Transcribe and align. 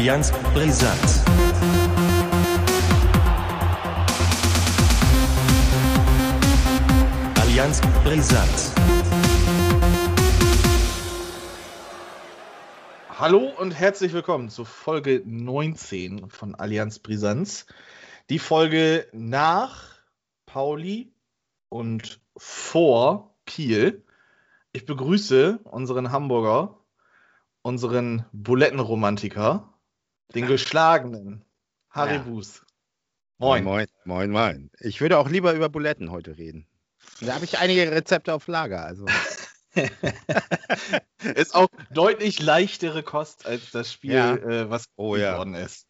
Allianz 0.00 0.32
Brisant. 0.54 0.98
Allianz 7.38 7.82
Brisant. 8.02 8.48
Hallo 13.10 13.52
und 13.58 13.72
herzlich 13.72 14.14
willkommen 14.14 14.48
zu 14.48 14.64
Folge 14.64 15.20
19 15.26 16.30
von 16.30 16.54
Allianz 16.54 17.00
Brisanz. 17.00 17.66
Die 18.30 18.38
Folge 18.38 19.06
nach 19.12 19.98
Pauli 20.46 21.12
und 21.68 22.22
vor 22.38 23.34
Kiel. 23.44 24.02
Ich 24.72 24.86
begrüße 24.86 25.58
unseren 25.64 26.10
Hamburger, 26.10 26.78
unseren 27.60 28.24
Bulettenromantiker, 28.32 29.69
den 30.34 30.46
geschlagenen 30.46 31.44
Harry 31.90 32.14
Ja. 32.16 32.24
Moin. 33.38 33.64
moin, 33.64 33.86
moin, 34.04 34.30
moin. 34.30 34.70
Ich 34.80 35.00
würde 35.00 35.18
auch 35.18 35.28
lieber 35.28 35.54
über 35.54 35.68
Buletten 35.70 36.10
heute 36.10 36.36
reden. 36.36 36.66
Da 37.20 37.34
habe 37.34 37.44
ich 37.44 37.58
einige 37.58 37.90
Rezepte 37.90 38.34
auf 38.34 38.46
Lager. 38.46 38.84
Also. 38.84 39.06
Ist 41.34 41.54
auch 41.54 41.68
deutlich 41.90 42.40
leichtere 42.42 43.02
Kost 43.02 43.46
als 43.46 43.70
das 43.70 43.92
Spiel, 43.92 44.12
Ja. 44.12 44.34
äh, 44.34 44.70
was 44.70 44.86
Oh 44.96 45.16
ja. 45.16 45.32
geworden 45.32 45.54
ist. 45.54 45.86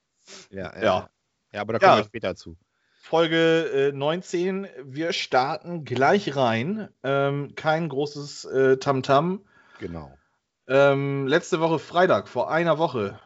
Ja, 0.50 0.74
ja. 0.76 0.82
Ja. 0.82 1.10
ja 1.52 1.60
aber 1.60 1.72
da 1.74 1.78
Ja. 1.80 1.88
kommen 1.88 2.02
wir 2.02 2.06
später 2.06 2.36
zu. 2.36 2.56
Folge 3.02 3.88
äh, 3.88 3.92
19. 3.92 4.68
Wir 4.84 5.12
starten 5.12 5.84
gleich 5.84 6.36
rein. 6.36 6.88
Ähm, 7.02 7.54
kein 7.56 7.88
großes 7.88 8.44
äh, 8.44 8.76
Tamtam. 8.76 9.44
Genau. 9.80 10.16
Ähm, 10.68 11.26
letzte 11.26 11.58
Woche 11.60 11.78
Freitag, 11.80 12.28
vor 12.28 12.50
einer 12.52 12.78
Woche, 12.78 13.18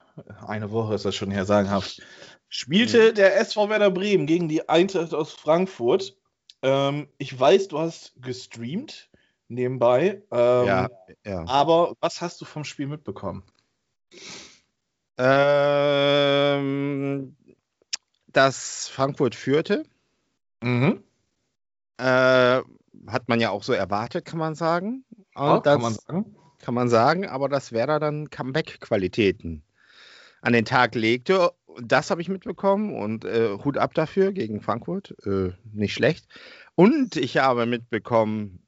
eine 0.47 0.71
Woche 0.71 0.95
ist 0.95 1.05
das 1.05 1.15
schon 1.15 1.31
her, 1.31 1.45
sagenhaft, 1.45 2.03
spielte 2.49 3.13
der 3.13 3.39
SV 3.39 3.69
Werder 3.69 3.91
Bremen 3.91 4.27
gegen 4.27 4.49
die 4.49 4.69
Eintracht 4.69 5.13
aus 5.15 5.33
Frankfurt. 5.33 6.17
Ähm, 6.63 7.09
ich 7.19 7.39
weiß, 7.39 7.69
du 7.69 7.79
hast 7.79 8.15
gestreamt 8.21 9.11
nebenbei. 9.49 10.23
Ähm, 10.31 10.67
ja, 10.67 10.89
ja. 11.25 11.45
Aber 11.47 11.95
was 12.01 12.21
hast 12.21 12.41
du 12.41 12.45
vom 12.45 12.65
Spiel 12.65 12.87
mitbekommen? 12.87 13.43
Ähm, 16.37 17.37
dass 18.29 18.89
Frankfurt 18.89 19.35
führte, 19.35 19.85
Mhm. 20.63 21.03
äh, 21.99 22.63
hat 23.07 23.29
man 23.29 23.41
ja 23.41 23.51
auch 23.51 23.63
so 23.63 23.73
erwartet, 23.73 24.25
kann 24.25 24.39
man 24.39 24.55
sagen. 24.55 25.05
Ja, 25.37 25.61
das 25.61 25.75
kann 25.75 25.83
man 25.83 25.95
sagen. 25.95 26.37
kann 26.59 26.75
man 26.75 26.89
sagen, 26.89 27.27
aber 27.29 27.49
dass 27.49 27.73
Werder 27.73 28.01
dann 28.01 28.31
Comeback-Qualitäten 28.31 29.63
an 30.45 30.53
den 30.53 30.65
Tag 30.65 30.95
legte. 30.95 31.51
Das 31.83 32.11
habe 32.11 32.21
ich 32.21 32.29
mitbekommen 32.29 32.95
und 32.95 33.25
äh, 33.25 33.57
Hut 33.65 33.79
ab 33.79 33.95
dafür 33.95 34.33
gegen 34.33 34.61
Frankfurt. 34.61 35.15
Äh, 35.27 35.53
nicht 35.73 35.95
schlecht. 35.95 36.27
Und 36.77 37.17
ich 37.17 37.39
habe 37.39 37.67
mitbekommen, 37.67 38.64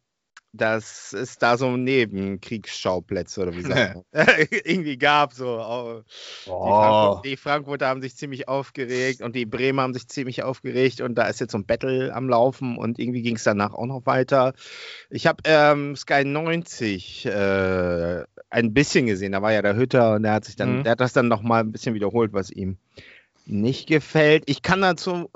dass 0.57 1.13
es 1.13 1.39
da 1.39 1.57
so 1.57 1.77
Nebenkriegsschauplätze 1.77 3.43
oder 3.43 3.55
wie 3.57 3.63
sagt 3.63 3.95
man, 4.13 4.27
irgendwie 4.65 4.97
gab. 4.99 5.33
So. 5.33 5.47
oh, 5.47 6.03
Die, 6.47 6.71
Frankfurt, 6.71 7.25
die 7.25 7.37
Frankfurter 7.37 7.89
haben 7.89 8.03
sich 8.03 8.17
ziemlich 8.17 8.49
aufgeregt 8.49 9.21
und 9.23 9.35
die 9.37 9.47
Bremer 9.47 9.83
haben 9.83 9.95
sich 9.95 10.09
ziemlich 10.09 10.43
aufgeregt 10.43 11.01
und 11.01 11.15
da 11.17 11.27
ist 11.27 11.41
jetzt 11.41 11.53
so 11.53 11.59
ein 11.59 11.67
Battle 11.67 12.15
am 12.15 12.29
Laufen 12.29 12.77
und 12.79 12.99
irgendwie 12.99 13.23
ging 13.23 13.37
es 13.37 13.45
danach 13.45 13.75
auch 13.75 13.87
noch 13.87 14.07
weiter. 14.07 14.55
Ich 15.11 15.27
habe 15.27 15.43
ähm, 15.45 15.97
Sky 15.97 16.25
90 16.25 17.27
äh, 17.27 18.25
ein 18.51 18.73
bisschen 18.75 19.07
gesehen, 19.07 19.33
da 19.33 19.43
war 19.43 19.53
ja 19.53 19.63
der 19.63 19.77
Hütter 19.77 20.15
und 20.15 20.23
der 20.23 20.33
hat 20.33 20.45
sich 20.45 20.57
dann, 20.57 20.79
Mhm. 20.79 20.83
der 20.85 20.93
hat 20.93 21.01
das 21.01 21.13
dann 21.13 21.29
noch 21.29 21.43
mal 21.43 21.61
ein 21.61 21.73
bisschen 21.73 21.95
wiederholt, 21.95 22.33
was 22.33 22.51
ihm 22.51 22.77
nicht 23.47 23.87
gefällt. 23.87 24.45
Ich 24.47 24.63
kann 24.63 24.81
dazu 24.81 25.31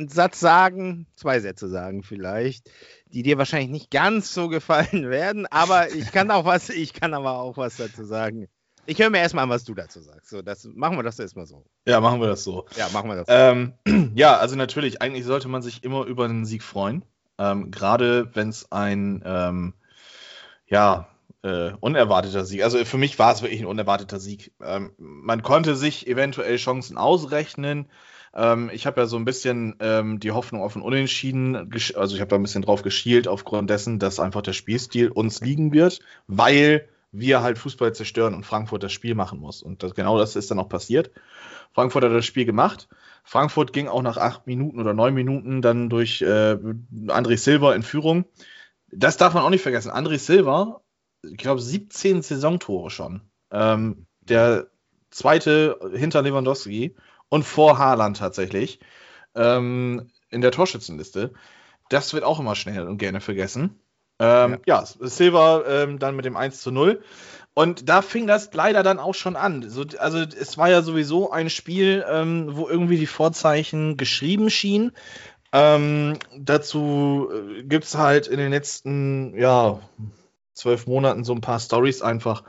einen 0.00 0.08
Satz 0.08 0.40
sagen, 0.40 1.06
zwei 1.14 1.40
Sätze 1.40 1.68
sagen 1.68 2.02
vielleicht, 2.02 2.70
die 3.06 3.22
dir 3.22 3.38
wahrscheinlich 3.38 3.70
nicht 3.70 3.90
ganz 3.90 4.34
so 4.34 4.48
gefallen 4.48 4.88
werden, 5.10 5.46
aber 5.46 5.92
ich 5.92 6.10
kann 6.10 6.30
auch 6.30 6.44
was, 6.44 6.70
ich 6.70 6.92
kann 6.92 7.14
aber 7.14 7.38
auch 7.38 7.56
was 7.56 7.76
dazu 7.76 8.04
sagen. 8.04 8.48
Ich 8.86 8.98
höre 8.98 9.10
mir 9.10 9.18
erstmal 9.18 9.44
an, 9.44 9.50
was 9.50 9.64
du 9.64 9.74
dazu 9.74 10.00
sagst. 10.00 10.30
So, 10.30 10.42
das, 10.42 10.64
machen 10.64 10.96
wir 10.96 11.02
das 11.02 11.18
erstmal 11.18 11.46
so. 11.46 11.64
Ja, 11.86 12.00
machen 12.00 12.20
wir 12.20 12.26
das 12.26 12.42
so. 12.42 12.66
Ja, 12.76 12.88
machen 12.92 13.10
wir 13.10 13.16
das. 13.16 13.26
Ähm, 13.28 13.74
ja, 14.14 14.38
also 14.38 14.56
natürlich, 14.56 15.02
eigentlich 15.02 15.24
sollte 15.24 15.48
man 15.48 15.62
sich 15.62 15.84
immer 15.84 16.06
über 16.06 16.24
einen 16.24 16.46
Sieg 16.46 16.62
freuen. 16.62 17.04
Ähm, 17.38 17.70
Gerade 17.70 18.34
wenn 18.34 18.48
es 18.48 18.72
ein 18.72 19.22
ähm, 19.24 19.74
ja, 20.66 21.08
äh, 21.42 21.72
unerwarteter 21.80 22.44
Sieg. 22.44 22.64
Also 22.64 22.84
für 22.84 22.98
mich 22.98 23.18
war 23.18 23.32
es 23.32 23.42
wirklich 23.42 23.60
ein 23.60 23.66
unerwarteter 23.66 24.18
Sieg. 24.18 24.52
Ähm, 24.62 24.92
man 24.96 25.42
konnte 25.42 25.76
sich 25.76 26.06
eventuell 26.06 26.56
Chancen 26.56 26.96
ausrechnen. 26.96 27.86
Ähm, 28.34 28.70
ich 28.72 28.86
habe 28.86 29.00
ja 29.00 29.06
so 29.06 29.16
ein 29.16 29.24
bisschen 29.24 29.76
ähm, 29.80 30.20
die 30.20 30.32
Hoffnung 30.32 30.62
auf 30.62 30.76
ein 30.76 30.82
Unentschieden, 30.82 31.56
also 31.94 32.14
ich 32.14 32.20
habe 32.20 32.28
da 32.28 32.36
ein 32.36 32.42
bisschen 32.42 32.62
drauf 32.62 32.82
geschielt, 32.82 33.28
aufgrund 33.28 33.70
dessen, 33.70 33.98
dass 33.98 34.20
einfach 34.20 34.42
der 34.42 34.52
Spielstil 34.52 35.08
uns 35.08 35.40
liegen 35.40 35.72
wird, 35.72 36.00
weil 36.26 36.88
wir 37.12 37.42
halt 37.42 37.58
Fußball 37.58 37.92
zerstören 37.92 38.34
und 38.34 38.46
Frankfurt 38.46 38.82
das 38.82 38.92
Spiel 38.92 39.14
machen 39.14 39.40
muss. 39.40 39.62
Und 39.62 39.82
das, 39.82 39.94
genau 39.94 40.18
das 40.18 40.36
ist 40.36 40.50
dann 40.50 40.60
auch 40.60 40.68
passiert. 40.68 41.10
Frankfurt 41.72 42.04
hat 42.04 42.12
das 42.12 42.24
Spiel 42.26 42.44
gemacht. 42.44 42.88
Frankfurt 43.24 43.72
ging 43.72 43.88
auch 43.88 44.02
nach 44.02 44.16
acht 44.16 44.46
Minuten 44.46 44.80
oder 44.80 44.94
neun 44.94 45.14
Minuten 45.14 45.60
dann 45.60 45.88
durch 45.88 46.22
äh, 46.22 46.56
André 47.06 47.36
Silva 47.36 47.74
in 47.74 47.82
Führung. 47.82 48.24
Das 48.92 49.16
darf 49.16 49.34
man 49.34 49.42
auch 49.42 49.50
nicht 49.50 49.62
vergessen. 49.62 49.90
André 49.90 50.18
Silva, 50.18 50.82
ich 51.22 51.36
glaube, 51.36 51.60
17 51.60 52.22
Saisontore 52.22 52.90
schon. 52.90 53.22
Ähm, 53.50 54.06
der 54.20 54.68
zweite 55.10 55.78
hinter 55.92 56.22
Lewandowski 56.22 56.94
und 57.30 57.44
vor 57.44 57.78
Haaland 57.78 58.18
tatsächlich 58.18 58.80
ähm, 59.34 60.10
in 60.28 60.42
der 60.42 60.52
Torschützenliste. 60.52 61.32
Das 61.88 62.12
wird 62.12 62.24
auch 62.24 62.38
immer 62.38 62.54
schnell 62.54 62.86
und 62.86 62.98
gerne 62.98 63.20
vergessen. 63.22 63.80
Ähm, 64.18 64.58
ja. 64.66 64.84
Silva 64.84 65.64
ähm, 65.66 65.98
dann 65.98 66.14
mit 66.14 66.26
dem 66.26 66.36
1 66.36 66.60
zu 66.60 66.70
0. 66.70 67.02
Und 67.54 67.88
da 67.88 68.02
fing 68.02 68.26
das 68.26 68.52
leider 68.52 68.82
dann 68.82 68.98
auch 68.98 69.14
schon 69.14 69.34
an. 69.34 69.68
So, 69.68 69.84
also 69.98 70.18
es 70.18 70.56
war 70.56 70.70
ja 70.70 70.82
sowieso 70.82 71.30
ein 71.32 71.50
Spiel, 71.50 72.04
ähm, 72.08 72.50
wo 72.52 72.68
irgendwie 72.68 72.98
die 72.98 73.06
Vorzeichen 73.06 73.96
geschrieben 73.96 74.50
schienen. 74.50 74.92
Ähm, 75.52 76.18
dazu 76.36 77.28
äh, 77.32 77.62
gibt 77.64 77.84
es 77.84 77.96
halt 77.96 78.28
in 78.28 78.38
den 78.38 78.50
letzten, 78.50 79.36
ja, 79.36 79.80
zwölf 80.54 80.86
Monaten 80.86 81.24
so 81.24 81.32
ein 81.32 81.40
paar 81.40 81.58
Stories 81.58 82.02
einfach, 82.02 82.44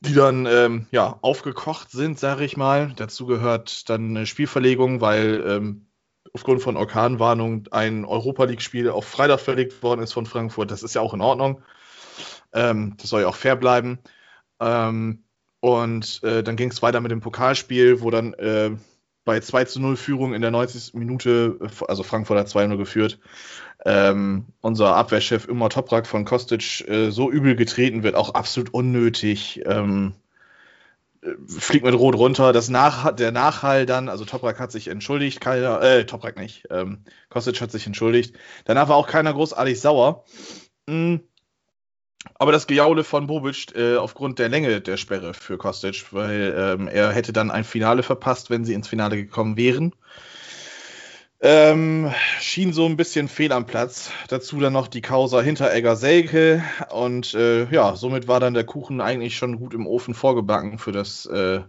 die 0.00 0.14
dann 0.14 0.46
ähm, 0.46 0.86
ja 0.90 1.18
aufgekocht 1.20 1.90
sind, 1.90 2.18
sage 2.18 2.44
ich 2.44 2.56
mal. 2.56 2.92
Dazu 2.96 3.26
gehört 3.26 3.88
dann 3.90 4.10
eine 4.10 4.26
Spielverlegung, 4.26 5.00
weil 5.00 5.44
ähm, 5.46 5.86
aufgrund 6.32 6.62
von 6.62 6.76
Orkanwarnung 6.76 7.68
ein 7.70 8.04
Europa 8.04 8.44
League-Spiel 8.44 8.88
auf 8.88 9.06
Freitag 9.06 9.40
verlegt 9.40 9.82
worden 9.82 10.02
ist 10.02 10.12
von 10.12 10.26
Frankfurt. 10.26 10.70
Das 10.70 10.82
ist 10.82 10.94
ja 10.94 11.00
auch 11.00 11.14
in 11.14 11.20
Ordnung. 11.20 11.62
Ähm, 12.52 12.94
das 12.96 13.10
soll 13.10 13.22
ja 13.22 13.28
auch 13.28 13.36
fair 13.36 13.56
bleiben. 13.56 13.98
Ähm, 14.58 15.24
und 15.60 16.22
äh, 16.22 16.42
dann 16.42 16.56
ging 16.56 16.70
es 16.70 16.82
weiter 16.82 17.00
mit 17.00 17.10
dem 17.10 17.20
Pokalspiel, 17.20 18.00
wo 18.00 18.10
dann 18.10 18.32
äh, 18.34 18.70
bei 19.24 19.40
2 19.40 19.64
zu 19.64 19.80
0 19.80 19.96
Führung 19.96 20.32
in 20.32 20.40
der 20.40 20.50
90. 20.50 20.94
Minute, 20.94 21.58
äh, 21.60 21.84
also 21.86 22.02
Frankfurt 22.02 22.38
hat 22.38 22.48
2-0 22.48 22.76
geführt, 22.78 23.18
ähm, 23.84 24.46
unser 24.60 24.94
Abwehrchef 24.96 25.46
Immer 25.46 25.70
Toprak 25.70 26.06
von 26.06 26.24
Kostic 26.24 26.86
äh, 26.88 27.10
so 27.10 27.30
übel 27.30 27.56
getreten 27.56 28.02
wird, 28.02 28.14
auch 28.14 28.34
absolut 28.34 28.74
unnötig. 28.74 29.62
Ähm, 29.64 30.14
äh, 31.22 31.32
fliegt 31.46 31.84
mit 31.84 31.94
Rot 31.94 32.14
runter. 32.14 32.52
Das 32.52 32.68
Nach 32.68 33.14
der 33.14 33.32
Nachhall 33.32 33.86
dann, 33.86 34.08
also 34.08 34.24
Toprak 34.24 34.58
hat 34.58 34.72
sich 34.72 34.88
entschuldigt, 34.88 35.40
keiner, 35.40 35.80
äh, 35.82 36.04
Toprak 36.06 36.38
nicht, 36.38 36.64
ähm, 36.70 37.04
Kostic 37.28 37.60
hat 37.60 37.70
sich 37.70 37.86
entschuldigt. 37.86 38.36
Danach 38.64 38.88
war 38.88 38.96
auch 38.96 39.06
keiner 39.06 39.32
großartig 39.32 39.80
sauer. 39.80 40.24
Mm. 40.86 41.16
Aber 42.34 42.52
das 42.52 42.66
Gejaule 42.66 43.02
von 43.02 43.26
Bobic 43.26 43.74
äh, 43.74 43.96
aufgrund 43.96 44.38
der 44.38 44.50
Länge 44.50 44.82
der 44.82 44.98
Sperre 44.98 45.32
für 45.32 45.56
Kostic, 45.56 46.12
weil 46.12 46.54
ähm, 46.54 46.86
er 46.86 47.12
hätte 47.12 47.32
dann 47.32 47.50
ein 47.50 47.64
Finale 47.64 48.02
verpasst, 48.02 48.50
wenn 48.50 48.66
sie 48.66 48.74
ins 48.74 48.88
Finale 48.88 49.16
gekommen 49.16 49.56
wären. 49.56 49.94
Ähm, 51.42 52.12
schien 52.38 52.74
so 52.74 52.84
ein 52.84 52.96
bisschen 52.96 53.28
fehl 53.28 53.52
am 53.52 53.66
Platz. 53.66 54.10
Dazu 54.28 54.60
dann 54.60 54.74
noch 54.74 54.88
die 54.88 55.00
Causa 55.00 55.40
Hinteregger 55.40 55.96
Selke. 55.96 56.62
Und 56.90 57.32
äh, 57.34 57.64
ja, 57.70 57.96
somit 57.96 58.28
war 58.28 58.40
dann 58.40 58.54
der 58.54 58.64
Kuchen 58.64 59.00
eigentlich 59.00 59.36
schon 59.36 59.58
gut 59.58 59.72
im 59.72 59.86
Ofen 59.86 60.14
vorgebacken 60.14 60.78
für 60.78 60.92
das 60.92 61.24
äh, 61.26 61.60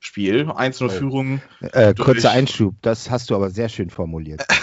Spiel. 0.00 0.50
1-0 0.50 0.90
Führung. 0.90 1.40
Äh, 1.60 1.94
kurzer 1.94 2.30
Einschub, 2.30 2.74
das 2.82 3.10
hast 3.10 3.30
du 3.30 3.34
aber 3.34 3.50
sehr 3.50 3.68
schön 3.68 3.90
formuliert. 3.90 4.44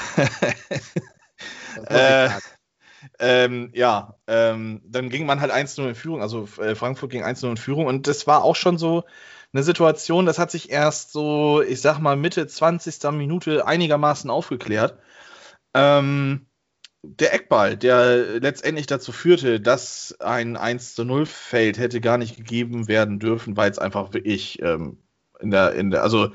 Äh, 1.88 2.30
ähm, 3.20 3.72
ja, 3.74 4.16
ähm, 4.28 4.82
dann 4.86 5.10
ging 5.10 5.26
man 5.26 5.42
halt 5.42 5.52
1-0 5.52 5.90
in 5.90 5.96
Führung, 5.96 6.22
also 6.22 6.48
äh, 6.60 6.76
Frankfurt 6.76 7.12
ging 7.12 7.24
1-0 7.24 7.50
in 7.50 7.58
Führung 7.58 7.86
und 7.88 8.08
das 8.08 8.28
war 8.28 8.44
auch 8.44 8.56
schon 8.56 8.78
so 8.78 9.04
eine 9.54 9.64
Situation, 9.64 10.26
das 10.26 10.40
hat 10.40 10.52
sich 10.52 10.72
erst 10.72 11.12
so, 11.12 11.62
ich 11.62 11.82
sag 11.82 12.00
mal, 12.00 12.16
Mitte 12.16 12.48
20. 12.48 13.12
Minute 13.12 13.68
einigermaßen 13.68 14.30
aufgeklärt. 14.30 14.98
Ähm, 15.74 16.48
der 17.04 17.34
Eckball, 17.34 17.78
der 17.78 18.40
letztendlich 18.40 18.88
dazu 18.88 19.12
führte, 19.12 19.60
dass 19.60 20.16
ein 20.20 20.58
1 20.58 20.98
0 20.98 21.26
Feld 21.26 21.78
hätte 21.78 22.02
gar 22.02 22.18
nicht 22.18 22.38
gegeben 22.38 22.88
werden 22.88 23.20
dürfen, 23.20 23.58
weil 23.58 23.70
es 23.70 23.78
einfach 23.78 24.14
wirklich 24.14 24.62
ähm, 24.62 24.98
in 25.40 25.52
der, 25.52 25.74
in 25.74 25.92
der, 25.92 26.04
also 26.04 26.32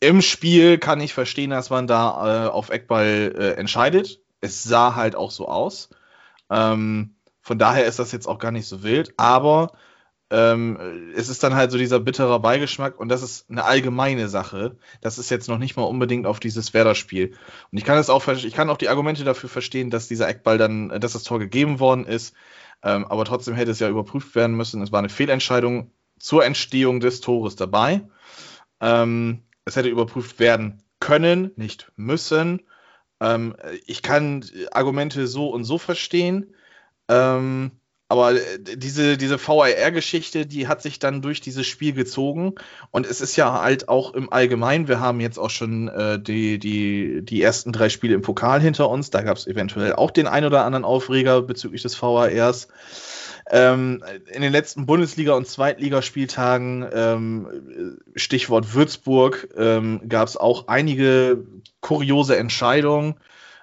im 0.00 0.20
Spiel 0.20 0.78
kann 0.78 1.00
ich 1.00 1.14
verstehen, 1.14 1.50
dass 1.50 1.70
man 1.70 1.86
da 1.86 2.46
äh, 2.46 2.48
auf 2.48 2.70
Eckball 2.70 3.32
äh, 3.38 3.52
entscheidet. 3.52 4.20
Es 4.40 4.64
sah 4.64 4.96
halt 4.96 5.14
auch 5.14 5.30
so 5.30 5.46
aus. 5.48 5.90
Ähm, 6.50 7.14
von 7.40 7.58
daher 7.58 7.86
ist 7.86 8.00
das 8.00 8.10
jetzt 8.10 8.26
auch 8.26 8.38
gar 8.38 8.50
nicht 8.50 8.66
so 8.66 8.82
wild, 8.82 9.14
aber 9.16 9.72
ähm, 10.32 11.12
es 11.14 11.28
ist 11.28 11.42
dann 11.42 11.54
halt 11.54 11.70
so 11.70 11.76
dieser 11.76 12.00
bitterer 12.00 12.40
Beigeschmack 12.40 12.98
und 12.98 13.10
das 13.10 13.22
ist 13.22 13.50
eine 13.50 13.64
allgemeine 13.64 14.28
Sache. 14.30 14.76
Das 15.02 15.18
ist 15.18 15.30
jetzt 15.30 15.46
noch 15.46 15.58
nicht 15.58 15.76
mal 15.76 15.82
unbedingt 15.82 16.26
auf 16.26 16.40
dieses 16.40 16.72
Werder-Spiel. 16.72 17.34
Und 17.70 17.78
ich 17.78 17.84
kann 17.84 17.98
es 17.98 18.08
auch, 18.08 18.26
ich 18.26 18.54
kann 18.54 18.70
auch 18.70 18.78
die 18.78 18.88
Argumente 18.88 19.24
dafür 19.24 19.50
verstehen, 19.50 19.90
dass 19.90 20.08
dieser 20.08 20.26
Eckball 20.26 20.56
dann, 20.56 20.88
dass 20.88 21.12
das 21.12 21.24
Tor 21.24 21.38
gegeben 21.38 21.80
worden 21.80 22.06
ist. 22.06 22.34
Ähm, 22.82 23.04
aber 23.04 23.26
trotzdem 23.26 23.54
hätte 23.54 23.72
es 23.72 23.78
ja 23.78 23.90
überprüft 23.90 24.34
werden 24.34 24.56
müssen. 24.56 24.80
Es 24.80 24.90
war 24.90 25.00
eine 25.00 25.10
Fehlentscheidung 25.10 25.92
zur 26.18 26.46
Entstehung 26.46 27.00
des 27.00 27.20
Tores 27.20 27.54
dabei. 27.54 28.00
Ähm, 28.80 29.42
es 29.66 29.76
hätte 29.76 29.90
überprüft 29.90 30.38
werden 30.38 30.82
können, 30.98 31.50
nicht 31.56 31.92
müssen. 31.96 32.62
Ähm, 33.20 33.54
ich 33.84 34.00
kann 34.00 34.46
Argumente 34.70 35.26
so 35.26 35.50
und 35.50 35.64
so 35.64 35.76
verstehen. 35.76 36.54
Ähm, 37.08 37.72
aber 38.12 38.34
äh, 38.34 38.58
diese, 38.76 39.16
diese 39.16 39.38
VAR-Geschichte, 39.38 40.44
die 40.44 40.68
hat 40.68 40.82
sich 40.82 40.98
dann 40.98 41.22
durch 41.22 41.40
dieses 41.40 41.66
Spiel 41.66 41.94
gezogen. 41.94 42.56
Und 42.90 43.06
es 43.06 43.22
ist 43.22 43.36
ja 43.36 43.62
halt 43.62 43.88
auch 43.88 44.12
im 44.12 44.30
Allgemeinen, 44.30 44.86
wir 44.86 45.00
haben 45.00 45.18
jetzt 45.18 45.38
auch 45.38 45.48
schon 45.48 45.88
äh, 45.88 46.20
die, 46.20 46.58
die, 46.58 47.22
die 47.22 47.40
ersten 47.40 47.72
drei 47.72 47.88
Spiele 47.88 48.14
im 48.14 48.20
Pokal 48.20 48.60
hinter 48.60 48.90
uns. 48.90 49.08
Da 49.08 49.22
gab 49.22 49.38
es 49.38 49.46
eventuell 49.46 49.94
auch 49.94 50.10
den 50.10 50.26
ein 50.26 50.44
oder 50.44 50.66
anderen 50.66 50.84
Aufreger 50.84 51.40
bezüglich 51.40 51.80
des 51.80 52.00
VARs. 52.02 52.68
Ähm, 53.50 54.04
in 54.30 54.42
den 54.42 54.52
letzten 54.52 54.84
Bundesliga- 54.84 55.32
und 55.32 55.48
Zweitligaspieltagen, 55.48 56.86
ähm, 56.92 57.98
Stichwort 58.14 58.74
Würzburg, 58.74 59.48
ähm, 59.56 60.02
gab 60.06 60.28
es 60.28 60.36
auch 60.36 60.68
einige 60.68 61.46
kuriose 61.80 62.36
Entscheidungen. 62.36 63.14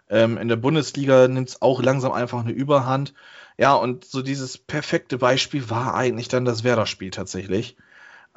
Ähm, 0.09 0.39
in 0.39 0.47
der 0.47 0.55
Bundesliga 0.55 1.27
nimmt 1.27 1.49
es 1.49 1.61
auch 1.61 1.83
langsam 1.83 2.13
einfach 2.13 2.39
eine 2.43 2.51
Überhand. 2.51 3.13
Ja, 3.59 3.73
und 3.73 4.05
so 4.05 4.21
dieses 4.21 4.57
perfekte 4.57 5.17
Beispiel 5.17 5.69
war 5.69 5.93
eigentlich 5.93 6.29
dann 6.29 6.45
das 6.45 6.63
Werder-Spiel 6.63 7.11
tatsächlich. 7.11 7.75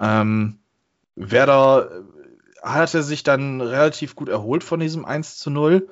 Ähm, 0.00 0.58
Werder 1.14 1.92
äh, 1.92 2.66
hatte 2.66 3.04
sich 3.04 3.22
dann 3.22 3.60
relativ 3.60 4.16
gut 4.16 4.28
erholt 4.28 4.64
von 4.64 4.80
diesem 4.80 5.04
1 5.04 5.38
zu 5.38 5.50
0. 5.50 5.88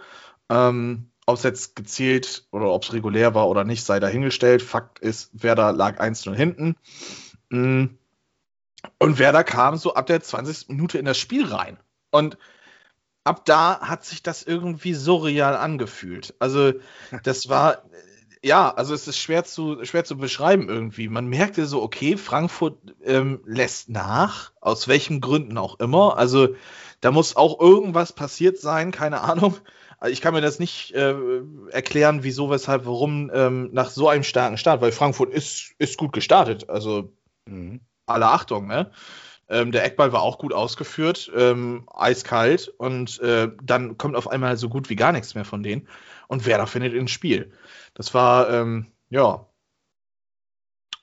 Ähm, 0.48 1.10
ob 1.26 1.36
es 1.36 1.44
jetzt 1.44 1.76
gezielt 1.76 2.48
oder 2.50 2.72
ob 2.72 2.82
es 2.82 2.92
regulär 2.92 3.32
war 3.32 3.48
oder 3.48 3.62
nicht, 3.62 3.84
sei 3.84 4.00
dahingestellt. 4.00 4.62
Fakt 4.62 4.98
ist, 4.98 5.30
Werder 5.32 5.70
lag 5.72 6.00
1-0 6.00 6.34
hinten. 6.34 6.74
Mm. 7.50 7.84
Und 8.98 9.18
Werder 9.20 9.44
kam 9.44 9.76
so 9.76 9.94
ab 9.94 10.06
der 10.06 10.20
20. 10.20 10.70
Minute 10.70 10.98
in 10.98 11.04
das 11.04 11.18
Spiel 11.18 11.46
rein. 11.46 11.78
Und 12.10 12.36
ab 13.22 13.44
da 13.44 13.78
hat 13.80 14.04
sich 14.04 14.24
das 14.24 14.42
irgendwie 14.42 14.94
surreal 14.94 15.54
angefühlt. 15.54 16.34
Also, 16.40 16.72
das 17.22 17.48
war, 17.48 17.84
ja, 18.42 18.70
also 18.70 18.94
es 18.94 19.06
ist 19.06 19.18
schwer 19.18 19.44
zu, 19.44 19.84
schwer 19.84 20.04
zu 20.04 20.16
beschreiben 20.16 20.68
irgendwie. 20.68 21.08
Man 21.08 21.26
merkte 21.26 21.66
so, 21.66 21.82
okay, 21.82 22.16
Frankfurt 22.16 22.78
ähm, 23.04 23.40
lässt 23.44 23.90
nach, 23.90 24.52
aus 24.60 24.88
welchen 24.88 25.20
Gründen 25.20 25.58
auch 25.58 25.78
immer. 25.78 26.16
Also 26.16 26.48
da 27.00 27.10
muss 27.10 27.36
auch 27.36 27.60
irgendwas 27.60 28.12
passiert 28.12 28.58
sein, 28.58 28.92
keine 28.92 29.20
Ahnung. 29.20 29.56
Ich 30.08 30.22
kann 30.22 30.32
mir 30.32 30.40
das 30.40 30.58
nicht 30.58 30.94
äh, 30.94 31.14
erklären, 31.70 32.22
wieso, 32.22 32.48
weshalb, 32.48 32.86
warum 32.86 33.30
ähm, 33.34 33.68
nach 33.72 33.90
so 33.90 34.08
einem 34.08 34.24
starken 34.24 34.56
Start, 34.56 34.80
weil 34.80 34.92
Frankfurt 34.92 35.30
ist, 35.30 35.74
ist 35.78 35.98
gut 35.98 36.14
gestartet. 36.14 36.70
Also 36.70 37.12
mhm. 37.44 37.80
alle 38.06 38.28
Achtung, 38.28 38.66
ne? 38.66 38.90
Ähm, 39.50 39.72
der 39.72 39.84
Eckball 39.84 40.12
war 40.12 40.22
auch 40.22 40.38
gut 40.38 40.54
ausgeführt, 40.54 41.30
ähm, 41.36 41.84
eiskalt 41.92 42.72
und 42.78 43.20
äh, 43.20 43.48
dann 43.62 43.98
kommt 43.98 44.14
auf 44.14 44.28
einmal 44.28 44.56
so 44.56 44.68
gut 44.68 44.88
wie 44.88 44.96
gar 44.96 45.10
nichts 45.10 45.34
mehr 45.34 45.44
von 45.44 45.64
denen 45.64 45.88
und 46.30 46.46
Werder 46.46 46.68
findet 46.68 46.94
ins 46.94 47.10
Spiel. 47.10 47.50
Das 47.92 48.14
war, 48.14 48.48
ähm, 48.50 48.86
ja, 49.10 49.46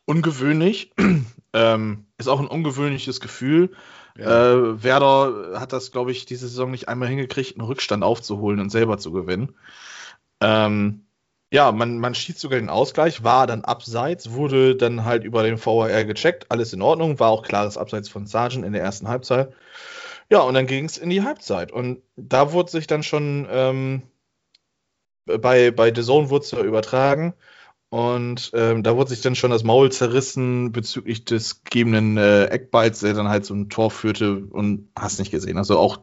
ungewöhnlich. 0.05 0.93
ähm, 1.53 2.05
ist 2.17 2.29
auch 2.29 2.39
ein 2.39 2.47
ungewöhnliches 2.47 3.19
Gefühl. 3.19 3.71
Ja. 4.17 4.53
Äh, 4.53 4.83
Werder 4.83 5.59
hat 5.59 5.73
das, 5.73 5.91
glaube 5.91 6.13
ich, 6.13 6.25
diese 6.25 6.47
Saison 6.47 6.71
nicht 6.71 6.87
einmal 6.87 7.09
hingekriegt, 7.09 7.59
einen 7.59 7.67
Rückstand 7.67 8.05
aufzuholen 8.05 8.61
und 8.61 8.69
selber 8.69 8.99
zu 8.99 9.11
gewinnen. 9.11 9.53
Ähm, 10.39 11.05
ja, 11.51 11.73
man, 11.73 11.99
man 11.99 12.15
schießt 12.15 12.39
sogar 12.39 12.59
den 12.59 12.69
Ausgleich, 12.69 13.25
war 13.25 13.47
dann 13.47 13.65
abseits, 13.65 14.31
wurde 14.31 14.77
dann 14.77 15.03
halt 15.03 15.25
über 15.25 15.43
den 15.43 15.63
VAR 15.63 16.05
gecheckt, 16.05 16.49
alles 16.49 16.71
in 16.71 16.81
Ordnung, 16.81 17.19
war 17.19 17.31
auch 17.31 17.43
klares 17.43 17.77
Abseits 17.77 18.07
von 18.07 18.27
Sargent 18.27 18.65
in 18.65 18.71
der 18.71 18.81
ersten 18.81 19.09
Halbzeit. 19.09 19.53
Ja, 20.29 20.39
und 20.39 20.53
dann 20.53 20.67
ging 20.67 20.85
es 20.85 20.97
in 20.97 21.09
die 21.09 21.23
Halbzeit. 21.23 21.73
Und 21.73 22.01
da 22.15 22.53
wurde 22.53 22.71
sich 22.71 22.87
dann 22.87 23.03
schon 23.03 23.45
ähm, 23.49 24.03
bei, 25.27 25.71
bei 25.71 25.93
The 25.93 26.01
Zone 26.01 26.29
wurde 26.29 26.45
es 26.45 26.51
ja 26.51 26.61
übertragen. 26.61 27.33
Und 27.89 28.51
ähm, 28.53 28.83
da 28.83 28.97
wurde 28.97 29.11
sich 29.11 29.21
dann 29.21 29.35
schon 29.35 29.51
das 29.51 29.63
Maul 29.63 29.91
zerrissen 29.91 30.73
bezüglich 30.73 31.23
des 31.23 31.63
gegebenen 31.63 32.17
äh, 32.17 32.45
Eckballs, 32.45 32.99
der 32.99 33.13
dann 33.13 33.29
halt 33.29 33.45
so 33.45 33.53
ein 33.53 33.69
Tor 33.69 33.91
führte 33.91 34.43
und 34.45 34.89
hast 34.97 35.19
nicht 35.19 35.31
gesehen. 35.31 35.57
Also 35.57 35.79
auch 35.79 36.01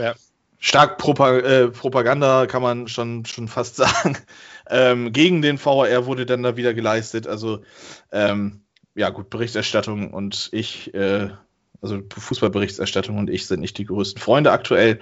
ja. 0.00 0.14
stark 0.60 0.96
Propa 0.98 1.38
äh, 1.38 1.68
Propaganda 1.68 2.46
kann 2.46 2.62
man 2.62 2.86
schon, 2.86 3.24
schon 3.24 3.48
fast 3.48 3.76
sagen. 3.76 4.16
ähm, 4.70 5.12
gegen 5.12 5.42
den 5.42 5.58
VAR 5.62 6.06
wurde 6.06 6.24
dann 6.24 6.44
da 6.44 6.56
wieder 6.56 6.72
geleistet. 6.72 7.26
Also 7.26 7.62
ähm, 8.12 8.60
ja, 8.94 9.10
gut, 9.10 9.28
Berichterstattung 9.28 10.14
und 10.14 10.50
ich 10.52 10.94
äh, 10.94 11.30
also 11.84 12.00
Fußballberichterstattung 12.16 13.18
und 13.18 13.28
ich 13.28 13.46
sind 13.46 13.60
nicht 13.60 13.76
die 13.76 13.84
größten 13.84 14.20
Freunde 14.20 14.52
aktuell. 14.52 15.00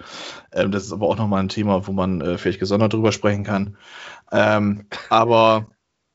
Ähm, 0.53 0.73
das 0.73 0.83
ist 0.85 0.93
aber 0.93 1.07
auch 1.07 1.17
nochmal 1.17 1.41
ein 1.41 1.49
Thema, 1.49 1.87
wo 1.87 1.93
man 1.93 2.21
äh, 2.21 2.39
vielleicht 2.39 2.59
gesondert 2.59 2.93
drüber 2.93 3.13
sprechen 3.13 3.45
kann. 3.45 3.77
Ähm, 4.33 4.87
aber 5.09 5.69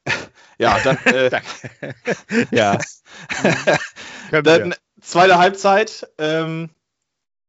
ja, 0.57 0.77
dann. 0.83 0.97
Äh, 1.05 1.31
ja. 2.51 2.77
dann 4.43 4.75
zweite 5.01 5.39
Halbzeit. 5.39 6.07
Ähm, 6.17 6.69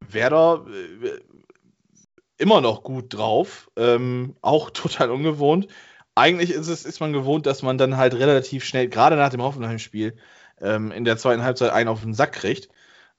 Werder 0.09 0.65
äh, 0.70 1.19
immer 2.38 2.61
noch 2.61 2.85
gut 2.85 3.12
drauf. 3.12 3.69
Ähm, 3.76 4.37
auch 4.43 4.70
total 4.70 5.11
ungewohnt. 5.11 5.67
Eigentlich 6.15 6.53
ist 6.53 6.69
es 6.69 6.85
ist 6.85 7.00
man 7.00 7.12
gewohnt, 7.12 7.47
dass 7.47 7.62
man 7.62 7.79
dann 7.79 7.97
halt 7.97 8.15
relativ 8.15 8.65
schnell, 8.65 8.88
gerade 8.88 9.17
nach 9.17 9.31
dem 9.31 9.43
Hoffenheim-Spiel, 9.43 10.17
ähm, 10.61 10.93
in 10.93 11.05
der 11.05 11.17
zweiten 11.17 11.43
Halbzeit 11.43 11.73
einen 11.73 11.88
auf 11.88 12.03
den 12.03 12.15
Sack 12.15 12.32
kriegt. 12.32 12.69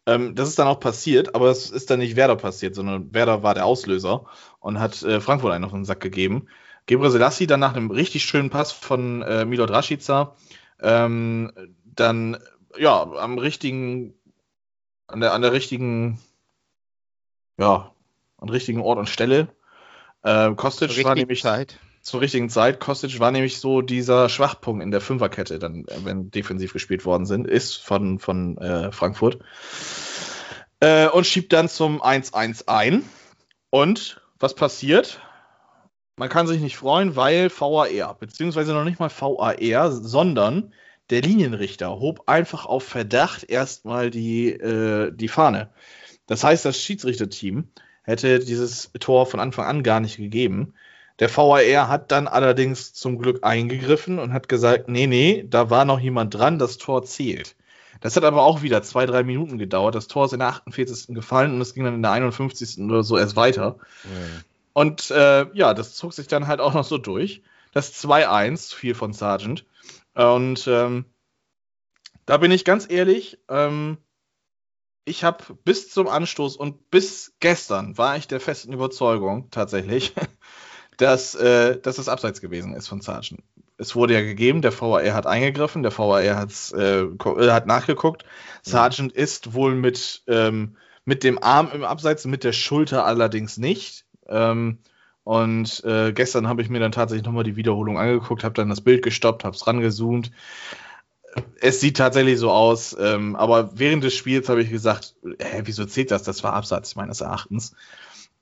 Ähm, 0.09 0.33
das 0.33 0.49
ist 0.49 0.57
dann 0.57 0.67
auch 0.67 0.79
passiert, 0.79 1.35
aber 1.35 1.49
es 1.49 1.69
ist 1.69 1.91
dann 1.91 1.99
nicht 1.99 2.15
Werder 2.15 2.35
passiert, 2.35 2.73
sondern 2.73 3.13
Werder 3.13 3.43
war 3.43 3.53
der 3.53 3.65
Auslöser 3.65 4.25
und 4.59 4.79
hat 4.79 5.03
äh, 5.03 5.21
Frankfurt 5.21 5.53
einen 5.53 5.65
auf 5.65 5.71
den 5.71 5.85
Sack 5.85 5.99
gegeben. 5.99 6.47
Gebre 6.87 7.11
Selassie 7.11 7.45
dann 7.45 7.59
nach 7.59 7.75
einem 7.75 7.91
richtig 7.91 8.23
schönen 8.23 8.49
Pass 8.49 8.71
von 8.71 9.21
äh, 9.21 9.45
Milot 9.45 9.69
Rashica 9.69 10.35
ähm, 10.81 11.51
dann 11.83 12.37
ja 12.75 13.03
am 13.03 13.37
richtigen 13.37 14.15
an 15.05 15.19
der 15.19 15.33
an 15.33 15.43
der 15.43 15.51
richtigen 15.51 16.19
ja 17.57 17.91
an 18.37 18.49
richtigen 18.49 18.81
Ort 18.81 18.97
und 18.97 19.09
Stelle. 19.09 19.49
Äh, 20.23 20.55
Kostic 20.55 21.03
war 21.03 21.13
nämlich 21.13 21.43
Zeit 21.43 21.77
zur 22.01 22.21
richtigen 22.21 22.49
Zeit. 22.49 22.79
Kostic 22.79 23.19
war 23.19 23.31
nämlich 23.31 23.59
so 23.59 23.81
dieser 23.81 24.29
Schwachpunkt 24.29 24.83
in 24.83 24.91
der 24.91 25.01
Fünferkette, 25.01 25.59
dann, 25.59 25.85
wenn 26.03 26.31
defensiv 26.31 26.73
gespielt 26.73 27.05
worden 27.05 27.25
sind, 27.25 27.47
ist 27.47 27.77
von, 27.77 28.19
von 28.19 28.57
äh, 28.57 28.91
Frankfurt. 28.91 29.39
Äh, 30.79 31.07
und 31.09 31.25
schiebt 31.25 31.53
dann 31.53 31.67
zum 31.69 32.01
1-1 32.01 32.67
ein. 32.67 33.03
Und 33.69 34.21
was 34.39 34.55
passiert? 34.55 35.19
Man 36.15 36.29
kann 36.29 36.47
sich 36.47 36.61
nicht 36.61 36.77
freuen, 36.77 37.15
weil 37.15 37.49
VAR, 37.49 38.15
beziehungsweise 38.19 38.73
noch 38.73 38.83
nicht 38.83 38.99
mal 38.99 39.09
VAR, 39.09 39.91
sondern 39.91 40.73
der 41.09 41.21
Linienrichter 41.21 41.99
hob 41.99 42.23
einfach 42.27 42.65
auf 42.65 42.83
Verdacht 42.83 43.49
erstmal 43.49 44.09
die, 44.09 44.49
äh, 44.49 45.11
die 45.11 45.27
Fahne. 45.27 45.69
Das 46.27 46.43
heißt, 46.43 46.65
das 46.65 46.79
Schiedsrichterteam 46.79 47.69
hätte 48.03 48.39
dieses 48.39 48.91
Tor 48.99 49.25
von 49.25 49.39
Anfang 49.39 49.65
an 49.65 49.83
gar 49.83 49.99
nicht 49.99 50.17
gegeben. 50.17 50.73
Der 51.19 51.35
VAR 51.35 51.87
hat 51.87 52.11
dann 52.11 52.27
allerdings 52.27 52.93
zum 52.93 53.17
Glück 53.17 53.43
eingegriffen 53.43 54.19
und 54.19 54.33
hat 54.33 54.47
gesagt, 54.47 54.87
nee, 54.87 55.07
nee, 55.07 55.45
da 55.47 55.69
war 55.69 55.85
noch 55.85 55.99
jemand 55.99 56.33
dran, 56.33 56.59
das 56.59 56.77
Tor 56.77 57.03
zählt. 57.03 57.55
Das 58.01 58.15
hat 58.15 58.23
aber 58.23 58.43
auch 58.43 58.61
wieder 58.61 58.81
zwei, 58.81 59.05
drei 59.05 59.23
Minuten 59.23 59.57
gedauert. 59.57 59.95
Das 59.95 60.07
Tor 60.07 60.25
ist 60.25 60.33
in 60.33 60.39
der 60.39 60.47
48. 60.49 61.13
gefallen 61.13 61.53
und 61.53 61.61
es 61.61 61.73
ging 61.73 61.83
dann 61.83 61.95
in 61.95 62.01
der 62.01 62.11
51. 62.11 62.81
oder 62.85 63.03
so 63.03 63.17
erst 63.17 63.35
weiter. 63.35 63.77
Mhm. 64.05 64.43
Und 64.73 65.11
äh, 65.11 65.47
ja, 65.53 65.73
das 65.73 65.95
zog 65.95 66.13
sich 66.13 66.27
dann 66.27 66.47
halt 66.47 66.61
auch 66.61 66.73
noch 66.73 66.85
so 66.85 66.97
durch. 66.97 67.43
Das 67.73 67.93
2-1 68.01 68.73
fiel 68.73 68.95
von 68.95 69.11
Sargent. 69.11 69.65
Und 70.13 70.67
ähm, 70.67 71.05
da 72.25 72.37
bin 72.37 72.51
ich 72.51 72.63
ganz 72.63 72.89
ehrlich, 72.89 73.39
ähm, 73.49 73.97
ich 75.03 75.23
habe 75.23 75.43
bis 75.63 75.89
zum 75.89 76.07
Anstoß 76.07 76.55
und 76.55 76.89
bis 76.91 77.33
gestern 77.39 77.97
war 77.97 78.15
ich 78.15 78.27
der 78.27 78.39
festen 78.39 78.71
Überzeugung 78.71 79.49
tatsächlich, 79.49 80.13
dass, 80.99 81.33
äh, 81.33 81.79
dass 81.79 81.95
das 81.95 82.09
abseits 82.09 82.41
gewesen 82.41 82.75
ist 82.75 82.89
von 82.89 83.01
Sargent. 83.01 83.41
Es 83.77 83.95
wurde 83.95 84.13
ja 84.13 84.21
gegeben, 84.21 84.61
der 84.61 84.77
VAR 84.77 85.13
hat 85.13 85.25
eingegriffen, 85.25 85.81
der 85.81 85.97
VAR 85.97 86.21
äh, 86.21 86.29
hat 87.49 87.65
nachgeguckt. 87.65 88.25
Sargent 88.61 89.13
ist 89.13 89.53
wohl 89.53 89.75
mit, 89.75 90.23
ähm, 90.27 90.75
mit 91.05 91.23
dem 91.23 91.41
Arm 91.41 91.71
im 91.73 91.85
Abseits, 91.85 92.25
mit 92.25 92.43
der 92.43 92.51
Schulter 92.51 93.05
allerdings 93.05 93.57
nicht. 93.57 94.05
Ähm, 94.27 94.79
und 95.23 95.81
äh, 95.85 96.11
gestern 96.11 96.49
habe 96.49 96.61
ich 96.61 96.69
mir 96.69 96.79
dann 96.79 96.91
tatsächlich 96.91 97.25
nochmal 97.25 97.45
die 97.45 97.55
Wiederholung 97.55 97.97
angeguckt, 97.97 98.43
habe 98.43 98.55
dann 98.55 98.69
das 98.69 98.81
Bild 98.81 99.01
gestoppt, 99.01 99.45
habe 99.45 99.55
es 99.55 99.65
rangezoomt. 99.65 100.31
Es 101.61 101.79
sieht 101.79 101.95
tatsächlich 101.95 102.39
so 102.39 102.51
aus, 102.51 102.97
ähm, 102.99 103.37
aber 103.37 103.69
während 103.79 104.03
des 104.03 104.15
Spiels 104.15 104.49
habe 104.49 104.61
ich 104.63 104.69
gesagt, 104.69 105.15
hä, 105.23 105.61
wieso 105.63 105.85
zählt 105.85 106.11
das? 106.11 106.23
Das 106.23 106.43
war 106.43 106.53
Absatz 106.53 106.95
meines 106.95 107.21
Erachtens. 107.21 107.73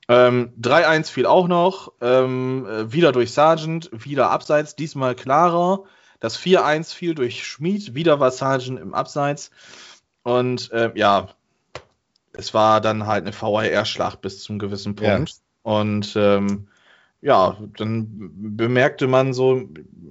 Ähm, 0.09 0.53
3-1 0.61 1.11
fiel 1.11 1.25
auch 1.25 1.47
noch, 1.47 1.91
ähm, 2.01 2.65
äh, 2.65 2.91
wieder 2.91 3.11
durch 3.11 3.31
Sargent, 3.31 3.89
wieder 3.91 4.29
Abseits, 4.31 4.75
diesmal 4.75 5.15
klarer. 5.15 5.83
Das 6.19 6.39
4-1 6.39 6.93
fiel 6.93 7.13
durch 7.13 7.45
Schmid, 7.45 7.93
wieder 7.93 8.19
war 8.19 8.31
Sargent 8.31 8.79
im 8.79 8.93
Abseits. 8.93 9.51
Und 10.23 10.71
äh, 10.71 10.91
ja, 10.95 11.29
es 12.33 12.53
war 12.53 12.81
dann 12.81 13.05
halt 13.05 13.25
eine 13.25 13.33
VAR-Schlacht 13.33 14.21
bis 14.21 14.43
zum 14.43 14.59
gewissen 14.59 14.95
Punkt. 14.95 15.29
Ja. 15.29 15.35
Und 15.63 16.13
ähm, 16.15 16.67
ja, 17.21 17.57
dann 17.75 18.31
bemerkte 18.55 19.07
man 19.07 19.33
so, 19.33 19.67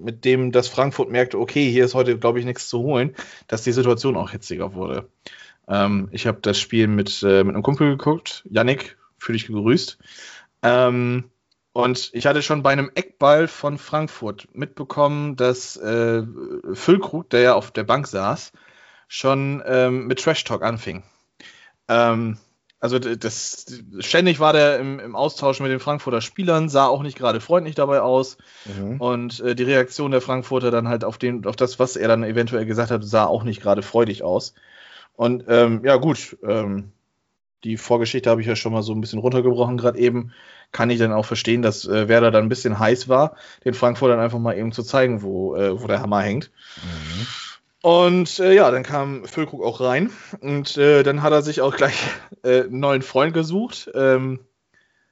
mit 0.06 0.24
dem, 0.24 0.52
dass 0.52 0.68
Frankfurt 0.68 1.10
merkte, 1.10 1.38
okay, 1.38 1.70
hier 1.70 1.84
ist 1.84 1.94
heute, 1.94 2.18
glaube 2.18 2.38
ich, 2.38 2.44
nichts 2.44 2.68
zu 2.68 2.80
holen, 2.80 3.14
dass 3.48 3.62
die 3.62 3.72
Situation 3.72 4.16
auch 4.16 4.30
hitziger 4.30 4.74
wurde. 4.74 5.08
Ähm, 5.68 6.08
ich 6.12 6.26
habe 6.26 6.38
das 6.42 6.58
Spiel 6.58 6.86
mit, 6.86 7.22
äh, 7.22 7.42
mit 7.44 7.54
einem 7.54 7.62
Kumpel 7.62 7.90
geguckt, 7.90 8.44
Yannick, 8.50 8.96
für 9.26 9.32
dich 9.32 9.46
gegrüßt. 9.46 9.98
Ähm, 10.62 11.24
und 11.72 12.10
ich 12.14 12.26
hatte 12.26 12.40
schon 12.40 12.62
bei 12.62 12.70
einem 12.70 12.90
Eckball 12.94 13.48
von 13.48 13.76
Frankfurt 13.76 14.48
mitbekommen, 14.54 15.36
dass 15.36 15.76
äh, 15.76 16.22
Füllkrug, 16.72 17.28
der 17.28 17.40
ja 17.40 17.54
auf 17.54 17.70
der 17.70 17.84
Bank 17.84 18.06
saß, 18.06 18.52
schon 19.08 19.62
ähm, 19.66 20.06
mit 20.06 20.20
Trash 20.20 20.44
Talk 20.44 20.62
anfing. 20.62 21.02
Ähm, 21.88 22.38
also 22.78 22.98
das, 22.98 23.66
ständig 23.98 24.38
war 24.38 24.52
der 24.52 24.78
im, 24.78 25.00
im, 25.00 25.16
Austausch 25.16 25.60
mit 25.60 25.70
den 25.70 25.80
Frankfurter 25.80 26.20
Spielern, 26.20 26.68
sah 26.68 26.86
auch 26.86 27.02
nicht 27.02 27.18
gerade 27.18 27.40
freundlich 27.40 27.74
dabei 27.74 28.00
aus. 28.00 28.38
Mhm. 28.64 29.00
Und 29.00 29.40
äh, 29.40 29.54
die 29.54 29.64
Reaktion 29.64 30.12
der 30.12 30.20
Frankfurter 30.20 30.70
dann 30.70 30.88
halt 30.88 31.04
auf, 31.04 31.18
den, 31.18 31.44
auf 31.46 31.56
das, 31.56 31.78
was 31.78 31.96
er 31.96 32.08
dann 32.08 32.22
eventuell 32.22 32.64
gesagt 32.64 32.90
hat, 32.90 33.04
sah 33.04 33.24
auch 33.26 33.44
nicht 33.44 33.60
gerade 33.60 33.82
freudig 33.82 34.22
aus. 34.22 34.54
Und 35.14 35.44
ähm, 35.48 35.82
ja, 35.84 35.96
gut, 35.96 36.36
ähm, 36.42 36.92
die 37.64 37.76
Vorgeschichte 37.76 38.30
habe 38.30 38.40
ich 38.40 38.46
ja 38.46 38.56
schon 38.56 38.72
mal 38.72 38.82
so 38.82 38.92
ein 38.92 39.00
bisschen 39.00 39.18
runtergebrochen, 39.18 39.76
gerade 39.76 39.98
eben. 39.98 40.32
Kann 40.72 40.90
ich 40.90 40.98
dann 40.98 41.12
auch 41.12 41.24
verstehen, 41.24 41.62
dass 41.62 41.86
äh, 41.86 42.08
Werder 42.08 42.30
dann 42.30 42.46
ein 42.46 42.48
bisschen 42.48 42.78
heiß 42.78 43.08
war, 43.08 43.36
den 43.64 43.72
Frankfurtern 43.72 44.18
einfach 44.18 44.40
mal 44.40 44.58
eben 44.58 44.72
zu 44.72 44.82
zeigen, 44.82 45.22
wo, 45.22 45.54
äh, 45.54 45.80
wo 45.80 45.86
der 45.86 46.00
Hammer 46.00 46.20
hängt. 46.22 46.50
Mhm. 46.82 47.26
Und 47.82 48.40
äh, 48.40 48.52
ja, 48.52 48.70
dann 48.72 48.82
kam 48.82 49.26
Füllkrug 49.26 49.62
auch 49.62 49.80
rein 49.80 50.10
und 50.40 50.76
äh, 50.76 51.04
dann 51.04 51.22
hat 51.22 51.32
er 51.32 51.42
sich 51.42 51.60
auch 51.60 51.76
gleich 51.76 51.96
äh, 52.42 52.62
einen 52.62 52.80
neuen 52.80 53.02
Freund 53.02 53.32
gesucht. 53.32 53.88
Ähm, 53.94 54.40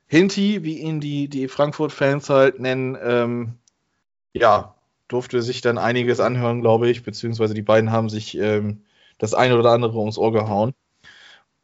Hinti, 0.09 0.65
wie 0.65 0.79
ihn 0.79 1.01
die, 1.01 1.29
die 1.29 1.47
Frankfurt-Fans 1.47 2.29
halt 2.31 2.59
nennen, 2.59 2.99
ähm, 3.01 3.55
ja, 4.33 4.75
durfte 5.09 5.41
sich 5.43 5.61
dann 5.61 5.79
einiges 5.79 6.19
anhören, 6.21 6.63
glaube 6.63 6.89
ich, 6.89 7.05
beziehungsweise 7.05 7.55
die 7.55 7.63
beiden 7.63 7.93
haben 7.93 8.09
sich 8.09 8.37
ähm, 8.37 8.83
das 9.19 9.35
eine 9.35 9.57
oder 9.57 9.71
andere 9.71 9.99
ums 9.99 10.19
Ohr 10.19 10.33
gehauen. 10.33 10.75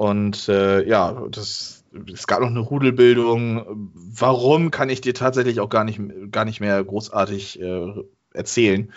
Und 0.00 0.48
äh, 0.48 0.82
ja, 0.88 1.26
das, 1.30 1.84
es 2.10 2.26
gab 2.26 2.40
noch 2.40 2.48
eine 2.48 2.60
Rudelbildung. 2.60 3.90
Warum 3.94 4.70
kann 4.70 4.88
ich 4.88 5.02
dir 5.02 5.12
tatsächlich 5.12 5.60
auch 5.60 5.68
gar 5.68 5.84
nicht, 5.84 6.00
gar 6.30 6.46
nicht 6.46 6.58
mehr 6.58 6.82
großartig 6.82 7.60
äh, 7.60 7.92
erzählen. 8.32 8.90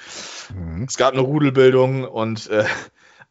Mhm. 0.56 0.86
Es 0.88 0.96
gab 0.96 1.12
eine 1.12 1.22
Rudelbildung 1.22 2.06
und 2.06 2.50
äh, 2.50 2.64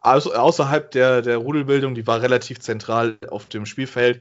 außerhalb 0.02 0.90
der, 0.90 1.22
der 1.22 1.38
Rudelbildung, 1.38 1.94
die 1.94 2.06
war 2.06 2.20
relativ 2.20 2.60
zentral 2.60 3.16
auf 3.30 3.46
dem 3.46 3.64
Spielfeld, 3.64 4.20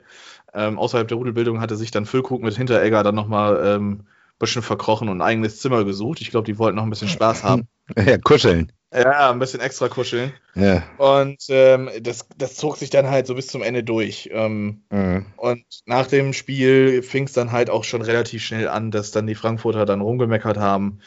ähm, 0.53 0.79
außerhalb 0.79 1.10
der 1.10 1.17
Rudelbildung 1.17 1.60
hatte 1.60 1.75
sich 1.75 1.91
dann 1.91 2.05
Füllkrug 2.05 2.41
mit 2.41 2.55
Hinteregger 2.55 3.03
dann 3.03 3.15
nochmal 3.15 3.62
ähm, 3.65 3.91
ein 3.91 4.05
bisschen 4.39 4.62
verkrochen 4.62 5.10
und 5.10 5.17
ein 5.17 5.27
eigenes 5.27 5.60
Zimmer 5.60 5.84
gesucht. 5.84 6.22
Ich 6.22 6.31
glaube, 6.31 6.46
die 6.46 6.58
wollten 6.58 6.77
noch 6.77 6.84
ein 6.84 6.89
bisschen 6.89 7.10
Spaß 7.10 7.43
haben. 7.43 7.67
Ja, 7.98 8.17
kuscheln. 8.17 8.72
Ja, 8.93 9.31
ein 9.31 9.39
bisschen 9.39 9.62
extra 9.62 9.88
kuscheln. 9.88 10.33
Ja. 10.53 10.83
Und 10.98 11.45
ähm, 11.48 11.89
das, 12.01 12.27
das 12.38 12.55
zog 12.55 12.75
sich 12.75 12.89
dann 12.89 13.10
halt 13.10 13.25
so 13.25 13.36
bis 13.36 13.48
zum 13.48 13.63
Ende 13.63 13.86
durch. 13.86 14.29
Ähm, 14.33 14.81
mhm. 14.89 15.27
Und 15.38 15.63
nach 15.86 16.07
dem 16.07 16.33
Spiel 16.33 17.01
fing 17.01 17.24
es 17.24 17.31
dann 17.31 17.53
halt 17.53 17.69
auch 17.69 17.86
schon 17.86 18.01
relativ 18.01 18.43
schnell 18.43 18.67
an, 18.67 18.91
dass 18.91 19.12
dann 19.12 19.27
die 19.27 19.36
Frankfurter 19.36 19.86
dann 19.86 20.01
rumgemeckert 20.01 20.57
haben. 20.57 21.00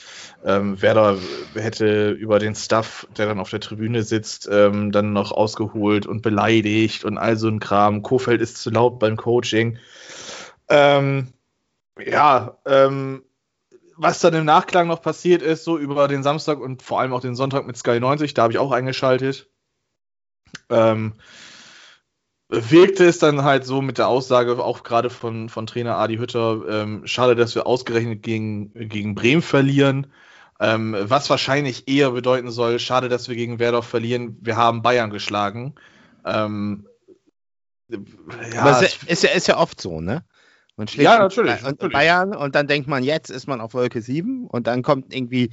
Ähm, 0.47 0.81
Werder 0.81 1.19
hätte 1.55 2.13
über 2.13 2.39
den 2.39 2.55
Stuff, 2.55 3.07
der 3.19 3.27
dann 3.27 3.39
auf 3.39 3.51
der 3.51 3.61
Tribüne 3.61 4.03
sitzt, 4.03 4.49
ähm, 4.51 4.91
dann 4.91 5.13
noch 5.13 5.31
ausgeholt 5.31 6.07
und 6.07 6.23
beleidigt 6.23 7.05
und 7.05 7.19
all 7.19 7.37
so 7.37 7.49
ein 7.49 7.61
Kram. 7.61 8.01
Kofeld 8.03 8.41
ist 8.41 8.57
zu 8.57 8.71
laut 8.71 8.99
beim 8.99 9.19
Coaching. 9.19 9.77
Ähm, 10.71 11.35
ja, 12.03 12.57
ähm, 12.65 13.25
was 13.97 14.21
dann 14.21 14.35
im 14.35 14.45
Nachklang 14.45 14.89
noch 14.89 15.03
passiert 15.03 15.43
ist, 15.43 15.65
so 15.65 15.79
über 15.79 16.09
den 16.09 16.23
Samstag 16.23 16.61
und 16.61 16.83
vor 16.83 17.01
allem 17.01 17.13
auch 17.13 17.21
den 17.21 17.37
Sonntag 17.37 17.67
mit 17.67 17.77
Sky 17.77 18.01
90, 18.01 18.35
da 18.35 18.43
habe 18.43 18.53
ich 18.53 18.59
auch 18.59 18.73
eingeschaltet. 18.73 19.51
Ähm, 20.69 21.15
wirkte 22.49 23.05
es 23.05 23.19
dann 23.19 23.43
halt 23.43 23.65
so 23.65 23.83
mit 23.83 23.99
der 23.99 24.09
Aussage, 24.09 24.63
auch 24.63 24.83
gerade 24.83 25.11
von, 25.11 25.49
von 25.49 25.67
Trainer 25.67 25.97
Adi 25.97 26.17
Hütter, 26.17 26.63
ähm, 26.69 27.07
schade, 27.07 27.35
dass 27.35 27.55
wir 27.55 27.67
ausgerechnet 27.67 28.23
gegen, 28.23 28.73
gegen 28.89 29.15
Bremen 29.15 29.43
verlieren. 29.43 30.09
Ähm, 30.61 30.97
was 30.99 31.31
wahrscheinlich 31.31 31.89
eher 31.89 32.13
bedeuten 32.13 32.51
soll, 32.51 32.79
schade, 32.79 33.09
dass 33.09 33.29
wir 33.29 33.35
gegen 33.35 33.59
Werder 33.59 33.83
verlieren, 33.83 34.39
wir 34.41 34.57
haben 34.57 34.83
Bayern 34.83 35.11
geschlagen. 35.11 35.75
Ähm, 36.25 36.87
ja, 37.89 38.61
Aber 38.61 38.83
es 38.83 39.03
ist 39.03 39.23
ja, 39.25 39.31
ist 39.31 39.49
ja 39.49 39.59
oft 39.59 39.81
so, 39.81 40.01
ne? 40.01 40.25
Man 40.77 40.89
schlägt 40.89 41.05
ja, 41.05 41.19
natürlich, 41.19 41.63
natürlich. 41.63 41.93
Bayern 41.93 42.35
und 42.35 42.55
dann 42.55 42.67
denkt 42.67 42.89
man, 42.89 43.05
jetzt 43.05 43.31
ist 43.31 43.47
man 43.47 43.61
auf 43.61 43.75
Wolke 43.75 44.03
7 44.03 44.47
und 44.47 44.67
dann 44.67 44.83
kommt 44.83 45.15
irgendwie, 45.15 45.51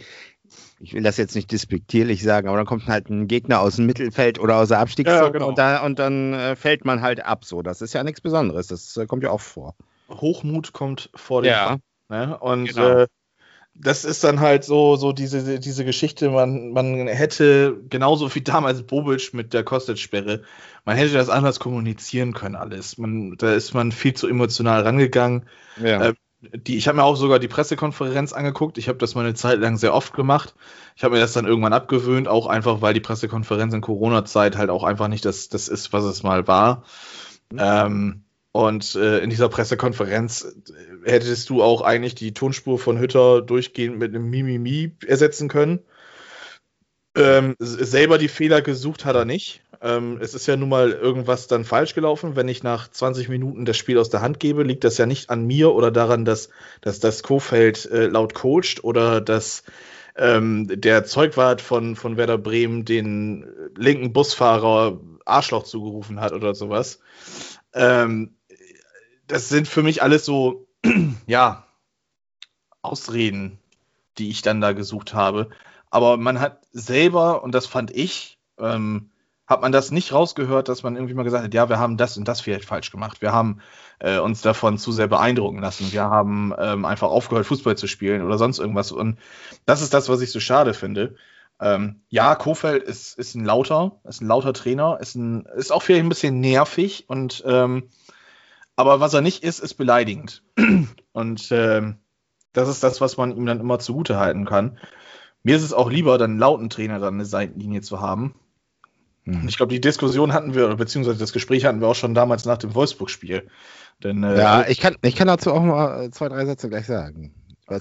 ich 0.79 0.93
will 0.93 1.03
das 1.03 1.17
jetzt 1.17 1.35
nicht 1.35 1.51
despektierlich 1.51 2.23
sagen, 2.23 2.47
aber 2.47 2.57
dann 2.57 2.65
kommt 2.65 2.87
halt 2.87 3.09
ein 3.09 3.27
Gegner 3.27 3.59
aus 3.59 3.75
dem 3.75 3.85
Mittelfeld 3.85 4.39
oder 4.39 4.57
aus 4.57 4.69
der 4.69 4.79
Abstiegszone 4.79 5.21
ja, 5.25 5.29
genau. 5.29 5.49
und, 5.49 5.57
da, 5.57 5.85
und, 5.85 5.99
dann 5.99 6.33
äh, 6.33 6.55
fällt 6.55 6.85
man 6.85 7.01
halt 7.01 7.23
ab. 7.23 7.45
So, 7.45 7.61
das 7.61 7.81
ist 7.81 7.93
ja 7.93 8.03
nichts 8.03 8.21
Besonderes. 8.21 8.67
Das 8.67 8.97
äh, 8.97 9.05
kommt 9.05 9.23
ja 9.23 9.29
auch 9.29 9.41
vor. 9.41 9.75
Hochmut 10.09 10.73
kommt 10.73 11.11
vor 11.15 11.43
dem 11.43 11.51
ja. 11.51 11.67
Fall, 11.67 11.79
ne? 12.09 12.37
Und 12.39 12.65
genau. 12.65 12.99
äh, 13.01 13.07
das 13.73 14.05
ist 14.05 14.23
dann 14.23 14.39
halt 14.39 14.63
so, 14.63 14.95
so 14.95 15.11
diese, 15.11 15.59
diese 15.59 15.85
Geschichte, 15.85 16.29
man, 16.29 16.71
man 16.71 17.07
hätte 17.07 17.79
genauso 17.89 18.33
wie 18.35 18.41
damals 18.41 18.83
Bobic 18.83 19.33
mit 19.33 19.53
der 19.53 19.63
Kostic-Sperre, 19.63 20.43
man 20.85 20.97
hätte 20.97 21.13
das 21.13 21.29
anders 21.29 21.59
kommunizieren 21.59 22.33
können, 22.33 22.55
alles. 22.55 22.97
Man, 22.97 23.35
da 23.37 23.53
ist 23.53 23.73
man 23.73 23.91
viel 23.91 24.13
zu 24.13 24.27
emotional 24.27 24.81
rangegangen. 24.81 25.45
Ja. 25.81 26.09
Äh, 26.09 26.13
die, 26.41 26.77
ich 26.77 26.87
habe 26.87 26.97
mir 26.97 27.03
auch 27.03 27.15
sogar 27.15 27.37
die 27.37 27.47
Pressekonferenz 27.47 28.33
angeguckt. 28.33 28.79
Ich 28.79 28.87
habe 28.87 28.97
das 28.97 29.13
mal 29.13 29.23
eine 29.23 29.35
Zeit 29.35 29.59
lang 29.59 29.77
sehr 29.77 29.93
oft 29.93 30.13
gemacht. 30.13 30.55
Ich 30.95 31.03
habe 31.03 31.15
mir 31.15 31.21
das 31.21 31.33
dann 31.33 31.45
irgendwann 31.45 31.73
abgewöhnt, 31.73 32.27
auch 32.27 32.47
einfach, 32.47 32.81
weil 32.81 32.95
die 32.95 32.99
Pressekonferenz 32.99 33.73
in 33.73 33.81
Corona-Zeit 33.81 34.57
halt 34.57 34.71
auch 34.71 34.83
einfach 34.83 35.07
nicht 35.07 35.23
das, 35.23 35.49
das 35.49 35.67
ist, 35.67 35.93
was 35.93 36.03
es 36.03 36.23
mal 36.23 36.47
war. 36.47 36.83
Ähm, 37.55 38.23
und 38.53 38.95
äh, 38.95 39.19
in 39.19 39.29
dieser 39.29 39.49
Pressekonferenz 39.49 40.55
hättest 41.03 41.49
du 41.49 41.61
auch 41.61 41.81
eigentlich 41.81 42.15
die 42.15 42.33
Tonspur 42.33 42.79
von 42.79 42.99
Hütter 42.99 43.41
durchgehend 43.41 43.97
mit 43.97 44.13
einem 44.13 44.29
Mimimi 44.29 44.95
ersetzen 45.05 45.47
können. 45.47 45.79
Ähm, 47.15 47.55
selber 47.59 48.17
die 48.17 48.29
Fehler 48.29 48.61
gesucht 48.61 49.03
hat 49.03 49.15
er 49.15 49.25
nicht. 49.25 49.63
Ähm, 49.81 50.19
es 50.21 50.33
ist 50.33 50.47
ja 50.47 50.55
nun 50.55 50.69
mal 50.69 50.91
irgendwas 50.91 51.47
dann 51.47 51.65
falsch 51.65 51.93
gelaufen. 51.93 52.35
Wenn 52.35 52.47
ich 52.47 52.63
nach 52.63 52.89
20 52.89 53.27
Minuten 53.27 53.65
das 53.65 53.77
Spiel 53.77 53.97
aus 53.97 54.09
der 54.09 54.21
Hand 54.21 54.39
gebe, 54.39 54.63
liegt 54.63 54.83
das 54.83 54.97
ja 54.97 55.05
nicht 55.05 55.29
an 55.29 55.45
mir 55.45 55.73
oder 55.73 55.91
daran, 55.91 56.23
dass, 56.23 56.49
dass 56.79 56.99
das 56.99 57.23
Kofeld 57.23 57.85
äh, 57.91 58.07
laut 58.07 58.33
coacht 58.33 58.83
oder 58.83 59.19
dass 59.19 59.63
ähm, 60.15 60.67
der 60.69 61.03
Zeugwart 61.03 61.61
von, 61.61 61.95
von 61.95 62.15
Werder 62.15 62.37
Bremen 62.37 62.85
den 62.85 63.45
linken 63.75 64.13
Busfahrer 64.13 64.99
Arschloch 65.25 65.63
zugerufen 65.63 66.21
hat 66.21 66.33
oder 66.33 66.55
sowas. 66.55 66.99
Ähm, 67.73 68.35
das 69.27 69.49
sind 69.49 69.67
für 69.67 69.83
mich 69.83 70.03
alles 70.03 70.25
so, 70.25 70.67
ja, 71.27 71.65
Ausreden, 72.81 73.59
die 74.17 74.29
ich 74.29 74.41
dann 74.41 74.61
da 74.61 74.73
gesucht 74.73 75.13
habe. 75.13 75.49
Aber 75.89 76.17
man 76.17 76.39
hat 76.39 76.61
selber, 76.71 77.43
und 77.43 77.53
das 77.53 77.65
fand 77.67 77.91
ich, 77.91 78.39
ähm, 78.59 79.11
hat 79.51 79.61
man 79.61 79.73
das 79.73 79.91
nicht 79.91 80.13
rausgehört, 80.13 80.69
dass 80.69 80.81
man 80.81 80.95
irgendwie 80.95 81.13
mal 81.13 81.23
gesagt 81.23 81.43
hat, 81.43 81.53
ja, 81.53 81.67
wir 81.67 81.77
haben 81.77 81.97
das 81.97 82.17
und 82.17 82.27
das 82.27 82.39
vielleicht 82.39 82.65
falsch 82.65 82.89
gemacht. 82.89 83.21
Wir 83.21 83.33
haben 83.33 83.59
äh, 83.99 84.17
uns 84.17 84.41
davon 84.41 84.77
zu 84.77 84.93
sehr 84.93 85.07
beeindrucken 85.07 85.59
lassen. 85.59 85.91
Wir 85.91 86.03
haben 86.03 86.53
ähm, 86.57 86.85
einfach 86.85 87.09
aufgehört, 87.09 87.45
Fußball 87.45 87.75
zu 87.75 87.87
spielen 87.87 88.21
oder 88.21 88.37
sonst 88.37 88.59
irgendwas. 88.59 88.93
Und 88.93 89.19
das 89.65 89.81
ist 89.81 89.93
das, 89.93 90.07
was 90.07 90.21
ich 90.21 90.31
so 90.31 90.39
schade 90.39 90.73
finde. 90.73 91.15
Ähm, 91.59 92.01
ja, 92.09 92.33
Kofeld 92.35 92.83
ist, 92.83 93.19
ist 93.19 93.35
ein 93.35 93.43
lauter, 93.43 93.99
ist 94.05 94.21
ein 94.21 94.27
lauter 94.27 94.53
Trainer, 94.53 94.97
ist, 95.01 95.15
ein, 95.15 95.45
ist 95.57 95.71
auch 95.71 95.83
vielleicht 95.83 96.05
ein 96.05 96.09
bisschen 96.09 96.39
nervig 96.39 97.05
und 97.07 97.43
ähm, 97.45 97.89
aber 98.75 98.99
was 98.99 99.13
er 99.13 99.21
nicht 99.21 99.43
ist, 99.43 99.59
ist 99.59 99.75
beleidigend. 99.75 100.43
Und 101.13 101.47
ähm, 101.51 101.97
das 102.53 102.69
ist 102.69 102.83
das, 102.83 103.01
was 103.01 103.17
man 103.17 103.35
ihm 103.35 103.45
dann 103.45 103.59
immer 103.59 103.79
zugute 103.79 104.17
halten 104.17 104.45
kann. 104.45 104.77
Mir 105.43 105.55
ist 105.55 105.63
es 105.63 105.73
auch 105.73 105.89
lieber, 105.89 106.17
dann 106.17 106.31
einen 106.31 106.39
lauten 106.39 106.69
Trainer 106.69 106.99
dann 106.99 107.15
eine 107.15 107.25
Seitenlinie 107.25 107.81
zu 107.81 107.99
haben. 108.01 108.35
Und 109.25 109.47
ich 109.47 109.57
glaube, 109.57 109.71
die 109.73 109.81
Diskussion 109.81 110.33
hatten 110.33 110.55
wir, 110.55 110.75
beziehungsweise 110.75 111.19
das 111.19 111.31
Gespräch 111.31 111.65
hatten 111.65 111.79
wir 111.79 111.87
auch 111.87 111.95
schon 111.95 112.15
damals 112.15 112.45
nach 112.45 112.57
dem 112.57 112.73
Wolfsburg-Spiel. 112.73 113.47
Denn, 114.03 114.23
äh, 114.23 114.39
Ja, 114.39 114.67
ich 114.67 114.79
kann, 114.79 114.95
ich 115.03 115.15
kann 115.15 115.27
dazu 115.27 115.53
auch 115.53 115.61
mal 115.61 116.09
zwei, 116.09 116.27
drei 116.27 116.45
Sätze 116.45 116.69
gleich 116.69 116.87
sagen. 116.87 117.35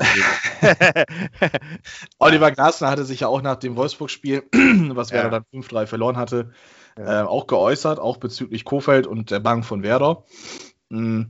Oliver 2.19 2.51
Glasner 2.53 2.91
hatte 2.91 3.05
sich 3.05 3.21
ja 3.21 3.29
auch 3.29 3.43
nach 3.43 3.57
dem 3.57 3.77
Wolfsburg-Spiel, 3.77 4.45
was 4.95 5.13
Werder 5.13 5.31
Ja. 5.33 5.41
dann 5.41 5.45
5-3 5.63 5.87
verloren 5.87 6.17
hatte, 6.17 6.53
Ja. 6.99 7.23
äh, 7.23 7.27
auch 7.27 7.47
geäußert, 7.47 7.99
auch 7.99 8.19
bezüglich 8.19 8.65
Kofeld 8.65 9.07
und 9.07 9.31
der 9.31 9.41
Bank 9.41 9.65
von 9.65 9.83
Werder. 9.83 10.25
Mm. 10.91 11.23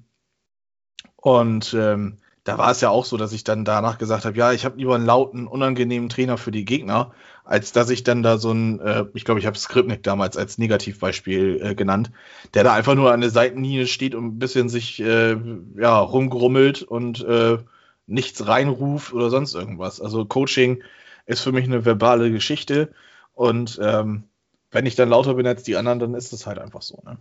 Und 1.17 1.75
ähm, 1.75 2.19
da 2.45 2.59
war 2.59 2.71
es 2.71 2.81
ja 2.81 2.89
auch 2.89 3.05
so, 3.05 3.17
dass 3.17 3.33
ich 3.33 3.45
dann 3.45 3.65
danach 3.65 3.99
gesagt 3.99 4.25
habe, 4.25 4.37
ja, 4.37 4.53
ich 4.53 4.65
habe 4.65 4.79
lieber 4.79 4.95
einen 4.95 5.05
lauten, 5.05 5.47
unangenehmen 5.47 6.09
Trainer 6.09 6.39
für 6.39 6.51
die 6.51 6.65
Gegner, 6.65 7.13
als 7.45 7.73
dass 7.73 7.91
ich 7.91 8.03
dann 8.03 8.23
da 8.23 8.39
so 8.39 8.53
ein, 8.53 8.81
äh, 8.81 9.05
ich 9.15 9.25
glaube, 9.25 9.41
ich 9.41 9.47
habe 9.47 9.59
Skripnik 9.59 10.03
damals 10.03 10.37
als 10.37 10.57
Negativbeispiel 10.59 11.61
äh, 11.63 11.75
genannt, 11.75 12.11
der 12.55 12.65
da 12.65 12.73
einfach 12.73 12.95
nur 12.95 13.13
an 13.13 13.21
der 13.21 13.31
Seitenlinie 13.31 13.87
steht 13.87 14.15
und 14.15 14.25
ein 14.25 14.39
bisschen 14.39 14.69
sich 14.69 15.01
äh, 15.01 15.37
ja, 15.77 15.99
rumgrummelt 15.99 16.83
und 16.83 17.23
äh, 17.25 17.59
nichts 18.07 18.47
reinruft 18.47 19.13
oder 19.13 19.31
sonst 19.31 19.55
irgendwas. 19.55 20.01
Also 20.01 20.25
Coaching 20.25 20.83
ist 21.27 21.43
für 21.43 21.53
mich 21.53 21.67
eine 21.67 21.85
verbale 21.85 22.31
Geschichte 22.33 22.93
und 23.35 23.79
ähm, 23.83 24.25
wenn 24.71 24.87
ich 24.87 24.95
dann 24.95 25.11
lauter 25.11 25.35
bin 25.35 25.47
als 25.47 25.63
die 25.63 25.77
anderen, 25.77 25.99
dann 25.99 26.15
ist 26.15 26.33
es 26.33 26.47
halt 26.47 26.59
einfach 26.59 26.83
so. 26.83 27.03
Ne? 27.05 27.19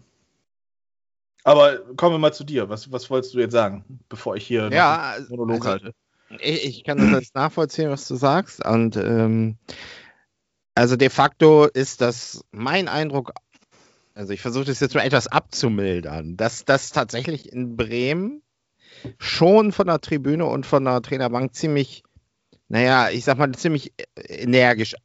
Aber 1.44 1.80
kommen 1.96 2.16
wir 2.16 2.20
mal 2.20 2.34
zu 2.34 2.44
dir. 2.44 2.70
Was, 2.70 2.92
was 2.92 3.10
wolltest 3.10 3.34
du 3.34 3.40
jetzt 3.40 3.54
sagen, 3.54 4.00
bevor 4.10 4.36
ich 4.36 4.46
hier 4.46 4.70
ja, 4.72 5.14
einen 5.16 5.28
Monolog 5.30 5.66
also, 5.66 5.70
halte? 5.70 5.94
Ich, 6.40 6.66
ich 6.66 6.84
kann 6.84 6.98
das 6.98 7.22
jetzt 7.22 7.36
nachvollziehen, 7.36 7.90
was 7.90 8.08
du 8.08 8.16
sagst. 8.16 8.64
Und 8.66 8.98
ähm, 8.98 9.58
also 10.76 10.96
de 10.96 11.10
facto 11.10 11.66
ist 11.66 12.02
das 12.02 12.44
mein 12.52 12.88
Eindruck, 12.88 13.34
also 14.14 14.34
ich 14.34 14.42
versuche 14.42 14.66
das 14.66 14.80
jetzt 14.80 14.96
mal 14.96 15.02
etwas 15.02 15.28
abzumildern, 15.28 16.38
dass 16.38 16.66
das 16.66 16.92
tatsächlich 16.92 17.52
in 17.52 17.76
Bremen 17.76 18.42
schon 19.18 19.72
von 19.72 19.88
der 19.88 20.02
Tribüne 20.02 20.46
und 20.46 20.66
von 20.66 20.84
der 20.86 21.02
Trainerbank 21.02 21.56
ziemlich, 21.56 22.04
naja, 22.68 23.10
ich 23.10 23.24
sag 23.24 23.38
mal, 23.38 23.52
ziemlich 23.54 23.94
energisch 24.16 24.96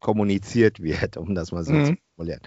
kommuniziert 0.00 0.82
wird, 0.82 1.16
um 1.16 1.34
das 1.34 1.52
mal 1.52 1.64
so 1.64 1.72
Mhm. 1.72 1.84
zu 1.84 1.94
formulieren. 2.16 2.40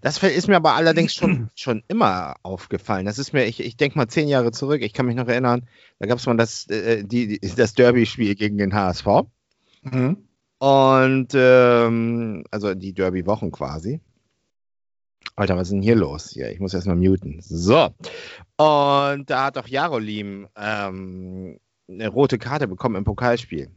Das 0.00 0.22
ist 0.22 0.48
mir 0.48 0.56
aber 0.56 0.74
allerdings 0.74 1.14
schon, 1.14 1.50
schon 1.54 1.82
immer 1.88 2.36
aufgefallen. 2.42 3.04
Das 3.06 3.18
ist 3.18 3.32
mir, 3.32 3.44
ich, 3.46 3.60
ich 3.60 3.76
denke 3.76 3.98
mal 3.98 4.08
zehn 4.08 4.28
Jahre 4.28 4.52
zurück, 4.52 4.82
ich 4.82 4.92
kann 4.92 5.06
mich 5.06 5.16
noch 5.16 5.26
erinnern, 5.28 5.68
da 5.98 6.06
gab 6.06 6.18
es 6.18 6.26
mal 6.26 6.36
das, 6.36 6.66
äh, 6.68 7.02
die, 7.04 7.40
das 7.40 7.74
Derby-Spiel 7.74 8.34
gegen 8.36 8.58
den 8.58 8.74
HSV. 8.74 9.06
Mhm. 9.82 10.28
Und 10.58 11.28
ähm, 11.34 12.44
also 12.50 12.74
die 12.74 12.92
Derby-Wochen 12.92 13.50
quasi. 13.50 14.00
Alter, 15.36 15.56
was 15.56 15.68
ist 15.68 15.72
denn 15.72 15.82
hier 15.82 15.96
los? 15.96 16.34
Ja, 16.34 16.48
ich 16.48 16.60
muss 16.60 16.74
erstmal 16.74 16.96
muten. 16.96 17.40
So. 17.40 17.94
Und 18.56 19.30
da 19.30 19.44
hat 19.46 19.56
doch 19.56 19.66
Jarolim 19.66 20.48
ähm, 20.56 21.58
eine 21.88 22.08
rote 22.08 22.38
Karte 22.38 22.68
bekommen 22.68 22.96
im 22.96 23.04
Pokalspiel. 23.04 23.70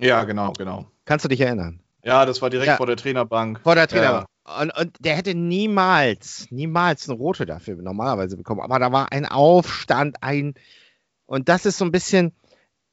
Ja, 0.00 0.24
genau, 0.24 0.52
genau. 0.52 0.86
Kannst 1.04 1.24
du 1.24 1.28
dich 1.28 1.40
erinnern? 1.40 1.80
Ja, 2.08 2.26
das 2.26 2.40
war 2.42 2.50
direkt 2.50 2.68
Ja. 2.68 2.76
vor 2.76 2.86
der 2.86 2.96
Trainerbank. 2.96 3.60
Vor 3.62 3.74
der 3.74 3.86
Trainer. 3.86 4.26
Und, 4.60 4.70
und 4.76 4.96
der 5.00 5.14
hätte 5.14 5.34
niemals, 5.34 6.46
niemals 6.50 7.08
eine 7.08 7.18
rote 7.18 7.44
dafür 7.44 7.76
normalerweise 7.76 8.36
bekommen. 8.36 8.62
Aber 8.62 8.78
da 8.78 8.90
war 8.92 9.12
ein 9.12 9.26
Aufstand, 9.26 10.22
ein. 10.22 10.54
Und 11.26 11.50
das 11.50 11.66
ist 11.66 11.76
so 11.76 11.84
ein 11.84 11.92
bisschen 11.92 12.32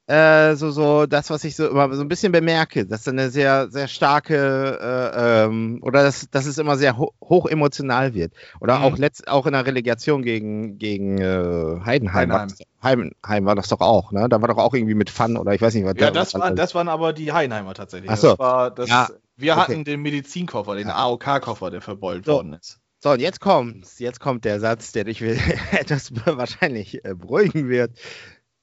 äh, 0.08 0.54
so, 0.54 0.70
so 0.70 1.06
das, 1.06 1.30
was 1.30 1.42
ich 1.44 1.56
so 1.56 1.68
immer 1.68 1.92
so 1.94 2.00
ein 2.02 2.08
bisschen 2.08 2.30
bemerke, 2.32 2.86
dass 2.86 3.02
da 3.04 3.10
eine 3.10 3.30
sehr, 3.30 3.70
sehr 3.70 3.88
starke 3.88 4.78
äh, 4.80 5.44
ähm, 5.44 5.80
oder 5.82 6.02
dass, 6.04 6.30
dass 6.30 6.46
es 6.46 6.58
immer 6.58 6.76
sehr 6.76 6.96
ho 6.96 7.12
hoch 7.20 7.46
emotional 7.46 8.14
wird. 8.14 8.32
Oder 8.60 8.78
Mhm. 8.78 8.84
auch 8.84 8.98
letzt, 8.98 9.26
auch 9.26 9.46
in 9.46 9.52
der 9.52 9.66
Relegation 9.66 10.22
gegen, 10.22 10.78
gegen 10.78 11.18
äh, 11.18 11.80
Heidenheim. 11.84 12.30
War 12.30 12.40
Heidenheim. 12.40 12.56
Heidenheim 12.82 13.44
war 13.46 13.54
das 13.56 13.68
doch 13.68 13.80
auch, 13.80 14.12
ne? 14.12 14.28
Da 14.28 14.40
war 14.40 14.48
doch 14.48 14.58
auch 14.58 14.74
irgendwie 14.74 14.94
mit 14.94 15.10
Fun 15.10 15.36
oder 15.36 15.52
ich 15.54 15.60
weiß 15.60 15.74
nicht, 15.74 15.84
was 15.84 15.94
Ja, 15.96 16.10
da- 16.10 16.20
das, 16.20 16.34
war, 16.34 16.40
da- 16.50 16.54
das 16.54 16.74
waren 16.74 16.88
aber 16.88 17.12
die 17.12 17.32
Heidenheimer 17.32 17.74
tatsächlich. 17.74 18.10
Ach 18.10 18.16
so. 18.16 18.28
Das 18.30 18.38
war 18.38 18.70
das, 18.70 18.88
Ja, 18.88 19.08
wir 19.36 19.52
okay. 19.54 19.60
hatten 19.60 19.84
den 19.84 20.02
Medizinkoffer, 20.02 20.76
den 20.76 20.86
Ja. 20.88 20.94
AOK-Koffer, 20.94 21.70
der 21.70 21.80
verbeult 21.80 22.26
So. 22.26 22.34
worden 22.34 22.52
ist. 22.52 22.78
So, 23.02 23.10
und 23.10 23.20
jetzt 23.20 23.40
kommt's. 23.40 23.98
Jetzt 23.98 24.20
kommt 24.20 24.44
der 24.44 24.58
Satz, 24.58 24.92
der 24.92 25.04
dich 25.04 25.20
etwas 25.72 26.12
wahrscheinlich 26.26 27.04
äh, 27.04 27.14
beruhigen 27.14 27.68
wird. 27.68 27.92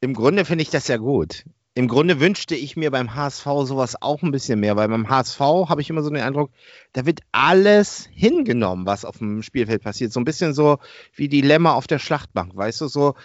Im 0.04 0.14
Grunde 0.14 0.44
finde 0.44 0.64
ich 0.64 0.70
das 0.70 0.90
ja 0.90 0.98
gut. 0.98 1.46
Im 1.76 1.88
Grunde 1.88 2.20
wünschte 2.20 2.56
ich 2.56 2.76
mir 2.76 2.92
beim 2.92 3.16
HSV 3.16 3.46
sowas 3.64 3.96
auch 4.02 4.22
ein 4.22 4.32
bisschen 4.32 4.60
mehr, 4.60 4.76
weil 4.76 4.90
beim 4.90 5.08
HSV 5.08 5.40
habe 5.40 5.80
ich 5.80 5.90
immer 5.90 6.04
so 6.04 6.10
den 6.10 6.22
Eindruck, 6.22 6.52
da 6.92 7.06
wird 7.06 7.22
alles 7.32 8.10
hingenommen, 8.12 8.86
was 8.86 9.06
auf 9.06 9.20
dem 9.20 9.42
Spielfeld 9.42 9.82
passiert. 9.82 10.12
So 10.12 10.20
ein 10.20 10.26
bisschen 10.26 10.54
so 10.54 10.80
wie 11.16 11.30
die 11.30 11.40
Lämmer 11.40 11.76
auf 11.76 11.88
der 11.88 12.00
Schlachtbank, 12.00 12.54
weißt 12.54 12.82
du, 12.82 12.88
so 12.90 13.16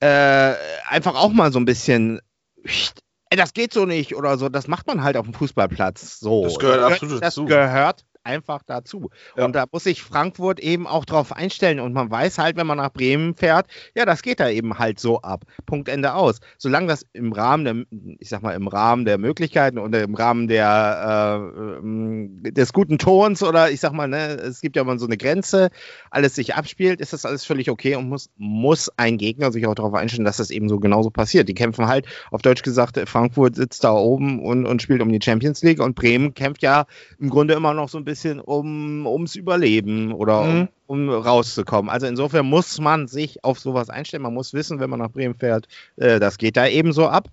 äh, 0.00 0.54
einfach 0.88 1.14
auch 1.14 1.32
mal 1.32 1.52
so 1.52 1.60
ein 1.60 1.64
bisschen, 1.64 2.20
ey, 2.64 3.36
das 3.36 3.54
geht 3.54 3.72
so 3.72 3.86
nicht 3.86 4.16
oder 4.16 4.36
so. 4.36 4.48
Das 4.48 4.66
macht 4.66 4.88
man 4.88 5.04
halt 5.04 5.16
auf 5.16 5.26
dem 5.26 5.32
Fußballplatz 5.32 6.18
so. 6.18 6.42
Das 6.42 6.58
gehört 6.58 6.82
absolut 6.82 7.22
das 7.22 7.36
dazu. 7.36 7.44
gehört 7.44 8.04
einfach 8.26 8.62
dazu. 8.66 9.10
Ja. 9.36 9.44
Und 9.44 9.54
da 9.54 9.64
muss 9.70 9.84
sich 9.84 10.02
Frankfurt 10.02 10.60
eben 10.60 10.86
auch 10.86 11.04
drauf 11.04 11.32
einstellen. 11.32 11.80
Und 11.80 11.92
man 11.92 12.10
weiß 12.10 12.38
halt, 12.38 12.56
wenn 12.56 12.66
man 12.66 12.76
nach 12.76 12.92
Bremen 12.92 13.34
fährt, 13.34 13.66
ja, 13.94 14.04
das 14.04 14.22
geht 14.22 14.40
da 14.40 14.50
eben 14.50 14.78
halt 14.78 15.00
so 15.00 15.22
ab. 15.22 15.44
Punkt 15.64 15.88
Ende 15.88 16.14
aus. 16.14 16.40
Solange 16.58 16.88
das 16.88 17.06
im 17.12 17.32
Rahmen 17.32 17.64
der, 17.64 18.16
ich 18.18 18.28
sag 18.28 18.42
mal, 18.42 18.52
im 18.52 18.68
Rahmen 18.68 19.04
der 19.04 19.18
Möglichkeiten 19.18 19.78
und 19.78 19.94
im 19.94 20.14
Rahmen 20.14 20.48
der 20.48 21.46
äh, 21.54 21.78
ähm, 21.78 22.42
des 22.42 22.72
guten 22.72 22.98
Tons 22.98 23.42
oder 23.42 23.70
ich 23.70 23.80
sag 23.80 23.92
mal, 23.92 24.08
ne, 24.08 24.34
es 24.34 24.60
gibt 24.60 24.76
ja 24.76 24.82
immer 24.82 24.98
so 24.98 25.06
eine 25.06 25.16
Grenze, 25.16 25.70
alles 26.10 26.34
sich 26.34 26.54
abspielt, 26.54 27.00
ist 27.00 27.12
das 27.12 27.24
alles 27.24 27.44
völlig 27.44 27.70
okay 27.70 27.94
und 27.94 28.08
muss, 28.08 28.30
muss 28.36 28.90
ein 28.96 29.18
Gegner 29.18 29.52
sich 29.52 29.66
auch 29.66 29.74
darauf 29.74 29.94
einstellen, 29.94 30.24
dass 30.24 30.38
das 30.38 30.50
eben 30.50 30.68
so 30.68 30.78
genauso 30.80 31.10
passiert. 31.10 31.48
Die 31.48 31.54
kämpfen 31.54 31.86
halt, 31.86 32.06
auf 32.30 32.42
Deutsch 32.42 32.62
gesagt, 32.62 32.98
Frankfurt 33.08 33.54
sitzt 33.54 33.84
da 33.84 33.92
oben 33.92 34.42
und, 34.42 34.66
und 34.66 34.82
spielt 34.82 35.00
um 35.02 35.12
die 35.12 35.20
Champions 35.22 35.62
League 35.62 35.80
und 35.80 35.94
Bremen 35.94 36.34
kämpft 36.34 36.62
ja 36.62 36.86
im 37.18 37.30
Grunde 37.30 37.54
immer 37.54 37.74
noch 37.74 37.88
so 37.88 37.98
ein 37.98 38.04
bisschen 38.04 38.15
um, 38.24 39.06
ums 39.06 39.34
Überleben 39.34 40.12
oder 40.12 40.42
Mhm. 40.42 40.68
um, 40.86 41.08
um 41.08 41.10
rauszukommen. 41.10 41.90
Also 41.90 42.06
insofern 42.06 42.46
muss 42.46 42.80
man 42.80 43.08
sich 43.08 43.44
auf 43.44 43.58
sowas 43.58 43.90
einstellen. 43.90 44.22
Man 44.22 44.34
muss 44.34 44.54
wissen, 44.54 44.80
wenn 44.80 44.90
man 44.90 45.00
nach 45.00 45.10
Bremen 45.10 45.34
fährt, 45.34 45.66
äh, 45.96 46.18
das 46.20 46.38
geht 46.38 46.56
da 46.56 46.66
eben 46.66 46.92
so 46.92 47.08
ab. 47.08 47.28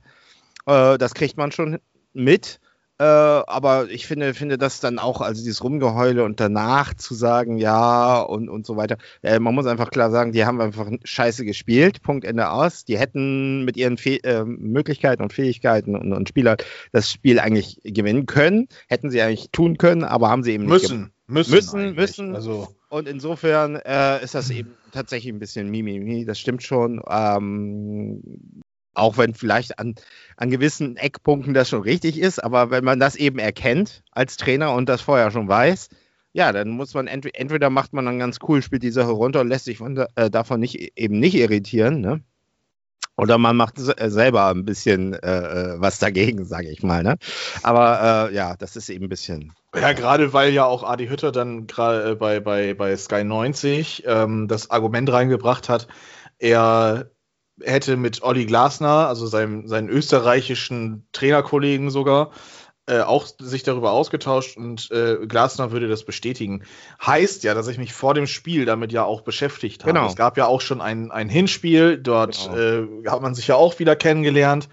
Äh, 0.66 0.98
das 0.98 1.14
kriegt 1.14 1.38
man 1.38 1.52
schon 1.52 1.80
mit. 2.14 2.60
Äh, 3.00 3.06
aber 3.06 3.90
ich 3.90 4.06
finde, 4.06 4.34
finde 4.36 4.58
das 4.58 4.80
dann 4.80 5.00
auch, 5.00 5.22
also 5.22 5.42
dieses 5.42 5.64
Rumgeheule 5.64 6.24
und 6.24 6.40
danach 6.40 6.94
zu 6.94 7.16
sagen, 7.16 7.58
ja 7.58 8.22
und, 8.22 8.50
und 8.50 8.66
so 8.66 8.78
weiter. 8.78 8.98
Äh, 9.24 9.40
man 9.40 9.56
muss 9.56 9.66
einfach 9.66 9.90
klar 9.90 10.12
sagen, 10.12 10.32
die 10.32 10.46
haben 10.46 10.62
einfach 10.62 10.90
scheiße 11.04 11.44
gespielt. 11.44 12.04
Punkt 12.04 12.24
Ende 12.24 12.52
aus. 12.52 12.86
Die 12.86 13.00
hätten 13.00 13.66
mit 13.66 13.78
ihren 13.78 13.98
Fe 13.98 14.24
äh, 14.24 14.46
Möglichkeiten 14.46 15.24
und 15.24 15.34
Fähigkeiten 15.34 15.96
und, 15.96 16.14
und 16.14 16.30
Spielern 16.30 16.58
das 16.92 17.12
Spiel 17.12 17.40
eigentlich 17.40 17.80
gewinnen 17.84 18.28
können. 18.28 18.68
Hätten 18.88 19.10
sie 19.10 19.22
eigentlich 19.22 19.50
tun 19.52 19.78
können, 19.78 20.04
aber 20.04 20.30
haben 20.30 20.44
sie 20.44 20.52
eben 20.52 20.66
nicht. 20.66 20.84
Müssen, 20.84 21.12
müssen, 21.26 21.52
Müssen, 21.52 21.80
eigentlich. 21.80 21.96
müssen. 21.98 22.36
Also, 22.36 22.68
Und 22.90 23.08
insofern 23.08 23.76
äh, 23.76 24.24
ist 24.24 24.36
das 24.36 24.52
eben 24.52 24.76
tatsächlich 24.92 25.34
ein 25.34 25.40
bisschen 25.40 25.72
Mimimi, 25.72 26.26
das 26.26 26.40
stimmt 26.40 26.62
schon. 26.62 27.02
Ähm, 27.10 28.22
auch 28.94 29.18
wenn 29.18 29.34
vielleicht 29.34 29.80
an, 29.80 29.96
an 30.38 30.50
gewissen 30.50 30.98
Eckpunkten 30.98 31.54
das 31.54 31.70
schon 31.70 31.82
richtig 31.82 32.20
ist, 32.20 32.44
aber 32.44 32.72
wenn 32.72 32.84
man 32.84 33.00
das 33.00 33.16
eben 33.16 33.40
erkennt 33.40 34.04
als 34.12 34.38
Trainer 34.38 34.74
und 34.74 34.90
das 34.90 35.02
vorher 35.02 35.32
schon 35.32 35.48
weiß, 35.48 35.90
ja, 36.34 36.52
dann 36.52 36.70
muss 36.70 36.94
man 36.94 37.08
entweder, 37.08 37.40
entweder 37.40 37.70
macht 37.70 37.94
man 37.94 38.06
dann 38.06 38.20
ganz 38.20 38.40
cool, 38.48 38.62
spielt 38.62 38.84
die 38.84 38.92
Sache 38.92 39.12
runter 39.12 39.42
und 39.42 39.50
lässt 39.50 39.66
sich 39.66 39.78
von, 39.78 39.98
äh, 40.16 40.30
davon 40.30 40.60
nicht 40.60 40.98
eben 40.98 41.20
nicht 41.20 41.36
irritieren, 41.36 42.02
ne? 42.02 42.22
Oder 43.16 43.38
man 43.38 43.56
macht 43.56 43.78
äh, 43.78 44.10
selber 44.10 44.48
ein 44.50 44.66
bisschen 44.66 45.14
äh, 45.14 45.74
äh, 45.76 45.76
was 45.80 46.00
dagegen, 46.00 46.46
sage 46.46 46.70
ich 46.70 46.82
mal, 46.82 47.04
ne? 47.04 47.18
Aber 47.62 48.30
äh, 48.32 48.36
ja, 48.36 48.56
das 48.58 48.76
ist 48.76 48.90
eben 48.90 49.06
ein 49.06 49.10
bisschen. 49.10 49.54
ja, 49.76 49.94
gerade 49.94 50.34
weil 50.34 50.52
ja 50.52 50.66
auch 50.66 50.84
Adi 50.84 51.08
Hütter 51.08 51.32
dann 51.32 51.68
gerade 51.68 52.12
äh, 52.12 52.16
bei, 52.16 52.40
bei, 52.40 52.74
bei 52.74 52.98
Sky 52.98 53.24
90 53.24 54.04
ähm, 54.08 54.48
das 54.48 54.72
Argument 54.72 55.12
reingebracht 55.12 55.70
hat, 55.70 55.88
er 56.40 57.12
hätte 57.62 57.98
mit 57.98 58.24
Olli 58.24 58.46
Glasner, 58.46 59.08
also 59.08 59.28
seinem, 59.28 59.68
seinen 59.68 59.90
österreichischen 59.90 61.08
Trainerkollegen 61.12 61.90
sogar, 61.90 62.32
äh, 62.86 63.00
auch 63.00 63.26
sich 63.40 63.64
darüber 63.64 63.92
ausgetauscht 63.92 64.58
und 64.58 64.92
äh, 64.92 65.26
Glasner 65.26 65.72
würde 65.72 65.88
das 65.88 66.04
bestätigen. 66.04 66.64
Heißt 67.06 67.44
ja, 67.44 67.54
dass 67.54 67.68
ich 67.68 67.78
mich 67.78 67.94
vor 67.94 68.14
dem 68.14 68.28
Spiel 68.28 68.66
damit 68.66 68.92
ja 68.92 69.04
auch 69.04 69.22
beschäftigt 69.22 69.84
habe. 69.84 69.94
Genau. 69.94 70.08
Es 70.08 70.16
gab 70.16 70.38
ja 70.38 70.48
auch 70.48 70.60
schon 70.60 70.82
ein, 70.82 71.10
ein 71.10 71.30
Hinspiel, 71.30 71.98
dort 71.98 72.50
Genau. 72.52 72.58
äh, 72.58 73.10
hat 73.10 73.22
man 73.22 73.36
sich 73.36 73.48
ja 73.48 73.56
auch 73.56 73.80
wieder 73.80 73.96
kennengelernt. 73.96 74.68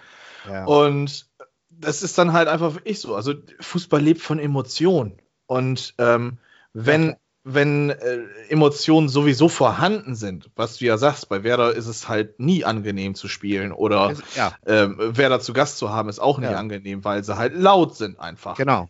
Ja. 0.49 0.65
Und 0.65 1.27
das 1.69 2.03
ist 2.03 2.19
dann 2.19 2.33
halt 2.33 2.49
einfach 2.49 2.75
wirklich 2.75 3.01
so. 3.01 3.15
Also 3.15 3.35
Fußball 3.61 4.01
lebt 4.01 4.21
von 4.21 4.39
Emotionen. 4.39 5.21
Und 5.47 5.95
ähm, 5.99 6.39
wenn, 6.73 7.17
wenn 7.43 7.91
äh, 7.91 8.19
Emotionen 8.49 9.09
sowieso 9.09 9.49
vorhanden 9.49 10.15
sind, 10.15 10.51
was 10.57 10.77
du 10.77 10.85
ja 10.85 10.99
sagst, 10.99 11.29
bei 11.29 11.43
Werder 11.43 11.75
ist 11.75 11.87
es 11.87 12.09
halt 12.09 12.39
nie 12.39 12.65
angenehm 12.65 13.15
zu 13.15 13.29
spielen 13.29 13.73
oder 13.73 14.15
ja, 14.37 14.53
ähm, 14.67 14.97
Werder 14.99 15.41
zu 15.41 15.53
Gast 15.53 15.79
zu 15.79 15.91
haben, 15.91 16.09
ist 16.09 16.19
auch 16.19 16.39
nicht 16.39 16.51
Ja. 16.51 16.59
angenehm, 16.59 17.05
weil 17.05 17.25
sie 17.25 17.37
halt 17.37 17.55
laut 17.55 17.97
sind 17.97 18.21
einfach. 18.21 18.57
genau. 18.57 18.89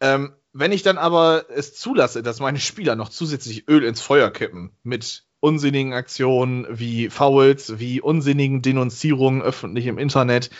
Ähm, 0.00 0.34
wenn 0.52 0.72
ich 0.72 0.82
dann 0.82 0.98
aber 0.98 1.46
es 1.50 1.74
zulasse, 1.74 2.22
dass 2.22 2.40
meine 2.40 2.58
Spieler 2.60 2.96
noch 2.96 3.08
zusätzlich 3.10 3.68
Öl 3.68 3.84
ins 3.84 4.00
Feuer 4.00 4.30
kippen 4.30 4.72
mit 4.82 5.24
unsinnigen 5.40 5.92
Aktionen 5.92 6.66
wie 6.68 7.10
Fouls, 7.10 7.78
wie 7.78 8.00
unsinnigen 8.00 8.60
Denunzierungen 8.60 9.40
öffentlich 9.40 9.86
im 9.86 9.98
Internet, 9.98 10.50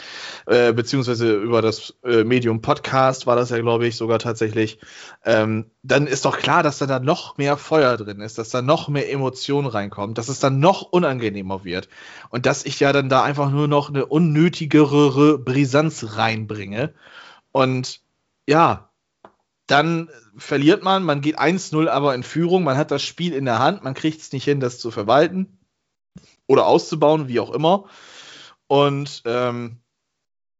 äh, 0.46 0.72
beziehungsweise 0.72 1.34
über 1.34 1.62
das 1.62 1.94
äh, 2.04 2.22
Medium 2.22 2.60
Podcast 2.60 3.26
war 3.26 3.34
das 3.34 3.50
ja, 3.50 3.58
glaube 3.60 3.86
ich, 3.86 3.96
sogar 3.96 4.20
tatsächlich, 4.20 4.78
ähm, 5.24 5.66
dann 5.82 6.06
ist 6.06 6.24
doch 6.24 6.38
klar, 6.38 6.62
dass 6.62 6.78
da, 6.78 6.86
da 6.86 7.00
noch 7.00 7.38
mehr 7.38 7.56
Feuer 7.56 7.96
drin 7.96 8.20
ist, 8.20 8.38
dass 8.38 8.50
da 8.50 8.62
noch 8.62 8.88
mehr 8.88 9.10
Emotionen 9.10 9.66
reinkommt, 9.66 10.16
dass 10.16 10.28
es 10.28 10.38
dann 10.38 10.60
noch 10.60 10.82
unangenehmer 10.82 11.64
wird 11.64 11.88
und 12.30 12.46
dass 12.46 12.64
ich 12.64 12.78
ja 12.78 12.92
dann 12.92 13.08
da 13.08 13.22
einfach 13.24 13.50
nur 13.50 13.66
noch 13.66 13.88
eine 13.88 14.06
unnötigere 14.06 15.38
Brisanz 15.38 16.16
reinbringe. 16.16 16.94
Und 17.50 18.00
ja, 18.46 18.87
dann 19.68 20.10
verliert 20.36 20.82
man, 20.82 21.04
man 21.04 21.20
geht 21.20 21.38
1-0 21.38 21.88
aber 21.88 22.14
in 22.14 22.22
Führung, 22.22 22.64
man 22.64 22.76
hat 22.76 22.90
das 22.90 23.02
Spiel 23.02 23.32
in 23.34 23.44
der 23.44 23.58
Hand, 23.58 23.84
man 23.84 23.94
kriegt 23.94 24.20
es 24.20 24.32
nicht 24.32 24.44
hin, 24.44 24.60
das 24.60 24.78
zu 24.78 24.90
verwalten 24.90 25.58
oder 26.46 26.66
auszubauen, 26.66 27.28
wie 27.28 27.38
auch 27.38 27.52
immer. 27.52 27.84
Und 28.66 29.22
ähm, 29.24 29.78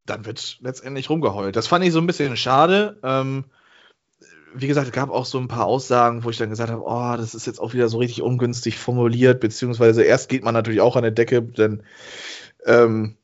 dann 0.07 0.25
wird 0.25 0.59
letztendlich 0.61 1.11
rumgeheult. 1.11 1.57
Das 1.57 1.67
fand 1.67 1.85
ich 1.85 1.93
so 1.93 1.99
ein 1.99 2.07
bisschen 2.07 2.37
schade. 2.37 2.99
Ähm, 3.03 3.45
wie 4.55 4.67
gesagt, 4.67 4.87
es 4.87 4.93
gab 4.93 5.11
auch 5.11 5.27
so 5.27 5.39
ein 5.39 5.49
paar 5.49 5.67
Aussagen, 5.67 6.25
wo 6.25 6.31
ich 6.31 6.39
dann 6.39 6.51
gesagt 6.51 6.71
habe, 6.71 6.83
oh, 6.85 7.17
das 7.17 7.35
ist 7.35 7.47
jetzt 7.47 7.61
auch 7.61 7.75
wieder 7.75 7.89
so 7.89 7.99
richtig 7.99 8.23
ungünstig 8.23 8.79
formuliert, 8.79 9.41
beziehungsweise 9.41 10.03
erst 10.03 10.29
geht 10.29 10.43
man 10.43 10.55
natürlich 10.55 10.81
auch 10.81 10.97
an 10.97 11.03
der 11.03 11.13
Decke, 11.13 11.43
denn 11.43 11.83
ähm, 12.65 13.18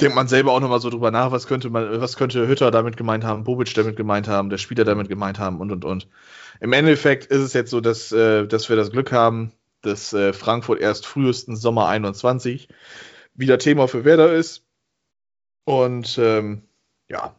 denkt 0.00 0.16
man 0.16 0.28
selber 0.28 0.52
auch 0.52 0.60
nochmal 0.60 0.80
so 0.80 0.90
drüber 0.90 1.10
nach, 1.10 1.30
was 1.30 1.46
könnte 1.46 1.70
man, 1.70 2.00
was 2.00 2.16
könnte 2.16 2.48
Hütter 2.48 2.70
damit 2.70 2.96
gemeint 2.96 3.24
haben, 3.24 3.44
Bobic 3.44 3.74
damit 3.74 3.96
gemeint 3.96 4.28
haben, 4.28 4.50
der 4.50 4.58
Spieler 4.58 4.84
damit 4.84 5.08
gemeint 5.08 5.38
haben 5.38 5.60
und 5.60 5.70
und 5.70 5.84
und. 5.84 6.08
Im 6.60 6.72
Endeffekt 6.72 7.26
ist 7.26 7.40
es 7.40 7.52
jetzt 7.52 7.70
so, 7.70 7.80
dass, 7.80 8.10
äh, 8.12 8.46
dass 8.46 8.68
wir 8.68 8.76
das 8.76 8.90
Glück 8.90 9.12
haben, 9.12 9.52
dass 9.82 10.12
äh, 10.12 10.32
Frankfurt 10.32 10.80
erst 10.80 11.06
frühestens 11.06 11.60
Sommer 11.60 11.88
21 11.88 12.68
wieder 13.34 13.58
Thema 13.58 13.88
für 13.88 14.04
Werder 14.04 14.32
ist. 14.32 14.64
Und 15.64 16.18
ähm, 16.18 16.62
ja. 17.08 17.34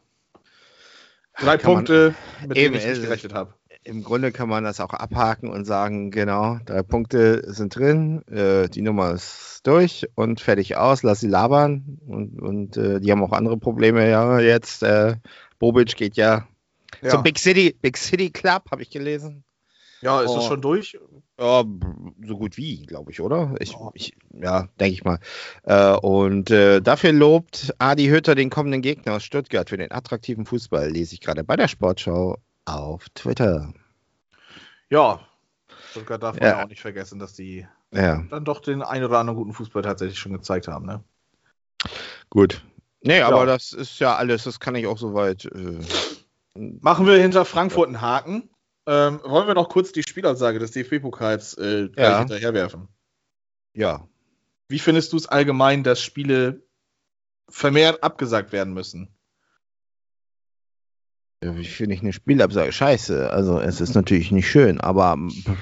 Drei 1.37 1.57
Kann 1.57 1.75
Punkte, 1.75 2.15
mit 2.47 2.57
eben, 2.57 2.73
denen 2.73 2.75
ich 2.75 2.89
nicht 2.89 3.01
gerechnet 3.03 3.33
habe. 3.33 3.53
Im 3.87 4.03
Grunde 4.03 4.31
kann 4.31 4.49
man 4.49 4.63
das 4.63 4.79
auch 4.79 4.93
abhaken 4.93 5.47
und 5.49 5.65
sagen, 5.65 6.09
genau, 6.09 6.57
drei 6.65 6.81
Punkte 6.81 7.43
sind 7.53 7.75
drin, 7.75 8.23
äh, 8.27 8.67
die 8.67 8.81
Nummer 8.81 9.11
ist 9.11 9.61
durch 9.63 10.07
und 10.15 10.41
fertig 10.41 10.75
aus, 10.75 11.03
lass 11.03 11.19
sie 11.19 11.27
labern. 11.27 11.99
Und, 12.07 12.41
und 12.41 12.77
äh, 12.77 12.99
die 12.99 13.11
haben 13.11 13.23
auch 13.23 13.31
andere 13.31 13.57
Probleme 13.57 14.09
ja 14.09 14.39
jetzt. 14.39 14.81
Äh, 14.81 15.17
Bobic 15.59 15.95
geht 15.95 16.17
ja, 16.17 16.47
Ja, 17.03 17.09
zum 17.09 17.21
Big 17.23 17.37
City, 17.37 17.75
Big 17.79 17.95
City 17.97 18.31
Club, 18.31 18.63
habe 18.71 18.81
ich 18.81 18.89
gelesen. 18.89 19.43
ja 20.01 20.21
ist 20.21 20.33
das 20.33 20.45
Oh. 20.45 20.47
schon 20.47 20.61
durch? 20.61 20.97
Ja, 21.39 21.63
so 22.25 22.37
gut 22.37 22.57
wie, 22.57 22.87
glaube 22.87 23.11
ich, 23.11 23.21
oder? 23.21 23.53
Ich, 23.59 23.73
Ja. 23.73 23.91
ich, 23.93 24.15
ja, 24.33 24.67
denke 24.79 24.93
ich 24.93 25.03
mal. 25.03 25.19
Äh, 25.63 25.95
und 25.97 26.49
äh, 26.49 26.81
dafür 26.81 27.11
lobt 27.11 27.71
Adi 27.77 28.07
Hütter 28.07 28.33
den 28.33 28.49
kommenden 28.49 28.81
Gegner 28.81 29.15
aus 29.17 29.23
Stuttgart 29.23 29.69
für 29.69 29.77
den 29.77 29.91
attraktiven 29.91 30.45
Fußball, 30.45 30.89
lese 30.89 31.13
ich 31.13 31.21
gerade 31.21 31.43
bei 31.43 31.55
der 31.55 31.67
Sportschau 31.67 32.37
auf 32.65 33.07
Twitter. 33.09 33.73
Ja. 34.89 35.19
Stuttgart 35.91 36.21
darf 36.21 36.39
man 36.39 36.49
Ja. 36.49 36.63
auch 36.63 36.67
nicht 36.67 36.81
vergessen, 36.81 37.19
dass 37.19 37.33
die 37.33 37.67
Ja, 37.91 38.21
dann 38.29 38.43
doch 38.45 38.59
den 38.59 38.81
ein 38.81 39.03
oder 39.03 39.19
anderen 39.19 39.37
guten 39.37 39.53
Fußball 39.53 39.81
tatsächlich 39.81 40.19
schon 40.19 40.33
gezeigt 40.33 40.67
haben, 40.67 40.85
ne? 40.85 41.03
gut. 42.29 42.61
Nee, 43.01 43.21
aber 43.21 43.41
Ja. 43.41 43.45
das 43.45 43.71
ist 43.71 43.99
ja 43.99 44.15
alles, 44.15 44.43
das 44.43 44.59
kann 44.59 44.75
ich 44.75 44.87
auch 44.87 44.97
soweit. 44.97 45.45
Äh, 45.45 45.79
Machen 46.57 47.05
wir 47.05 47.17
hinter 47.17 47.45
Frankfurt 47.45 47.87
einen 47.87 48.01
Haken. 48.01 48.49
Ähm, 48.87 49.19
wollen 49.23 49.47
wir 49.47 49.53
noch 49.55 49.69
kurz 49.69 49.91
die 49.91 50.03
Spielansage 50.03 50.59
des 50.59 50.71
DFB-Pokals 50.71 51.55
äh, 51.55 51.89
Ja. 51.95 52.19
hinterherwerfen? 52.19 52.87
ja. 53.73 54.07
Wie 54.67 54.79
findest 54.79 55.13
du 55.13 55.17
es 55.17 55.27
allgemein, 55.27 55.83
dass 55.83 56.01
Spiele 56.01 56.63
vermehrt 57.47 58.01
abgesagt 58.03 58.51
werden 58.51 58.73
müssen? 58.73 59.14
Ich 61.59 61.75
finde 61.75 61.95
ich 61.95 62.01
eine 62.01 62.13
Spielabsage 62.13 62.71
scheiße. 62.71 63.29
Also 63.29 63.59
es 63.59 63.81
ist 63.81 63.95
natürlich 63.95 64.31
nicht 64.31 64.49
schön, 64.49 64.79
aber 64.81 65.17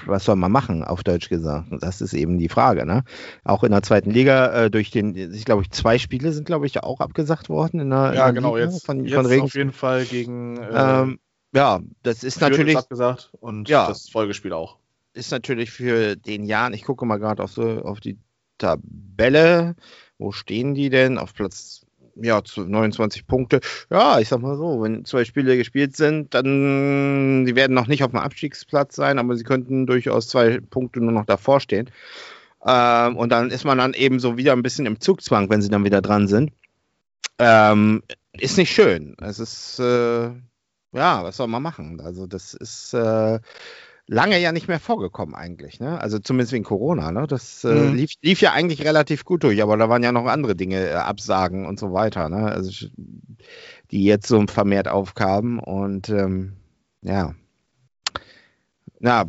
was 0.06 0.26
soll 0.26 0.36
man 0.36 0.52
machen, 0.52 0.84
auf 0.84 1.04
Deutsch 1.04 1.30
gesagt? 1.30 1.67
Das 1.82 2.02
ist 2.02 2.13
eben 2.13 2.38
die 2.38 2.50
Frage, 2.50 2.86
ne? 2.86 3.04
Auch 3.43 3.63
in 3.63 3.72
der 3.72 3.82
zweiten 3.84 4.12
Liga, 4.12 4.65
äh, 4.65 4.72
durch 4.72 4.91
den, 4.91 5.15
ich 5.15 5.46
glaube, 5.46 5.63
zwei 5.69 5.98
Spiele 5.98 6.32
sind, 6.32 6.46
glaube 6.46 6.65
ich, 6.65 6.82
auch 6.84 7.00
abgesagt 7.00 7.50
worden 7.50 7.80
in 7.80 7.89
der, 7.89 8.13
Ja, 8.13 8.30
in 8.30 8.34
der 8.36 8.41
genau, 8.41 8.56
Liga 8.56 8.72
jetzt, 8.72 8.86
von, 8.86 9.04
jetzt 9.06 9.13
von 9.15 9.26
Regen. 9.26 9.43
auf 9.43 9.56
jeden 9.56 9.72
Fall 9.74 10.06
gegen 10.06 10.58
äh, 10.58 11.02
Ähm, 11.02 11.19
ja, 11.54 11.80
das 12.02 12.24
ist 12.24 12.41
natürlich, 12.41 12.78
abgesagt 12.78 13.32
und 13.39 13.69
Ja. 13.69 13.88
das 13.88 14.10
Folgespiel 14.10 14.54
auch. 14.54 14.78
ist 15.13 15.32
natürlich 15.32 15.69
für 15.72 16.15
den 16.15 16.46
Jahren, 16.46 16.74
ich 16.74 16.84
gucke 16.84 17.06
mal 17.06 17.17
gerade 17.17 17.43
auf, 17.43 17.52
so, 17.52 17.84
auf 17.84 18.00
die 18.00 18.17
Tabelle, 18.58 19.76
wo 20.17 20.32
stehen 20.32 20.74
die 20.74 20.89
denn? 20.89 21.17
Auf 21.17 21.34
Platz 21.34 21.83
ja, 22.15 22.43
zu 22.43 22.62
29 22.62 23.28
Punkte. 23.28 23.60
Ja, 23.89 24.19
ich 24.19 24.30
sag 24.30 24.41
mal 24.41 24.58
so, 24.58 24.82
wenn 24.82 25.06
zwei 25.06 25.26
Spiele 25.26 25.58
gespielt 25.58 25.95
sind, 25.95 26.34
dann, 26.34 27.45
die 27.45 27.56
werden 27.56 27.73
noch 27.73 27.88
nicht 27.88 28.04
auf 28.04 28.12
dem 28.12 28.19
Abstiegsplatz 28.19 28.95
sein, 28.95 29.19
aber 29.19 29.36
sie 29.36 29.43
könnten 29.43 29.86
durchaus 29.86 30.28
zwei 30.28 30.60
Punkte 30.60 30.99
nur 30.99 31.12
noch 31.12 31.26
davor 31.26 31.60
stehen. 31.60 31.89
Ähm, 32.65 33.17
und 33.17 33.30
dann 33.30 33.49
ist 33.52 33.65
man 33.65 33.78
dann 33.78 33.93
eben 33.93 34.19
so 34.19 34.38
wieder 34.38 34.54
ein 34.54 34.63
bisschen 34.63 34.86
im 34.86 34.99
Zugzwang, 34.99 35.49
wenn 35.49 35.62
sie 35.62 35.69
dann 35.69 35.84
wieder 35.84 36.02
dran 36.02 36.28
sind. 36.28 36.52
Ähm, 37.39 38.04
ist 38.34 38.58
nicht 38.58 38.71
schön. 38.71 39.15
Es 39.21 39.39
ist, 39.39 39.80
äh, 39.80 40.30
ja, 40.93 41.23
was 41.23 41.38
soll 41.38 41.47
man 41.47 41.63
machen? 41.63 41.99
Also, 42.02 42.28
das 42.28 42.54
ist 42.54 42.93
äh, 42.93 43.39
lange 44.08 44.39
ja 44.39 44.52
nicht 44.52 44.68
mehr 44.68 44.80
vorgekommen 44.80 45.34
eigentlich. 45.36 45.80
Ne? 45.80 46.00
Also, 46.00 46.20
zumindest 46.20 46.52
wegen 46.54 46.63
Corona. 46.63 47.12
Ne? 47.12 47.26
Das 47.28 47.63
äh, 47.63 47.74
Mhm. 47.74 47.96
lief, 47.96 48.12
lief 48.22 48.42
ja 48.42 48.52
eigentlich 48.52 48.84
relativ 48.86 49.26
gut 49.26 49.44
durch, 49.44 49.62
aber 49.63 49.78
da 49.78 49.89
waren 49.89 50.04
ja 50.04 50.12
noch 50.12 50.26
andere 50.26 50.56
Dinge, 50.56 50.89
äh, 50.89 50.94
Absagen 50.94 51.66
und 51.66 51.80
so 51.80 51.94
weiter. 51.94 52.30
Ne? 52.30 52.46
Also, 52.46 52.88
die 53.92 54.04
jetzt 54.04 54.28
so 54.28 54.46
vermehrt 54.48 54.88
aufkamen 54.88 55.60
und 55.60 56.10
ähm, 56.10 56.54
ja. 57.02 57.34
Na, 59.00 59.26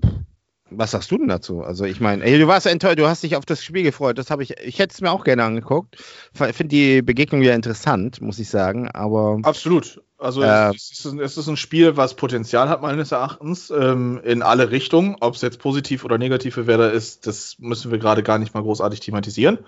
was 0.77 0.91
sagst 0.93 1.11
du 1.11 1.19
denn 1.19 1.29
dazu? 1.29 1.63
Also 1.63 1.85
ich 1.85 2.01
meine, 2.01 2.25
du 2.39 2.47
warst 2.47 2.67
enttäuscht, 2.67 2.99
du 2.99 3.07
hast 3.09 3.23
dich 3.23 3.37
auf 3.37 3.45
das 3.45 3.63
Spiel 3.65 3.83
gefreut. 3.83 4.19
Das 4.19 4.31
habe 4.31 4.43
ich, 4.43 4.59
ich 4.61 4.79
hätte 4.79 4.95
es 4.95 5.01
mir 5.01 5.11
auch 5.11 5.25
gerne 5.25 5.45
angeguckt. 5.45 5.97
Finde 6.33 6.65
die 6.67 7.03
Begegnung 7.03 7.43
ja 7.43 7.55
interessant, 7.55 8.21
muss 8.21 8.39
ich 8.39 8.49
sagen. 8.49 8.91
Aber 8.91 9.39
Absolut. 9.43 10.03
Also 10.19 10.43
Äh, 10.43 10.75
es, 10.75 10.91
ist, 10.93 11.07
ein- 11.07 11.21
es 11.21 11.37
ist 11.37 11.49
ein 11.49 11.57
Spiel, 11.57 11.97
was 11.97 12.15
Potenzial 12.15 12.69
hat, 12.69 12.81
meines 12.81 13.13
Erachtens, 13.13 13.71
ähm, 13.71 14.21
in 14.25 14.43
alle 14.43 14.71
Richtungen. 14.71 15.17
Ob 15.21 15.35
es 15.35 15.43
jetzt 15.43 15.59
positiv 15.59 16.05
oder 16.05 16.19
negativ 16.19 16.55
für 16.55 16.67
Werder 16.67 16.93
ist, 16.93 17.27
das 17.27 17.57
müssen 17.59 17.91
wir 17.91 17.99
gerade 17.99 18.23
gar 18.23 18.39
nicht 18.39 18.55
mal 18.55 18.63
großartig 18.63 19.01
thematisieren. 19.01 19.59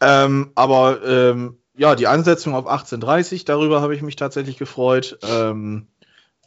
Ähm, 0.00 0.52
aber 0.54 1.00
ähm, 1.06 1.58
ja, 1.76 1.94
die 1.94 2.06
Ansetzung 2.06 2.54
auf 2.54 2.66
18.30, 2.66 3.44
darüber 3.46 3.80
habe 3.80 3.94
ich 3.94 4.02
mich 4.02 4.16
tatsächlich 4.16 4.58
gefreut. 4.58 5.18
Ähm, 5.22 5.86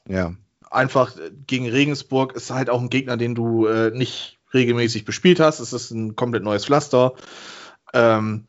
ja, 0.08 0.34
einfach 0.72 1.16
äh, 1.18 1.32
gegen 1.48 1.70
Regensburg 1.70 2.34
ist 2.34 2.52
halt 2.52 2.70
auch 2.70 2.82
ein 2.82 2.90
Gegner, 2.90 3.18
den 3.18 3.36
du 3.36 3.68
äh, 3.68 3.92
nicht 3.92 4.40
regelmäßig 4.54 5.06
bespielt 5.06 5.40
hast. 5.40 5.60
Es 5.60 5.74
ist 5.74 5.92
ein 5.92 6.16
komplett 6.16 6.44
neues 6.44 6.66
Pflaster. 6.66 7.14
Ähm, 7.94 8.48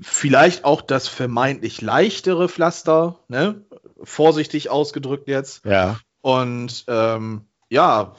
vielleicht 0.00 0.64
auch 0.64 0.82
das 0.82 1.08
vermeintlich 1.08 1.80
leichtere 1.80 2.48
Pflaster, 2.48 3.18
ne? 3.28 3.62
vorsichtig 4.02 4.70
ausgedrückt 4.70 5.28
jetzt. 5.28 5.64
ja, 5.64 5.98
Und 6.22 6.84
ähm, 6.88 7.42
ja, 7.68 8.14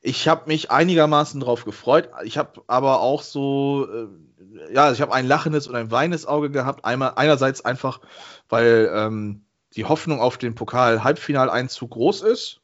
ich 0.00 0.28
habe 0.28 0.44
mich 0.46 0.70
einigermaßen 0.70 1.40
drauf 1.40 1.64
gefreut. 1.64 2.10
Ich 2.24 2.38
habe 2.38 2.62
aber 2.66 3.00
auch 3.00 3.22
so, 3.22 3.88
äh, 3.90 4.72
ja, 4.72 4.92
ich 4.92 5.00
habe 5.00 5.12
ein 5.12 5.26
lachendes 5.26 5.66
und 5.66 5.74
ein 5.74 5.90
weinendes 5.90 6.26
Auge 6.26 6.50
gehabt. 6.50 6.84
Einmal, 6.84 7.14
einerseits 7.16 7.64
einfach, 7.64 8.00
weil 8.48 8.90
ähm, 8.94 9.45
die 9.74 9.84
Hoffnung 9.84 10.20
auf 10.20 10.38
den 10.38 10.54
Pokal-Halbfinaleinzug 10.54 11.90
groß 11.90 12.22
ist. 12.22 12.60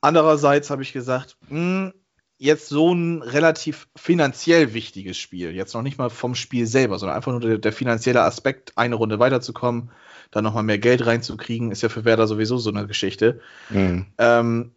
Andererseits 0.00 0.70
habe 0.70 0.82
ich 0.82 0.92
gesagt, 0.92 1.36
mh, 1.48 1.92
jetzt 2.38 2.68
so 2.68 2.92
ein 2.92 3.22
relativ 3.22 3.86
finanziell 3.94 4.74
wichtiges 4.74 5.16
Spiel, 5.16 5.54
jetzt 5.54 5.74
noch 5.74 5.82
nicht 5.82 5.98
mal 5.98 6.10
vom 6.10 6.34
Spiel 6.34 6.66
selber, 6.66 6.98
sondern 6.98 7.16
einfach 7.16 7.30
nur 7.30 7.40
der, 7.40 7.58
der 7.58 7.72
finanzielle 7.72 8.22
Aspekt, 8.22 8.76
eine 8.76 8.96
Runde 8.96 9.20
weiterzukommen, 9.20 9.92
dann 10.32 10.42
nochmal 10.42 10.64
mehr 10.64 10.78
Geld 10.78 11.06
reinzukriegen, 11.06 11.70
ist 11.70 11.82
ja 11.82 11.88
für 11.88 12.04
Werder 12.04 12.26
sowieso 12.26 12.58
so 12.58 12.70
eine 12.70 12.88
Geschichte. 12.88 13.40
Mhm. 13.70 14.06
Ähm, 14.18 14.72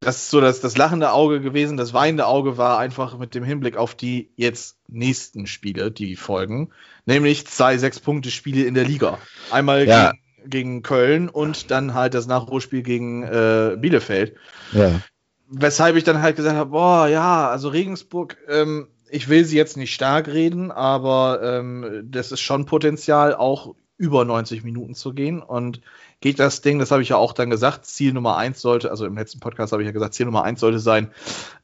das 0.00 0.16
ist 0.16 0.30
so 0.30 0.40
das, 0.40 0.60
das 0.60 0.76
lachende 0.76 1.12
Auge 1.12 1.40
gewesen. 1.40 1.76
Das 1.76 1.92
weinende 1.92 2.26
Auge 2.26 2.56
war 2.56 2.78
einfach 2.78 3.18
mit 3.18 3.34
dem 3.34 3.44
Hinblick 3.44 3.76
auf 3.76 3.94
die 3.94 4.30
jetzt 4.36 4.78
nächsten 4.88 5.46
Spiele, 5.46 5.90
die 5.90 6.16
folgen. 6.16 6.70
Nämlich 7.06 7.46
zwei 7.46 7.76
Sechs-Punkte-Spiele 7.76 8.64
in 8.64 8.74
der 8.74 8.84
Liga. 8.84 9.18
Einmal 9.50 9.86
Ja. 9.86 10.10
gegen, 10.10 10.22
gegen 10.48 10.82
Köln 10.82 11.28
und 11.28 11.70
dann 11.70 11.94
halt 11.94 12.14
das 12.14 12.26
Nachholspiel 12.26 12.82
gegen 12.82 13.22
äh, 13.22 13.76
Bielefeld. 13.78 14.36
ja, 14.72 15.00
Weshalb 15.48 15.96
ich 15.96 16.04
dann 16.04 16.22
halt 16.22 16.36
gesagt 16.36 16.56
habe, 16.56 16.70
boah, 16.70 17.06
ja, 17.06 17.48
also 17.48 17.68
Regensburg, 17.68 18.36
ähm, 18.48 18.88
ich 19.08 19.28
will 19.28 19.44
sie 19.44 19.56
jetzt 19.56 19.76
nicht 19.76 19.94
stark 19.94 20.26
reden, 20.28 20.72
aber 20.72 21.40
ähm, 21.42 22.02
das 22.10 22.32
ist 22.32 22.40
schon 22.40 22.66
Potenzial, 22.66 23.34
auch 23.34 23.74
über 23.96 24.24
90 24.24 24.64
Minuten 24.64 24.94
zu 24.94 25.14
gehen. 25.14 25.40
Und 25.40 25.80
geht 26.20 26.38
das 26.38 26.60
Ding, 26.60 26.78
das 26.78 26.90
habe 26.90 27.02
ich 27.02 27.10
ja 27.10 27.16
auch 27.16 27.32
dann 27.32 27.50
gesagt, 27.50 27.86
Ziel 27.86 28.12
Nummer 28.12 28.36
eins 28.36 28.60
sollte, 28.60 28.90
also 28.90 29.06
im 29.06 29.16
letzten 29.16 29.40
Podcast 29.40 29.72
habe 29.72 29.82
ich 29.82 29.86
ja 29.86 29.92
gesagt, 29.92 30.14
Ziel 30.14 30.26
Nummer 30.26 30.42
eins 30.42 30.60
sollte 30.60 30.78
sein, 30.78 31.10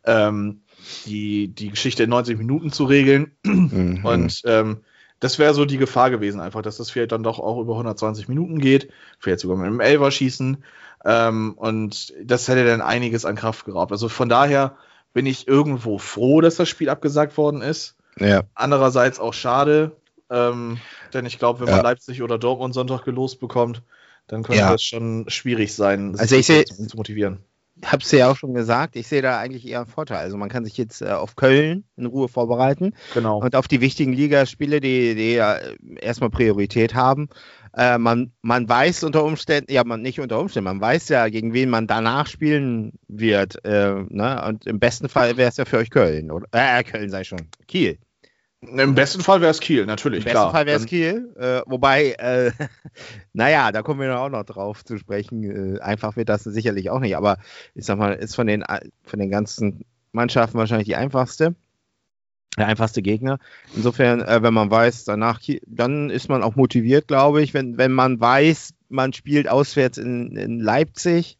ähm, 0.05 0.63
die, 1.07 1.49
die 1.49 1.71
Geschichte 1.71 2.05
in 2.05 2.11
90 2.11 2.39
Minuten 2.39 2.73
zu 2.73 2.85
regeln. 2.85 3.33
Mhm. 3.45 4.05
Und 4.05 4.43
ähm, 4.47 4.83
das 5.23 5.39
wäre 5.39 5.55
so 5.55 5.65
die 5.65 5.79
Gefahr 5.79 6.11
gewesen, 6.11 6.41
einfach, 6.41 6.63
dass 6.63 6.79
das 6.79 6.91
vielleicht 6.91 7.13
dann 7.13 7.23
doch 7.23 7.39
auch 7.39 7.61
über 7.61 7.75
120 7.75 8.27
Minuten 8.27 8.59
geht, 8.59 8.91
vielleicht 9.21 9.39
sogar 9.39 9.57
mit 9.57 9.69
einem 9.69 9.79
Elver 9.79 10.11
schießen. 10.11 10.65
Ähm, 11.05 11.53
und 11.55 12.13
das 12.21 12.49
hätte 12.49 12.65
dann 12.65 12.81
einiges 12.81 13.25
an 13.25 13.37
Kraft 13.37 13.65
geraubt. 13.65 13.93
Also 13.93 14.09
von 14.09 14.29
daher 14.29 14.77
bin 15.13 15.25
ich 15.27 15.47
irgendwo 15.47 15.99
froh, 15.99 16.41
dass 16.41 16.57
das 16.57 16.69
Spiel 16.69 16.89
abgesagt 16.89 17.37
worden 17.37 17.63
ist. 17.63 17.95
Ja. 18.19 18.43
Andererseits 18.57 19.21
auch 19.21 19.33
schade, 19.33 19.93
ähm, 20.29 20.79
denn 21.15 21.25
ich 21.25 21.39
glaube, 21.39 21.61
wenn 21.61 21.73
man 21.73 21.85
Leipzig 21.85 22.21
oder 22.21 22.37
Dortmund 22.37 22.75
Sonntag 22.75 23.05
gelost 23.05 23.39
bekommt, 23.39 23.83
dann 24.27 24.43
könnte 24.43 24.63
ja. 24.63 24.73
das 24.73 24.83
schon 24.83 25.27
schwierig 25.29 25.73
sein, 25.73 26.15
sich 26.15 26.21
also 26.21 26.35
ich 26.35 26.47
seh, 26.47 26.65
zu 26.65 26.97
motivieren. 26.97 27.39
Ich 27.81 27.91
habe 27.91 28.03
es 28.03 28.11
ja 28.13 28.31
auch 28.31 28.37
schon 28.37 28.55
gesagt, 28.55 28.97
ich 28.97 29.09
sehe 29.09 29.23
da 29.23 29.39
eigentlich 29.39 29.67
eher 29.67 29.81
einen 29.81 29.89
Vorteil. 29.89 30.19
Also 30.19 30.37
man 30.37 30.49
kann 30.49 30.65
sich 30.65 30.77
jetzt 30.77 31.03
äh, 31.03 31.09
auf 31.09 31.37
Köln 31.37 31.85
in 31.97 32.07
Ruhe 32.07 32.29
vorbereiten 32.29 32.93
genau. 33.15 33.41
und 33.41 33.57
auf 33.57 33.69
die 33.69 33.81
wichtigen 33.81 34.13
Ligaspiele, 34.13 34.81
die, 34.81 35.15
die 35.15 35.35
ja 35.35 35.59
erstmal 36.01 36.31
Priorität 36.31 36.95
haben. 36.95 37.29
Äh, 37.75 37.99
man, 37.99 38.33
man 38.43 38.69
weiß 38.69 39.05
unter 39.05 39.25
Umständen, 39.25 39.73
ja, 39.73 39.83
man 39.85 40.03
nicht 40.03 40.21
unter 40.21 40.39
Umständen, 40.39 40.65
man 40.65 40.81
weiß 40.81 41.09
ja, 41.09 41.29
gegen 41.29 41.55
wen 41.55 41.71
man 41.71 41.87
danach 41.87 42.27
spielen 42.27 42.93
wird. 43.09 43.65
Äh, 43.65 44.05
ne? 44.09 44.45
Und 44.47 44.67
im 44.67 44.79
besten 44.79 45.09
Fall 45.09 45.37
wäre 45.37 45.49
es 45.49 45.57
ja 45.57 45.65
für 45.65 45.79
euch 45.79 45.91
Köln. 45.91 46.31
Oder? 46.31 46.47
Äh, 46.53 46.85
Köln 46.85 47.11
sei 47.11 47.25
schon. 47.25 47.49
Kiel. 47.67 47.99
Im 48.63 48.95
besten 48.95 49.23
Fall 49.23 49.41
wäre 49.41 49.51
es 49.51 49.61
Kiel, 49.61 49.87
natürlich. 49.87 50.25
Im 50.25 50.33
besten 50.33 50.51
Fall 50.53 50.67
wäre 50.67 50.79
es 50.79 50.87
Kiel. 50.87 51.35
Äh, 51.37 51.63
wobei, 51.67 52.13
äh, 52.13 52.53
naja, 53.33 53.73
da 53.73 53.83
kommen 53.83 54.01
wir 54.01 54.19
auch 54.19 54.29
noch 54.29 54.45
drauf 54.45 54.85
zu 54.85 54.99
sprechen. 54.99 55.77
Äh, 55.77 55.81
einfach 55.81 56.17
wird 56.17 56.29
das 56.29 56.45
sicherlich 56.45 56.89
auch 56.91 57.01
nicht. 57.01 57.17
Aber 57.17 57.39
ich 57.75 57.85
sag 57.85 57.99
mal, 57.99 58.13
ist 58.13 58.37
von 58.37 58.47
den, 58.47 58.65
von 59.03 59.19
den 59.19 59.31
ganzen 59.31 59.85
Mannschaften 60.13 60.59
wahrscheinlich 60.59 60.87
die 60.87 60.97
einfachste. 60.97 61.57
Der 62.57 62.69
einfachste 62.69 63.03
Gegner. 63.03 63.39
Insofern, 63.75 64.21
äh, 64.21 64.43
wenn 64.43 64.55
man 64.55 64.71
weiß, 64.71 65.05
danach, 65.05 65.41
dann 65.67 66.11
ist 66.11 66.29
man 66.29 66.45
auch 66.45 66.55
motiviert, 66.55 67.09
glaube 67.09 67.43
ich. 67.43 67.55
Wenn, 67.55 67.79
wenn 67.79 67.93
man 67.93 68.21
weiß, 68.21 68.75
man 68.89 69.13
spielt 69.13 69.49
auswärts 69.49 69.99
in, 69.99 70.37
in 70.37 70.61
Leipzig, 70.61 71.37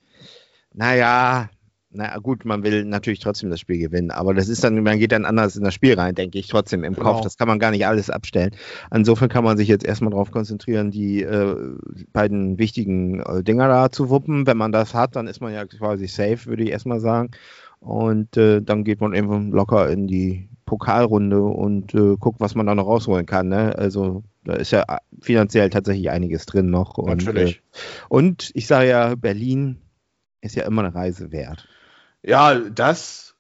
naja, 0.73 1.51
na 1.95 2.17
gut, 2.19 2.45
man 2.45 2.63
will 2.63 2.85
natürlich 2.85 3.21
trotzdem 3.21 3.51
das 3.51 3.61
Spiel 3.61 3.79
gewinnen, 3.79 4.11
aber 4.11 4.33
das 4.35 4.49
ist 4.49 4.65
dann, 4.65 4.83
man 4.83 4.99
geht 4.99 5.13
dann 5.13 5.25
anders 5.25 5.57
in 5.57 5.65
das 5.65 5.75
Spiel 5.75 5.95
rein, 5.95 6.15
denke 6.15 6.39
ich, 6.39 6.49
trotzdem 6.49 6.85
im 6.85 6.95
genau. 6.95 7.13
Kopf. 7.13 7.21
Das 7.23 7.37
kann 7.37 7.49
man 7.49 7.59
gar 7.59 7.71
nicht 7.71 7.87
alles 7.87 8.09
abstellen. 8.09 8.53
Insofern 8.95 9.29
kann 9.29 9.45
man 9.45 9.57
sich 9.57 9.69
jetzt 9.69 9.85
erstmal 9.85 10.11
darauf 10.11 10.31
konzentrieren, 10.31 10.91
die 10.91 11.23
äh, 11.23 11.57
beiden 12.13 12.59
wichtigen 12.59 13.21
äh, 13.21 13.43
Dinger 13.43 13.69
da 13.69 13.91
zu 13.91 14.11
wuppen. 14.11 14.47
Wenn 14.47 14.57
man 14.57 14.73
das 14.73 14.95
hat, 14.95 15.17
dann 15.17 15.27
ist 15.27 15.41
man 15.41 15.53
ja 15.53 15.67
quasi 15.67 16.07
safe, 16.07 16.47
würde 16.47 16.65
ich 16.65 16.71
erstmal 16.71 17.01
sagen. 17.01 17.31
Und 17.81 18.37
äh, 18.37 18.63
dann 18.63 18.85
geht 18.85 19.01
man 19.01 19.13
eben 19.13 19.51
locker 19.51 19.91
in 19.91 20.07
die 20.07 20.49
Pokalrunde 20.65 21.43
und 21.43 21.95
äh, 21.95 22.17
guckt, 22.17 22.41
was 22.41 22.55
man 22.55 22.67
da 22.67 22.75
noch 22.75 22.87
rausholen 22.87 23.27
kann. 23.27 23.49
Ne? 23.49 23.77
Also 23.77 24.23
da 24.45 24.55
ist 24.55 24.71
ja 24.71 24.85
finanziell 25.21 25.69
tatsächlich 25.69 26.11
einiges 26.11 26.47
drin 26.47 26.71
noch. 26.71 26.97
Und, 26.97 27.25
Natürlich. 27.25 27.57
Äh, 27.57 27.61
und 28.09 28.51
ich 28.55 28.67
sage 28.67 28.89
ja, 28.89 29.15
Berlin 29.15 29.79
ist 30.41 30.57
ja 30.57 30.65
immer 30.65 30.85
eine 30.85 30.95
Reise 30.95 31.33
wert. 31.33 31.69
Ja, 32.23 32.55
das, 32.55 33.37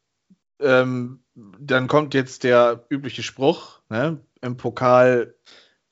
ähm, 0.60 1.22
dann 1.34 1.88
kommt 1.88 2.14
jetzt 2.14 2.44
der 2.44 2.84
übliche 2.90 3.22
Spruch, 3.22 3.80
ne? 3.88 4.20
Im 4.40 4.56
Pokal 4.56 5.34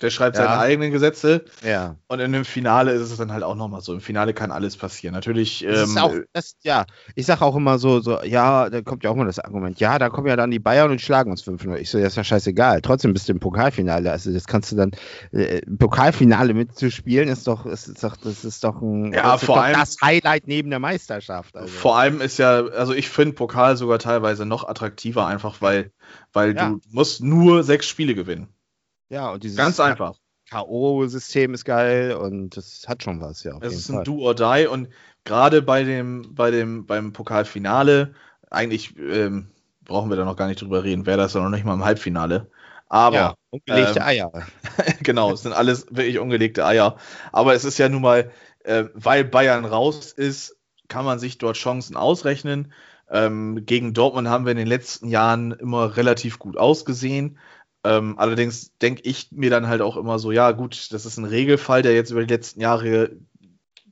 der 0.02 0.10
schreibt 0.10 0.36
ja. 0.36 0.44
seine 0.44 0.58
eigenen 0.58 0.92
Gesetze. 0.92 1.44
Ja. 1.64 1.96
Und 2.08 2.20
in 2.20 2.32
dem 2.32 2.44
Finale 2.44 2.92
ist 2.92 3.10
es 3.10 3.16
dann 3.16 3.32
halt 3.32 3.42
auch 3.42 3.54
nochmal 3.54 3.80
so. 3.80 3.92
Im 3.92 4.00
Finale 4.00 4.34
kann 4.34 4.50
alles 4.50 4.76
passieren. 4.76 5.14
Natürlich. 5.14 5.64
Ähm, 5.64 5.96
auch, 5.98 6.12
das, 6.32 6.56
ja, 6.62 6.86
ich 7.14 7.26
sage 7.26 7.44
auch 7.44 7.56
immer 7.56 7.78
so, 7.78 8.00
so, 8.00 8.22
ja, 8.22 8.70
da 8.70 8.82
kommt 8.82 9.04
ja 9.04 9.10
auch 9.10 9.14
immer 9.14 9.26
das 9.26 9.38
Argument, 9.38 9.78
ja, 9.80 9.98
da 9.98 10.08
kommen 10.08 10.26
ja 10.26 10.36
dann 10.36 10.50
die 10.50 10.58
Bayern 10.58 10.90
und 10.90 11.00
schlagen 11.00 11.30
uns 11.30 11.44
5-0. 11.44 11.76
Ich 11.76 11.90
so, 11.90 11.98
das 11.98 12.08
ist 12.08 12.16
ja 12.16 12.24
scheißegal. 12.24 12.80
Trotzdem 12.80 13.12
bist 13.12 13.28
du 13.28 13.32
im 13.32 13.40
Pokalfinale. 13.40 14.10
Also 14.10 14.32
das 14.32 14.46
kannst 14.46 14.72
du 14.72 14.76
dann, 14.76 14.92
äh, 15.32 15.60
Pokalfinale 15.62 16.54
mitzuspielen, 16.54 17.28
ist 17.28 17.46
doch, 17.46 17.66
ist, 17.66 17.88
ist 17.88 18.02
doch, 18.02 18.16
das 18.16 18.44
ist 18.44 18.64
doch 18.64 18.80
ein 18.80 19.12
ja, 19.12 19.36
vor 19.38 19.62
allem, 19.62 19.78
das 19.78 19.96
Highlight 20.02 20.46
neben 20.46 20.70
der 20.70 20.78
Meisterschaft. 20.78 21.56
Also. 21.56 21.68
Vor 21.68 21.96
allem 21.98 22.20
ist 22.20 22.38
ja, 22.38 22.64
also 22.66 22.92
ich 22.94 23.08
finde 23.08 23.34
Pokal 23.34 23.76
sogar 23.76 23.98
teilweise 23.98 24.46
noch 24.46 24.68
attraktiver, 24.68 25.26
einfach 25.26 25.60
weil, 25.60 25.92
weil 26.32 26.56
ja. 26.56 26.70
du 26.70 26.80
musst 26.90 27.22
nur 27.22 27.62
sechs 27.62 27.86
Spiele 27.86 28.14
gewinnen. 28.14 28.48
Ja, 29.10 29.30
und 29.30 29.44
dieses 29.44 29.56
ganz 29.56 29.78
einfach. 29.78 30.14
K.O.-System 30.50 31.54
ist 31.54 31.64
geil 31.64 32.14
und 32.14 32.56
das 32.56 32.84
hat 32.88 33.04
schon 33.04 33.20
was, 33.20 33.44
ja. 33.44 33.56
Es 33.60 33.74
ist 33.74 33.88
ein 33.88 33.96
Fall. 33.96 34.04
Do 34.04 34.18
or 34.20 34.34
Die 34.34 34.66
und 34.66 34.88
gerade 35.24 35.62
bei 35.62 35.84
dem, 35.84 36.34
bei 36.34 36.50
dem, 36.50 36.86
beim 36.86 37.12
Pokalfinale, 37.12 38.14
eigentlich 38.50 38.96
ähm, 38.98 39.50
brauchen 39.84 40.10
wir 40.10 40.16
da 40.16 40.24
noch 40.24 40.36
gar 40.36 40.48
nicht 40.48 40.60
drüber 40.60 40.82
reden, 40.82 41.06
wäre 41.06 41.18
das 41.18 41.34
ja 41.34 41.40
noch 41.40 41.50
nicht 41.50 41.64
mal 41.64 41.74
im 41.74 41.84
Halbfinale. 41.84 42.50
Aber. 42.88 43.16
Ja, 43.16 43.34
ungelegte 43.50 44.00
ähm, 44.00 44.06
Eier. 44.06 44.32
genau, 45.02 45.32
es 45.32 45.42
sind 45.42 45.52
alles 45.52 45.86
wirklich 45.90 46.18
ungelegte 46.18 46.66
Eier. 46.66 46.96
Aber 47.30 47.54
es 47.54 47.64
ist 47.64 47.78
ja 47.78 47.88
nun 47.88 48.02
mal, 48.02 48.32
äh, 48.64 48.84
weil 48.94 49.24
Bayern 49.24 49.64
raus 49.64 50.12
ist, 50.12 50.56
kann 50.88 51.04
man 51.04 51.20
sich 51.20 51.38
dort 51.38 51.56
Chancen 51.56 51.96
ausrechnen. 51.96 52.72
Ähm, 53.08 53.64
gegen 53.66 53.94
Dortmund 53.94 54.28
haben 54.28 54.44
wir 54.44 54.52
in 54.52 54.58
den 54.58 54.66
letzten 54.66 55.08
Jahren 55.08 55.52
immer 55.52 55.96
relativ 55.96 56.38
gut 56.38 56.56
ausgesehen. 56.56 57.38
Ähm, 57.82 58.18
allerdings 58.18 58.76
denke 58.78 59.02
ich 59.04 59.28
mir 59.32 59.50
dann 59.50 59.68
halt 59.68 59.80
auch 59.80 59.96
immer 59.96 60.18
so, 60.18 60.32
ja 60.32 60.50
gut, 60.50 60.92
das 60.92 61.06
ist 61.06 61.16
ein 61.16 61.24
Regelfall, 61.24 61.82
der 61.82 61.94
jetzt 61.94 62.10
über 62.10 62.24
die 62.24 62.32
letzten 62.32 62.60
Jahre 62.60 63.12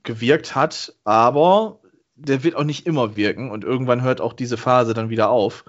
gewirkt 0.03 0.55
hat, 0.55 0.93
aber 1.03 1.79
der 2.15 2.43
wird 2.43 2.55
auch 2.55 2.63
nicht 2.63 2.85
immer 2.85 3.15
wirken 3.15 3.49
und 3.49 3.63
irgendwann 3.63 4.03
hört 4.03 4.21
auch 4.21 4.33
diese 4.33 4.57
Phase 4.57 4.93
dann 4.93 5.09
wieder 5.09 5.29
auf. 5.29 5.65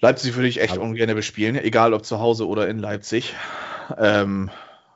Leipzig 0.00 0.34
würde 0.34 0.48
ich 0.48 0.60
echt 0.60 0.74
aber 0.74 0.82
ungern 0.82 1.14
bespielen, 1.14 1.56
egal 1.56 1.94
ob 1.94 2.04
zu 2.04 2.18
Hause 2.18 2.48
oder 2.48 2.68
in 2.68 2.78
Leipzig. 2.78 3.34
Ähm, 3.98 4.50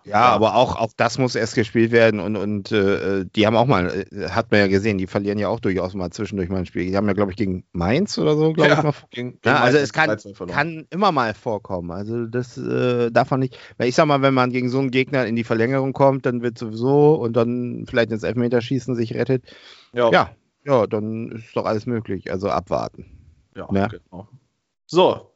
ja, 0.07 0.23
aber 0.23 0.55
auch, 0.55 0.77
auch 0.77 0.93
das 0.97 1.19
muss 1.19 1.35
erst 1.35 1.57
gespielt 1.57 1.91
werden 1.91 2.21
und, 2.21 2.37
und 2.37 2.71
äh, 2.71 3.25
die 3.35 3.47
haben 3.47 3.57
auch 3.57 3.67
mal, 3.67 4.07
äh, 4.13 4.29
hat 4.29 4.51
man 4.53 4.61
ja 4.61 4.67
gesehen, 4.69 4.99
die 4.99 5.09
verlieren 5.09 5.39
ja 5.39 5.49
auch 5.49 5.59
durchaus 5.59 5.95
mal 5.95 6.11
zwischendurch 6.11 6.49
mal 6.49 6.59
ein 6.59 6.67
Spiel. 6.67 6.87
Die 6.87 6.97
haben 6.97 7.09
ja, 7.09 7.13
glaube 7.13 7.33
ich, 7.33 7.37
gegen 7.37 7.65
Mainz 7.73 8.17
oder 8.17 8.37
so, 8.37 8.53
glaube 8.53 8.71
ja, 8.71 8.79
ich, 8.79 8.85
mal. 8.85 8.95
Gegen, 9.11 9.31
gegen 9.33 9.41
ja, 9.45 9.61
also 9.61 9.79
es 9.79 9.93
kann, 9.93 10.17
kann 10.49 10.87
immer 10.91 11.11
mal 11.11 11.35
vorkommen. 11.35 11.91
Also 11.91 12.27
das 12.27 12.57
äh, 12.57 13.11
darf 13.11 13.31
man 13.31 13.41
nicht. 13.41 13.59
Weil 13.79 13.89
ich 13.89 13.97
sag 13.97 14.07
mal, 14.07 14.23
wenn 14.23 14.35
man 14.35 14.53
gegen 14.53 14.69
so 14.69 14.79
einen 14.79 14.93
Gegner 14.93 15.27
in 15.27 15.35
die 15.35 15.45
Verlängerung 15.45 15.93
kommt, 15.93 16.25
dann 16.25 16.41
wird 16.41 16.57
sowieso 16.57 17.15
und 17.15 17.35
dann 17.35 17.85
vielleicht 17.89 18.13
ins 18.13 18.23
Elfmeterschießen 18.23 18.95
sich 18.95 19.15
rettet. 19.15 19.45
Ja. 19.93 20.11
ja, 20.13 20.31
ja, 20.65 20.87
dann 20.87 21.33
ist 21.33 21.57
doch 21.57 21.65
alles 21.65 21.87
möglich. 21.87 22.31
Also 22.31 22.49
abwarten. 22.49 23.07
Ja, 23.57 23.69
ja. 23.73 23.89
genau. 23.89 24.29
So, 24.87 25.33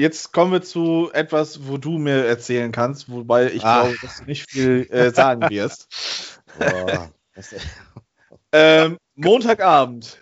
Jetzt 0.00 0.32
kommen 0.32 0.50
wir 0.50 0.62
zu 0.62 1.10
etwas, 1.12 1.68
wo 1.68 1.76
du 1.76 1.98
mir 1.98 2.24
erzählen 2.24 2.72
kannst, 2.72 3.10
wobei 3.10 3.52
ich 3.52 3.62
ah. 3.62 3.82
glaube, 3.82 3.98
dass 4.00 4.16
du 4.16 4.24
nicht 4.24 4.50
viel 4.50 4.88
äh, 4.90 5.10
sagen 5.10 5.50
wirst. 5.50 6.40
ähm, 8.52 8.96
Montagabend. 9.14 10.18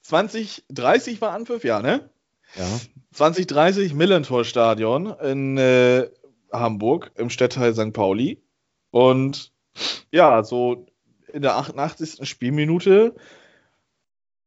2030 0.00 1.20
war 1.20 1.32
Anpfiff, 1.32 1.64
ja, 1.64 1.82
ne? 1.82 2.08
Ja. 2.54 2.80
2030 3.12 3.92
Millentor-Stadion 3.92 5.14
in 5.20 5.58
äh, 5.58 6.08
Hamburg 6.50 7.10
im 7.16 7.28
Stadtteil 7.28 7.74
St. 7.74 7.92
Pauli. 7.92 8.42
Und 8.90 9.52
ja, 10.12 10.42
so 10.44 10.86
in 11.30 11.42
der 11.42 11.56
88. 11.56 12.26
Spielminute 12.26 13.14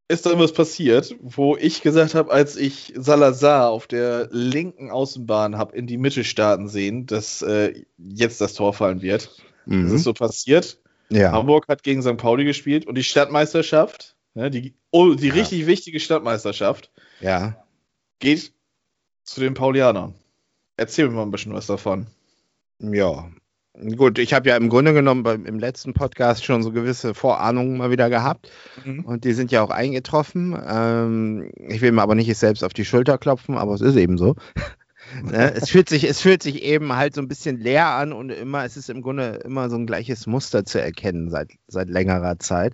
ist 0.08 0.26
dann 0.26 0.40
was 0.40 0.54
passiert, 0.54 1.16
wo 1.22 1.58
ich 1.58 1.82
gesagt 1.82 2.16
habe, 2.16 2.32
als 2.32 2.56
ich 2.56 2.94
Salazar 2.96 3.70
auf 3.70 3.88
der 3.88 4.30
linken 4.32 4.90
Außenbahn 4.90 5.58
habe 5.58 5.76
in 5.76 5.86
die 5.86 5.98
Mitte 5.98 6.24
starten 6.24 6.70
sehen, 6.70 7.06
dass 7.06 7.42
äh, 7.42 7.84
jetzt 7.98 8.40
das 8.40 8.54
Tor 8.54 8.74
fallen 8.74 9.02
wird. 9.02 9.30
Mhm. 9.66 9.84
Das 9.84 9.94
ist 9.94 10.04
so 10.04 10.14
passiert. 10.14 10.80
Ja. 11.10 11.32
Hamburg 11.32 11.68
hat 11.68 11.84
gegen 11.84 12.02
St. 12.02 12.18
Pauli 12.18 12.46
gespielt 12.46 12.86
und 12.86 12.96
die 12.96 13.04
Stadtmeisterschaft, 13.04 14.16
ne, 14.34 14.50
die, 14.50 14.76
oh, 14.92 15.14
die 15.14 15.28
ja. 15.28 15.34
richtig 15.34 15.68
wichtige 15.68 16.00
Stadtmeisterschaft, 16.00 16.92
ja. 17.22 17.58
geht 18.20 18.54
zu 19.24 19.42
den 19.42 19.54
Paulianern. 19.54 20.16
Erzähl 20.78 21.08
mir 21.10 21.16
mal 21.16 21.24
ein 21.24 21.32
bisschen 21.32 21.54
was 21.54 21.68
davon. 21.68 22.08
Ja, 22.80 23.30
Gut, 23.96 24.18
ich 24.18 24.34
habe 24.34 24.50
ja 24.50 24.58
im 24.58 24.70
Grunde 24.70 24.94
genommen 24.94 25.24
beim, 25.24 25.46
im 25.46 25.60
letzten 25.60 25.94
Podcast 25.94 26.44
schon 26.44 26.64
so 26.64 26.72
gewisse 26.72 27.14
Vorahnungen 27.14 27.78
mal 27.78 27.92
wieder 27.92 28.10
gehabt 28.10 28.50
mhm. 28.84 29.06
und 29.06 29.24
die 29.24 29.34
sind 29.34 29.52
ja 29.52 29.62
auch 29.62 29.70
eingetroffen. 29.70 30.58
Ähm, 30.68 31.52
ich 31.56 31.82
will 31.82 31.92
mir 31.92 32.02
aber 32.02 32.16
nicht 32.16 32.36
selbst 32.38 32.64
auf 32.64 32.74
die 32.74 32.86
Schulter 32.86 33.18
klopfen, 33.20 33.56
aber 33.56 33.76
es 33.76 33.82
ist 33.82 33.96
eben 33.96 34.18
so. 34.18 34.36
ne? 35.24 35.54
es, 35.54 35.70
fühlt 35.70 35.90
sich, 35.90 36.06
es 36.06 36.22
fühlt 36.22 36.42
sich 36.42 36.64
eben 36.64 36.96
halt 36.96 37.14
so 37.14 37.22
ein 37.22 37.28
bisschen 37.28 37.60
leer 37.60 37.88
an 37.88 38.14
und 38.14 38.32
immer, 38.32 38.66
es 38.66 38.78
ist 38.78 38.90
im 38.90 39.04
Grunde 39.04 39.42
immer 39.46 39.70
so 39.70 39.76
ein 39.76 39.86
gleiches 39.86 40.26
Muster 40.26 40.66
zu 40.66 40.82
erkennen 40.82 41.30
seit, 41.30 41.52
seit 41.68 41.90
längerer 41.90 42.40
Zeit. 42.40 42.74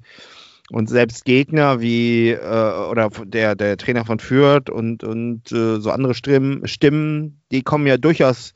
Und 0.72 0.90
selbst 0.90 1.26
Gegner 1.26 1.82
wie 1.82 2.30
äh, 2.30 2.88
oder 2.90 3.10
der, 3.26 3.56
der 3.56 3.76
Trainer 3.76 4.06
von 4.06 4.20
Fürth 4.20 4.70
und, 4.70 5.04
und 5.04 5.52
äh, 5.52 5.82
so 5.82 5.92
andere 5.92 6.14
Stimmen, 6.14 6.66
Stimmen, 6.66 7.42
die 7.52 7.62
kommen 7.62 7.88
ja 7.88 7.98
durchaus 7.98 8.54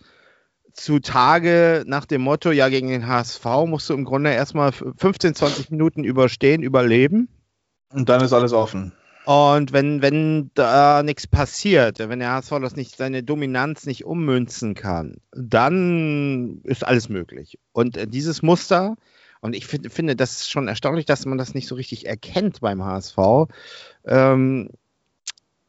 zutage 0.78 1.84
nach 1.86 2.06
dem 2.06 2.22
Motto, 2.22 2.52
ja, 2.52 2.70
gegen 2.70 2.88
den 2.88 3.08
HSV 3.08 3.46
musst 3.66 3.90
du 3.90 3.94
im 3.94 4.06
Grunde 4.06 4.32
erstmal 4.32 4.72
15, 4.72 5.36
20 5.36 5.72
Minuten 5.72 6.04
überstehen, 6.04 6.64
überleben. 6.64 7.28
Und 7.90 8.10
dann 8.10 8.22
ist 8.22 8.34
alles 8.34 8.54
offen. 8.54 8.94
Und 9.26 9.74
wenn, 9.74 10.02
wenn 10.02 10.52
da 10.54 11.04
nichts 11.04 11.28
passiert, 11.28 12.00
wenn 12.00 12.20
der 12.20 12.32
HSV 12.32 12.52
das 12.62 12.78
nicht, 12.78 12.96
seine 12.96 13.24
Dominanz 13.24 13.86
nicht 13.86 14.06
ummünzen 14.06 14.74
kann, 14.74 15.18
dann 15.32 16.62
ist 16.64 16.88
alles 16.88 17.10
möglich. 17.10 17.60
Und 17.74 17.98
äh, 17.98 18.08
dieses 18.08 18.42
Muster, 18.42 18.96
und 19.42 19.54
ich 19.54 19.68
find, 19.68 19.92
finde 19.92 20.16
das 20.16 20.50
schon 20.50 20.70
erstaunlich, 20.70 21.06
dass 21.06 21.26
man 21.26 21.38
das 21.38 21.54
nicht 21.54 21.68
so 21.68 21.76
richtig 21.76 22.06
erkennt 22.06 22.62
beim 22.62 22.84
HSV. 22.86 23.18
Ähm, 24.06 24.70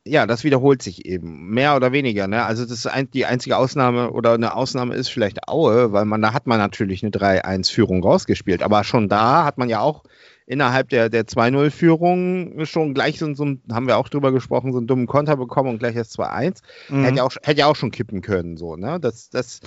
ja, 0.08 0.26
das 0.26 0.44
wiederholt 0.44 0.82
sich 0.82 1.06
eben, 1.06 1.50
mehr 1.50 1.76
oder 1.76 1.92
weniger. 1.92 2.26
Ne? 2.26 2.44
Also 2.44 2.64
das 2.64 2.72
ist 2.72 2.86
ein, 2.86 3.10
die 3.10 3.26
einzige 3.26 3.56
Ausnahme 3.56 4.10
oder 4.10 4.32
eine 4.32 4.54
Ausnahme 4.54 4.94
ist 4.94 5.08
vielleicht 5.08 5.48
Aue, 5.48 5.92
weil 5.92 6.04
man 6.04 6.22
da 6.22 6.32
hat 6.32 6.46
man 6.46 6.58
natürlich 6.58 7.02
eine 7.02 7.10
3-1-Führung 7.10 8.02
rausgespielt. 8.02 8.62
Aber 8.62 8.84
schon 8.84 9.08
da 9.08 9.44
hat 9.44 9.58
man 9.58 9.68
ja 9.68 9.80
auch 9.80 10.04
innerhalb 10.46 10.88
der, 10.88 11.10
der 11.10 11.26
2-0-Führung 11.26 12.64
schon 12.64 12.94
gleich 12.94 13.18
so, 13.18 13.32
so 13.34 13.44
haben 13.70 13.86
wir 13.86 13.98
auch 13.98 14.08
drüber 14.08 14.32
gesprochen, 14.32 14.72
so 14.72 14.78
einen 14.78 14.86
dummen 14.86 15.06
Konter 15.06 15.36
bekommen 15.36 15.70
und 15.70 15.78
gleich 15.78 15.94
das 15.94 16.16
2-1. 16.18 16.62
Mhm. 16.88 17.04
Hätte, 17.04 17.16
ja 17.18 17.22
auch, 17.24 17.32
hätte 17.42 17.60
ja 17.60 17.66
auch 17.66 17.76
schon 17.76 17.90
kippen 17.90 18.22
können, 18.22 18.56
so, 18.56 18.76
ne? 18.76 18.98
Das, 18.98 19.28
das 19.28 19.60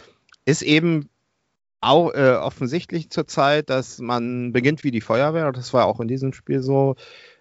ist 0.46 0.64
eben 0.64 1.08
auch 1.82 2.14
äh, 2.14 2.34
offensichtlich 2.34 3.10
zurzeit, 3.10 3.70
dass 3.70 4.00
man 4.00 4.52
beginnt 4.54 4.84
wie 4.84 4.92
die 4.92 5.02
Feuerwehr. 5.02 5.52
Das 5.52 5.74
war 5.74 5.86
auch 5.86 6.00
in 6.00 6.08
diesem 6.08 6.34
Spiel 6.34 6.62
so. 6.62 6.96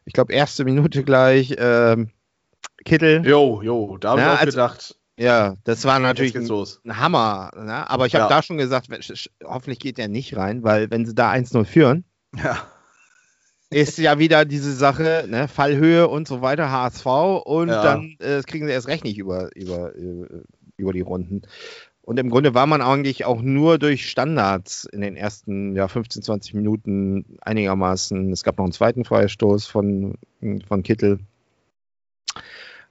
Ich 0.06 0.14
glaube, 0.14 0.32
erste 0.32 0.64
Minute 0.64 1.04
gleich 1.04 1.52
äh, 1.52 1.96
Kittel. 2.84 3.26
Jo, 3.26 3.62
jo, 3.62 3.98
da 3.98 4.10
habe 4.10 4.20
ich 4.20 4.26
auch 4.26 4.40
also, 4.40 4.46
gedacht. 4.46 4.96
Ja, 5.18 5.56
das 5.64 5.84
war 5.84 5.98
natürlich 5.98 6.34
ein, 6.34 6.48
ein, 6.50 6.96
Hammer. 6.98 7.50
Ne? 7.54 7.90
Aber 7.90 8.06
ich 8.06 8.14
habe 8.14 8.24
ja. 8.24 8.28
da 8.28 8.42
schon 8.42 8.56
gesagt, 8.56 8.88
hoffentlich 9.44 9.78
geht 9.78 9.98
der 9.98 10.08
nicht 10.08 10.36
rein, 10.36 10.62
weil 10.62 10.90
wenn 10.90 11.04
sie 11.04 11.14
da 11.14 11.30
1-0 11.30 11.64
führen, 11.64 12.04
ja 12.36 12.56
ist 13.70 13.98
ja 13.98 14.18
wieder 14.18 14.44
diese 14.44 14.72
Sache, 14.72 15.26
ne, 15.28 15.48
Fallhöhe 15.48 16.08
und 16.08 16.26
so 16.26 16.42
weiter, 16.42 16.70
HSV 16.70 17.06
und 17.44 17.68
ja. 17.68 17.82
dann 17.82 18.16
äh, 18.18 18.42
kriegen 18.42 18.66
sie 18.66 18.72
erst 18.72 18.88
recht 18.88 19.04
nicht 19.04 19.18
über, 19.18 19.54
über, 19.54 19.94
äh, 19.94 20.42
über 20.76 20.92
die 20.92 21.00
Runden. 21.00 21.42
Und 22.02 22.18
im 22.18 22.30
Grunde 22.30 22.54
war 22.54 22.66
man 22.66 22.82
eigentlich 22.82 23.24
auch 23.24 23.40
nur 23.40 23.78
durch 23.78 24.10
Standards 24.10 24.84
in 24.84 25.00
den 25.00 25.14
ersten 25.14 25.76
ja, 25.76 25.86
15, 25.86 26.22
20 26.22 26.54
Minuten 26.54 27.38
einigermaßen. 27.42 28.32
Es 28.32 28.42
gab 28.42 28.58
noch 28.58 28.64
einen 28.64 28.72
zweiten 28.72 29.04
Freistoß 29.04 29.66
von, 29.66 30.14
von 30.66 30.82
Kittel. 30.82 31.20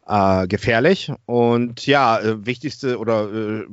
Äh, 0.09 0.47
gefährlich. 0.47 1.11
Und 1.27 1.85
ja, 1.85 2.19
äh, 2.19 2.43
wichtigste 2.43 2.97
oder 2.97 3.31
äh, 3.31 3.65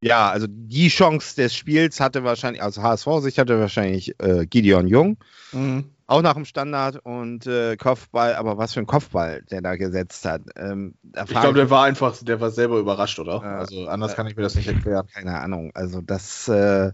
ja, 0.00 0.30
also 0.30 0.46
die 0.48 0.86
Chance 0.86 1.34
des 1.34 1.52
Spiels 1.52 1.98
hatte 1.98 2.22
wahrscheinlich, 2.22 2.62
aus 2.62 2.78
HSV-Sicht 2.78 3.38
hatte 3.38 3.58
wahrscheinlich 3.58 4.14
äh, 4.20 4.46
Gideon 4.46 4.86
Jung. 4.86 5.16
Mhm. 5.50 5.90
Auch 6.06 6.22
nach 6.22 6.34
dem 6.34 6.44
Standard 6.44 7.04
und 7.04 7.48
äh, 7.48 7.76
Kopfball, 7.76 8.36
aber 8.36 8.56
was 8.56 8.74
für 8.74 8.80
ein 8.80 8.86
Kopfball 8.86 9.42
der 9.50 9.62
da 9.62 9.74
gesetzt 9.74 10.24
hat. 10.26 10.42
Ähm, 10.54 10.94
ich 11.02 11.24
glaube, 11.30 11.54
der 11.54 11.70
war 11.70 11.86
einfach, 11.86 12.16
der 12.22 12.40
war 12.40 12.52
selber 12.52 12.78
überrascht, 12.78 13.18
oder? 13.18 13.42
Also 13.42 13.88
anders 13.88 14.14
kann 14.14 14.28
ich 14.28 14.36
mir 14.36 14.44
das 14.44 14.54
nicht 14.54 14.68
erklären. 14.68 15.08
Keine 15.12 15.40
Ahnung. 15.40 15.72
Also 15.74 16.00
das, 16.02 16.46
äh, 16.46 16.92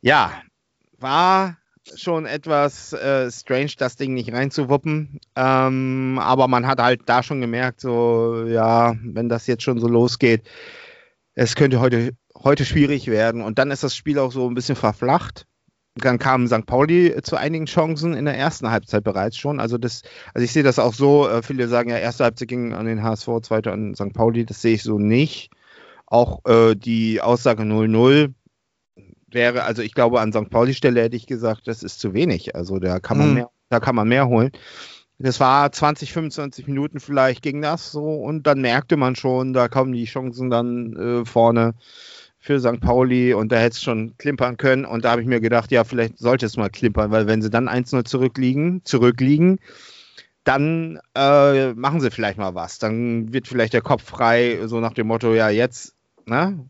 ja, 0.00 0.32
war 0.98 1.58
schon 1.96 2.26
etwas 2.26 2.92
äh, 2.92 3.30
strange, 3.30 3.72
das 3.78 3.96
Ding 3.96 4.14
nicht 4.14 4.32
reinzuwuppen. 4.32 5.20
Ähm, 5.36 6.18
aber 6.22 6.48
man 6.48 6.66
hat 6.66 6.80
halt 6.80 7.02
da 7.06 7.22
schon 7.22 7.40
gemerkt, 7.40 7.80
so, 7.80 8.44
ja, 8.46 8.94
wenn 9.02 9.28
das 9.28 9.46
jetzt 9.46 9.62
schon 9.62 9.80
so 9.80 9.88
losgeht, 9.88 10.42
es 11.34 11.54
könnte 11.54 11.80
heute, 11.80 12.12
heute 12.34 12.64
schwierig 12.64 13.06
werden. 13.06 13.42
Und 13.42 13.58
dann 13.58 13.70
ist 13.70 13.84
das 13.84 13.94
Spiel 13.94 14.18
auch 14.18 14.32
so 14.32 14.48
ein 14.48 14.54
bisschen 14.54 14.76
verflacht. 14.76 15.46
Dann 15.94 16.18
kam 16.18 16.46
St. 16.46 16.66
Pauli 16.66 17.16
zu 17.22 17.36
einigen 17.36 17.66
Chancen 17.66 18.14
in 18.14 18.24
der 18.24 18.36
ersten 18.36 18.70
Halbzeit 18.70 19.04
bereits 19.04 19.36
schon. 19.36 19.60
Also 19.60 19.78
das, 19.78 20.02
also 20.34 20.44
ich 20.44 20.52
sehe 20.52 20.62
das 20.62 20.78
auch 20.78 20.94
so. 20.94 21.28
Äh, 21.28 21.42
viele 21.42 21.68
sagen 21.68 21.90
ja, 21.90 21.98
erste 21.98 22.24
Halbzeit 22.24 22.48
ging 22.48 22.72
an 22.72 22.86
den 22.86 23.02
HSV, 23.02 23.28
zweite 23.42 23.72
an 23.72 23.94
St. 23.94 24.12
Pauli. 24.12 24.44
Das 24.44 24.62
sehe 24.62 24.74
ich 24.74 24.82
so 24.82 24.98
nicht. 24.98 25.50
Auch 26.06 26.44
äh, 26.46 26.74
die 26.74 27.20
Aussage 27.20 27.64
0-0 27.64 28.32
wäre, 29.30 29.64
also 29.64 29.82
ich 29.82 29.94
glaube, 29.94 30.20
an 30.20 30.32
St. 30.32 30.50
Pauli 30.50 30.74
Stelle 30.74 31.02
hätte 31.02 31.16
ich 31.16 31.26
gesagt, 31.26 31.66
das 31.66 31.82
ist 31.82 32.00
zu 32.00 32.14
wenig. 32.14 32.54
Also 32.54 32.78
da 32.78 33.00
kann 33.00 33.18
man 33.18 33.28
mhm. 33.28 33.34
mehr, 33.34 33.50
da 33.68 33.80
kann 33.80 33.94
man 33.94 34.08
mehr 34.08 34.28
holen. 34.28 34.50
Das 35.20 35.40
war 35.40 35.70
20, 35.72 36.12
25 36.12 36.68
Minuten 36.68 37.00
vielleicht 37.00 37.42
ging 37.42 37.60
das 37.60 37.90
so 37.90 38.04
und 38.04 38.46
dann 38.46 38.60
merkte 38.60 38.96
man 38.96 39.16
schon, 39.16 39.52
da 39.52 39.66
kommen 39.66 39.92
die 39.92 40.04
Chancen 40.04 40.48
dann 40.48 40.94
äh, 40.96 41.24
vorne 41.24 41.74
für 42.38 42.60
St. 42.60 42.80
Pauli 42.80 43.34
und 43.34 43.50
da 43.50 43.56
hätte 43.56 43.74
es 43.74 43.82
schon 43.82 44.16
klimpern 44.16 44.56
können. 44.56 44.84
Und 44.84 45.04
da 45.04 45.10
habe 45.10 45.20
ich 45.20 45.26
mir 45.26 45.40
gedacht, 45.40 45.72
ja, 45.72 45.82
vielleicht 45.82 46.18
sollte 46.18 46.46
es 46.46 46.56
mal 46.56 46.70
klimpern, 46.70 47.10
weil 47.10 47.26
wenn 47.26 47.42
sie 47.42 47.50
dann 47.50 47.68
1-0 47.68 48.04
zurückliegen, 48.04 48.82
zurückliegen, 48.84 49.58
dann 50.44 51.00
äh, 51.14 51.74
machen 51.74 52.00
sie 52.00 52.10
vielleicht 52.10 52.38
mal 52.38 52.54
was. 52.54 52.78
Dann 52.78 53.32
wird 53.32 53.48
vielleicht 53.48 53.74
der 53.74 53.82
Kopf 53.82 54.04
frei, 54.04 54.60
so 54.66 54.80
nach 54.80 54.94
dem 54.94 55.08
Motto, 55.08 55.34
ja, 55.34 55.50
jetzt, 55.50 55.94
ne? 56.26 56.64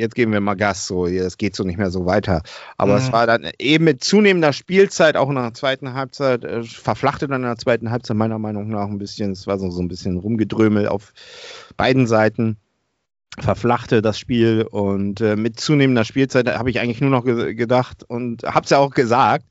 Jetzt 0.00 0.14
geben 0.14 0.32
wir 0.32 0.40
mal 0.40 0.54
Gas, 0.54 0.86
so, 0.86 1.06
es 1.06 1.38
geht 1.38 1.54
so 1.54 1.64
nicht 1.64 1.78
mehr 1.78 1.90
so 1.90 2.06
weiter. 2.06 2.42
Aber 2.76 2.92
mhm. 2.94 2.98
es 2.98 3.12
war 3.12 3.26
dann 3.26 3.48
eben 3.58 3.84
mit 3.84 4.02
zunehmender 4.02 4.52
Spielzeit, 4.52 5.16
auch 5.16 5.28
in 5.28 5.36
der 5.36 5.54
zweiten 5.54 5.94
Halbzeit, 5.94 6.44
äh, 6.44 6.62
verflachte 6.62 7.28
dann 7.28 7.42
in 7.42 7.48
der 7.48 7.58
zweiten 7.58 7.90
Halbzeit 7.90 8.16
meiner 8.16 8.38
Meinung 8.38 8.68
nach 8.68 8.88
ein 8.88 8.98
bisschen. 8.98 9.32
Es 9.32 9.46
war 9.46 9.58
so, 9.58 9.70
so 9.70 9.82
ein 9.82 9.88
bisschen 9.88 10.18
rumgedrömel 10.18 10.88
auf 10.88 11.12
beiden 11.76 12.06
Seiten 12.06 12.56
verflachte 13.38 14.02
das 14.02 14.18
Spiel 14.18 14.66
und 14.68 15.20
äh, 15.20 15.36
mit 15.36 15.60
zunehmender 15.60 16.04
Spielzeit 16.04 16.48
habe 16.48 16.68
ich 16.68 16.80
eigentlich 16.80 17.00
nur 17.00 17.10
noch 17.10 17.24
ge 17.24 17.54
gedacht 17.54 18.02
und 18.02 18.42
habe 18.42 18.64
es 18.64 18.70
ja 18.70 18.78
auch 18.78 18.90
gesagt, 18.90 19.44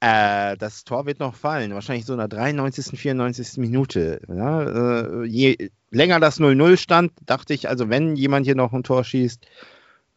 äh, 0.00 0.56
das 0.56 0.84
Tor 0.84 1.06
wird 1.06 1.18
noch 1.18 1.34
fallen, 1.34 1.74
wahrscheinlich 1.74 2.06
so 2.06 2.12
in 2.12 2.18
der 2.18 2.28
93., 2.28 2.98
94. 2.98 3.56
Minute. 3.58 4.20
Ja? 4.28 4.62
Äh, 4.62 5.24
je 5.24 5.70
länger 5.90 6.20
das 6.20 6.40
0-0 6.40 6.76
stand, 6.76 7.12
dachte 7.24 7.54
ich, 7.54 7.68
also 7.68 7.88
wenn 7.88 8.16
jemand 8.16 8.46
hier 8.46 8.54
noch 8.54 8.72
ein 8.72 8.82
Tor 8.82 9.04
schießt, 9.04 9.46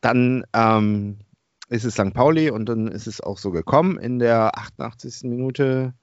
dann 0.01 0.45
ähm, 0.53 1.17
ist 1.69 1.85
es 1.85 1.93
St. 1.93 2.13
Pauli 2.13 2.49
und 2.49 2.65
dann 2.67 2.87
ist 2.87 3.07
es 3.07 3.21
auch 3.21 3.37
so 3.37 3.51
gekommen 3.51 3.97
in 3.97 4.19
der 4.19 4.57
88. 4.57 5.23
Minute. 5.23 5.93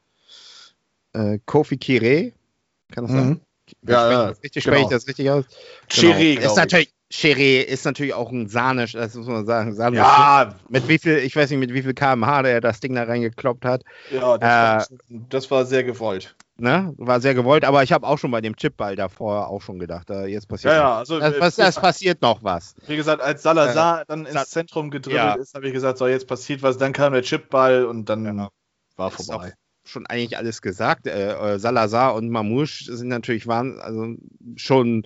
Äh, 1.12 1.38
Kofi 1.46 1.78
Kire, 1.78 2.32
kann 2.92 3.04
das 3.04 3.12
mhm. 3.12 3.16
sein? 3.18 3.40
Ja, 3.86 4.10
ja, 4.10 4.26
richtig 4.28 4.64
genau. 4.64 4.76
spreche 4.76 4.84
ich 4.84 4.90
das 4.90 5.08
richtig 5.08 5.30
aus. 5.30 5.44
Chiri, 5.88 6.36
genau. 6.36 6.46
ist 6.46 6.56
natürlich 6.56 6.92
Chiri 7.10 7.60
ist 7.60 7.86
natürlich 7.86 8.12
auch 8.12 8.30
ein 8.30 8.48
Sahne, 8.48 8.86
das 8.86 9.14
muss 9.14 9.26
man 9.26 9.46
sagen. 9.46 9.74
Sahne 9.74 9.96
ja. 9.96 10.54
Mit 10.68 10.88
wie 10.88 10.98
viel, 10.98 11.16
ich 11.18 11.34
weiß 11.34 11.48
nicht, 11.50 11.58
mit 11.58 11.72
wie 11.72 11.82
viel 11.82 11.94
kmh 11.94 12.42
der 12.42 12.60
das 12.60 12.80
Ding 12.80 12.94
da 12.94 13.04
reingekloppt 13.04 13.64
hat. 13.64 13.82
Ja, 14.10 14.36
das, 14.36 14.90
äh, 14.90 14.92
war, 14.92 14.98
das 15.30 15.50
war 15.50 15.64
sehr 15.64 15.84
gewollt. 15.84 16.36
Ne? 16.58 16.92
War 16.98 17.20
sehr 17.20 17.34
gewollt, 17.34 17.64
aber 17.64 17.82
ich 17.82 17.92
habe 17.92 18.06
auch 18.06 18.18
schon 18.18 18.30
bei 18.30 18.40
dem 18.40 18.56
Chipball 18.56 18.94
davor 18.94 19.48
auch 19.48 19.62
schon 19.62 19.78
gedacht, 19.78 20.10
äh, 20.10 20.26
jetzt 20.26 20.48
passiert 20.48 20.74
ja, 20.74 20.80
ja, 20.80 20.98
also, 20.98 21.18
das, 21.18 21.56
das, 21.56 21.76
passiert 21.76 22.20
noch 22.20 22.42
was. 22.42 22.74
Wie 22.86 22.96
gesagt, 22.96 23.22
als 23.22 23.42
Salazar 23.42 24.02
äh, 24.02 24.04
dann 24.08 24.26
ins 24.26 24.50
Zentrum 24.50 24.90
gedribbelt 24.90 25.22
ja. 25.22 25.34
ist, 25.34 25.54
habe 25.54 25.68
ich 25.68 25.72
gesagt, 25.72 25.98
so 25.98 26.06
jetzt 26.08 26.26
passiert 26.26 26.62
was, 26.62 26.76
dann 26.76 26.92
kam 26.92 27.12
der 27.12 27.22
Chipball 27.22 27.84
und 27.84 28.08
dann 28.08 28.24
ja. 28.24 28.48
war 28.96 29.10
vorbei 29.10 29.54
schon 29.84 30.06
eigentlich 30.06 30.36
alles 30.36 30.60
gesagt. 30.60 31.06
Äh, 31.06 31.32
äh, 31.32 31.58
Salazar 31.58 32.14
und 32.14 32.28
Mamouche 32.28 32.94
sind 32.94 33.08
natürlich 33.08 33.46
waren, 33.46 33.80
also 33.80 34.16
schon 34.56 35.04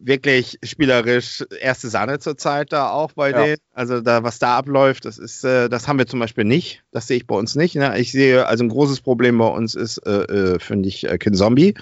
wirklich 0.00 0.58
spielerisch 0.62 1.44
erste 1.60 1.88
Sahne 1.88 2.18
zurzeit 2.18 2.72
da 2.72 2.90
auch 2.90 3.12
bei 3.12 3.30
ja. 3.30 3.44
denen. 3.44 3.56
Also 3.72 4.00
da, 4.00 4.22
was 4.22 4.38
da 4.38 4.56
abläuft, 4.56 5.04
das 5.04 5.18
ist, 5.18 5.44
äh, 5.44 5.68
das 5.68 5.88
haben 5.88 5.98
wir 5.98 6.06
zum 6.06 6.20
Beispiel 6.20 6.44
nicht. 6.44 6.82
Das 6.90 7.06
sehe 7.06 7.18
ich 7.18 7.26
bei 7.26 7.36
uns 7.36 7.54
nicht. 7.54 7.74
Ne? 7.76 7.98
Ich 7.98 8.12
sehe, 8.12 8.46
also 8.46 8.64
ein 8.64 8.68
großes 8.68 9.00
Problem 9.00 9.38
bei 9.38 9.46
uns 9.46 9.74
ist, 9.74 9.98
äh, 9.98 10.54
äh 10.54 10.58
finde 10.58 10.88
ich, 10.88 11.08
äh, 11.08 11.18
Kin 11.18 11.34
Zombie, 11.34 11.74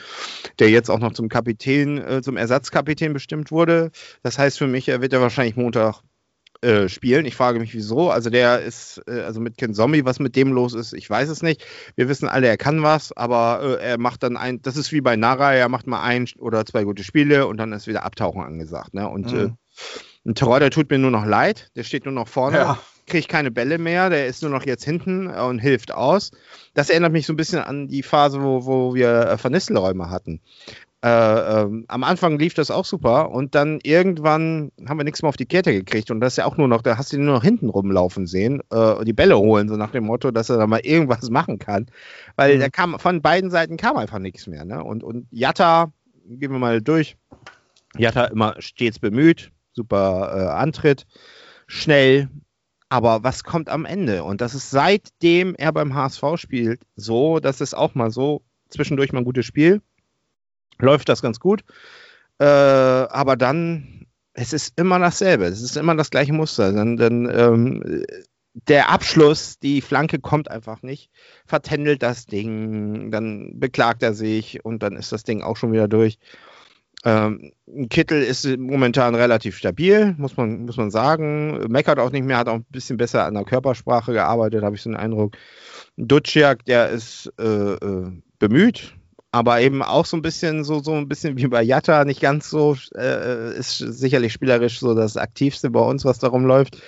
der 0.59 0.71
jetzt 0.71 0.91
auch 0.91 0.99
noch 0.99 1.13
zum 1.13 1.29
Kapitän, 1.29 1.99
äh, 1.99 2.23
zum 2.23 2.37
Ersatzkapitän 2.37 3.13
bestimmt 3.13 3.51
wurde. 3.51 3.91
Das 4.23 4.39
heißt 4.39 4.59
für 4.59 4.67
mich, 4.67 4.89
er 4.89 5.01
wird 5.01 5.13
ja 5.13 5.21
wahrscheinlich 5.21 5.57
Montag 5.57 6.03
äh, 6.63 6.89
spielen. 6.89 7.27
Ich 7.27 7.37
frage 7.37 7.59
mich, 7.59 7.75
wieso. 7.75 8.11
Also 8.11 8.31
der 8.31 8.61
ist, 8.61 9.03
äh, 9.07 9.21
also 9.21 9.41
mit 9.41 9.59
Ken 9.59 9.75
Zombie, 9.75 10.05
was 10.05 10.19
mit 10.19 10.37
dem 10.37 10.53
los 10.53 10.75
ist, 10.75 10.93
ich 10.93 11.09
weiß 11.09 11.29
es 11.29 11.43
nicht. 11.43 11.65
Wir 11.97 12.09
wissen 12.09 12.29
alle, 12.29 12.49
er 12.49 12.57
kann 12.57 12.83
was, 12.83 13.13
aber 13.17 13.79
äh, 13.81 13.85
er 13.85 13.99
macht 13.99 14.23
dann 14.23 14.37
ein, 14.37 14.63
das 14.63 14.77
ist 14.77 14.93
wie 14.93 15.01
bei 15.01 15.17
Nara, 15.17 15.55
er 15.55 15.69
macht 15.69 15.87
mal 15.87 16.03
ein 16.03 16.27
oder 16.39 16.65
zwei 16.65 16.85
gute 16.85 17.05
Spiele 17.05 17.47
und 17.47 17.57
dann 17.59 17.73
ist 17.73 17.87
wieder 17.87 18.05
Abtauchen 18.05 18.43
angesagt. 18.43 18.95
Ne? 18.95 19.09
Und 19.09 19.33
mhm. 19.33 19.57
ein 20.25 20.35
Terror, 20.35 20.61
der 20.61 20.71
tut 20.71 20.91
mir 20.91 20.99
nur 20.99 21.11
noch 21.11 21.27
leid, 21.27 21.71
der 21.77 21.83
steht 21.83 22.05
nur 22.05 22.15
noch 22.15 22.29
vorne. 22.29 22.59
Ja 22.59 22.79
kriegt 23.07 23.29
keine 23.29 23.51
Bälle 23.51 23.79
mehr, 23.79 24.11
der 24.11 24.27
ist 24.27 24.43
nur 24.43 24.51
noch 24.51 24.67
jetzt 24.67 24.85
hinten 24.85 25.29
und 25.29 25.59
hilft 25.59 25.93
aus. 25.93 26.33
Das 26.75 26.91
erinnert 26.91 27.13
mich 27.13 27.27
so 27.27 27.33
ein 27.33 27.37
bisschen 27.37 27.61
an 27.61 27.89
die 27.89 28.03
Phase, 28.03 28.43
wo, 28.43 28.67
wo 28.67 28.95
wir 28.95 29.39
Vernistelräume 29.39 30.11
hatten. 30.11 30.41
Äh, 31.07 31.63
ähm, 31.63 31.85
am 31.87 32.03
Anfang 32.03 32.37
lief 32.37 32.55
das 32.55 32.73
auch 32.73 32.85
super 32.85 33.31
und 33.31 33.55
dann 33.55 33.79
irgendwann 33.85 34.73
haben 34.89 34.99
wir 34.99 35.05
nichts 35.05 35.23
mehr 35.23 35.29
auf 35.29 35.37
die 35.37 35.47
Kette 35.47 35.73
gekriegt 35.73 36.11
und 36.11 36.19
das 36.19 36.33
ist 36.33 36.39
ja 36.39 36.47
auch 36.47 36.57
nur 36.57 36.67
noch, 36.67 36.83
da 36.83 36.99
hast 36.99 37.13
du 37.13 37.17
ihn 37.17 37.27
nur 37.27 37.37
noch 37.37 37.45
hinten 37.45 37.69
rumlaufen 37.69 38.27
sehen, 38.27 38.61
äh, 38.73 39.05
die 39.05 39.13
Bälle 39.13 39.39
holen, 39.39 39.69
so 39.69 39.77
nach 39.77 39.93
dem 39.93 40.03
Motto, 40.03 40.33
dass 40.33 40.51
er 40.51 40.57
da 40.57 40.67
mal 40.67 40.81
irgendwas 40.81 41.31
machen 41.31 41.61
kann. 41.61 41.87
Weil 42.35 42.57
mhm. 42.57 42.61
da 42.61 42.69
kam 42.71 42.99
von 42.99 43.23
beiden 43.23 43.53
Seiten 43.53 43.77
kam 43.77 43.97
einfach 43.97 44.19
nichts 44.19 44.49
mehr. 44.49 44.65
Ne? 44.65 44.83
Und, 44.83 45.05
und 45.05 45.29
Jatta, 45.31 45.93
gehen 46.25 46.51
wir 46.51 46.59
mal 46.59 46.83
durch. 46.83 47.17
Jatta 47.97 48.25
immer 48.25 48.57
stets 48.59 48.99
bemüht, 48.99 49.53
super 49.75 50.33
äh, 50.35 50.61
Antritt. 50.61 51.07
schnell. 51.69 52.29
Aber 52.89 53.23
was 53.23 53.45
kommt 53.45 53.69
am 53.69 53.85
Ende? 53.85 54.25
Und 54.25 54.41
das 54.41 54.57
ist 54.57 54.71
seitdem 54.71 55.55
er 55.55 55.71
beim 55.71 55.95
HSV 55.95 56.25
spielt 56.35 56.81
so, 56.97 57.39
dass 57.39 57.61
es 57.61 57.75
auch 57.75 57.95
mal 57.95 58.11
so 58.11 58.43
zwischendurch 58.71 59.13
mal 59.13 59.21
ein 59.21 59.25
gutes 59.25 59.47
Spiel 59.47 59.83
läuft 60.79 61.09
das 61.09 61.23
ganz 61.23 61.41
gut. 61.41 61.65
Äh, 62.39 62.45
aber 62.45 63.37
dann, 63.37 64.07
es 64.35 64.53
ist 64.53 64.79
immer 64.79 64.99
dasselbe, 64.99 65.45
es 65.47 65.63
ist 65.63 65.77
immer 65.77 65.95
das 65.95 66.11
gleiche 66.11 66.33
Muster. 66.33 66.73
Dann, 66.73 66.97
dann 66.97 67.29
ähm, 67.31 68.05
der 68.69 68.91
Abschluss, 68.91 69.59
die 69.59 69.81
Flanke 69.81 70.19
kommt 70.19 70.51
einfach 70.51 70.83
nicht, 70.83 71.11
vertändelt 71.47 72.03
das 72.03 72.27
Ding, 72.27 73.11
dann 73.11 73.59
beklagt 73.59 74.03
er 74.03 74.15
sich 74.15 74.65
und 74.65 74.83
dann 74.83 74.97
ist 74.97 75.13
das 75.13 75.25
Ding 75.25 75.43
auch 75.43 75.57
schon 75.57 75.73
wieder 75.73 75.89
durch. 75.89 76.19
Ähm, 77.05 77.53
Kittel 77.91 78.23
ist 78.23 78.47
momentan 78.59 79.15
relativ 79.15 79.59
stabil, 79.59 80.15
muss 80.19 80.37
man, 80.37 80.65
muss 80.65 80.77
man 80.77 80.91
sagen. 80.91 81.71
Meckert 81.71 81.99
auch 81.99 82.11
nicht 82.11 82.25
mehr, 82.25 82.39
hat 82.39 82.49
auch 82.49 82.55
ein 82.55 82.67
bisschen 82.71 82.97
besser 82.97 83.25
an 83.27 83.35
der 83.35 83.45
Körpersprache 83.45 84.13
gearbeitet, 84.13 84.65
habe 84.65 84.75
ich 84.75 84.83
so 84.83 84.91
den 84.91 84.97
Eindruck. 84.97 85.37
Duciak, 85.97 86.65
der 86.65 86.89
ist 86.89 87.33
äh, 87.39 87.75
äh, 87.75 88.11
bemüht, 88.39 88.96
aber 89.37 89.61
eben 89.61 89.83
auch 89.83 90.07
so 90.07 90.17
ein 90.17 90.23
bisschen 90.23 90.65
so, 90.65 90.83
so 90.83 90.95
ein 90.95 91.09
bisschen 91.09 91.37
wie 91.37 91.47
bei 91.47 91.63
Jatta, 91.63 92.07
nicht 92.07 92.23
ganz 92.23 92.49
so, 92.49 92.75
äh, 92.95 93.55
ist 93.59 93.77
sicherlich 93.77 94.33
spielerisch 94.33 94.81
so 94.81 94.95
das 94.95 95.19
Aktivste 95.19 95.69
bei 95.69 95.81
uns, 95.81 96.07
was 96.07 96.19
darum 96.19 96.47
läuft. 96.47 96.79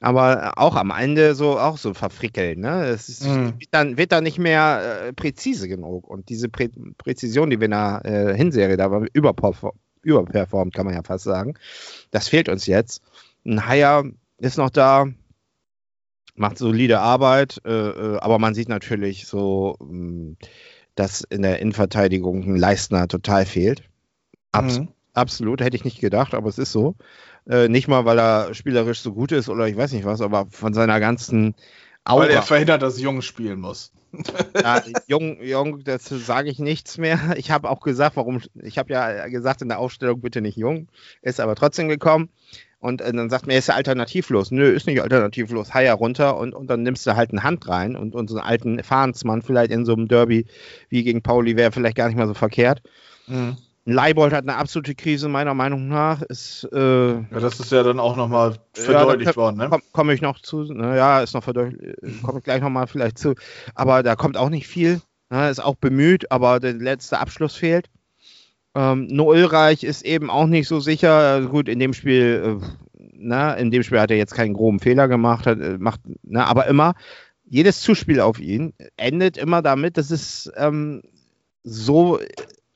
Aber 0.00 0.52
auch 0.58 0.76
am 0.76 0.90
Ende 0.90 1.34
so 1.34 1.58
auch 1.58 1.78
so 1.78 1.94
verfrickelt, 1.94 2.58
ne? 2.58 2.84
Es 2.84 3.08
ist, 3.08 3.26
mhm. 3.26 3.54
wird, 3.58 3.70
dann, 3.70 3.96
wird 3.96 4.12
dann 4.12 4.22
nicht 4.22 4.38
mehr 4.38 5.06
äh, 5.06 5.12
präzise 5.14 5.66
genug. 5.66 6.06
Und 6.06 6.28
diese 6.28 6.50
Prä 6.50 6.68
Präzision, 6.98 7.48
die 7.48 7.58
wir 7.58 7.64
in 7.64 7.70
der 7.70 8.02
äh, 8.04 8.36
Hinserie 8.36 8.76
da 8.76 9.00
überperformt, 9.14 10.74
kann 10.74 10.84
man 10.84 10.94
ja 10.94 11.02
fast 11.02 11.24
sagen. 11.24 11.54
Das 12.10 12.28
fehlt 12.28 12.50
uns 12.50 12.66
jetzt. 12.66 13.00
Ein 13.46 13.66
Haier 13.66 14.04
ist 14.36 14.58
noch 14.58 14.68
da, 14.68 15.06
macht 16.34 16.58
solide 16.58 17.00
Arbeit, 17.00 17.62
äh, 17.64 17.70
äh 17.70 18.18
aber 18.18 18.38
man 18.38 18.54
sieht 18.54 18.68
natürlich 18.68 19.26
so. 19.26 19.76
Mh, 19.80 19.88
hm, 19.88 20.36
dass 20.94 21.22
in 21.22 21.42
der 21.42 21.60
Innenverteidigung 21.60 22.44
ein 22.44 22.56
Leistner 22.56 23.08
total 23.08 23.46
fehlt. 23.46 23.82
Abs 24.52 24.78
mhm. 24.80 24.88
Absolut, 25.14 25.60
hätte 25.60 25.76
ich 25.76 25.84
nicht 25.84 26.00
gedacht, 26.00 26.34
aber 26.34 26.48
es 26.48 26.58
ist 26.58 26.72
so. 26.72 26.96
Äh, 27.48 27.68
nicht 27.68 27.86
mal, 27.86 28.04
weil 28.04 28.18
er 28.18 28.52
spielerisch 28.52 29.00
so 29.00 29.12
gut 29.12 29.30
ist 29.30 29.48
oder 29.48 29.68
ich 29.68 29.76
weiß 29.76 29.92
nicht 29.92 30.04
was, 30.04 30.20
aber 30.20 30.46
von 30.50 30.74
seiner 30.74 30.98
ganzen 30.98 31.54
Aura. 32.04 32.24
Weil 32.24 32.30
er 32.30 32.42
verhindert, 32.42 32.82
dass 32.82 33.00
Jung 33.00 33.22
spielen 33.22 33.60
muss. 33.60 33.92
ja, 34.60 34.82
Jung, 35.06 35.42
Jung, 35.42 35.84
dazu 35.84 36.18
sage 36.18 36.50
ich 36.50 36.58
nichts 36.58 36.98
mehr. 36.98 37.34
Ich 37.36 37.50
habe 37.50 37.70
auch 37.70 37.80
gesagt, 37.80 38.16
warum, 38.16 38.42
ich 38.60 38.78
habe 38.78 38.92
ja 38.92 39.28
gesagt 39.28 39.62
in 39.62 39.68
der 39.68 39.78
Aufstellung 39.78 40.20
bitte 40.20 40.40
nicht 40.40 40.56
Jung, 40.56 40.88
ist 41.22 41.40
aber 41.40 41.54
trotzdem 41.54 41.88
gekommen. 41.88 42.28
Und 42.84 43.00
äh, 43.00 43.10
dann 43.14 43.30
sagt 43.30 43.46
mir, 43.46 43.54
er 43.54 43.60
ist 43.60 43.68
ja 43.68 43.76
alternativlos. 43.76 44.50
Nö, 44.50 44.68
ist 44.68 44.86
nicht 44.86 45.00
alternativlos. 45.00 45.72
Haier 45.72 45.94
runter 45.94 46.36
und, 46.36 46.52
und 46.54 46.68
dann 46.68 46.82
nimmst 46.82 47.06
du 47.06 47.16
halt 47.16 47.30
eine 47.30 47.42
Hand 47.42 47.66
rein 47.66 47.96
und 47.96 48.14
unseren 48.14 48.40
alten 48.40 48.82
Fahnsmann 48.82 49.40
vielleicht 49.40 49.70
in 49.72 49.86
so 49.86 49.94
einem 49.94 50.06
Derby 50.06 50.44
wie 50.90 51.02
gegen 51.02 51.22
Pauli 51.22 51.56
wäre 51.56 51.72
vielleicht 51.72 51.96
gar 51.96 52.08
nicht 52.08 52.18
mal 52.18 52.26
so 52.26 52.34
verkehrt. 52.34 52.82
Mhm. 53.26 53.56
Leibold 53.86 54.34
hat 54.34 54.44
eine 54.44 54.56
absolute 54.56 54.94
Krise, 54.94 55.28
meiner 55.28 55.54
Meinung 55.54 55.88
nach. 55.88 56.20
Ist, 56.20 56.68
äh, 56.74 57.12
ja, 57.12 57.24
das 57.30 57.58
ist 57.58 57.72
ja 57.72 57.82
dann 57.82 58.00
auch 58.00 58.16
nochmal 58.16 58.56
verdeutlicht 58.74 59.30
ja, 59.30 59.36
worden, 59.36 59.56
ne? 59.56 59.70
Komme 59.70 59.82
komm 59.92 60.10
ich 60.10 60.20
noch 60.20 60.38
zu. 60.40 60.64
Ja, 60.64 61.22
ist 61.22 61.32
noch 61.32 61.44
verdeutlicht. 61.44 62.22
Komme 62.22 62.40
ich 62.40 62.44
gleich 62.44 62.60
nochmal 62.60 62.86
vielleicht 62.86 63.16
zu. 63.16 63.34
Aber 63.74 64.02
da 64.02 64.14
kommt 64.14 64.36
auch 64.36 64.50
nicht 64.50 64.66
viel. 64.66 65.00
Ne? 65.30 65.48
Ist 65.48 65.64
auch 65.64 65.76
bemüht, 65.76 66.30
aber 66.30 66.60
der 66.60 66.74
letzte 66.74 67.18
Abschluss 67.18 67.56
fehlt. 67.56 67.88
Ähm, 68.74 69.06
Noelreich 69.06 69.84
ist 69.84 70.04
eben 70.04 70.30
auch 70.30 70.46
nicht 70.46 70.68
so 70.68 70.80
sicher. 70.80 71.42
Gut, 71.42 71.68
in 71.68 71.78
dem 71.78 71.92
Spiel, 71.92 72.60
äh, 72.60 72.66
na, 73.12 73.54
in 73.54 73.70
dem 73.70 73.82
Spiel 73.82 74.00
hat 74.00 74.10
er 74.10 74.16
jetzt 74.16 74.34
keinen 74.34 74.54
groben 74.54 74.80
Fehler 74.80 75.08
gemacht, 75.08 75.46
hat, 75.46 75.60
äh, 75.60 75.78
macht, 75.78 76.00
na, 76.22 76.44
aber 76.46 76.66
immer, 76.66 76.94
jedes 77.44 77.80
Zuspiel 77.80 78.20
auf 78.20 78.40
ihn 78.40 78.72
endet 78.96 79.36
immer 79.36 79.62
damit, 79.62 79.96
dass 79.96 80.10
es 80.10 80.50
ähm, 80.56 81.02
so 81.62 82.18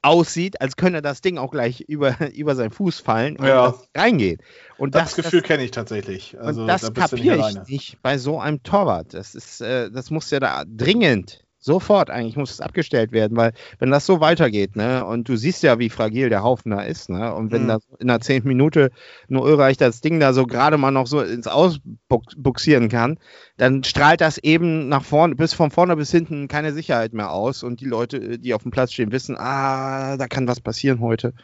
aussieht, 0.03 0.61
als 0.61 0.77
könnte 0.77 1.03
das 1.03 1.21
Ding 1.21 1.39
auch 1.39 1.51
gleich 1.51 1.81
über, 1.81 2.17
über 2.35 2.55
seinen 2.55 2.71
Fuß 2.71 3.01
fallen 3.01 3.37
und 3.37 3.47
ja. 3.47 3.75
reingeht. 3.97 4.41
Und 4.77 4.95
das, 4.95 5.15
das 5.15 5.25
Gefühl 5.25 5.43
kenne 5.43 5.65
ich 5.65 5.73
tatsächlich. 5.73 6.39
Also, 6.39 6.63
und 6.63 6.69
das 6.69 6.83
da 6.83 6.91
kapiere 6.91 7.51
ich 7.51 7.69
nicht 7.69 8.03
bei 8.03 8.19
so 8.19 8.41
einem 8.41 8.63
Torwart. 8.63 9.15
Das 9.15 9.35
ist, 9.35 9.61
äh, 9.61 9.91
das 9.91 10.11
muss 10.11 10.31
ja 10.31 10.41
da 10.41 10.65
dringend 10.65 11.45
Sofort 11.69 12.09
eigentlich 12.09 12.37
muss 12.37 12.51
es 12.51 12.63
abgestellt 12.63 13.13
werden, 13.13 13.37
weil 13.37 13.53
wenn 13.79 13.91
das 13.91 14.07
so 14.07 14.21
weitergeht, 14.21 14.75
ne, 14.75 15.05
und 15.05 15.29
du 15.29 15.37
siehst 15.37 15.63
ja, 15.63 15.79
wie 15.79 15.91
fragil 15.91 16.31
der 16.31 16.43
Haufen 16.43 16.71
da 16.71 16.81
ist, 16.81 17.11
ne, 17.11 17.35
und 17.35 17.53
wenn 17.53 17.65
mhm. 17.65 17.69
da 17.69 17.79
in 17.99 18.09
der 18.09 18.21
zehnten 18.21 18.49
Minute 18.49 18.91
nur 19.29 19.43
Ulreich 19.43 19.77
das 19.77 20.01
Ding 20.01 20.19
da 20.19 20.33
so 20.33 20.47
gerade 20.47 20.79
mal 20.79 20.91
noch 20.91 21.07
so 21.07 21.21
ins 21.21 21.47
Ausbuxieren 21.47 22.89
kann, 22.89 23.19
dann 23.59 23.85
strahlt 23.85 24.23
das 24.23 24.39
eben 24.39 24.89
nach 24.89 25.05
vorne, 25.05 25.35
bis 25.35 25.53
von 25.53 25.71
vorne 25.71 25.95
bis 25.95 26.11
hinten 26.11 26.49
keine 26.49 26.73
Sicherheit 26.73 27.13
mehr 27.13 27.33
aus 27.33 27.63
und 27.63 27.83
die 27.83 27.87
Leute, 27.87 28.39
die 28.39 28.55
auf 28.55 28.63
dem 28.63 28.71
Platz 28.71 28.95
stehen, 28.95 29.13
wissen, 29.13 29.37
ah, 29.39 30.17
da 30.17 30.27
kann 30.27 30.49
was 30.49 30.63
passieren 30.63 31.01
heute. 31.01 31.35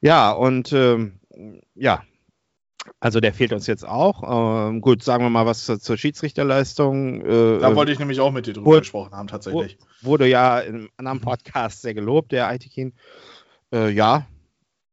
Ja, 0.00 0.30
und 0.30 0.72
ähm, 0.72 1.20
ja, 1.74 2.02
also 3.00 3.20
der 3.20 3.32
fehlt 3.32 3.52
uns 3.52 3.66
jetzt 3.66 3.86
auch. 3.86 4.68
Ähm, 4.68 4.80
gut, 4.80 5.02
sagen 5.02 5.24
wir 5.24 5.30
mal 5.30 5.46
was 5.46 5.64
zur, 5.64 5.78
zur 5.78 5.96
Schiedsrichterleistung. 5.96 7.22
Äh, 7.22 7.58
da 7.60 7.74
wollte 7.74 7.92
ich 7.92 7.98
nämlich 7.98 8.20
auch 8.20 8.32
mit 8.32 8.46
dir 8.46 8.54
drüber 8.54 8.66
wurde, 8.66 8.80
gesprochen 8.80 9.12
haben, 9.12 9.28
tatsächlich. 9.28 9.78
Wurde 10.02 10.26
ja 10.26 10.60
in 10.60 10.88
einem 10.96 11.20
Podcast 11.20 11.82
sehr 11.82 11.94
gelobt, 11.94 12.32
der 12.32 12.48
Aitekin. 12.48 12.94
Äh, 13.72 13.90
ja, 13.90 14.26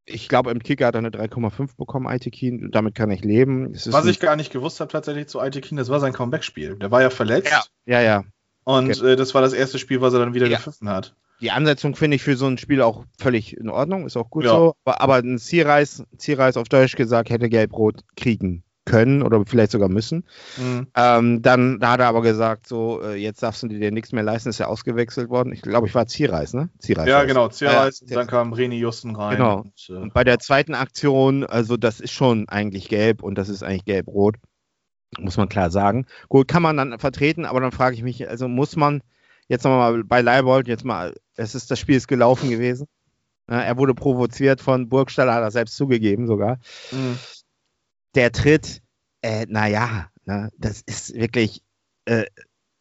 ich 0.06 0.30
glaube, 0.30 0.52
im 0.52 0.62
Kicker 0.62 0.88
hat 0.88 0.96
er 0.96 1.00
eine 1.00 1.10
3,5 1.10 1.78
bekommen, 1.78 2.08
Aitekin. 2.08 2.70
Damit 2.72 2.96
kann 2.96 3.10
ich 3.10 3.24
leben. 3.24 3.74
Was 3.74 4.06
ich 4.06 4.20
gar 4.20 4.36
nicht 4.36 4.52
gewusst 4.52 4.80
habe 4.80 4.92
tatsächlich 4.92 5.28
zu 5.28 5.40
Aitekin, 5.40 5.78
das 5.78 5.90
war 5.90 6.00
sein 6.00 6.14
Comeback-Spiel. 6.14 6.76
Der 6.76 6.92
war 6.92 7.02
ja 7.02 7.10
verletzt. 7.10 7.52
Ja, 7.86 8.00
ja. 8.00 8.02
ja. 8.02 8.24
Und 8.64 8.90
okay. 8.90 9.14
äh, 9.14 9.16
das 9.16 9.34
war 9.34 9.42
das 9.42 9.54
erste 9.54 9.80
Spiel, 9.80 10.02
was 10.02 10.14
er 10.14 10.20
dann 10.20 10.34
wieder 10.34 10.48
ja. 10.48 10.58
gepfiffen 10.58 10.90
hat 10.90 11.16
die 11.42 11.52
Ansetzung 11.52 11.96
finde 11.96 12.16
ich 12.16 12.24
für 12.24 12.38
so 12.38 12.48
ein 12.48 12.58
Spiel 12.58 12.82
auch 12.82 13.06
völlig 13.20 13.58
in 13.58 13.70
Ordnung, 13.70 14.06
ist 14.06 14.18
auch 14.18 14.30
gut 14.30 14.46
ja. 14.46 14.52
so. 14.52 14.76
Aber, 14.86 15.02
aber 15.02 15.16
ein 15.16 15.38
Zierreis, 15.38 16.04
Zierreis 16.18 16.58
auf 16.58 16.70
Deutsch 16.70 16.96
gesagt, 16.96 17.30
hätte 17.30 17.50
Gelb-Rot 17.50 18.02
kriegen 18.16 18.64
können 18.86 19.24
oder 19.24 19.44
vielleicht 19.46 19.72
sogar 19.72 19.90
müssen. 19.90 20.26
Mhm. 20.58 20.88
Ähm, 20.96 21.42
dann 21.42 21.80
da 21.80 21.92
hat 21.92 22.00
er 22.00 22.08
aber 22.08 22.22
gesagt, 22.22 22.68
so, 22.68 23.02
äh, 23.02 23.16
jetzt 23.16 23.42
darfst 23.42 23.64
du 23.64 23.68
dir 23.68 23.92
nichts 23.92 24.12
mehr 24.12 24.24
leisten, 24.24 24.50
ist 24.50 24.60
ja 24.60 24.68
ausgewechselt 24.68 25.30
worden. 25.30 25.52
Ich 25.54 25.64
glaube, 25.64 25.88
ich 25.88 25.96
war 25.96 26.06
Zierreis, 26.06 26.54
ne? 26.54 26.70
Zierreis. 26.78 27.08
Ja, 27.08 27.24
genau, 27.24 27.50
Zierreis. 27.50 28.02
Äh, 28.04 28.14
dann 28.14 28.28
kam 28.28 28.54
Reni 28.54 28.78
Justen 28.78 29.16
rein. 29.16 29.38
Genau. 29.38 29.62
Und, 29.62 29.90
äh, 29.90 29.94
und 29.94 30.14
bei 30.14 30.24
der 30.24 30.40
zweiten 30.40 30.76
Aktion, 30.76 31.44
also 31.44 31.78
das 31.78 32.00
ist 32.00 32.14
schon 32.14 32.48
eigentlich 32.48 32.88
gelb 32.88 33.24
und 33.24 33.38
das 33.38 33.50
ist 33.50 33.64
eigentlich 33.64 33.86
gelb-rot. 33.86 34.36
Muss 35.18 35.38
man 35.38 35.50
klar 35.50 35.72
sagen. 35.72 36.06
Gut, 36.30 36.48
kann 36.48 36.62
man 36.62 36.78
dann 36.78 37.00
vertreten, 37.00 37.46
aber 37.46 37.62
dann 37.62 37.72
frage 37.72 37.96
ich 37.96 38.04
mich, 38.04 38.30
also 38.30 38.48
muss 38.48 38.76
man 38.76 39.02
jetzt 39.48 39.64
nochmal 39.64 40.04
bei 40.04 40.22
Leibold, 40.22 40.68
jetzt 40.68 40.86
mal, 40.86 41.16
es 41.36 41.56
ist 41.56 41.72
das 41.72 41.80
Spiel 41.80 41.96
ist 41.96 42.08
gelaufen 42.08 42.50
gewesen. 42.50 42.88
er 43.48 43.78
wurde 43.78 43.94
provoziert 43.94 44.62
von 44.62 44.90
Burgstaller, 44.90 45.34
hat 45.34 45.44
er 45.44 45.52
selbst 45.52 45.76
zugegeben 45.76 46.28
sogar. 46.28 46.60
Mhm. 46.92 47.18
Der 48.16 48.32
Tritt, 48.32 48.82
äh, 49.22 49.46
naja, 49.48 50.10
ne, 50.26 50.50
das 50.58 50.82
ist 50.82 51.14
wirklich 51.14 51.62
äh, 52.06 52.26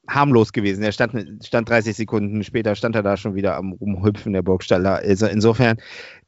harmlos 0.08 0.52
gewesen. 0.52 0.82
Er 0.82 0.92
stand, 0.92 1.44
stand 1.44 1.68
30 1.68 1.96
Sekunden 1.96 2.44
später, 2.44 2.74
stand 2.74 2.94
er 2.94 3.02
da 3.02 3.16
schon 3.16 3.34
wieder 3.34 3.56
am 3.56 3.72
Rumhüpfen, 3.72 4.32
der 4.32 4.42
Burgstaller. 4.42 4.96
Also 4.96 5.26
insofern, 5.26 5.78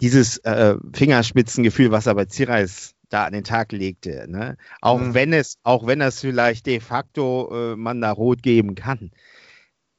dieses 0.00 0.38
äh, 0.38 0.76
Fingerspitzengefühl, 0.92 1.90
was 1.90 2.06
er 2.06 2.14
bei 2.14 2.24
Zireis 2.26 2.94
da 3.08 3.24
an 3.24 3.32
den 3.32 3.44
Tag 3.44 3.72
legte, 3.72 4.26
ne? 4.28 4.56
auch 4.80 4.98
mhm. 4.98 5.14
wenn 5.14 5.32
es, 5.32 5.58
auch 5.62 5.86
wenn 5.86 6.00
es 6.00 6.20
vielleicht 6.20 6.66
de 6.66 6.80
facto 6.80 7.72
äh, 7.72 7.76
man 7.76 8.00
da 8.00 8.10
rot 8.10 8.42
geben 8.42 8.74
kann, 8.74 9.12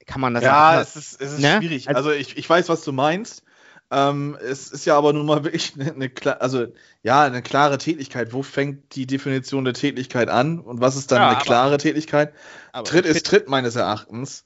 kann 0.08 0.22
man 0.22 0.34
das 0.34 0.44
Ja, 0.44 0.82
es 0.82 0.96
ist, 0.96 1.22
es 1.22 1.34
ist 1.34 1.40
ne? 1.40 1.58
schwierig. 1.60 1.88
Also, 1.88 2.10
also 2.10 2.12
ich, 2.12 2.38
ich 2.38 2.50
weiß, 2.50 2.70
was 2.70 2.84
du 2.84 2.92
meinst. 2.92 3.44
Ähm, 3.90 4.38
es 4.42 4.70
ist 4.70 4.86
ja 4.86 4.98
aber 4.98 5.14
nun 5.14 5.26
mal 5.26 5.44
wirklich 5.44 5.74
eine, 5.80 5.94
eine, 5.94 6.42
also, 6.42 6.68
ja, 7.04 7.24
eine 7.24 7.42
klare 7.42 7.78
Tätigkeit. 7.78 8.34
Wo 8.34 8.42
fängt 8.42 8.96
die 8.96 9.06
Definition 9.06 9.66
der 9.66 9.74
Tätigkeit 9.74 10.30
an 10.30 10.60
und 10.60 10.82
was 10.82 10.96
ist 10.96 11.12
dann 11.12 11.22
ja, 11.22 11.28
eine 11.28 11.36
aber, 11.38 11.46
klare 11.46 11.78
Tätigkeit? 11.78 12.34
Tritt 12.84 13.06
ist 13.06 13.26
Tritt 13.26 13.48
meines 13.48 13.76
Erachtens. 13.76 14.44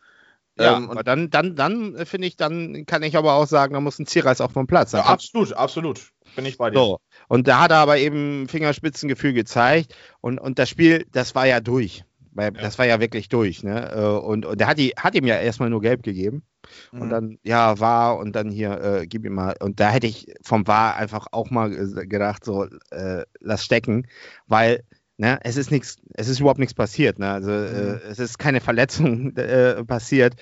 Ja, 0.60 0.78
ähm, 0.78 0.92
aber 0.92 1.04
dann, 1.04 1.30
dann, 1.30 1.56
dann 1.56 1.96
äh, 1.96 2.06
finde 2.06 2.28
ich, 2.28 2.36
dann 2.36 2.86
kann 2.86 3.04
ich 3.04 3.16
aber 3.16 3.34
auch 3.34 3.48
sagen, 3.48 3.74
da 3.74 3.80
muss 3.80 4.00
ein 4.00 4.06
Zierreiß 4.06 4.42
auch 4.42 4.52
vom 4.52 4.68
Platz. 4.68 4.92
Ja, 4.92 5.06
absolut, 5.06 5.54
absolut. 5.54 6.12
Bin 6.36 6.46
ich 6.46 6.58
bei 6.58 6.70
dir. 6.70 6.78
So. 6.78 7.00
Und 7.28 7.48
da 7.48 7.62
hat 7.62 7.72
er 7.72 7.78
aber 7.78 7.98
eben 7.98 8.48
Fingerspitzengefühl 8.48 9.34
gezeigt 9.34 9.96
und, 10.20 10.40
und 10.40 10.60
das 10.60 10.70
Spiel, 10.70 11.06
das 11.12 11.36
war 11.36 11.46
ja 11.46 11.62
durch. 11.62 12.04
Weil 12.34 12.54
ja. 12.56 12.62
das 12.62 12.80
war 12.80 12.86
ja 12.86 13.00
wirklich 13.00 13.30
durch, 13.30 13.64
ne? 13.64 13.92
Äh, 13.92 14.26
und, 14.26 14.46
und 14.46 14.60
der 14.60 14.68
hat, 14.68 14.78
die, 14.78 14.94
hat 14.98 15.16
ihm 15.16 15.26
ja 15.26 15.36
erstmal 15.40 15.70
nur 15.70 15.82
gelb 15.82 16.04
gegeben. 16.04 16.44
Mhm. 16.92 17.02
Und 17.02 17.10
dann, 17.10 17.40
ja, 17.44 17.80
war 17.80 18.18
und 18.18 18.36
dann 18.36 18.50
hier, 18.50 18.82
äh, 18.82 19.08
gib 19.08 19.26
ihm 19.26 19.34
mal. 19.34 19.56
Und 19.60 19.80
da 19.80 19.90
hätte 19.90 20.08
ich 20.08 20.34
vom 20.42 20.68
War 20.68 20.96
einfach 20.96 21.28
auch 21.32 21.50
mal 21.50 21.70
gedacht, 21.70 22.46
so, 22.46 22.68
äh, 22.92 23.24
lass 23.40 23.66
stecken, 23.66 24.08
weil, 24.48 24.84
ne, 25.18 25.40
es 25.44 25.58
ist 25.58 25.72
nichts, 25.72 25.98
es 26.14 26.30
ist 26.30 26.40
überhaupt 26.40 26.60
nichts 26.60 26.74
passiert, 26.74 27.20
ne? 27.20 27.32
Also 27.32 27.52
äh, 27.52 27.94
mhm. 27.94 28.00
es 28.10 28.20
ist 28.20 28.38
keine 28.38 28.62
Verletzung 28.62 29.36
äh, 29.36 29.84
passiert. 29.84 30.36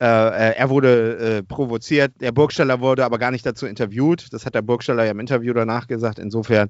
Äh, 0.00 0.54
er 0.54 0.70
wurde 0.70 1.44
provoziert, 1.46 2.20
der 2.20 2.32
Burgstaller 2.32 2.80
wurde 2.80 3.04
aber 3.04 3.18
gar 3.18 3.30
nicht 3.30 3.46
dazu 3.46 3.66
interviewt. 3.66 4.32
Das 4.32 4.46
hat 4.46 4.54
der 4.54 4.62
Burgstaller 4.62 5.04
ja 5.04 5.10
im 5.12 5.20
Interview 5.20 5.52
danach 5.52 5.86
gesagt. 5.86 6.18
Insofern 6.18 6.68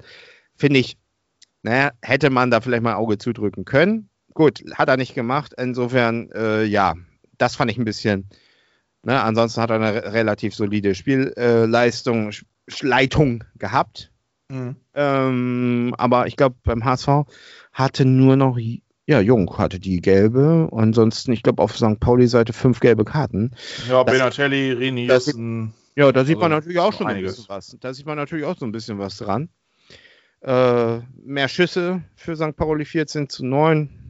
finde 0.56 0.80
ich, 0.80 0.98
naja, 1.62 1.92
hätte 2.02 2.30
man 2.30 2.50
da 2.50 2.60
vielleicht 2.60 2.82
mal 2.82 2.92
ein 2.92 2.96
Auge 2.96 3.18
zudrücken 3.18 3.64
können. 3.64 4.07
Gut, 4.38 4.62
hat 4.72 4.88
er 4.88 4.96
nicht 4.96 5.16
gemacht. 5.16 5.52
Insofern, 5.58 6.30
äh, 6.30 6.62
ja, 6.62 6.94
das 7.38 7.56
fand 7.56 7.72
ich 7.72 7.76
ein 7.76 7.84
bisschen. 7.84 8.28
Ne? 9.02 9.20
Ansonsten 9.20 9.60
hat 9.60 9.70
er 9.70 9.80
eine 9.80 10.12
relativ 10.12 10.54
solide 10.54 10.94
Spielleistung, 10.94 12.30
äh, 12.30 12.34
Leitung 12.82 13.42
gehabt. 13.56 14.12
Mhm. 14.48 14.76
Ähm, 14.94 15.92
aber 15.98 16.28
ich 16.28 16.36
glaube, 16.36 16.54
beim 16.62 16.84
HSV 16.84 17.24
hatte 17.72 18.04
nur 18.04 18.36
noch, 18.36 18.56
ja, 19.06 19.20
Jung 19.20 19.58
hatte 19.58 19.80
die 19.80 20.00
gelbe. 20.00 20.68
Ansonsten, 20.70 21.32
ich 21.32 21.42
glaube, 21.42 21.60
auf 21.60 21.76
St. 21.76 21.98
Pauli-Seite 21.98 22.52
fünf 22.52 22.78
gelbe 22.78 23.04
Karten. 23.04 23.56
Ja, 23.88 24.04
das, 24.04 24.14
Benatelli, 24.16 24.70
Rini, 24.70 25.08
das, 25.08 25.34
Ja, 25.96 26.12
da 26.12 26.24
sieht 26.24 26.36
also 26.36 26.42
man 26.42 26.52
natürlich 26.52 26.78
auch 26.78 26.92
schon 26.92 27.08
einiges. 27.08 27.32
ein 27.32 27.36
bisschen 27.38 27.48
was. 27.48 27.76
Da 27.80 27.92
sieht 27.92 28.06
man 28.06 28.14
natürlich 28.16 28.44
auch 28.44 28.56
so 28.56 28.66
ein 28.66 28.70
bisschen 28.70 29.00
was 29.00 29.16
dran. 29.16 29.48
Äh, 30.42 31.00
mehr 31.24 31.48
Schüsse 31.48 32.04
für 32.14 32.36
St. 32.36 32.54
Pauli 32.54 32.84
14 32.84 33.28
zu 33.28 33.44
9. 33.44 34.07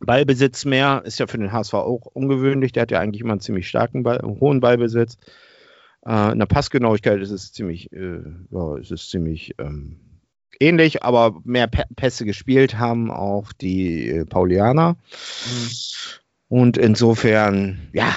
Ballbesitz 0.00 0.64
mehr, 0.64 1.02
ist 1.04 1.18
ja 1.18 1.26
für 1.26 1.38
den 1.38 1.52
HSV 1.52 1.74
auch 1.74 2.06
ungewöhnlich. 2.06 2.72
Der 2.72 2.82
hat 2.82 2.90
ja 2.90 3.00
eigentlich 3.00 3.22
immer 3.22 3.32
einen 3.32 3.40
ziemlich 3.40 3.68
starken, 3.68 4.02
Ball, 4.02 4.20
hohen 4.22 4.60
Ballbesitz. 4.60 5.18
Äh, 6.06 6.32
in 6.32 6.38
der 6.38 6.46
Passgenauigkeit 6.46 7.20
ist 7.20 7.30
es 7.30 7.52
ziemlich, 7.52 7.92
äh, 7.92 8.20
ja, 8.50 8.76
ist 8.76 8.92
es 8.92 9.08
ziemlich 9.08 9.54
ähm, 9.58 10.00
ähnlich, 10.60 11.02
aber 11.02 11.40
mehr 11.44 11.66
P 11.66 11.82
Pässe 11.96 12.24
gespielt 12.24 12.78
haben 12.78 13.10
auch 13.10 13.52
die 13.52 14.08
äh, 14.08 14.24
Paulianer. 14.24 14.92
Mhm. 14.92 15.68
Und 16.48 16.78
insofern, 16.78 17.90
ja, 17.92 18.14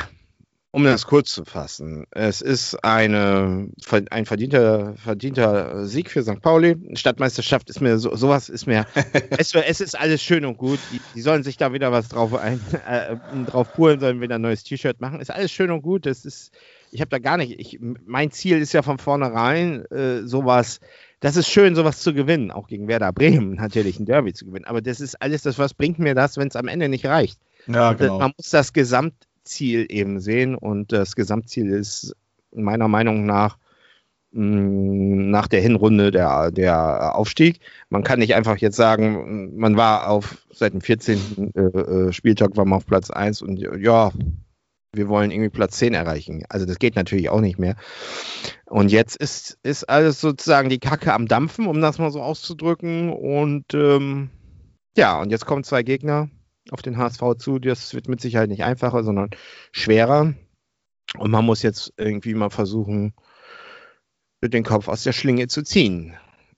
um 0.74 0.86
das 0.86 1.06
kurz 1.06 1.32
zu 1.32 1.44
fassen, 1.44 2.06
es 2.12 2.42
ist 2.42 2.82
eine, 2.84 3.70
ein 4.10 4.26
verdienter, 4.26 4.96
verdienter 4.96 5.86
Sieg 5.86 6.10
für 6.10 6.24
St. 6.24 6.42
Pauli. 6.42 6.78
Stadtmeisterschaft 6.94 7.70
ist 7.70 7.82
mir 7.82 8.00
so, 8.00 8.16
sowas 8.16 8.48
ist 8.48 8.68
mir, 8.68 8.86
es, 9.32 9.54
es, 9.54 9.82
ist 9.82 10.00
alles 10.00 10.24
schön 10.24 10.46
und 10.46 10.58
gut. 10.58 10.80
Die, 10.94 11.02
die, 11.14 11.22
sollen 11.22 11.44
sich 11.44 11.58
da 11.58 11.74
wieder 11.74 11.92
was 11.92 12.08
drauf 12.08 12.34
ein, 12.36 12.62
äh, 12.88 13.18
drauf 13.48 13.74
pulen, 13.74 14.00
sollen 14.00 14.22
wieder 14.22 14.36
ein 14.36 14.42
neues 14.42 14.64
T-Shirt 14.64 15.02
machen. 15.02 15.20
Ist 15.20 15.30
alles 15.30 15.52
schön 15.52 15.72
und 15.72 15.82
gut. 15.82 16.06
Das 16.06 16.24
ist, 16.24 16.54
ich 16.92 17.02
habe 17.02 17.10
da 17.10 17.20
gar 17.20 17.36
nicht, 17.36 17.60
ich, 17.60 17.78
mein 18.06 18.32
Ziel 18.32 18.60
ist 18.60 18.72
ja 18.72 18.82
von 18.82 18.98
vornherein 18.98 19.84
äh, 19.92 20.26
sowas, 20.26 20.80
das 21.20 21.36
ist 21.36 21.50
schön, 21.50 21.76
sowas 21.76 22.00
zu 22.00 22.14
gewinnen, 22.14 22.50
auch 22.50 22.68
gegen 22.68 22.88
Werder 22.88 23.12
Bremen 23.12 23.56
natürlich 23.56 24.00
ein 24.00 24.06
Derby 24.06 24.32
zu 24.32 24.46
gewinnen. 24.46 24.66
Aber 24.66 24.82
das 24.82 25.02
ist 25.02 25.22
alles, 25.22 25.42
das 25.42 25.60
was 25.60 25.74
bringt 25.74 26.00
mir 26.00 26.16
das, 26.16 26.38
wenn 26.38 26.48
es 26.48 26.56
am 26.56 26.70
Ende 26.70 26.88
nicht 26.88 27.06
reicht. 27.06 27.42
Ja, 27.68 27.92
genau. 27.92 28.20
Man 28.20 28.32
muss 28.38 28.50
das 28.50 28.72
Gesamt 28.72 29.14
Ziel 29.52 29.86
eben 29.90 30.20
sehen. 30.20 30.56
Und 30.56 30.92
das 30.92 31.16
Gesamtziel 31.16 31.70
ist 31.70 32.16
meiner 32.54 32.88
Meinung 32.88 33.26
nach 33.26 33.58
mm, 34.32 35.30
nach 35.30 35.48
der 35.48 35.62
Hinrunde 35.62 36.12
der, 36.12 36.52
der 36.52 37.16
Aufstieg. 37.16 37.60
Man 37.90 38.04
kann 38.04 38.20
nicht 38.20 38.36
einfach 38.36 38.58
jetzt 38.58 38.76
sagen, 38.78 39.58
man 39.58 39.78
war 39.78 40.10
auf 40.10 40.38
seit 40.52 40.74
dem 40.74 40.82
14. 40.82 41.52
Äh, 41.56 41.60
äh, 41.60 42.14
Spieltag 42.14 42.58
war 42.58 42.66
man 42.66 42.78
auf 42.78 42.86
Platz 42.86 43.12
1 43.12 43.42
und 43.42 43.60
ja, 43.60 44.12
wir 44.94 45.08
wollen 45.08 45.32
irgendwie 45.32 45.50
Platz 45.50 45.78
10 45.78 45.94
erreichen. 45.94 46.44
Also 46.50 46.66
das 46.66 46.80
geht 46.80 46.96
natürlich 46.96 47.30
auch 47.30 47.40
nicht 47.40 47.58
mehr. 47.58 47.76
Und 48.66 48.92
jetzt 48.92 49.16
ist, 49.16 49.58
ist 49.64 49.86
alles 49.90 50.20
sozusagen 50.20 50.70
die 50.70 50.80
Kacke 50.80 51.14
am 51.14 51.28
Dampfen, 51.28 51.68
um 51.68 51.82
das 51.82 51.98
mal 51.98 52.12
so 52.12 52.22
auszudrücken. 52.22 53.10
Und 53.12 53.74
ähm, 53.74 54.30
ja, 54.98 55.20
und 55.22 55.30
jetzt 55.30 55.46
kommen 55.46 55.64
zwei 55.64 55.84
Gegner, 55.84 56.30
auf 56.72 56.82
den 56.82 56.98
HSV 56.98 57.22
zu. 57.38 57.60
Das 57.60 57.94
wird 57.94 58.08
mit 58.08 58.22
Sicherheit 58.22 58.50
nicht 58.50 58.64
einfacher, 58.64 59.04
sondern 59.04 59.30
schwerer. 59.72 60.34
Und 61.18 61.32
man 61.32 61.46
muss 61.46 61.62
jetzt 61.62 61.94
irgendwie 61.98 62.34
mal 62.34 62.50
versuchen, 62.50 63.14
den 64.42 64.64
Kopf 64.64 64.88
aus 64.88 65.04
der 65.04 65.12
Schlinge 65.12 65.48
zu 65.48 65.62
ziehen. 65.62 66.18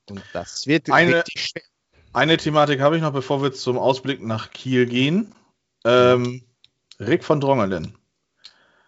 Und 0.10 0.24
das 0.32 0.68
wird 0.68 0.90
eine, 0.90 1.18
richtig 1.18 1.50
schwer. 1.50 1.64
Eine 2.14 2.38
Thematik 2.38 2.80
habe 2.80 2.96
ich 2.96 3.02
noch, 3.02 3.12
bevor 3.12 3.42
wir 3.42 3.52
zum 3.52 3.78
Ausblick 3.78 4.22
nach 4.22 4.52
Kiel 4.52 4.86
gehen. 4.86 5.34
Ähm, 5.84 6.44
Rick 7.00 7.24
von 7.24 7.42
Drongelen. 7.42 7.98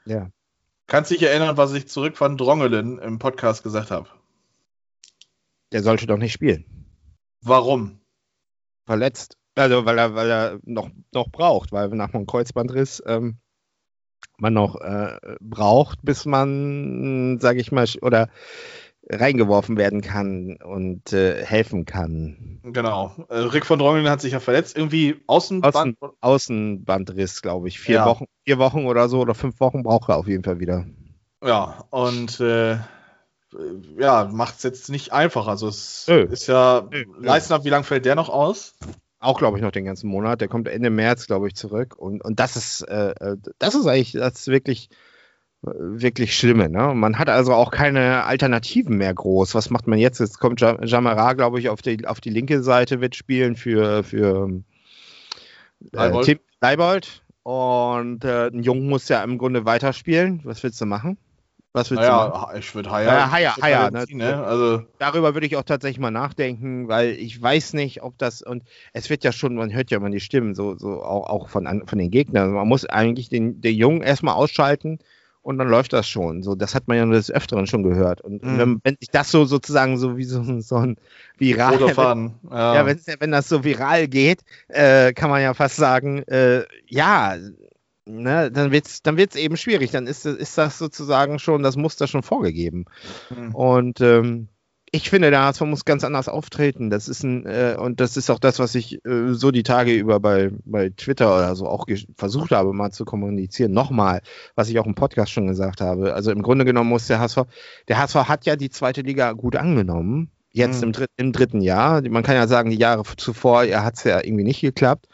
Ja. 0.05 0.30
Kannst 0.88 1.09
du 1.09 1.15
dich 1.15 1.23
erinnern, 1.23 1.57
was 1.57 1.73
ich 1.73 1.88
zurück 1.88 2.15
von 2.15 2.38
Drongelen 2.38 2.99
im 2.99 3.17
Podcast 3.17 3.63
gesagt 3.63 3.89
habe? 3.89 4.07
Der 5.71 5.82
sollte 5.82 6.05
doch 6.05 6.17
nicht 6.17 6.34
spielen. 6.34 6.65
Warum? 7.41 7.99
Verletzt. 8.86 9.38
Also, 9.56 9.86
weil 9.86 9.97
er, 9.97 10.16
weil 10.16 10.30
er 10.30 10.60
noch, 10.64 10.89
noch 11.14 11.30
braucht, 11.30 11.72
weil 11.72 11.89
nach 11.89 12.14
einem 12.14 12.26
Kreuzbandriss 12.26 13.01
ähm, 13.06 13.38
man 14.38 14.53
noch 14.53 14.76
äh, 14.82 15.18
braucht, 15.39 15.99
bis 16.03 16.26
man, 16.26 17.39
sage 17.39 17.62
ich 17.62 17.72
mal, 17.72 17.88
oder 18.01 18.30
reingeworfen 19.10 19.78
werden 19.78 20.01
kann 20.01 20.58
und 20.64 21.14
äh, 21.14 21.43
helfen 21.45 21.86
kann. 21.86 22.60
Genau. 22.64 23.14
Äh, 23.30 23.38
Rick 23.38 23.66
von 23.66 23.80
Drongeln 23.80 24.10
hat 24.10 24.22
sich 24.22 24.34
ja 24.34 24.39
verletzt. 24.39 24.76
Irgendwie 24.76 25.22
Außenband 25.28 25.76
Außen, 25.76 25.97
Außenbandriss, 26.22 27.41
glaube 27.41 27.68
ich. 27.68 27.80
Vier, 27.80 27.95
ja. 27.95 28.06
Wochen, 28.06 28.26
vier 28.43 28.58
Wochen 28.58 28.86
oder 28.86 29.08
so 29.08 29.20
oder 29.20 29.36
fünf 29.36 29.60
Wochen 29.60 29.84
braucht 29.84 30.10
er 30.10 30.18
auf 30.18 30.28
jeden 30.28 30.43
Fall 30.43 30.60
wieder. 30.60 30.86
Ja, 31.43 31.86
und 31.91 32.39
äh, 32.39 32.78
ja, 33.99 34.30
macht 34.32 34.58
es 34.58 34.64
jetzt 34.64 34.89
nicht 34.89 35.14
einfach. 35.14 35.47
Also 35.47 35.68
es 35.68 36.06
Nö. 36.08 36.24
ist 36.24 36.47
ja, 36.47 36.88
Nö. 36.89 37.06
Leistner, 37.20 37.64
wie 37.64 37.70
lange 37.70 37.84
fällt 37.84 38.06
der 38.06 38.16
noch 38.16 38.30
aus? 38.30 38.76
Auch, 39.26 39.38
glaube 39.38 39.57
ich, 39.57 39.63
noch 39.63 39.71
den 39.71 39.86
ganzen 39.86 40.09
Monat. 40.09 40.41
Der 40.41 40.47
kommt 40.47 40.67
Ende 40.67 40.89
März, 40.89 41.28
glaube 41.28 41.47
ich, 41.47 41.55
zurück. 41.55 41.95
Und, 41.97 42.23
und 42.23 42.39
das 42.39 42.55
ist, 42.55 42.82
äh, 42.82 43.11
äh, 43.11 43.38
das 43.59 43.76
ist 43.76 43.86
eigentlich, 43.86 44.13
das 44.13 44.34
ist 44.39 44.47
wirklich, 44.47 44.89
äh, 45.65 45.69
wirklich 45.73 46.36
Schlimme. 46.36 46.69
Ne? 46.69 46.93
Man 46.95 47.17
hat 47.17 47.30
also 47.30 47.53
auch 47.53 47.71
keine 47.71 48.23
Alternativen 48.23 48.97
mehr 48.97 49.13
groß. 49.13 49.55
Was 49.55 49.69
macht 49.69 49.88
man 49.88 49.99
jetzt? 49.99 50.19
Jetzt 50.19 50.39
kommt 50.39 50.61
Jamara, 50.61 51.34
glaube 51.34 51.59
ich, 51.59 51.69
auf 51.69 51.82
die, 51.82 52.05
auf 52.07 52.21
die 52.21 52.30
linke 52.30 52.63
Seite, 52.63 53.01
wird 53.01 53.15
spielen 53.15 53.55
für, 53.55 54.03
für 54.03 54.49
äh, 55.93 56.21
Tim 56.21 56.39
Leibold. 56.61 57.23
Und 57.43 58.26
äh, 58.26 58.47
ein 58.47 58.63
Jung 58.63 58.88
muss 58.88 59.07
ja 59.07 59.23
im 59.23 59.38
Grunde 59.38 59.65
weiterspielen. 59.65 60.41
Was 60.45 60.63
willst 60.63 60.82
du 60.82 60.86
machen? 60.86 61.17
Was 61.76 61.91
willst 61.91 62.03
naja, 62.03 62.28
du 62.28 62.34
machen? 62.34 62.57
Ich 62.57 62.73
würde 62.73 62.89
Haya. 62.89 63.13
Ja, 63.13 63.32
Haya, 63.32 63.55
Haya. 63.61 63.91
Ne? 63.91 64.05
ne? 64.09 64.43
Also. 64.45 64.84
Darüber 64.97 65.34
würde 65.34 65.45
ich 65.45 65.57
auch 65.57 65.63
tatsächlich 65.63 65.99
mal 65.99 66.09
nachdenken, 66.09 66.88
weil 66.88 67.09
ich 67.09 67.41
weiß 67.41 67.73
nicht, 67.73 68.01
ob 68.01 68.17
das 68.17 68.41
und 68.41 68.63
es 68.93 69.09
wird 69.09 69.26
ja 69.26 69.34
schon, 69.34 69.55
man 69.55 69.73
hört 69.73 69.91
ja 69.91 69.99
mal 69.99 70.09
die 70.09 70.21
Stimmen, 70.21 70.55
so, 70.55 70.78
so 70.78 71.03
auch, 71.03 71.30
auch 71.30 71.49
von, 71.49 71.84
von 71.86 71.99
den 71.99 72.11
Gegnern. 72.11 72.53
Man 72.53 72.67
muss 72.69 72.86
eigentlich 72.86 73.28
den, 73.28 73.59
den 73.59 73.76
Jungen 73.76 74.01
erstmal 74.01 74.36
ausschalten 74.36 74.99
und 75.41 75.57
dann 75.57 75.67
läuft 75.67 75.91
das 75.91 76.07
schon. 76.07 76.43
So, 76.43 76.55
das 76.55 76.76
hat 76.76 76.88
man 76.88 76.97
ja 76.97 77.05
des 77.05 77.30
Öfteren 77.30 77.67
schon 77.67 77.84
gehört. 77.84 78.21
Und 78.21 78.41
mhm. 78.41 78.57
wenn, 78.57 78.80
wenn 78.84 78.97
sich 78.97 79.09
das 79.11 79.30
so 79.30 79.43
sozusagen 79.43 79.97
so 79.97 80.15
wie 80.15 80.23
so, 80.23 80.61
so 80.61 80.78
ein 80.78 80.95
viral, 81.38 81.78
wenn, 81.82 82.34
ja, 82.51 82.76
ja 82.76 82.86
wenn, 82.86 82.99
wenn 83.19 83.32
das 83.32 83.49
so 83.49 83.65
viral 83.65 84.07
geht, 84.07 84.39
äh, 84.69 85.11
kann 85.11 85.30
man 85.30 85.41
ja 85.41 85.53
fast 85.53 85.76
sagen, 85.76 86.23
äh, 86.23 86.63
ja, 86.88 87.36
ne, 88.06 88.51
dann 88.51 88.72
wird 88.72 88.88
es 88.88 89.01
dann 89.01 89.18
wird's 89.18 89.36
eben 89.36 89.58
schwierig. 89.58 89.91
Dann 89.91 90.08
ist, 90.08 90.26
ist 90.26 90.58
das 90.58 90.78
sozusagen 90.78 91.39
schon, 91.39 91.64
das 91.64 91.76
Muster 91.76 92.08
schon 92.08 92.24
vorgegeben. 92.24 92.86
Mhm. 93.30 93.56
Und 93.56 94.01
ähm, 94.01 94.49
ich 94.91 95.10
finde, 95.10 95.30
der 95.30 95.43
HSV 95.43 95.62
muss 95.62 95.84
ganz 95.84 96.03
anders 96.03 96.30
auftreten. 96.30 96.89
Das 96.89 97.10
ist 97.10 97.24
ein, 97.24 97.45
äh, 97.45 97.76
und 97.78 97.99
das 97.99 98.16
ist 98.18 98.30
auch 98.30 98.39
das, 98.39 98.60
was 98.60 98.76
ich 98.76 99.03
äh, 99.06 99.34
so 99.34 99.51
die 99.51 99.64
Tage 99.64 99.93
über 99.93 100.20
bei, 100.20 100.51
bei 100.64 100.89
Twitter 100.89 101.36
oder 101.36 101.56
so 101.56 101.68
auch 101.68 101.86
versucht 102.16 102.51
habe, 102.51 102.72
mal 102.72 102.91
zu 102.91 103.03
kommunizieren. 103.03 103.74
Nochmal, 103.74 104.22
was 104.56 104.70
ich 104.70 104.80
auch 104.80 104.86
im 104.86 104.95
Podcast 104.95 105.32
schon 105.32 105.47
gesagt 105.47 105.82
habe. 105.82 106.14
Also 106.14 106.32
im 106.32 106.41
Grunde 106.41 106.66
genommen 106.66 106.89
muss 106.89 107.08
der 107.08 107.20
HSV, 107.20 107.39
der 107.88 107.97
HSV 107.97 108.16
hat 108.16 108.45
ja 108.45 108.56
die 108.56 108.70
zweite 108.70 109.01
Liga 109.01 109.34
gut 109.34 109.56
angenommen. 109.56 110.32
Jetzt 110.51 110.78
mhm. 110.78 110.84
im, 110.84 110.91
dritt, 110.93 111.10
im 111.18 111.34
dritten 111.34 111.62
Jahr. 111.62 112.01
Man 112.08 112.24
kann 112.24 112.36
ja 112.36 112.47
sagen, 112.47 112.70
die 112.70 112.78
Jahre 112.78 113.03
zuvor 113.18 113.66
hat 113.66 113.97
es 113.97 114.06
ja 114.06 114.24
irgendwie 114.24 114.45
nicht 114.45 114.62
geklappt. 114.62 115.08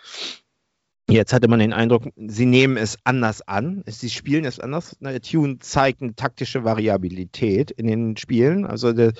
Jetzt 1.11 1.33
hatte 1.33 1.49
man 1.49 1.59
den 1.59 1.73
Eindruck, 1.73 2.07
sie 2.15 2.45
nehmen 2.45 2.77
es 2.77 2.97
anders 3.03 3.45
an. 3.45 3.83
Sie 3.85 4.09
spielen 4.09 4.45
es 4.45 4.59
anders. 4.59 4.97
Tune 5.21 5.59
zeigt 5.59 6.01
eine 6.01 6.15
taktische 6.15 6.63
Variabilität 6.63 7.69
in 7.71 7.87
den 7.87 8.15
Spielen. 8.15 8.65
Also 8.65 8.93
der, 8.93 9.11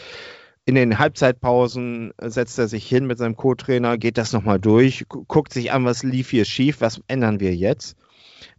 in 0.66 0.76
den 0.76 1.00
Halbzeitpausen 1.00 2.14
setzt 2.22 2.58
er 2.60 2.70
sich 2.70 2.88
hin 2.88 3.08
mit 3.08 3.18
seinem 3.18 3.36
Co-Trainer, 3.36 3.98
geht 3.98 4.18
das 4.18 4.32
nochmal 4.32 4.60
durch, 4.60 5.06
guckt 5.10 5.52
sich 5.52 5.72
an, 5.74 5.84
was 5.84 6.04
lief 6.04 6.30
hier 6.30 6.46
schief, 6.46 6.80
was 6.80 7.02
ändern 7.08 7.40
wir 7.42 7.54
jetzt. 7.54 7.98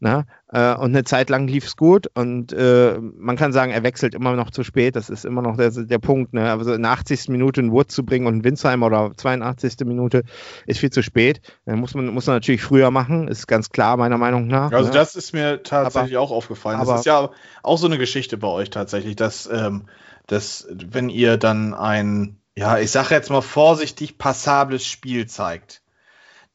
Na? 0.01 0.24
Äh, 0.49 0.74
und 0.74 0.91
eine 0.91 1.05
Zeit 1.05 1.30
lang 1.30 1.49
lief 1.49 1.64
es 1.66 1.76
gut 1.76 2.09
und 2.14 2.53
äh, 2.53 2.99
man 3.01 3.37
kann 3.37 3.53
sagen, 3.53 3.72
er 3.72 3.83
wechselt 3.83 4.14
immer 4.14 4.35
noch 4.37 4.51
zu 4.51 4.64
spät. 4.64 4.97
Das 4.97 5.11
ist 5.11 5.24
immer 5.24 5.43
noch 5.43 5.57
der, 5.57 5.70
der 5.70 5.99
Punkt. 5.99 6.35
Ne? 6.35 6.51
Also 6.51 6.72
in 6.74 6.83
der 6.83 6.91
80. 6.93 7.28
Minute 7.28 7.61
einen 7.61 7.72
Wurz 7.72 7.95
zu 7.95 8.05
bringen 8.05 8.26
und 8.26 8.35
einen 8.35 8.45
Winsheimer 8.45 8.87
oder 8.87 9.12
82. 9.16 9.76
Minute 9.85 10.22
ist 10.66 10.80
viel 10.80 10.91
zu 10.91 11.03
spät. 11.03 11.41
Dann 11.64 11.78
muss 11.78 11.95
man, 11.95 12.07
muss 12.09 12.26
man 12.26 12.37
natürlich 12.37 12.62
früher 12.62 12.91
machen, 12.91 13.28
ist 13.28 13.47
ganz 13.47 13.70
klar, 13.70 13.97
meiner 13.97 14.18
Meinung 14.18 14.47
nach. 14.47 14.72
Also 14.72 14.89
ne? 14.89 14.95
das 14.95 15.16
ist 15.16 15.33
mir 15.33 15.62
tatsächlich 15.62 16.16
aber, 16.16 16.24
auch 16.24 16.30
aufgefallen. 16.30 16.80
Das 16.85 17.01
ist 17.01 17.07
ja 17.07 17.30
auch 17.62 17.78
so 17.78 17.87
eine 17.87 17.99
Geschichte 17.99 18.37
bei 18.37 18.49
euch 18.49 18.70
tatsächlich, 18.70 19.16
dass, 19.16 19.49
ähm, 19.51 19.87
dass 20.26 20.66
wenn 20.70 21.09
ihr 21.09 21.37
dann 21.37 21.74
ein, 21.74 22.39
ja, 22.57 22.78
ich 22.78 22.91
sage 22.91 23.14
jetzt 23.14 23.30
mal 23.30 23.41
vorsichtig, 23.41 24.18
passables 24.18 24.87
Spiel 24.87 25.26
zeigt 25.26 25.82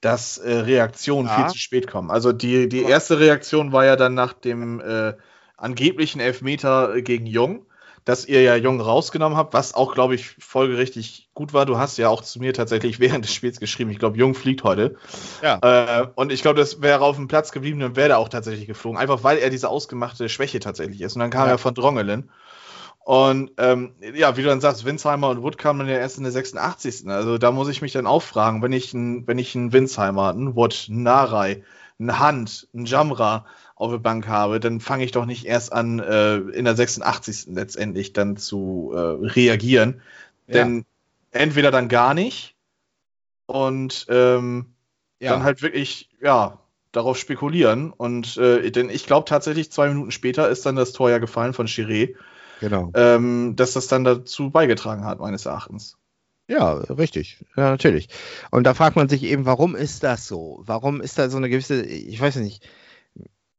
dass 0.02 0.38
äh, 0.38 0.52
Reaktionen 0.52 1.28
ja. 1.28 1.36
viel 1.36 1.48
zu 1.48 1.58
spät 1.58 1.88
kommen. 1.88 2.12
Also 2.12 2.32
die, 2.32 2.70
die 2.70 2.84
erste 2.84 3.20
Reaktion 3.20 3.72
war 3.72 3.86
ja 3.86 3.96
dann 3.96 4.14
nach 4.14 4.34
dem 4.34 4.80
äh, 4.80 5.14
angeblichen 5.58 6.20
Elfmeter 6.20 7.02
gegen 7.02 7.26
Jung, 7.26 7.66
dass 8.06 8.26
ihr 8.26 8.42
ja 8.42 8.56
Jung 8.56 8.80
rausgenommen 8.80 9.38
habt, 9.38 9.54
was 9.54 9.74
auch, 9.74 9.94
glaube 9.94 10.16
ich, 10.16 10.36
folgerichtig 10.40 11.30
gut 11.34 11.54
war. 11.54 11.66
Du 11.66 11.78
hast 11.78 11.98
ja 11.98 12.08
auch 12.10 12.22
zu 12.22 12.40
mir 12.40 12.54
tatsächlich 12.54 13.00
während 13.02 13.26
des 13.26 13.34
Spiels 13.34 13.60
geschrieben, 13.60 13.90
ich 13.90 14.00
glaube, 14.00 14.18
Jung 14.18 14.36
fliegt 14.36 14.64
heute. 14.64 14.96
Ja. 15.42 15.60
Äh, 15.62 16.08
und 16.16 16.32
ich 16.32 16.42
glaube, 16.42 16.60
das 16.60 16.82
wäre 16.82 17.02
auf 17.02 17.16
dem 17.16 17.28
Platz 17.28 17.52
geblieben, 17.52 17.80
dann 17.80 17.96
wäre 17.96 18.12
er 18.12 18.20
auch 18.20 18.30
tatsächlich 18.30 18.68
geflogen. 18.68 19.00
Einfach 19.00 19.24
weil 19.24 19.40
er 19.40 19.50
diese 19.50 19.68
ausgemachte 19.68 20.30
Schwäche 20.30 20.60
tatsächlich 20.60 21.02
ist. 21.02 21.16
Und 21.16 21.22
dann 21.22 21.32
kam 21.32 21.48
ja. 21.48 21.54
er 21.54 21.58
von 21.58 21.74
Drongelen. 21.74 22.30
Und 23.08 23.52
ähm, 23.58 23.94
ja, 24.16 24.36
wie 24.36 24.42
du 24.42 24.50
dann 24.50 24.60
sagst, 24.60 24.84
Winsheimer 24.84 25.30
und 25.30 25.42
Wood 25.42 25.58
kamen 25.58 25.80
dann 25.80 25.88
ja 25.88 25.96
erst 25.96 26.18
in 26.18 26.24
der 26.24 26.34
86. 26.34 27.08
Also 27.08 27.38
da 27.38 27.54
muss 27.54 27.70
ich 27.70 27.82
mich 27.82 27.94
dann 27.94 28.06
auch 28.06 28.22
fragen, 28.22 28.62
wenn 28.62 28.74
ich 28.74 28.94
einen 28.94 29.26
wenn 29.26 29.40
ich 29.40 29.56
einen 29.56 29.72
Winsheimer, 29.72 30.32
einen 30.32 30.58
Wood, 30.58 30.88
einen 30.90 31.04
Narei, 31.04 31.64
einen 32.00 32.20
Hand, 32.20 32.68
einen 32.74 32.86
Jamra 32.86 33.46
auf 33.76 33.92
der 33.92 34.00
Bank 34.00 34.28
habe, 34.28 34.60
dann 34.60 34.82
fange 34.82 35.06
ich 35.06 35.14
doch 35.14 35.26
nicht 35.26 35.46
erst 35.46 35.72
an, 35.72 36.00
äh, 36.00 36.36
in 36.36 36.66
der 36.66 36.76
86. 36.76 37.46
letztendlich 37.56 38.12
dann 38.12 38.36
zu 38.36 38.92
äh, 38.94 39.00
reagieren. 39.00 40.02
Ja. 40.48 40.56
Denn 40.56 40.84
entweder 41.32 41.72
dann 41.72 41.88
gar 41.88 42.14
nicht 42.14 42.56
und 43.46 44.06
ähm, 44.10 44.74
ja. 45.22 45.32
dann 45.32 45.44
halt 45.44 45.62
wirklich, 45.62 46.10
ja, 46.22 46.60
darauf 46.92 47.18
spekulieren. 47.18 47.94
Und 47.94 48.36
äh, 48.36 48.70
denn 48.70 48.90
ich 48.90 49.06
glaube 49.06 49.30
tatsächlich, 49.30 49.72
zwei 49.72 49.88
Minuten 49.88 50.12
später 50.12 50.50
ist 50.50 50.66
dann 50.66 50.76
das 50.76 50.92
Tor 50.92 51.10
ja 51.10 51.20
gefallen 51.20 51.54
von 51.54 51.68
Chiré. 51.68 52.16
Genau. 52.60 52.92
Ähm, 52.96 53.56
dass 53.56 53.74
das 53.74 53.88
dann 53.88 54.04
dazu 54.04 54.50
beigetragen 54.50 55.06
hat, 55.06 55.20
meines 55.20 55.46
Erachtens. 55.46 55.98
Ja, 56.50 56.74
richtig. 56.74 57.44
Ja, 57.58 57.72
natürlich. 57.72 58.08
Und 58.52 58.64
da 58.64 58.74
fragt 58.74 58.96
man 58.96 59.10
sich 59.10 59.24
eben, 59.24 59.46
warum 59.46 59.76
ist 59.76 60.04
das 60.04 60.28
so? 60.28 60.62
Warum 60.66 61.02
ist 61.02 61.18
da 61.18 61.30
so 61.30 61.38
eine 61.38 61.50
gewisse, 61.50 61.86
ich 61.86 62.20
weiß 62.20 62.38
nicht, 62.38 62.66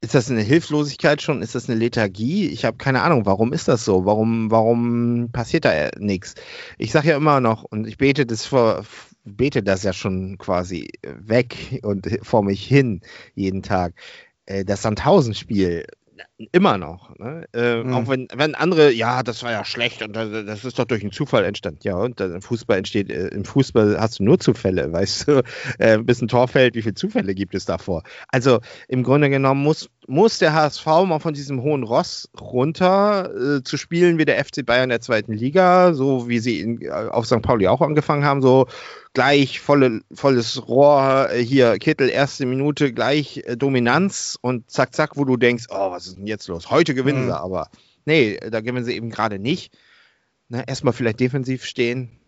ist 0.01 0.15
das 0.15 0.31
eine 0.31 0.43
Hilflosigkeit 0.43 1.21
schon? 1.21 1.43
Ist 1.43 1.55
das 1.55 1.69
eine 1.69 1.79
Lethargie? 1.79 2.49
Ich 2.49 2.65
habe 2.65 2.77
keine 2.77 3.03
Ahnung, 3.03 3.27
warum 3.27 3.53
ist 3.53 3.69
das 3.69 3.85
so? 3.85 4.05
Warum, 4.05 4.51
warum 4.51 5.31
passiert 5.33 5.65
da 5.65 5.91
nichts? 5.99 6.35
Ich 6.79 6.93
sage 6.93 7.09
ja 7.09 7.17
immer 7.17 7.41
noch, 7.41 7.65
und 7.65 7.87
ich 7.87 7.99
bete 7.99 8.25
das 8.25 8.47
vor, 8.47 8.85
bete 9.25 9.63
das 9.63 9.83
ja 9.83 9.93
schon 9.93 10.39
quasi 10.39 10.89
weg 11.03 11.81
und 11.83 12.09
vor 12.23 12.43
mich 12.45 12.65
hin 12.65 13.01
jeden 13.35 13.63
Tag. 13.63 13.95
Äh, 14.47 14.65
das 14.65 14.83
Sandhausen-Spiel 14.83 15.85
immer 16.53 16.79
noch. 16.79 17.16
Ne? 17.19 17.47
Äh, 17.53 17.83
mhm. 17.83 17.93
Auch 17.95 18.09
wenn, 18.09 18.29
wenn 18.35 18.55
andere, 18.55 18.93
ja, 18.93 19.23
das 19.23 19.43
war 19.43 19.53
ja 19.53 19.64
schlecht 19.64 20.03
und 20.03 20.14
das 20.14 20.64
ist 20.64 20.79
doch 20.79 20.85
durch 20.85 21.03
einen 21.03 21.12
Zufall 21.12 21.45
entstanden. 21.45 21.81
Ja, 21.83 21.97
und 21.97 22.21
im 22.21 22.43
Fußball 22.43 22.79
entsteht, 22.79 23.11
äh, 23.11 23.29
im 23.29 23.45
Fußball 23.45 23.99
hast 24.01 24.19
du 24.19 24.25
nur 24.25 24.39
Zufälle, 24.39 24.93
weißt 24.93 25.29
du, 25.29 25.43
äh, 25.79 25.99
bis 25.99 26.23
ein 26.23 26.29
Tor 26.29 26.49
fällt, 26.49 26.75
wie 26.75 26.83
viele 26.83 26.95
Zufälle 26.95 27.35
gibt 27.35 27.55
es 27.55 27.64
davor? 27.64 28.03
Also 28.29 28.61
im 28.89 29.03
Grunde 29.03 29.31
genommen 29.31 29.62
muss, 29.62 29.89
muss 30.09 30.39
der 30.39 30.55
HSV 30.55 30.87
mal 30.87 31.19
von 31.19 31.35
diesem 31.35 31.63
hohen 31.63 31.83
Ross 31.83 32.31
runter 32.41 33.31
äh, 33.59 33.63
zu 33.63 33.77
spielen 33.77 34.17
wie 34.17 34.25
der 34.25 34.43
FC 34.43 34.65
Bayern 34.65 34.89
der 34.89 35.03
zweiten 35.03 35.35
Liga, 35.35 35.93
so 35.93 36.29
wie 36.29 36.39
sie 36.39 36.61
in, 36.61 36.81
äh, 36.81 36.89
auf 36.89 37.27
St. 37.27 37.43
Pauli 37.43 37.69
auch 37.69 37.83
angefangen 37.83 38.25
haben, 38.25 38.41
so 38.41 38.67
gleich 39.13 39.61
volle, 39.61 40.01
volles 40.11 40.67
Rohr, 40.67 41.29
äh, 41.31 41.45
hier 41.45 41.79
Kittel, 41.79 42.09
erste 42.09 42.47
Minute, 42.47 42.95
gleich 42.95 43.43
äh, 43.45 43.57
Dominanz 43.57 44.39
und 44.41 44.71
zack, 44.71 44.95
zack, 44.95 45.17
wo 45.17 45.27
du 45.27 45.37
denkst, 45.37 45.67
oh, 45.69 45.91
was 45.91 46.07
ist 46.07 46.17
denn 46.17 46.27
jetzt 46.27 46.49
los? 46.49 46.71
Heute 46.71 46.95
gewinnen 46.95 47.25
mhm. 47.25 47.29
sie, 47.29 47.39
aber 47.39 47.69
nee, 48.07 48.39
da 48.51 48.61
gewinnen 48.61 48.87
sie 48.87 48.97
eben 48.97 49.11
gerade 49.11 49.39
nicht. 49.39 49.77
Ne, 50.49 50.65
erstmal 50.67 50.95
vielleicht 50.95 51.21
defensiv 51.21 51.67
stehen, 51.67 52.19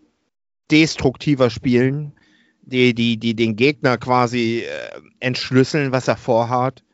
destruktiver 0.71 1.49
spielen, 1.49 2.13
die, 2.61 2.95
die, 2.95 3.17
die 3.17 3.35
den 3.35 3.57
Gegner 3.57 3.97
quasi 3.97 4.65
äh, 4.67 5.01
entschlüsseln, 5.19 5.93
was 5.93 6.09
er 6.09 6.19
vorhat, 6.19 6.85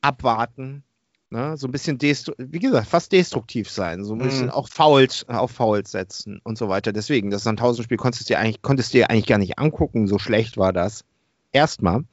abwarten 0.00 0.84
Ne? 1.30 1.58
So 1.58 1.68
ein 1.68 1.72
bisschen, 1.72 2.00
wie 2.00 2.58
gesagt, 2.58 2.88
fast 2.88 3.12
destruktiv 3.12 3.70
sein, 3.70 4.02
so 4.02 4.14
ein 4.14 4.18
bisschen 4.18 4.46
mhm. 4.46 4.52
auch 4.52 4.68
Fouls, 4.68 5.28
auf 5.28 5.50
Fouls 5.50 5.90
setzen 5.90 6.40
und 6.42 6.56
so 6.56 6.70
weiter. 6.70 6.92
Deswegen, 6.92 7.30
das 7.30 7.42
Sandhausen-Spiel 7.42 7.98
konntest 7.98 8.28
du 8.28 8.32
dir 8.32 8.38
eigentlich, 8.38 8.62
konntest 8.62 8.94
dir 8.94 9.10
eigentlich 9.10 9.26
gar 9.26 9.36
nicht 9.36 9.58
angucken, 9.58 10.06
so 10.06 10.18
schlecht 10.18 10.56
war 10.56 10.72
das. 10.72 11.04
Erstmal. 11.52 12.04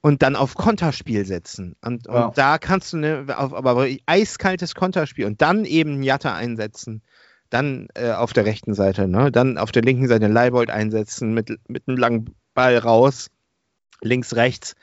Und 0.00 0.22
dann 0.22 0.34
auf 0.34 0.54
Konterspiel 0.54 1.24
setzen. 1.24 1.76
Und, 1.82 2.06
ja. 2.06 2.26
und 2.26 2.38
da 2.38 2.58
kannst 2.58 2.92
du, 2.92 2.96
ne, 2.96 3.26
auf, 3.36 3.54
aber 3.54 3.86
eiskaltes 4.06 4.74
Konterspiel 4.74 5.26
und 5.26 5.40
dann 5.40 5.64
eben 5.64 6.02
Jatta 6.02 6.34
einsetzen. 6.34 7.02
Dann 7.48 7.88
äh, 7.94 8.10
auf 8.12 8.32
der 8.32 8.44
rechten 8.44 8.74
Seite, 8.74 9.06
ne? 9.06 9.30
dann 9.30 9.58
auf 9.58 9.72
der 9.72 9.82
linken 9.82 10.08
Seite 10.08 10.26
Leibold 10.26 10.70
einsetzen, 10.70 11.32
mit, 11.32 11.58
mit 11.68 11.86
einem 11.86 11.96
langen 11.96 12.34
Ball 12.54 12.78
raus, 12.78 13.28
links, 14.00 14.34
rechts 14.34 14.74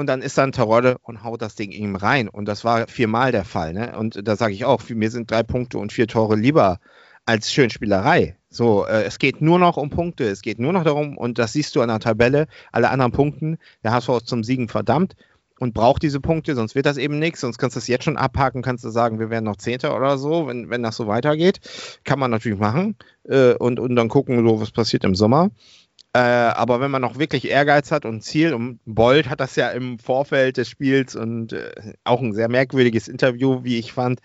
und 0.00 0.06
dann 0.06 0.22
ist 0.22 0.38
dann 0.38 0.52
Terodde 0.52 0.96
und 1.02 1.24
haut 1.24 1.42
das 1.42 1.56
Ding 1.56 1.72
ihm 1.72 1.94
rein. 1.94 2.26
Und 2.30 2.46
das 2.46 2.64
war 2.64 2.88
viermal 2.88 3.32
der 3.32 3.44
Fall. 3.44 3.74
Ne? 3.74 3.98
Und 3.98 4.26
da 4.26 4.34
sage 4.34 4.54
ich 4.54 4.64
auch, 4.64 4.80
mir 4.88 5.10
sind 5.10 5.30
drei 5.30 5.42
Punkte 5.42 5.76
und 5.76 5.92
vier 5.92 6.06
Tore 6.06 6.36
lieber 6.36 6.80
als 7.26 7.52
Schönspielerei. 7.52 8.38
So, 8.48 8.86
äh, 8.86 9.02
es 9.02 9.18
geht 9.18 9.42
nur 9.42 9.58
noch 9.58 9.76
um 9.76 9.90
Punkte, 9.90 10.24
es 10.24 10.40
geht 10.40 10.58
nur 10.58 10.72
noch 10.72 10.84
darum, 10.84 11.18
und 11.18 11.38
das 11.38 11.52
siehst 11.52 11.76
du 11.76 11.82
an 11.82 11.88
der 11.88 11.98
Tabelle, 11.98 12.46
alle 12.72 12.88
anderen 12.88 13.12
Punkten, 13.12 13.58
der 13.84 13.92
HSV 13.92 14.08
ist 14.08 14.26
zum 14.26 14.42
Siegen 14.42 14.68
verdammt 14.68 15.16
und 15.58 15.74
braucht 15.74 16.02
diese 16.02 16.18
Punkte, 16.18 16.54
sonst 16.54 16.74
wird 16.74 16.86
das 16.86 16.96
eben 16.96 17.18
nichts, 17.18 17.42
sonst 17.42 17.58
kannst 17.58 17.76
du 17.76 17.80
es 17.80 17.86
jetzt 17.86 18.04
schon 18.04 18.16
abhaken, 18.16 18.62
kannst 18.62 18.82
du 18.82 18.88
sagen, 18.88 19.20
wir 19.20 19.28
werden 19.28 19.44
noch 19.44 19.56
Zehnter 19.56 19.94
oder 19.94 20.16
so, 20.16 20.46
wenn, 20.46 20.70
wenn 20.70 20.82
das 20.82 20.96
so 20.96 21.08
weitergeht. 21.08 21.60
Kann 22.04 22.18
man 22.18 22.30
natürlich 22.30 22.58
machen 22.58 22.96
äh, 23.28 23.52
und, 23.52 23.78
und 23.78 23.96
dann 23.96 24.08
gucken, 24.08 24.48
so 24.48 24.62
was 24.62 24.70
passiert 24.70 25.04
im 25.04 25.14
Sommer. 25.14 25.50
Äh, 26.12 26.18
aber 26.18 26.80
wenn 26.80 26.90
man 26.90 27.02
noch 27.02 27.18
wirklich 27.18 27.48
Ehrgeiz 27.48 27.92
hat 27.92 28.04
und 28.04 28.22
Ziel, 28.22 28.52
und 28.52 28.80
Bolt 28.84 29.28
hat 29.28 29.40
das 29.40 29.54
ja 29.54 29.70
im 29.70 29.98
Vorfeld 30.00 30.56
des 30.56 30.68
Spiels 30.68 31.14
und 31.14 31.52
äh, 31.52 31.94
auch 32.02 32.20
ein 32.20 32.32
sehr 32.32 32.48
merkwürdiges 32.48 33.06
Interview, 33.06 33.62
wie 33.62 33.78
ich 33.78 33.92
fand, 33.92 34.20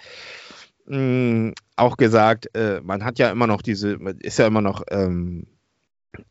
mh, 0.87 0.97
mm, 0.97 1.53
auch 1.75 1.97
gesagt, 1.97 2.55
äh, 2.55 2.81
man 2.83 3.03
hat 3.05 3.19
ja 3.19 3.29
immer 3.29 3.47
noch 3.47 3.61
diese, 3.61 3.99
ist 4.19 4.39
ja 4.39 4.47
immer 4.47 4.61
noch, 4.61 4.83
ähm, 4.89 5.45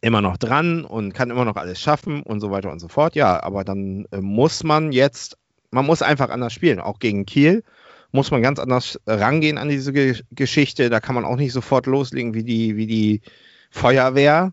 immer 0.01 0.23
noch 0.23 0.39
dran 0.39 0.85
und 0.85 1.13
kann 1.15 1.31
immer 1.31 1.45
noch 1.45 1.57
alles 1.57 1.81
schaffen 1.81 2.23
und 2.23 2.41
so 2.41 2.51
weiter 2.51 2.73
und 2.73 2.81
so 2.81 2.89
fort. 2.89 3.15
Ja, 3.15 3.43
aber 3.43 3.65
dann 3.65 4.07
äh, 4.11 4.21
muss 4.21 4.65
man 4.65 4.91
jetzt, 4.91 5.39
man 5.71 5.87
muss 5.87 6.03
einfach 6.03 6.31
anders 6.31 6.53
spielen, 6.53 6.81
auch 6.81 6.99
gegen 6.99 7.27
Kiel 7.27 7.63
muss 8.11 8.31
man 8.31 8.43
ganz 8.43 8.61
anders 8.61 9.01
rangehen 9.09 9.59
an 9.59 9.69
diese 9.69 9.93
Ge 9.93 10.21
Geschichte. 10.31 10.89
Da 10.89 11.01
kann 11.01 11.17
man 11.17 11.25
auch 11.25 11.35
nicht 11.37 11.53
sofort 11.53 11.87
loslegen 11.87 12.33
wie 12.33 12.45
die, 12.45 12.77
wie 12.77 12.87
die 12.87 13.23
Feuerwehr 13.71 14.53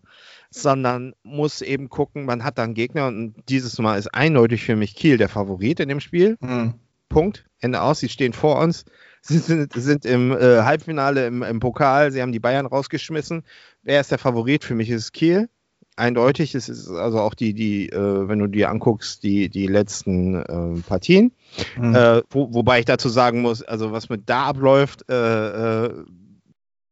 sondern 0.54 1.14
muss 1.22 1.62
eben 1.62 1.88
gucken, 1.88 2.24
man 2.24 2.44
hat 2.44 2.58
dann 2.58 2.74
Gegner 2.74 3.06
und 3.06 3.34
dieses 3.48 3.78
Mal 3.78 3.98
ist 3.98 4.14
eindeutig 4.14 4.64
für 4.64 4.76
mich 4.76 4.94
Kiel 4.94 5.16
der 5.16 5.28
Favorit 5.28 5.80
in 5.80 5.88
dem 5.88 6.00
Spiel. 6.00 6.36
Mhm. 6.40 6.74
Punkt. 7.08 7.44
Ende 7.60 7.80
aus. 7.80 8.00
Sie 8.00 8.08
stehen 8.08 8.32
vor 8.32 8.58
uns. 8.58 8.84
Sie 9.20 9.38
sind, 9.38 9.72
sind 9.72 10.04
im 10.04 10.32
äh, 10.32 10.62
Halbfinale 10.62 11.26
im, 11.26 11.42
im, 11.42 11.60
Pokal. 11.60 12.10
Sie 12.12 12.20
haben 12.20 12.32
die 12.32 12.40
Bayern 12.40 12.66
rausgeschmissen. 12.66 13.44
Wer 13.82 14.00
ist 14.00 14.10
der 14.10 14.18
Favorit? 14.18 14.64
Für 14.64 14.74
mich 14.74 14.90
ist 14.90 15.02
es 15.02 15.12
Kiel. 15.12 15.48
Eindeutig. 15.96 16.54
Es 16.54 16.68
ist 16.68 16.88
also 16.88 17.20
auch 17.20 17.34
die, 17.34 17.54
die, 17.54 17.90
äh, 17.90 18.28
wenn 18.28 18.38
du 18.38 18.46
dir 18.46 18.70
anguckst, 18.70 19.22
die, 19.22 19.48
die 19.48 19.66
letzten 19.66 20.34
äh, 20.34 20.80
Partien. 20.86 21.32
Mhm. 21.76 22.22
Wo, 22.30 22.52
wobei 22.54 22.80
ich 22.80 22.86
dazu 22.86 23.10
sagen 23.10 23.42
muss, 23.42 23.62
also 23.62 23.92
was 23.92 24.08
mit 24.08 24.22
da 24.28 24.44
abläuft, 24.44 25.04
äh, 25.10 25.84
äh, 25.84 26.04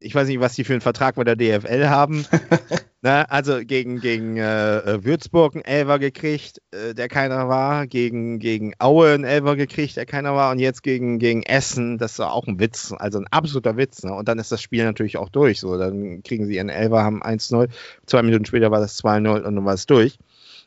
ich 0.00 0.14
weiß 0.14 0.28
nicht, 0.28 0.40
was 0.40 0.54
die 0.54 0.64
für 0.64 0.72
einen 0.72 0.80
Vertrag 0.80 1.16
mit 1.16 1.26
der 1.26 1.36
DFL 1.36 1.88
haben. 1.88 2.24
Na, 3.02 3.22
also 3.24 3.60
gegen, 3.64 4.00
gegen 4.00 4.36
äh, 4.36 4.78
äh, 4.78 5.04
Würzburg 5.04 5.54
einen 5.54 5.64
Elver 5.64 5.98
gekriegt, 5.98 6.60
äh, 6.70 6.94
der 6.94 7.08
keiner 7.08 7.48
war, 7.48 7.86
gegen, 7.86 8.38
gegen 8.38 8.74
Aue 8.78 9.12
einen 9.12 9.24
Elver 9.24 9.56
gekriegt, 9.56 9.96
der 9.96 10.06
keiner 10.06 10.34
war, 10.34 10.50
und 10.50 10.58
jetzt 10.58 10.82
gegen, 10.82 11.18
gegen 11.18 11.42
Essen, 11.42 11.96
das 11.98 12.18
war 12.18 12.32
auch 12.32 12.46
ein 12.46 12.60
Witz, 12.60 12.92
also 12.98 13.18
ein 13.18 13.26
absoluter 13.30 13.76
Witz. 13.76 14.02
Ne? 14.02 14.12
Und 14.12 14.28
dann 14.28 14.38
ist 14.38 14.52
das 14.52 14.60
Spiel 14.60 14.84
natürlich 14.84 15.16
auch 15.16 15.28
durch. 15.28 15.60
So, 15.60 15.78
dann 15.78 16.22
kriegen 16.22 16.46
sie 16.46 16.56
ihren 16.56 16.68
Elver, 16.68 17.02
haben 17.02 17.22
1-0, 17.22 17.68
zwei 18.06 18.22
Minuten 18.22 18.44
später 18.44 18.70
war 18.70 18.80
das 18.80 19.02
2-0 19.02 19.42
und 19.42 19.54
dann 19.56 19.64
war 19.64 19.74
es 19.74 19.86
durch. 19.86 20.18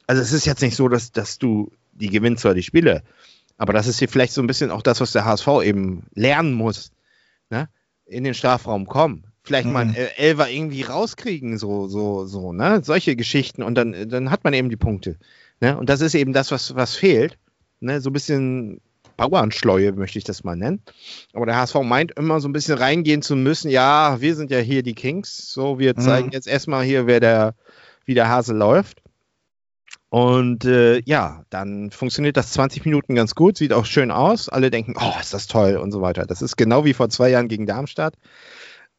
Also 0.07 0.21
es 0.21 0.31
ist 0.31 0.45
jetzt 0.45 0.61
nicht 0.61 0.75
so, 0.75 0.89
dass, 0.89 1.11
dass 1.11 1.37
du 1.37 1.71
die 1.91 2.09
gewinnst 2.09 2.41
zwar 2.41 2.53
die 2.53 2.63
Spiele, 2.63 3.03
aber 3.57 3.73
das 3.73 3.87
ist 3.87 3.99
hier 3.99 4.09
vielleicht 4.09 4.33
so 4.33 4.41
ein 4.41 4.47
bisschen 4.47 4.71
auch 4.71 4.81
das, 4.81 5.01
was 5.01 5.11
der 5.11 5.25
HSV 5.25 5.47
eben 5.63 6.03
lernen 6.15 6.53
muss. 6.53 6.91
Ne? 7.49 7.69
In 8.05 8.23
den 8.23 8.33
Strafraum 8.33 8.87
kommen. 8.87 9.25
Vielleicht 9.43 9.67
mhm. 9.67 9.73
mal 9.73 9.81
einen 9.81 9.95
Elfer 9.95 10.49
irgendwie 10.49 10.83
rauskriegen, 10.83 11.57
so, 11.57 11.87
so, 11.87 12.25
so, 12.25 12.53
ne? 12.53 12.81
Solche 12.83 13.15
Geschichten 13.15 13.61
und 13.61 13.75
dann, 13.75 14.09
dann 14.09 14.31
hat 14.31 14.43
man 14.43 14.53
eben 14.53 14.69
die 14.69 14.77
Punkte. 14.77 15.17
Ne? 15.59 15.77
Und 15.77 15.89
das 15.89 16.01
ist 16.01 16.15
eben 16.15 16.33
das, 16.33 16.51
was, 16.51 16.75
was 16.75 16.95
fehlt. 16.95 17.37
Ne? 17.81 17.99
So 17.99 18.09
ein 18.09 18.13
bisschen 18.13 18.79
Bauernschleue, 19.17 19.91
möchte 19.91 20.17
ich 20.17 20.23
das 20.23 20.43
mal 20.43 20.55
nennen. 20.55 20.81
Aber 21.33 21.45
der 21.45 21.57
HSV 21.57 21.75
meint 21.83 22.13
immer 22.13 22.39
so 22.39 22.47
ein 22.47 22.53
bisschen 22.53 22.77
reingehen 22.77 23.21
zu 23.21 23.35
müssen. 23.35 23.69
Ja, 23.69 24.19
wir 24.21 24.35
sind 24.35 24.49
ja 24.49 24.59
hier 24.59 24.81
die 24.81 24.95
Kings. 24.95 25.51
So, 25.51 25.77
wir 25.77 25.93
mhm. 25.95 26.01
zeigen 26.01 26.31
jetzt 26.31 26.47
erstmal 26.47 26.83
hier, 26.83 27.05
wer 27.05 27.19
der, 27.19 27.55
wie 28.05 28.13
der 28.13 28.29
Hase 28.29 28.53
läuft. 28.53 29.02
Und 30.13 30.63
äh, 30.65 31.01
ja, 31.05 31.43
dann 31.49 31.89
funktioniert 31.89 32.37
das 32.37 32.51
20 32.51 32.85
Minuten 32.85 33.15
ganz 33.15 33.33
gut, 33.33 33.57
sieht 33.57 33.73
auch 33.73 33.85
schön 33.85 34.11
aus. 34.11 34.47
Alle 34.47 34.69
denken, 34.69 34.93
oh, 34.95 35.19
ist 35.19 35.33
das 35.33 35.47
toll 35.47 35.75
und 35.75 35.91
so 35.91 36.01
weiter. 36.01 36.27
Das 36.27 36.43
ist 36.43 36.55
genau 36.55 36.85
wie 36.85 36.93
vor 36.93 37.09
zwei 37.09 37.29
Jahren 37.31 37.47
gegen 37.47 37.65
Darmstadt. 37.65 38.13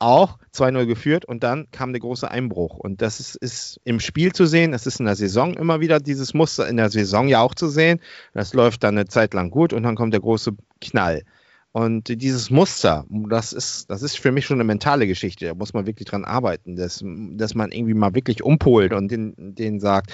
Auch 0.01 0.41
2-0 0.53 0.87
geführt 0.87 1.25
und 1.25 1.45
dann 1.45 1.69
kam 1.71 1.93
der 1.93 2.01
große 2.01 2.29
Einbruch. 2.29 2.79
Und 2.79 3.01
das 3.01 3.21
ist, 3.21 3.37
ist 3.37 3.81
im 3.85 4.01
Spiel 4.01 4.33
zu 4.33 4.45
sehen, 4.45 4.73
das 4.73 4.89
ist 4.89 4.99
in 4.99 5.07
der 5.07 5.15
Saison 5.15 5.55
immer 5.55 5.79
wieder 5.79 6.01
dieses 6.01 6.35
Muster, 6.35 6.67
in 6.69 6.79
der 6.79 6.91
Saison 6.91 7.29
ja 7.29 7.43
auch 7.43 7.55
zu 7.55 7.69
sehen. 7.69 8.01
Das 8.33 8.53
läuft 8.53 8.83
dann 8.83 8.99
eine 8.99 9.07
Zeit 9.07 9.35
lang 9.35 9.51
gut 9.51 9.73
und 9.73 9.85
dann 9.85 9.95
kommt 9.95 10.15
der 10.15 10.21
große 10.21 10.57
Knall. 10.81 11.23
Und 11.71 12.09
dieses 12.09 12.51
Muster, 12.51 13.05
das 13.09 13.53
ist, 13.53 13.89
das 13.89 14.03
ist 14.03 14.19
für 14.19 14.33
mich 14.33 14.47
schon 14.47 14.57
eine 14.57 14.65
mentale 14.65 15.07
Geschichte. 15.07 15.47
Da 15.47 15.55
muss 15.55 15.75
man 15.75 15.87
wirklich 15.87 16.09
dran 16.09 16.25
arbeiten, 16.25 16.75
dass, 16.75 17.05
dass 17.05 17.55
man 17.55 17.71
irgendwie 17.71 17.95
mal 17.95 18.17
wirklich 18.17 18.43
umpolt 18.43 18.93
und 18.93 19.13
den, 19.13 19.35
den 19.37 19.79
sagt, 19.79 20.13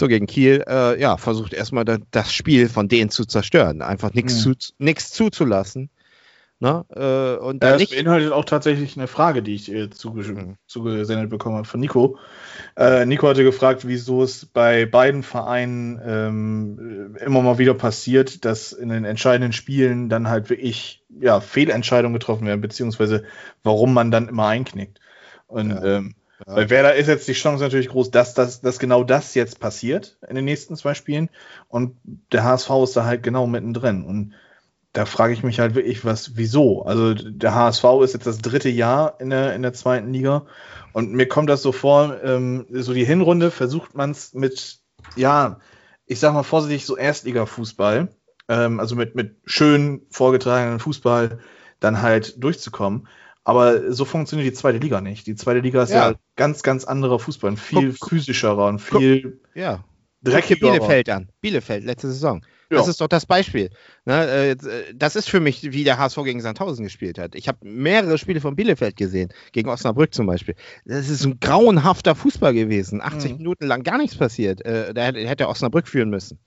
so 0.00 0.08
gegen 0.08 0.26
Kiel, 0.26 0.64
äh, 0.66 1.00
ja, 1.00 1.16
versucht 1.16 1.52
erstmal 1.52 1.84
da, 1.84 1.98
das 2.10 2.32
Spiel 2.32 2.68
von 2.68 2.88
denen 2.88 3.10
zu 3.10 3.24
zerstören. 3.24 3.82
Einfach 3.82 4.12
nichts 4.14 4.44
Mhm. 4.44 4.60
zu, 4.60 4.72
nichts 4.78 5.12
zuzulassen. 5.12 5.90
Ne? 6.62 6.84
Äh, 6.94 7.42
und 7.42 7.62
das 7.62 7.80
nicht, 7.80 7.90
beinhaltet 7.96 8.32
auch 8.32 8.44
tatsächlich 8.44 8.96
eine 8.96 9.06
Frage, 9.06 9.42
die 9.42 9.54
ich 9.54 9.72
äh, 9.72 9.88
zuge 9.88 10.20
Mhm. 10.22 10.56
zugesendet 10.66 11.30
bekommen 11.30 11.56
habe 11.56 11.66
von 11.66 11.80
Nico. 11.80 12.18
Äh, 12.76 13.06
Nico 13.06 13.28
hatte 13.28 13.44
gefragt, 13.44 13.86
wieso 13.86 14.22
es 14.22 14.44
bei 14.44 14.84
beiden 14.84 15.22
Vereinen 15.22 15.98
ähm, 16.04 17.16
äh, 17.18 17.24
immer 17.24 17.40
mal 17.40 17.56
wieder 17.56 17.72
passiert, 17.72 18.44
dass 18.44 18.72
in 18.72 18.90
den 18.90 19.06
entscheidenden 19.06 19.54
Spielen 19.54 20.10
dann 20.10 20.28
halt 20.28 20.50
wirklich 20.50 21.02
ja, 21.18 21.40
Fehlentscheidungen 21.40 22.12
getroffen 22.12 22.46
werden, 22.46 22.60
beziehungsweise 22.60 23.24
warum 23.62 23.94
man 23.94 24.10
dann 24.10 24.28
immer 24.28 24.46
einknickt. 24.46 25.00
Und 25.46 25.70
Ja. 25.70 25.82
ähm, 25.82 26.14
Ja. 26.46 26.54
bei 26.54 26.70
Werder 26.70 26.94
ist 26.94 27.08
jetzt 27.08 27.28
die 27.28 27.32
Chance 27.32 27.62
natürlich 27.62 27.88
groß, 27.88 28.10
dass, 28.10 28.34
das, 28.34 28.60
dass 28.60 28.78
genau 28.78 29.04
das 29.04 29.34
jetzt 29.34 29.60
passiert 29.60 30.18
in 30.28 30.36
den 30.36 30.44
nächsten 30.44 30.76
zwei 30.76 30.94
Spielen. 30.94 31.30
Und 31.68 31.96
der 32.04 32.44
HSV 32.44 32.70
ist 32.84 32.96
da 32.96 33.04
halt 33.04 33.22
genau 33.22 33.46
mittendrin. 33.46 34.04
Und 34.04 34.34
da 34.92 35.06
frage 35.06 35.32
ich 35.32 35.42
mich 35.42 35.60
halt 35.60 35.74
wirklich, 35.74 36.04
was, 36.04 36.36
wieso? 36.36 36.82
Also 36.82 37.14
der 37.14 37.54
HSV 37.54 37.84
ist 38.02 38.14
jetzt 38.14 38.26
das 38.26 38.38
dritte 38.38 38.68
Jahr 38.68 39.20
in 39.20 39.30
der, 39.30 39.54
in 39.54 39.62
der 39.62 39.72
zweiten 39.72 40.12
Liga 40.12 40.46
und 40.92 41.12
mir 41.12 41.28
kommt 41.28 41.48
das 41.48 41.62
so 41.62 41.72
vor, 41.72 42.22
ähm, 42.24 42.66
so 42.70 42.92
die 42.92 43.04
Hinrunde 43.04 43.50
versucht 43.50 43.94
man 43.94 44.10
es 44.10 44.34
mit, 44.34 44.80
ja, 45.16 45.60
ich 46.06 46.18
sag 46.18 46.34
mal 46.34 46.42
vorsichtig, 46.42 46.86
so 46.86 46.96
Erstliga-Fußball, 46.96 48.08
ähm, 48.48 48.80
also 48.80 48.96
mit, 48.96 49.14
mit 49.14 49.36
schön 49.44 50.02
vorgetragenen 50.10 50.80
Fußball 50.80 51.38
dann 51.78 52.02
halt 52.02 52.42
durchzukommen. 52.42 53.06
Aber 53.44 53.92
so 53.92 54.04
funktioniert 54.04 54.48
die 54.48 54.52
zweite 54.56 54.78
Liga 54.78 55.00
nicht. 55.00 55.26
Die 55.26 55.34
zweite 55.34 55.60
Liga 55.60 55.82
ist 55.82 55.90
ja, 55.90 56.10
Ja. 56.10 56.16
ganz, 56.36 56.62
ganz 56.62 56.84
anderer 56.84 57.18
Fußball, 57.18 57.52
ein 57.52 57.56
viel 57.56 57.94
Guck- 57.98 58.10
physischerer 58.10 58.66
und 58.66 58.78
viel 58.80 59.40
ja, 59.54 59.76
Guck 59.76 59.84
dir 60.24 60.30
dreckigerer. 60.32 60.72
Bielefeld 60.72 61.08
an. 61.08 61.30
Bielefeld, 61.40 61.84
letzte 61.84 62.08
Saison. 62.08 62.44
Ja. 62.70 62.76
Das 62.78 62.86
ist 62.86 63.00
doch 63.00 63.08
das 63.08 63.26
Beispiel. 63.26 63.70
Ne, 64.04 64.26
äh, 64.28 64.50
äh, 64.52 64.56
das 64.94 65.16
ist 65.16 65.28
für 65.28 65.40
mich, 65.40 65.72
wie 65.72 65.82
der 65.82 65.98
HSV 65.98 66.22
gegen 66.22 66.40
Sandhausen 66.40 66.84
gespielt 66.84 67.18
hat. 67.18 67.34
Ich 67.34 67.48
habe 67.48 67.58
mehrere 67.66 68.16
Spiele 68.16 68.40
von 68.40 68.54
Bielefeld 68.54 68.94
gesehen, 68.96 69.32
gegen 69.50 69.68
Osnabrück 69.70 70.14
zum 70.14 70.26
Beispiel. 70.26 70.54
Das 70.84 71.08
ist 71.08 71.24
ein 71.24 71.40
grauenhafter 71.40 72.14
Fußball 72.14 72.54
gewesen. 72.54 73.00
80 73.02 73.32
Mhm. 73.32 73.38
Minuten 73.38 73.66
lang 73.66 73.82
gar 73.82 73.98
nichts 73.98 74.16
passiert. 74.16 74.64
Äh, 74.64 74.94
da 74.94 75.02
hätte, 75.06 75.26
hätte 75.26 75.48
Osnabrück 75.48 75.88
führen 75.88 76.10
müssen. 76.10 76.38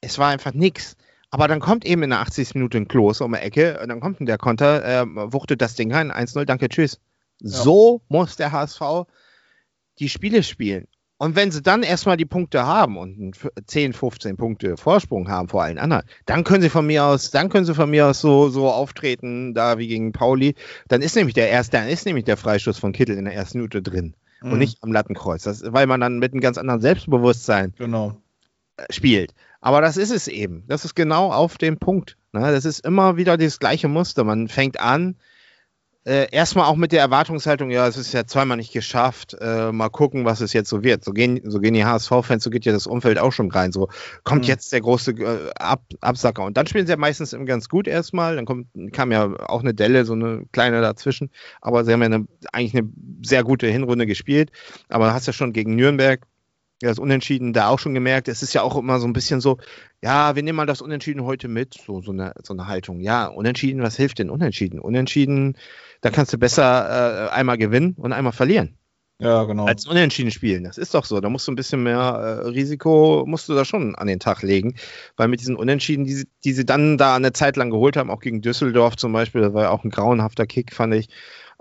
Es 0.00 0.18
war 0.18 0.28
einfach 0.28 0.52
nichts. 0.52 0.96
Aber 1.34 1.48
dann 1.48 1.60
kommt 1.60 1.84
eben 1.86 2.02
in 2.02 2.10
der 2.10 2.20
80. 2.20 2.54
Minute 2.54 2.76
ein 2.78 2.86
Klos 2.88 3.20
um 3.22 3.32
die 3.32 3.38
Ecke 3.38 3.80
und 3.82 3.88
dann 3.88 4.00
kommt 4.00 4.20
der 4.20 4.36
Konter, 4.38 4.84
äh, 4.84 5.04
wuchtet 5.32 5.62
das 5.62 5.74
Ding 5.74 5.92
rein, 5.92 6.12
1-0, 6.12 6.44
danke, 6.44 6.68
tschüss. 6.68 7.00
So 7.40 8.02
muss 8.08 8.36
der 8.36 8.52
HSV 8.52 8.80
die 9.98 10.08
Spiele 10.08 10.42
spielen. 10.42 10.86
Und 11.18 11.36
wenn 11.36 11.50
sie 11.52 11.62
dann 11.62 11.84
erstmal 11.84 12.16
die 12.16 12.24
Punkte 12.26 12.66
haben 12.66 12.96
und 12.98 13.16
einen 13.18 13.30
f- 13.30 13.48
10, 13.66 13.92
15 13.92 14.36
Punkte 14.36 14.76
Vorsprung 14.76 15.28
haben 15.30 15.48
vor 15.48 15.62
allen 15.62 15.78
anderen, 15.78 16.02
dann 16.26 16.42
können 16.44 16.62
sie 16.62 16.68
von 16.68 16.84
mir 16.86 17.04
aus, 17.04 17.30
dann 17.30 17.48
können 17.48 17.64
sie 17.64 17.74
von 17.74 17.88
mir 17.88 18.08
aus 18.08 18.20
so, 18.20 18.48
so 18.48 18.68
auftreten, 18.68 19.54
da 19.54 19.78
wie 19.78 19.86
gegen 19.86 20.12
Pauli. 20.12 20.54
Dann 20.88 21.00
ist 21.00 21.14
nämlich 21.16 21.34
der 21.34 21.48
erste, 21.48 21.76
dann 21.78 21.88
ist 21.88 22.06
nämlich 22.06 22.24
der 22.24 22.36
Freistoß 22.36 22.78
von 22.78 22.92
Kittel 22.92 23.16
in 23.16 23.24
der 23.24 23.34
ersten 23.34 23.58
Minute 23.58 23.80
drin 23.82 24.14
Mhm. 24.42 24.52
und 24.52 24.58
nicht 24.58 24.78
am 24.82 24.90
Lattenkreuz. 24.92 25.44
Das, 25.44 25.62
weil 25.64 25.86
man 25.86 26.00
dann 26.00 26.18
mit 26.18 26.32
einem 26.32 26.40
ganz 26.40 26.58
anderen 26.58 26.80
Selbstbewusstsein 26.80 27.72
Genau. 27.78 28.16
Spielt. 28.90 29.34
Aber 29.60 29.80
das 29.80 29.96
ist 29.96 30.10
es 30.10 30.28
eben. 30.28 30.64
Das 30.66 30.84
ist 30.84 30.94
genau 30.94 31.30
auf 31.32 31.58
dem 31.58 31.78
Punkt. 31.78 32.16
Ne? 32.32 32.40
Das 32.40 32.64
ist 32.64 32.84
immer 32.84 33.16
wieder 33.16 33.36
das 33.36 33.58
gleiche 33.58 33.88
Muster. 33.88 34.24
Man 34.24 34.48
fängt 34.48 34.80
an, 34.80 35.16
äh, 36.04 36.26
erstmal 36.32 36.66
auch 36.66 36.74
mit 36.74 36.90
der 36.90 36.98
Erwartungshaltung, 37.00 37.70
ja, 37.70 37.86
es 37.86 37.96
ist 37.96 38.12
ja 38.12 38.26
zweimal 38.26 38.56
nicht 38.56 38.72
geschafft, 38.72 39.36
äh, 39.40 39.70
mal 39.70 39.88
gucken, 39.88 40.24
was 40.24 40.40
es 40.40 40.52
jetzt 40.52 40.68
so 40.68 40.82
wird. 40.82 41.04
So 41.04 41.12
gehen, 41.12 41.40
so 41.48 41.60
gehen 41.60 41.74
die 41.74 41.84
HSV-Fans, 41.84 42.42
so 42.42 42.50
geht 42.50 42.64
ja 42.64 42.72
das 42.72 42.88
Umfeld 42.88 43.20
auch 43.20 43.30
schon 43.30 43.52
rein. 43.52 43.70
So 43.70 43.88
kommt 44.24 44.42
Mhm. 44.42 44.48
jetzt 44.48 44.72
der 44.72 44.80
große 44.80 45.12
äh, 45.12 45.50
Ab 45.60 45.84
Absacker. 46.00 46.42
Und 46.42 46.56
dann 46.56 46.66
spielen 46.66 46.86
sie 46.86 46.92
ja 46.92 46.96
meistens 46.96 47.32
eben 47.32 47.46
ganz 47.46 47.68
gut 47.68 47.86
erstmal. 47.86 48.34
Dann 48.34 48.46
kommt, 48.46 48.66
kam 48.92 49.12
ja 49.12 49.32
auch 49.46 49.60
eine 49.60 49.74
Delle, 49.74 50.04
so 50.04 50.14
eine 50.14 50.42
kleine 50.50 50.80
dazwischen. 50.80 51.30
Aber 51.60 51.84
sie 51.84 51.92
haben 51.92 52.00
ja 52.00 52.06
eine, 52.06 52.26
eigentlich 52.52 52.74
eine 52.76 52.90
sehr 53.22 53.44
gute 53.44 53.68
Hinrunde 53.68 54.06
gespielt. 54.06 54.50
Aber 54.88 55.06
du 55.06 55.14
hast 55.14 55.28
ja 55.28 55.32
schon 55.32 55.52
gegen 55.52 55.76
Nürnberg 55.76 56.26
ja, 56.82 56.88
das 56.88 56.98
Unentschieden 56.98 57.52
da 57.52 57.68
auch 57.68 57.78
schon 57.78 57.94
gemerkt. 57.94 58.28
Es 58.28 58.42
ist 58.42 58.52
ja 58.52 58.62
auch 58.62 58.76
immer 58.76 58.98
so 59.00 59.06
ein 59.06 59.12
bisschen 59.12 59.40
so, 59.40 59.58
ja, 60.02 60.34
wir 60.36 60.42
nehmen 60.42 60.56
mal 60.56 60.66
das 60.66 60.82
Unentschieden 60.82 61.24
heute 61.24 61.48
mit, 61.48 61.74
so, 61.74 62.00
so, 62.02 62.12
eine, 62.12 62.32
so 62.42 62.52
eine 62.54 62.66
Haltung. 62.66 63.00
Ja, 63.00 63.26
Unentschieden, 63.26 63.82
was 63.82 63.96
hilft 63.96 64.18
denn 64.18 64.30
Unentschieden? 64.30 64.78
Unentschieden, 64.80 65.56
da 66.00 66.10
kannst 66.10 66.32
du 66.32 66.38
besser 66.38 67.28
äh, 67.28 67.30
einmal 67.30 67.56
gewinnen 67.58 67.94
und 67.96 68.12
einmal 68.12 68.32
verlieren, 68.32 68.76
Ja, 69.20 69.44
genau. 69.44 69.66
als 69.66 69.86
Unentschieden 69.86 70.30
spielen. 70.32 70.64
Das 70.64 70.76
ist 70.78 70.94
doch 70.94 71.04
so. 71.04 71.20
Da 71.20 71.28
musst 71.28 71.46
du 71.46 71.52
ein 71.52 71.56
bisschen 71.56 71.82
mehr 71.84 72.00
äh, 72.44 72.48
Risiko, 72.48 73.24
musst 73.26 73.48
du 73.48 73.54
da 73.54 73.64
schon 73.64 73.94
an 73.94 74.08
den 74.08 74.18
Tag 74.18 74.42
legen, 74.42 74.74
weil 75.16 75.28
mit 75.28 75.40
diesen 75.40 75.54
Unentschieden, 75.56 76.04
die, 76.04 76.14
sie- 76.14 76.28
die 76.44 76.52
sie 76.52 76.64
dann 76.66 76.98
da 76.98 77.14
eine 77.16 77.32
Zeit 77.32 77.56
lang 77.56 77.70
geholt 77.70 77.96
haben, 77.96 78.10
auch 78.10 78.20
gegen 78.20 78.42
Düsseldorf 78.42 78.96
zum 78.96 79.12
Beispiel, 79.12 79.40
das 79.42 79.54
war 79.54 79.62
ja 79.62 79.70
auch 79.70 79.84
ein 79.84 79.90
grauenhafter 79.90 80.46
Kick, 80.46 80.72
fand 80.74 80.94
ich. 80.94 81.08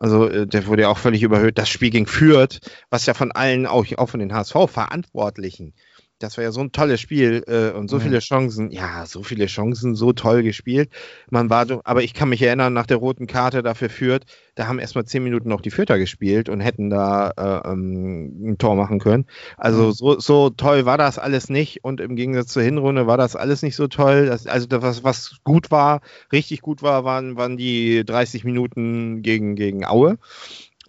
Also 0.02 0.28
äh, 0.28 0.48
der 0.48 0.66
wurde 0.66 0.82
ja 0.82 0.90
auch 0.90 0.98
völlig 0.98 1.22
überhöht. 1.22 1.60
Das 1.60 1.70
Spiel 1.70 1.92
gegen 1.92 2.08
Fürth, 2.08 2.60
was 2.90 3.06
ja 3.06 3.14
von 3.14 3.32
allen, 3.32 3.68
auch, 3.68 3.86
auch 3.98 4.10
von 4.10 4.20
den 4.20 4.34
HSV-Verantwortlichen, 4.34 5.76
das 6.22 6.38
war 6.38 6.44
ja 6.44 6.52
so 6.52 6.62
ein 6.62 6.72
tolles 6.72 7.02
Spiel 7.02 7.44
äh, 7.48 7.72
und 7.78 7.90
so 7.90 7.98
Mhm. 7.98 8.02
viele 8.02 8.20
Chancen, 8.20 8.72
ja, 8.72 9.06
so 9.06 9.24
viele 9.24 9.48
Chancen, 9.48 9.96
so 9.96 10.14
toll 10.14 10.44
gespielt. 10.44 10.90
Man 11.30 11.50
war, 11.50 11.66
so- 11.68 11.82
aber 11.84 12.04
ich 12.04 12.14
kann 12.14 12.30
mich 12.30 12.42
erinnern, 12.42 12.74
nach 12.74 12.86
der 12.86 12.98
roten 12.98 13.28
Karte 13.28 13.64
dafür 13.64 13.90
Fürth, 13.90 14.26
da 14.56 14.68
haben 14.68 14.80
erstmal 14.80 15.06
zehn 15.06 15.24
Minuten 15.24 15.50
noch 15.50 15.62
die 15.62 15.72
Fürther 15.72 15.98
gespielt 15.98 16.50
und 16.50 16.60
hätten 16.62 16.90
da 16.90 17.32
äh, 17.66 17.70
ähm, 17.72 18.52
ein 18.52 18.58
Tor 18.58 18.76
machen 18.76 19.00
können. 19.00 19.26
Also 19.58 19.90
Mhm. 19.90 19.92
so, 19.92 20.20
so 20.20 20.50
toll 20.50 20.86
war 20.86 20.98
das 20.98 21.18
alles 21.20 21.50
nicht 21.50 21.84
und 21.84 22.00
im 22.02 22.16
Gegensatz 22.16 22.48
zur 22.54 22.64
Hinrunde 22.64 23.08
war 23.08 23.18
das 23.18 23.36
alles 23.36 23.62
nicht 23.62 23.76
so 23.76 23.88
toll. 23.88 24.26
Das, 24.28 24.48
also 24.48 24.68
das, 24.68 24.82
was, 24.84 25.04
was 25.04 25.36
gut 25.44 25.72
war, 25.72 26.02
richtig 26.32 26.62
gut 26.62 26.82
war, 26.82 27.04
waren, 27.06 27.38
waren 27.38 27.58
die 27.58 28.04
30 28.06 28.44
Minuten 28.44 29.22
gegen, 29.22 29.56
gegen 29.56 29.86
Aue. 29.86 30.18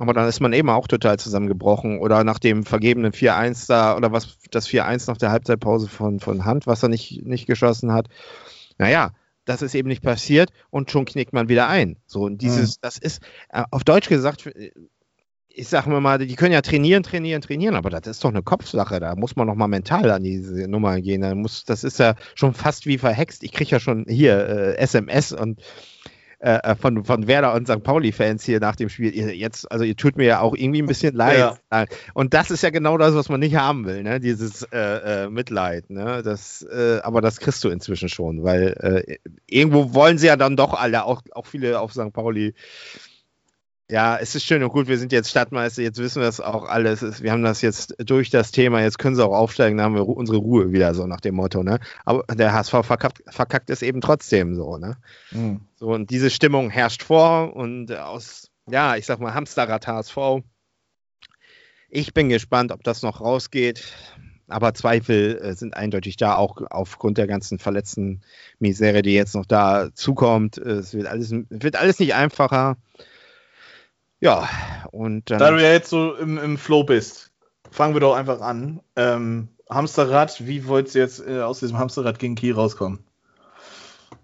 Aber 0.03 0.15
dann 0.15 0.29
ist 0.29 0.41
man 0.41 0.53
eben 0.53 0.69
auch 0.69 0.89
total 0.89 1.17
zusammengebrochen. 1.21 2.01
Oder 2.01 2.25
nach 2.25 2.41
dem 2.41 2.65
vergebenen 2.65 3.13
4-1 3.13 3.69
da, 3.69 3.97
oder 3.97 4.11
was 4.11 4.37
das 4.51 4.67
4-1 4.69 5.09
nach 5.09 5.17
der 5.17 5.31
Halbzeitpause 5.31 5.87
von, 5.89 6.19
von 6.19 6.45
Hand, 6.45 6.67
was 6.67 6.83
er 6.83 6.89
nicht, 6.89 7.25
nicht 7.25 7.47
geschossen 7.47 7.93
hat. 7.93 8.09
Naja, 8.79 9.13
das 9.45 9.63
ist 9.63 9.77
eben 9.77 9.89
nicht 9.89 10.03
passiert 10.03 10.51
und 10.71 10.91
schon 10.91 11.05
knickt 11.05 11.33
man 11.33 11.49
wieder 11.49 11.69
ein. 11.69 11.99
So, 12.07 12.23
und 12.23 12.43
dieses, 12.43 12.81
das 12.81 12.99
ist, 12.99 13.23
äh, 13.51 13.63
auf 13.71 13.85
Deutsch 13.85 14.09
gesagt, 14.09 14.45
äh, 14.47 14.73
ich 15.47 15.69
sag 15.69 15.87
mir 15.87 16.01
mal, 16.01 16.19
die 16.19 16.35
können 16.35 16.53
ja 16.53 16.63
trainieren, 16.63 17.05
trainieren, 17.05 17.41
trainieren, 17.41 17.77
aber 17.77 17.91
das 17.91 18.09
ist 18.09 18.25
doch 18.25 18.31
eine 18.31 18.43
Kopfsache. 18.43 18.99
Da 18.99 19.15
muss 19.15 19.37
man 19.37 19.47
noch 19.47 19.55
mal 19.55 19.69
mental 19.69 20.11
an 20.11 20.25
diese 20.25 20.67
Nummer 20.67 21.01
gehen. 21.01 21.21
Da 21.21 21.33
muss, 21.37 21.65
das 21.65 21.85
ist 21.85 22.01
ja 22.01 22.17
schon 22.35 22.55
fast 22.55 22.87
wie 22.87 22.99
verhext. 22.99 23.45
Ich 23.45 23.53
kriege 23.53 23.71
ja 23.71 23.79
schon 23.79 24.05
hier 24.09 24.49
äh, 24.49 24.77
SMS 24.79 25.31
und 25.31 25.61
äh, 26.43 26.75
von, 26.75 27.05
von 27.05 27.29
Werder 27.29 27.55
und 27.55 27.69
St. 27.69 27.83
Pauli-Fans 27.83 28.45
hier 28.45 28.59
nach 28.59 28.75
dem 28.75 28.89
Spiel. 28.89 29.15
Ihr, 29.15 29.35
jetzt, 29.37 29.71
also 29.71 29.85
ihr 29.85 29.97
tut 29.97 30.17
mir 30.17 30.27
ja 30.27 30.41
auch 30.41 30.55
irgendwie 30.57 30.83
ein 30.83 30.87
bisschen 30.87 31.15
leid. 31.15 31.39
Und 32.15 32.35
das 32.35 32.51
ist 32.51 32.63
ja 32.63 32.71
genau 32.71 32.99
das, 32.99 33.15
was 33.15 33.29
man 33.29 33.39
nicht 33.39 33.55
haben 33.55 33.87
will, 33.87 34.03
ne? 34.03 34.19
Dieses 34.19 34.63
äh, 34.73 35.25
äh, 35.25 35.31
Mitleid, 35.31 35.89
ne? 35.89 36.23
Das, 36.25 36.63
äh, 36.63 36.99
aber 37.03 37.21
das 37.21 37.39
kriegst 37.39 37.63
du 37.63 37.69
inzwischen 37.69 38.09
schon, 38.09 38.43
weil 38.43 38.75
äh, 38.81 39.19
irgendwo 39.47 39.95
wollen 39.95 40.19
sie 40.19 40.27
ja 40.27 40.37
dann 40.37 40.57
doch 40.57 40.75
alle, 40.75 41.05
auch, 41.05 41.23
auch 41.31 41.47
viele 41.47 41.79
auf 41.79 41.93
St. 41.93 42.13
Pauli. 42.13 42.55
Ja, 43.93 44.17
es 44.17 44.35
ist 44.35 44.45
schön 44.47 44.63
und 44.63 44.71
gut, 44.71 44.89
wir 44.89 44.97
sind 44.97 45.13
jetzt 45.13 45.29
Stadtmeister, 45.29 45.83
jetzt 45.83 45.99
wissen 45.99 46.21
wir 46.23 46.27
das 46.27 46.41
auch 46.41 46.65
alles. 46.67 47.03
Es- 47.03 47.23
Wir 47.23 47.31
haben 47.31 47.43
das 47.43 47.61
jetzt 47.61 47.95
durch 47.99 48.31
das 48.31 48.51
Thema, 48.51 48.81
jetzt 48.81 48.99
können 48.99 49.17
sie 49.17 49.23
auch 49.23 49.37
aufsteigen, 49.37 49.77
dann 49.77 49.85
haben 49.85 49.95
wir 49.97 50.09
unsere 50.09 50.39
Ruhe 50.39 50.73
wieder, 50.73 50.95
so 50.95 51.07
nach 51.07 51.21
dem 51.21 51.35
Motto, 51.35 51.63
ne? 51.63 51.79
Aber 52.07 52.25
der 52.35 52.55
HSV 52.55 52.73
verkackt, 52.87 53.23
verkackt 53.29 53.69
es 53.69 53.83
eben 53.83 54.01
trotzdem 54.01 54.55
so, 54.55 54.79
ne? 54.79 54.97
Mhm. 55.31 55.61
So, 55.77 55.89
und 55.89 56.09
diese 56.09 56.31
Stimmung 56.31 56.71
herrscht 56.71 57.03
vor 57.03 57.55
und 57.55 57.93
aus, 57.93 58.49
ja, 58.67 58.97
ich 58.97 59.05
sag 59.05 59.21
mal, 59.21 59.35
Hamsterrad 59.35 59.87
HSV. 59.87 60.17
Ich 61.91 62.15
bin 62.15 62.31
gespannt, 62.31 62.73
ob 62.73 62.83
das 62.85 63.03
noch 63.03 63.21
rausgeht. 63.21 63.93
Aber 64.49 64.73
Zweifel 64.75 65.39
äh, 65.43 65.55
sind 65.55 65.77
eindeutig 65.77 66.17
da, 66.17 66.37
auch 66.37 66.59
aufgrund 66.71 67.19
der 67.19 67.27
ganzen 67.27 67.59
verletzten 67.59 68.23
Misere, 68.59 69.03
die 69.03 69.13
jetzt 69.15 69.35
noch 69.35 69.47
da 69.47 69.89
zukommt. 69.95 70.57
Es 70.59 70.95
wird 70.95 71.07
alles, 71.07 71.31
wird 71.51 71.77
alles 71.77 71.99
nicht 71.99 72.15
einfacher. 72.15 72.77
Ja, 74.23 74.49
und 74.93 75.31
dann. 75.31 75.39
Da 75.39 75.51
du 75.51 75.63
ja 75.63 75.73
jetzt 75.73 75.91
so 75.91 76.15
im, 76.15 76.39
im 76.39 76.57
Flow 76.57 76.85
bist, 76.85 77.33
fangen 77.71 77.95
wir 77.95 78.01
doch 78.01 78.15
einfach 78.15 78.41
an. 78.41 78.81
Ähm, 78.97 79.49
Hamsterrad, 79.69 80.47
wie 80.47 80.67
wolltest 80.67 80.95
du 80.95 80.99
jetzt 81.01 81.27
äh, 81.27 81.41
aus 81.41 81.61
diesem 81.61 81.79
Hamsterrad 81.79 82.19
gegen 82.19 82.37
Kiel 82.37 82.55
rauskommen? 82.55 83.05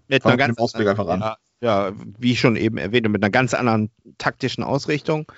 mit 0.09 0.23
Fangen 0.23 0.33
einer 0.33 0.37
wir 0.39 0.47
mit 0.47 0.47
ganz 0.47 0.55
dem 0.55 0.63
Ausblick 0.63 0.87
einfach 0.87 1.07
an. 1.07 1.19
Ja, 1.19 1.37
ja, 1.61 1.91
wie 2.17 2.35
schon 2.35 2.55
eben 2.55 2.77
erwähnt, 2.77 3.09
mit 3.09 3.23
einer 3.23 3.29
ganz 3.29 3.53
anderen 3.53 3.91
taktischen 4.17 4.63
Ausrichtung. 4.63 5.31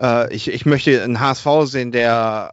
Äh, 0.00 0.34
ich, 0.34 0.48
ich 0.48 0.66
möchte 0.66 1.02
einen 1.02 1.20
HSV 1.20 1.46
sehen, 1.64 1.92
der 1.92 2.52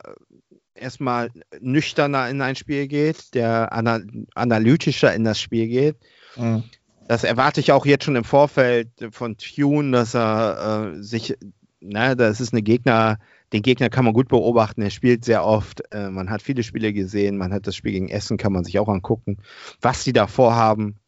erstmal 0.76 1.32
nüchterner 1.60 2.30
in 2.30 2.42
ein 2.42 2.56
Spiel 2.56 2.88
geht, 2.88 3.34
der 3.34 3.72
ana 3.74 4.02
analytischer 4.36 5.14
in 5.14 5.24
das 5.24 5.40
Spiel 5.40 5.68
geht. 5.68 5.96
Mhm. 6.36 6.64
Das 7.12 7.26
erwarte 7.26 7.60
ich 7.60 7.74
auch 7.74 7.86
jetzt 7.86 8.06
schon 8.06 8.16
im 8.16 8.24
Vorfeld 8.24 8.88
von 9.12 9.36
Tune, 9.36 9.92
dass 9.92 10.16
er 10.16 10.94
äh, 10.96 11.04
sich, 11.04 11.36
na, 11.82 12.16
das 12.16 12.40
ist 12.40 12.54
eine 12.54 12.62
Gegner, 12.62 13.20
den 13.52 13.64
Gegner 13.64 13.90
kann 13.90 14.06
man 14.06 14.14
gut 14.14 14.30
beobachten, 14.30 14.82
er 14.82 14.92
spielt 14.92 15.26
sehr 15.26 15.44
oft, 15.44 15.84
äh, 15.92 16.10
man 16.10 16.30
hat 16.30 16.42
viele 16.42 16.64
Spiele 16.64 16.94
gesehen, 16.94 17.36
man 17.36 17.52
hat 17.52 17.68
das 17.68 17.76
Spiel 17.76 17.92
gegen 17.92 18.08
Essen, 18.08 18.38
kann 18.38 18.54
man 18.54 18.64
sich 18.64 18.80
auch 18.80 18.88
angucken, 18.88 19.40
was 19.82 20.06
die 20.06 20.14
da 20.14 20.26
vorhaben, 20.26 21.02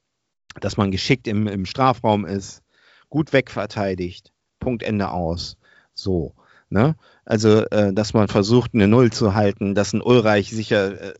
dass 0.60 0.76
man 0.76 0.92
geschickt 0.92 1.26
im, 1.26 1.48
im 1.48 1.66
Strafraum 1.66 2.26
ist, 2.26 2.64
gut 3.08 3.32
wegverteidigt, 3.32 4.34
Punkt 4.60 4.84
Ende 4.84 5.10
aus. 5.10 5.56
So. 5.94 6.34
Ne? 6.68 6.98
Also, 7.24 7.66
äh, 7.68 7.94
dass 7.94 8.14
man 8.14 8.28
versucht, 8.28 8.74
eine 8.74 8.90
Null 8.90 9.14
zu 9.14 9.36
halten, 9.36 9.74
dass 9.74 9.94
ein 9.94 10.02
Ulreich 10.02 10.50
sicher 10.50 11.02
äh, 11.02 11.14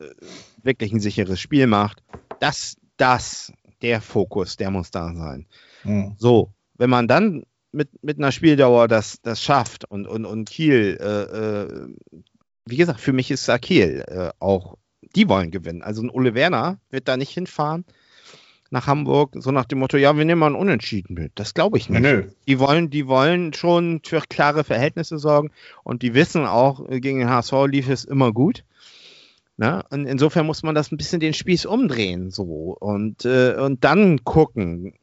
wirklich 0.62 0.92
ein 0.92 1.00
sicheres 1.00 1.40
Spiel 1.40 1.68
macht. 1.68 2.04
Das, 2.42 2.76
das 2.98 3.54
der 3.84 4.02
Fokus, 4.02 4.58
der 4.58 4.72
muss 4.72 4.90
da 4.90 5.14
sein. 5.14 5.46
Mhm. 5.84 6.16
So, 6.18 6.54
wenn 6.76 6.90
man 6.90 7.08
dann 7.08 7.44
mit, 7.72 7.90
mit 8.04 8.18
einer 8.18 8.32
Spieldauer 8.32 8.88
das, 8.88 9.22
das 9.22 9.42
schafft 9.42 9.86
und, 9.86 10.08
und, 10.08 10.26
und 10.26 10.50
Kiel, 10.50 10.98
äh, 11.00 11.06
äh, 11.06 11.88
wie 12.66 12.78
gesagt, 12.78 13.02
für 13.02 13.14
mich 13.14 13.30
ist 13.30 13.48
da 13.48 13.58
Kiel 13.58 14.04
äh, 14.08 14.30
auch, 14.40 14.78
die 15.16 15.28
wollen 15.28 15.52
gewinnen. 15.52 15.82
Also 15.82 16.02
ein 16.02 16.10
Ole 16.10 16.34
Werner 16.34 16.80
wird 16.90 17.08
da 17.08 17.18
nicht 17.18 17.32
hinfahren 17.32 17.86
nach 18.74 18.88
Hamburg, 18.88 19.36
so 19.36 19.52
nach 19.52 19.66
dem 19.66 19.80
Motto, 19.80 19.98
ja, 19.98 20.18
wir 20.18 20.26
nehmen 20.26 20.40
mal 20.40 20.48
einen 20.48 20.56
Unentschieden 20.56 21.14
mit. 21.14 21.34
Das 21.36 21.54
glaube 21.54 21.78
ich 21.78 21.90
nicht. 21.90 22.02
Nö. 22.02 22.30
Die 22.48 22.58
wollen, 22.58 22.90
die 22.90 23.08
wollen 23.08 23.54
schon 23.54 24.02
für 24.04 24.22
klare 24.28 24.64
Verhältnisse 24.64 25.20
sorgen 25.20 25.52
und 25.84 26.02
die 26.02 26.16
wissen 26.16 26.48
auch, 26.48 26.90
gegen 26.90 27.20
den 27.20 27.30
HSV 27.30 27.54
lief 27.68 27.88
es 27.88 28.04
immer 28.04 28.34
gut. 28.34 28.64
Ne? 29.58 29.84
Und 29.92 30.06
insofern 30.08 30.46
muss 30.46 30.64
man 30.64 30.76
das 30.76 30.92
ein 30.92 30.98
bisschen 30.98 31.20
den 31.20 31.34
Spieß 31.34 31.66
umdrehen 31.66 32.32
so 32.32 32.76
und, 32.80 33.26
äh, 33.26 33.56
und 33.56 33.84
dann 33.84 34.24
gucken, 34.24 34.94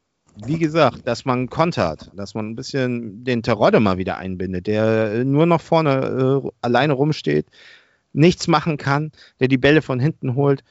wie 0.45 0.57
gesagt, 0.57 1.07
dass 1.07 1.25
man 1.25 1.49
kontert, 1.49 2.11
dass 2.15 2.33
man 2.33 2.49
ein 2.49 2.55
bisschen 2.55 3.23
den 3.23 3.43
Terodde 3.43 3.79
mal 3.79 3.97
wieder 3.97 4.17
einbindet, 4.17 4.67
der 4.67 5.23
nur 5.23 5.45
noch 5.45 5.61
vorne 5.61 6.41
äh, 6.43 6.49
alleine 6.61 6.93
rumsteht, 6.93 7.47
nichts 8.13 8.47
machen 8.47 8.77
kann, 8.77 9.11
der 9.39 9.47
die 9.47 9.57
Bälle 9.57 9.81
von 9.81 9.99
hinten 9.99 10.35
holt. 10.35 10.63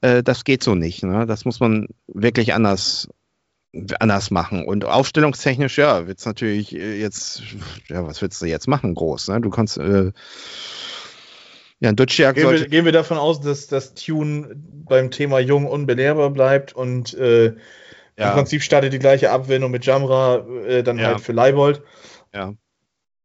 Äh, 0.00 0.22
das 0.22 0.44
geht 0.44 0.62
so 0.62 0.74
nicht. 0.74 1.02
Ne? 1.02 1.26
Das 1.26 1.44
muss 1.44 1.60
man 1.60 1.88
wirklich 2.06 2.54
anders 2.54 3.08
anders 4.00 4.30
machen. 4.30 4.64
Und 4.64 4.84
aufstellungstechnisch, 4.84 5.78
ja, 5.78 6.06
wird 6.06 6.18
es 6.18 6.26
natürlich 6.26 6.74
äh, 6.74 6.98
jetzt, 6.98 7.42
ja, 7.88 8.06
was 8.06 8.22
willst 8.22 8.40
du 8.40 8.46
jetzt 8.46 8.68
machen, 8.68 8.94
groß? 8.94 9.28
Ne? 9.28 9.40
Du 9.40 9.50
kannst 9.50 9.78
äh, 9.78 10.12
ja, 11.80 11.92
Duciak 11.92 12.36
gehen, 12.36 12.50
wir, 12.50 12.68
gehen 12.68 12.84
wir 12.84 12.92
davon 12.92 13.18
aus, 13.18 13.40
dass 13.40 13.66
das 13.66 13.94
Tune 13.94 14.56
beim 14.56 15.10
Thema 15.10 15.38
Jung 15.40 15.66
unbelehrbar 15.66 16.30
bleibt 16.30 16.74
und 16.74 17.14
äh, 17.14 17.54
ja. 18.16 18.28
im 18.28 18.34
Prinzip 18.34 18.62
startet 18.62 18.92
die 18.92 18.98
gleiche 18.98 19.30
Abwendung 19.30 19.70
mit 19.70 19.84
Jamra 19.84 20.46
äh, 20.66 20.82
dann 20.82 20.98
ja. 20.98 21.08
halt 21.08 21.20
für 21.20 21.32
Leibold. 21.32 21.82
Ja. 22.34 22.54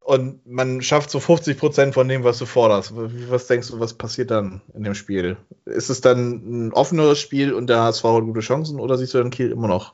Und 0.04 0.46
man 0.46 0.82
schafft 0.82 1.12
so 1.12 1.20
50 1.20 1.58
Prozent 1.58 1.94
von 1.94 2.08
dem, 2.08 2.24
was 2.24 2.40
du 2.40 2.46
forderst. 2.46 2.92
Was 3.30 3.48
denkst 3.48 3.70
du, 3.70 3.80
was 3.80 3.94
passiert 3.94 4.32
dann 4.32 4.62
in 4.74 4.84
dem 4.84 4.96
Spiel? 4.96 5.38
Ist 5.66 5.90
es 5.90 6.02
dann 6.02 6.68
ein 6.68 6.74
offeneres 6.74 7.20
Spiel 7.20 7.54
und 7.54 7.68
der 7.68 7.82
HSV 7.82 8.04
hat 8.04 8.24
gute 8.24 8.40
Chancen 8.42 8.80
oder 8.80 8.98
siehst 8.98 9.14
du 9.14 9.20
dann 9.20 9.30
Kiel 9.30 9.52
immer 9.52 9.68
noch 9.68 9.94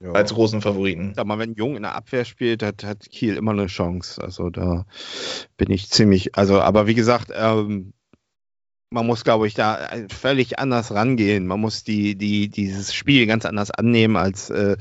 ja. 0.00 0.12
als 0.12 0.34
großen 0.34 0.60
Favoriten. 0.60 1.12
Sag 1.14 1.26
mal, 1.26 1.38
wenn 1.38 1.54
Jung 1.54 1.76
in 1.76 1.82
der 1.82 1.94
Abwehr 1.94 2.24
spielt, 2.24 2.62
hat, 2.62 2.84
hat 2.84 3.08
Kiel 3.10 3.36
immer 3.36 3.52
eine 3.52 3.66
Chance. 3.66 4.22
Also 4.22 4.50
da 4.50 4.86
bin 5.56 5.70
ich 5.70 5.90
ziemlich, 5.90 6.36
also, 6.36 6.60
aber 6.60 6.86
wie 6.86 6.94
gesagt, 6.94 7.32
ähm, 7.34 7.92
man 8.90 9.06
muss, 9.06 9.24
glaube 9.24 9.46
ich, 9.46 9.54
da 9.54 9.88
völlig 10.08 10.58
anders 10.58 10.92
rangehen. 10.92 11.46
Man 11.46 11.60
muss 11.60 11.82
die, 11.82 12.16
die, 12.16 12.48
dieses 12.48 12.94
Spiel 12.94 13.26
ganz 13.26 13.44
anders 13.44 13.70
annehmen, 13.70 14.16
als 14.16 14.50
äh, 14.50 14.76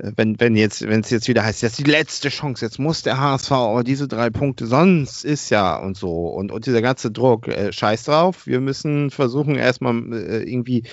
wenn, 0.00 0.38
wenn 0.38 0.54
jetzt, 0.54 0.86
wenn 0.86 1.00
es 1.00 1.10
jetzt 1.10 1.28
wieder 1.28 1.44
heißt, 1.44 1.62
jetzt 1.62 1.78
die 1.78 1.84
letzte 1.84 2.28
Chance, 2.28 2.64
jetzt 2.64 2.78
muss 2.78 3.02
der 3.02 3.18
HSV 3.18 3.50
aber 3.50 3.84
diese 3.84 4.06
drei 4.06 4.30
Punkte, 4.30 4.66
sonst 4.66 5.24
ist 5.24 5.50
ja 5.50 5.76
und 5.76 5.96
so. 5.96 6.28
Und, 6.28 6.52
und 6.52 6.66
dieser 6.66 6.82
ganze 6.82 7.10
Druck, 7.10 7.48
äh, 7.48 7.72
scheiß 7.72 8.04
drauf, 8.04 8.46
wir 8.46 8.60
müssen 8.60 9.10
versuchen, 9.10 9.56
erstmal 9.56 9.96
äh, 10.12 10.42
irgendwie 10.42 10.84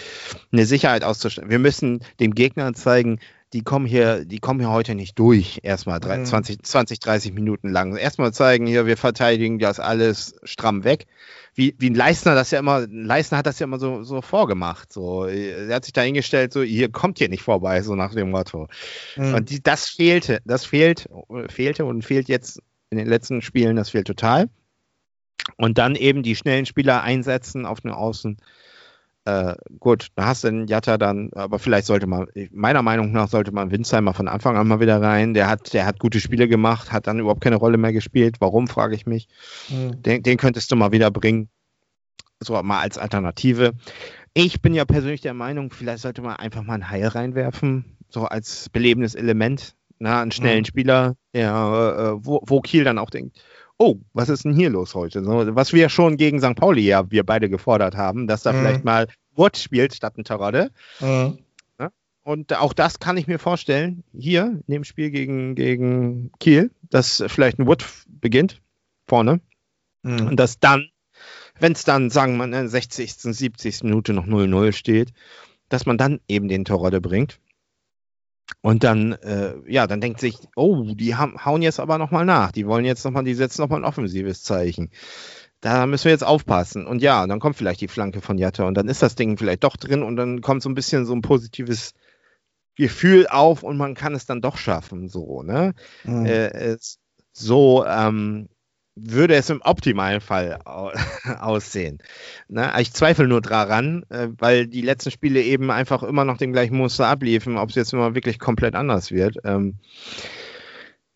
eine 0.51 0.65
Sicherheit 0.65 1.03
auszustellen. 1.03 1.49
Wir 1.49 1.59
müssen 1.59 2.03
dem 2.19 2.33
Gegner 2.33 2.73
zeigen, 2.73 3.19
die 3.55 3.63
kommen 3.63 3.85
hier, 3.85 4.25
die 4.25 4.39
kommen 4.39 4.59
hier 4.59 4.69
heute 4.69 4.95
nicht 4.95 5.17
durch, 5.17 5.61
erstmal 5.63 6.01
mhm. 6.01 6.25
20, 6.25 6.61
20, 6.61 6.99
30 6.99 7.31
Minuten 7.31 7.69
lang. 7.69 7.95
Erstmal 7.95 8.33
zeigen 8.33 8.67
hier, 8.67 8.85
wir 8.85 8.97
verteidigen 8.97 9.59
das 9.59 9.79
alles 9.79 10.35
stramm 10.43 10.83
weg. 10.83 11.05
Wie, 11.53 11.73
wie 11.79 11.89
ein 11.89 11.95
Leistner 11.95 12.35
das 12.35 12.51
ja 12.51 12.59
immer, 12.59 12.85
Leistner 12.85 13.37
hat 13.37 13.45
das 13.45 13.59
ja 13.59 13.63
immer 13.63 13.79
so, 13.79 14.03
so 14.03 14.21
vorgemacht. 14.21 14.91
So, 14.91 15.23
er 15.23 15.73
hat 15.73 15.85
sich 15.85 15.93
da 15.93 16.01
hingestellt, 16.01 16.51
so, 16.51 16.63
hier 16.63 16.91
kommt 16.91 17.17
hier 17.17 17.29
nicht 17.29 17.43
vorbei, 17.43 17.81
so 17.81 17.95
nach 17.95 18.13
dem 18.13 18.29
Motto. 18.29 18.67
Mhm. 19.15 19.35
Und 19.35 19.49
die, 19.49 19.63
das 19.63 19.87
fehlte, 19.87 20.41
das 20.43 20.65
fehlt, 20.65 21.07
fehlte 21.47 21.85
und 21.85 22.03
fehlt 22.03 22.27
jetzt 22.27 22.61
in 22.89 22.97
den 22.97 23.07
letzten 23.07 23.41
Spielen, 23.41 23.77
das 23.77 23.91
fehlt 23.91 24.07
total. 24.07 24.49
Und 25.55 25.77
dann 25.77 25.95
eben 25.95 26.23
die 26.23 26.35
schnellen 26.35 26.65
Spieler 26.65 27.03
einsetzen 27.03 27.65
auf 27.65 27.79
den 27.79 27.91
Außen 27.91 28.35
äh, 29.25 29.55
gut, 29.79 30.09
da 30.15 30.27
hast 30.27 30.43
du 30.43 30.49
den 30.49 30.67
Jatta 30.67 30.99
dann, 30.99 31.31
aber 31.33 31.57
vielleicht 31.57 31.87
sollte 31.87 32.05
man, 32.05 32.27
meiner 32.51 32.83
Meinung 32.83 33.11
nach 33.11 33.27
sollte 33.27 33.51
man 33.51 33.71
Winsheimer 33.71 34.13
von 34.13 34.27
Anfang 34.27 34.55
an 34.55 34.67
mal 34.67 34.79
wieder 34.79 35.01
rein. 35.01 35.33
Der 35.33 35.49
hat, 35.49 35.73
der 35.73 35.87
hat 35.87 35.99
gute 35.99 36.19
Spiele 36.19 36.47
gemacht, 36.47 36.91
hat 36.91 37.07
dann 37.07 37.19
überhaupt 37.19 37.41
keine 37.41 37.55
Rolle 37.55 37.77
mehr 37.77 37.91
gespielt. 37.91 38.37
Warum, 38.39 38.67
frage 38.67 38.93
ich 38.93 39.07
mich. 39.07 39.27
Mhm. 39.69 40.01
Den, 40.03 40.23
den 40.23 40.37
könntest 40.37 40.71
du 40.71 40.75
mal 40.75 40.91
wieder 40.91 41.09
bringen. 41.09 41.49
So 42.39 42.61
mal 42.61 42.81
als 42.81 42.99
Alternative. 42.99 43.73
Ich 44.35 44.61
bin 44.61 44.75
ja 44.75 44.85
persönlich 44.85 45.21
der 45.21 45.33
Meinung, 45.33 45.71
vielleicht 45.71 46.03
sollte 46.03 46.21
man 46.21 46.35
einfach 46.35 46.61
mal 46.61 46.73
einen 46.73 46.89
Heil 46.89 47.07
reinwerfen, 47.07 47.97
so 48.09 48.25
als 48.25 48.69
belebendes 48.69 49.15
Element. 49.15 49.75
Na, 49.97 50.21
einen 50.21 50.31
schnellen 50.31 50.59
mhm. 50.59 50.65
Spieler, 50.65 51.15
der, 51.33 51.51
äh, 51.51 52.25
wo, 52.25 52.41
wo 52.45 52.59
Kiel 52.59 52.83
dann 52.83 52.99
auch 52.99 53.09
denkt, 53.09 53.39
oh, 53.77 53.97
was 54.13 54.29
ist 54.29 54.45
denn 54.45 54.53
hier 54.53 54.69
los 54.69 54.95
heute? 54.95 55.23
So, 55.23 55.55
was 55.55 55.73
wir 55.73 55.89
schon 55.89 56.17
gegen 56.17 56.39
St. 56.39 56.55
Pauli 56.55 56.81
ja 56.81 57.09
wir 57.11 57.25
beide 57.25 57.49
gefordert 57.49 57.95
haben, 57.95 58.27
dass 58.27 58.43
da 58.43 58.53
mhm. 58.53 58.57
vielleicht 58.59 58.85
mal 58.85 59.07
Wood 59.35 59.57
spielt 59.57 59.93
statt 59.93 60.17
ein 60.17 60.23
Terodde. 60.23 60.71
Mhm. 60.99 61.39
Und 62.25 62.57
auch 62.57 62.73
das 62.73 62.99
kann 62.99 63.17
ich 63.17 63.27
mir 63.27 63.37
vorstellen, 63.37 64.03
hier 64.11 64.59
in 64.67 64.73
dem 64.73 64.83
Spiel 64.83 65.11
gegen, 65.11 65.53
gegen 65.53 66.31
Kiel, 66.39 66.71
dass 66.89 67.23
vielleicht 67.27 67.59
ein 67.59 67.67
Wood 67.67 67.85
beginnt, 68.07 68.63
vorne. 69.07 69.41
Mhm. 70.01 70.29
Und 70.29 70.35
dass 70.37 70.59
dann, 70.59 70.89
wenn 71.59 71.73
es 71.73 71.83
dann, 71.83 72.09
sagen 72.09 72.37
wir, 72.37 72.45
in 72.45 72.51
der 72.51 72.67
60., 72.67 73.13
70. 73.13 73.83
Minute 73.83 74.13
noch 74.13 74.25
0-0 74.25 74.71
steht, 74.71 75.13
dass 75.69 75.85
man 75.85 75.99
dann 75.99 76.19
eben 76.27 76.47
den 76.47 76.65
Terodde 76.65 76.99
bringt. 76.99 77.39
Und 78.61 78.83
dann, 78.83 79.13
äh, 79.13 79.53
ja, 79.67 79.87
dann 79.87 80.01
denkt 80.01 80.19
sich, 80.19 80.37
oh, 80.55 80.93
die 80.95 81.15
haben, 81.15 81.45
hauen 81.45 81.61
jetzt 81.61 81.79
aber 81.79 81.97
nochmal 81.97 82.25
nach. 82.25 82.51
Die 82.51 82.67
wollen 82.67 82.85
jetzt 82.85 83.03
nochmal, 83.05 83.23
die 83.23 83.33
setzen 83.33 83.61
nochmal 83.61 83.79
ein 83.79 83.85
offensives 83.85 84.43
Zeichen. 84.43 84.91
Da 85.61 85.87
müssen 85.87 86.05
wir 86.05 86.11
jetzt 86.11 86.23
aufpassen. 86.23 86.85
Und 86.85 87.01
ja, 87.01 87.25
dann 87.25 87.39
kommt 87.39 87.55
vielleicht 87.55 87.81
die 87.81 87.87
Flanke 87.87 88.21
von 88.21 88.37
Jatta 88.37 88.65
und 88.65 88.75
dann 88.75 88.87
ist 88.87 89.01
das 89.01 89.15
Ding 89.15 89.37
vielleicht 89.37 89.63
doch 89.63 89.77
drin 89.77 90.03
und 90.03 90.15
dann 90.15 90.41
kommt 90.41 90.61
so 90.61 90.69
ein 90.69 90.75
bisschen 90.75 91.05
so 91.05 91.13
ein 91.13 91.21
positives 91.21 91.93
Gefühl 92.75 93.27
auf 93.27 93.63
und 93.63 93.77
man 93.77 93.95
kann 93.95 94.13
es 94.13 94.25
dann 94.25 94.41
doch 94.41 94.57
schaffen, 94.57 95.07
so, 95.07 95.41
ne? 95.43 95.73
Mhm. 96.03 96.25
Äh, 96.25 96.77
so, 97.31 97.85
ähm, 97.85 98.49
würde 98.95 99.35
es 99.35 99.49
im 99.49 99.61
optimalen 99.61 100.21
Fall 100.21 100.59
aussehen. 101.39 101.99
Ne? 102.47 102.71
Ich 102.79 102.93
zweifle 102.93 103.27
nur 103.27 103.41
daran, 103.41 104.05
äh, 104.09 104.29
weil 104.37 104.67
die 104.67 104.81
letzten 104.81 105.11
Spiele 105.11 105.41
eben 105.41 105.69
einfach 105.69 106.03
immer 106.03 106.25
noch 106.25 106.37
den 106.37 106.53
gleichen 106.53 106.77
Muster 106.77 107.07
abliefen, 107.07 107.57
ob 107.57 107.69
es 107.69 107.75
jetzt 107.75 107.93
immer 107.93 108.15
wirklich 108.15 108.39
komplett 108.39 108.75
anders 108.75 109.11
wird. 109.11 109.37
Ähm, 109.43 109.75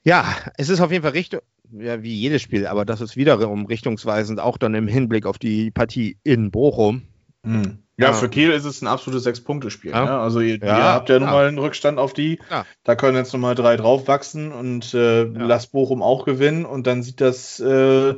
ja, 0.04 0.26
es 0.58 0.70
ist 0.70 0.82
auf 0.82 0.92
jeden 0.92 1.04
Fall 1.04 1.12
richtig, 1.12 1.42
ja, 1.72 2.04
wie 2.04 2.14
jedes 2.14 2.42
Spiel, 2.42 2.68
aber 2.68 2.86
das 2.86 3.02
ist 3.02 3.16
wiederum 3.16 3.66
richtungsweisend, 3.66 4.40
auch 4.40 4.58
dann 4.58 4.74
im 4.76 4.88
Hinblick 4.88 5.26
auf 5.26 5.38
die 5.38 5.72
Partie 5.72 6.18
in 6.24 6.52
Bochum. 6.52 7.04
Mhm. 7.44 7.80
Ja, 8.00 8.14
für 8.14 8.30
Kiel 8.30 8.52
ist 8.52 8.66
es 8.66 8.82
ein 8.82 8.88
absolutes 8.88 9.24
Sechs-Punkte-Spiel. 9.24 9.92
Ja. 9.92 10.06
Ne? 10.06 10.12
Also 10.12 10.40
ihr, 10.40 10.58
ja, 10.58 10.78
ihr, 10.78 10.84
habt 10.84 11.10
ja 11.10 11.20
nun 11.20 11.30
mal 11.30 11.48
einen 11.48 11.58
Rückstand 11.58 12.00
auf 12.00 12.14
die. 12.14 12.40
Da 12.84 12.96
können 12.96 13.18
jetzt 13.18 13.34
nochmal 13.34 13.56
drei 13.56 13.76
draufwachsen 13.76 14.52
und 14.52 14.94
äh, 14.94 15.24
lasst 15.24 15.72
Bochum 15.72 16.02
auch 16.02 16.26
gewinnen 16.26 16.66
und 16.66 16.88
dann 16.88 17.04
sieht 17.04 17.20
das 17.22 17.60
äh, 17.60 18.16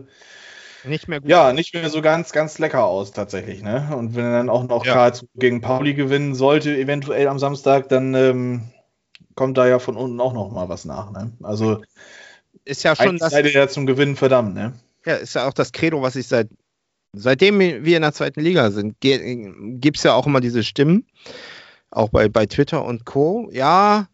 nicht 0.84 1.08
mehr 1.08 1.22
gut 1.22 1.30
Ja, 1.30 1.54
nicht 1.54 1.74
mehr 1.74 1.90
so 1.90 2.02
ganz, 2.02 2.32
ganz 2.32 2.60
lecker 2.60 2.86
aus 2.86 3.12
tatsächlich. 3.12 3.62
Ne? 3.62 3.90
Und 3.96 4.16
wenn 4.16 4.26
er 4.26 4.32
dann 4.32 4.50
auch 4.50 4.64
noch 4.64 4.86
ja. 4.86 5.12
gegen 5.36 5.62
Pauli 5.62 5.94
gewinnen 5.94 6.36
sollte, 6.36 6.76
eventuell 6.76 7.28
am 7.28 7.40
Samstag, 7.40 7.90
dann 7.90 8.14
ähm, 8.14 8.72
kommt 9.36 9.58
da 9.58 9.68
ja 9.68 9.80
von 9.80 9.96
unten 9.96 10.20
auch 10.20 10.34
noch 10.34 10.52
mal 10.52 10.70
was 10.70 10.86
nach. 10.86 11.12
Ne? 11.12 11.32
Also 11.44 11.82
ist 12.66 12.84
ja 12.84 12.96
schon 12.96 13.18
das. 13.18 13.32
Seid 13.32 13.52
ja 13.52 13.68
zum 13.68 13.86
Gewinnen 13.86 14.16
verdammt, 14.16 14.54
ne? 14.54 14.74
Ja, 15.06 15.16
ist 15.16 15.36
ja 15.36 15.48
auch 15.48 15.54
das 15.54 15.72
Credo, 15.72 16.02
was 16.02 16.16
ich 16.16 16.28
seit 16.28 16.48
seitdem 17.14 17.60
wir 17.60 17.96
in 17.96 18.02
der 18.02 18.14
zweiten 18.14 18.42
Liga 18.42 18.72
sind, 18.72 19.00
gibt 19.00 19.98
es 19.98 20.04
ja 20.04 20.14
auch 20.14 20.28
immer 20.28 20.42
diese 20.42 20.64
Stimmen, 20.64 21.06
auch 21.90 22.10
bei, 22.10 22.30
bei 22.30 22.46
Twitter 22.46 22.84
und 22.86 23.06
Co. 23.06 23.50
Ja, 23.52 24.08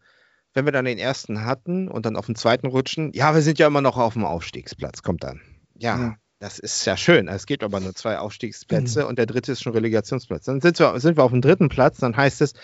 wenn 0.54 0.64
wir 0.64 0.72
dann 0.72 0.84
den 0.84 0.98
ersten 0.98 1.44
hatten 1.44 1.88
und 1.88 2.06
dann 2.06 2.16
auf 2.16 2.26
den 2.26 2.34
zweiten 2.34 2.66
rutschen, 2.66 3.12
ja, 3.12 3.34
wir 3.34 3.42
sind 3.42 3.58
ja 3.58 3.66
immer 3.66 3.80
noch 3.80 3.96
auf 3.96 4.14
dem 4.14 4.24
Aufstiegsplatz, 4.24 5.02
kommt 5.02 5.22
dann. 5.22 5.40
Ja, 5.76 5.96
mhm. 5.96 6.16
Das 6.40 6.60
ist 6.60 6.84
ja 6.84 6.96
schön. 6.96 7.26
Es 7.26 7.46
gibt 7.46 7.64
aber 7.64 7.80
nur 7.80 7.96
zwei 7.96 8.18
Aufstiegsplätze 8.18 9.02
mhm. 9.02 9.08
und 9.08 9.18
der 9.18 9.26
dritte 9.26 9.52
ist 9.52 9.62
schon 9.62 9.72
Relegationsplatz. 9.72 10.44
Dann 10.44 10.60
sind 10.60 10.78
wir, 10.78 11.00
sind 11.00 11.16
wir 11.16 11.24
auf 11.24 11.32
dem 11.32 11.40
dritten 11.40 11.68
Platz, 11.68 11.98
dann 11.98 12.16
heißt 12.16 12.42
es, 12.42 12.54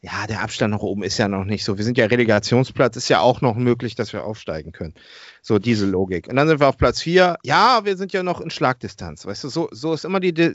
ja, 0.00 0.26
der 0.28 0.42
Abstand 0.42 0.72
nach 0.72 0.82
oben 0.82 1.02
ist 1.02 1.18
ja 1.18 1.26
noch 1.26 1.44
nicht 1.44 1.64
so. 1.64 1.76
Wir 1.76 1.84
sind 1.84 1.98
ja 1.98 2.06
Relegationsplatz, 2.06 2.96
ist 2.96 3.08
ja 3.08 3.20
auch 3.20 3.40
noch 3.40 3.56
möglich, 3.56 3.96
dass 3.96 4.12
wir 4.12 4.22
aufsteigen 4.24 4.70
können. 4.70 4.94
So 5.42 5.58
diese 5.58 5.86
Logik. 5.86 6.28
Und 6.28 6.36
dann 6.36 6.46
sind 6.46 6.60
wir 6.60 6.68
auf 6.68 6.76
Platz 6.76 7.00
vier. 7.00 7.36
Ja, 7.42 7.80
wir 7.84 7.96
sind 7.96 8.12
ja 8.12 8.22
noch 8.22 8.40
in 8.40 8.50
Schlagdistanz. 8.50 9.26
Weißt 9.26 9.42
du, 9.42 9.48
so, 9.48 9.68
so 9.72 9.94
ist 9.94 10.04
immer 10.04 10.20
die, 10.20 10.54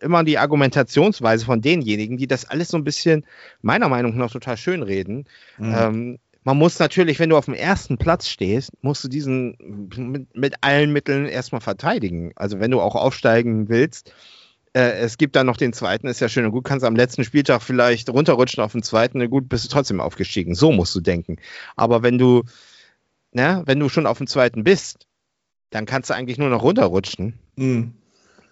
immer 0.00 0.24
die 0.24 0.38
Argumentationsweise 0.38 1.44
von 1.44 1.60
denjenigen, 1.60 2.16
die 2.16 2.26
das 2.26 2.46
alles 2.46 2.68
so 2.68 2.78
ein 2.78 2.84
bisschen 2.84 3.24
meiner 3.62 3.88
Meinung 3.88 4.16
nach 4.16 4.32
total 4.32 4.56
schön 4.56 4.82
reden. 4.82 5.26
Mhm. 5.58 5.74
Ähm, 5.76 6.18
man 6.48 6.56
muss 6.56 6.78
natürlich, 6.78 7.18
wenn 7.18 7.28
du 7.28 7.36
auf 7.36 7.44
dem 7.44 7.52
ersten 7.52 7.98
Platz 7.98 8.26
stehst, 8.26 8.70
musst 8.80 9.04
du 9.04 9.08
diesen 9.08 9.58
mit, 9.94 10.34
mit 10.34 10.54
allen 10.62 10.94
Mitteln 10.94 11.26
erstmal 11.26 11.60
verteidigen. 11.60 12.32
Also 12.36 12.58
wenn 12.58 12.70
du 12.70 12.80
auch 12.80 12.94
aufsteigen 12.94 13.68
willst, 13.68 14.14
äh, 14.72 14.92
es 14.92 15.18
gibt 15.18 15.36
dann 15.36 15.44
noch 15.44 15.58
den 15.58 15.74
zweiten, 15.74 16.06
ist 16.06 16.20
ja 16.20 16.28
schön 16.30 16.46
und 16.46 16.52
gut, 16.52 16.64
kannst 16.64 16.86
am 16.86 16.96
letzten 16.96 17.22
Spieltag 17.22 17.60
vielleicht 17.60 18.08
runterrutschen 18.08 18.64
auf 18.64 18.72
den 18.72 18.82
zweiten, 18.82 19.28
gut, 19.28 19.50
bist 19.50 19.66
du 19.66 19.68
trotzdem 19.68 20.00
aufgestiegen. 20.00 20.54
So 20.54 20.72
musst 20.72 20.94
du 20.94 21.00
denken. 21.00 21.36
Aber 21.76 22.02
wenn 22.02 22.16
du, 22.16 22.44
na, 23.30 23.66
wenn 23.66 23.78
du 23.78 23.90
schon 23.90 24.06
auf 24.06 24.16
dem 24.16 24.26
zweiten 24.26 24.64
bist, 24.64 25.06
dann 25.68 25.84
kannst 25.84 26.08
du 26.08 26.14
eigentlich 26.14 26.38
nur 26.38 26.48
noch 26.48 26.62
runterrutschen. 26.62 27.38
Mhm. 27.56 27.92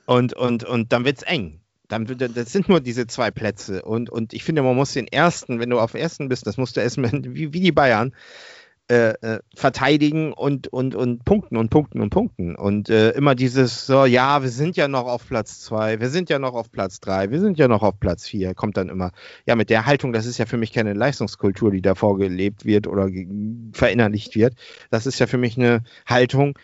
Und, 0.04 0.34
und, 0.34 0.64
und 0.64 0.92
dann 0.92 1.06
wird's 1.06 1.22
eng 1.22 1.62
dann, 1.88 2.06
das 2.06 2.52
sind 2.52 2.68
nur 2.68 2.80
diese 2.80 3.06
zwei 3.06 3.30
Plätze. 3.30 3.82
Und, 3.82 4.10
und 4.10 4.32
ich 4.32 4.44
finde, 4.44 4.62
man 4.62 4.76
muss 4.76 4.92
den 4.92 5.08
ersten, 5.08 5.60
wenn 5.60 5.70
du 5.70 5.78
auf 5.78 5.94
ersten 5.94 6.28
bist, 6.28 6.46
das 6.46 6.56
musst 6.56 6.76
du 6.76 6.80
erstmal, 6.80 7.10
wie, 7.12 7.52
wie 7.52 7.60
die 7.60 7.72
Bayern, 7.72 8.12
äh, 8.88 9.14
äh, 9.20 9.40
verteidigen 9.56 10.32
und, 10.32 10.68
und, 10.68 10.94
und 10.94 11.24
punkten 11.24 11.56
und 11.56 11.70
punkten 11.70 12.00
und 12.00 12.10
punkten. 12.10 12.54
Und 12.54 12.88
äh, 12.88 13.10
immer 13.10 13.34
dieses, 13.34 13.84
so, 13.84 14.04
ja, 14.04 14.44
wir 14.44 14.48
sind 14.48 14.76
ja 14.76 14.86
noch 14.86 15.06
auf 15.06 15.26
Platz 15.26 15.60
zwei, 15.60 15.98
wir 15.98 16.08
sind 16.08 16.30
ja 16.30 16.38
noch 16.38 16.54
auf 16.54 16.70
Platz 16.70 17.00
drei, 17.00 17.32
wir 17.32 17.40
sind 17.40 17.58
ja 17.58 17.66
noch 17.66 17.82
auf 17.82 17.98
Platz 17.98 18.28
vier, 18.28 18.54
kommt 18.54 18.76
dann 18.76 18.88
immer. 18.88 19.10
Ja, 19.44 19.56
mit 19.56 19.70
der 19.70 19.86
Haltung, 19.86 20.12
das 20.12 20.24
ist 20.24 20.38
ja 20.38 20.46
für 20.46 20.56
mich 20.56 20.72
keine 20.72 20.92
Leistungskultur, 20.92 21.72
die 21.72 21.82
da 21.82 21.96
vorgelebt 21.96 22.64
wird 22.64 22.86
oder 22.86 23.08
verinnerlicht 23.72 24.36
wird. 24.36 24.54
Das 24.90 25.06
ist 25.06 25.18
ja 25.18 25.26
für 25.26 25.38
mich 25.38 25.56
eine 25.56 25.82
Haltung, 26.06 26.56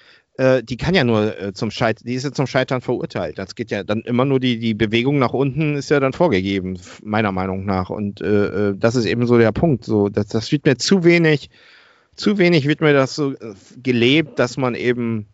äh, 0.43 0.65
die 0.65 0.77
kann 0.77 0.95
ja 0.95 1.05
nur 1.05 1.41
äh, 1.41 1.53
zum 1.53 1.71
Scheitern, 1.71 2.05
die 2.05 2.15
ist 2.15 2.25
ja 2.25 2.33
zum 2.33 2.49
Scheitern 2.49 2.81
verurteilt. 2.81 3.39
Das 3.39 3.55
geht 3.55 3.71
ja 3.71 3.85
dann 3.85 4.01
immer 4.01 4.25
nur 4.25 4.41
die, 4.41 4.59
die 4.59 4.75
Bewegung 4.75 5.21
nach 5.21 5.33
unten 5.33 5.77
ist 5.77 5.91
ja 5.91 6.01
dann 6.01 6.13
vorgegeben, 6.13 6.79
meiner 7.03 7.31
Meinung 7.31 7.65
nach. 7.65 7.91
Und 7.91 8.21
äh, 8.21 8.71
äh, 8.71 8.77
das 8.77 8.97
ist 8.97 9.05
eben 9.05 9.27
so 9.27 9.39
der 9.39 9.53
Punkt. 9.53 9.85
So, 9.85 10.09
das, 10.09 10.27
das 10.27 10.51
wird 10.51 10.67
mir 10.67 10.77
zu 10.77 11.05
wenig, 11.05 11.49
zu 12.17 12.39
wenig 12.39 12.67
wird 12.67 12.81
mir 12.81 12.93
das 12.93 13.15
so 13.15 13.35
äh, 13.35 13.55
gelebt, 13.81 14.41
dass 14.41 14.57
man 14.57 14.75
eben 14.75 15.29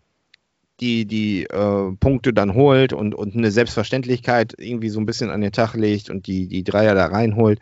die, 0.81 1.07
die 1.07 1.45
äh, 1.45 1.93
Punkte 1.99 2.35
dann 2.35 2.53
holt 2.53 2.93
und, 2.93 3.15
und 3.15 3.35
eine 3.35 3.51
Selbstverständlichkeit 3.51 4.55
irgendwie 4.59 4.91
so 4.91 5.01
ein 5.01 5.07
bisschen 5.07 5.31
an 5.31 5.41
den 5.41 5.53
Tag 5.53 5.73
legt 5.73 6.11
und 6.11 6.27
die, 6.27 6.49
die 6.49 6.65
Dreier 6.65 6.95
da 6.95 7.07
reinholt. 7.07 7.61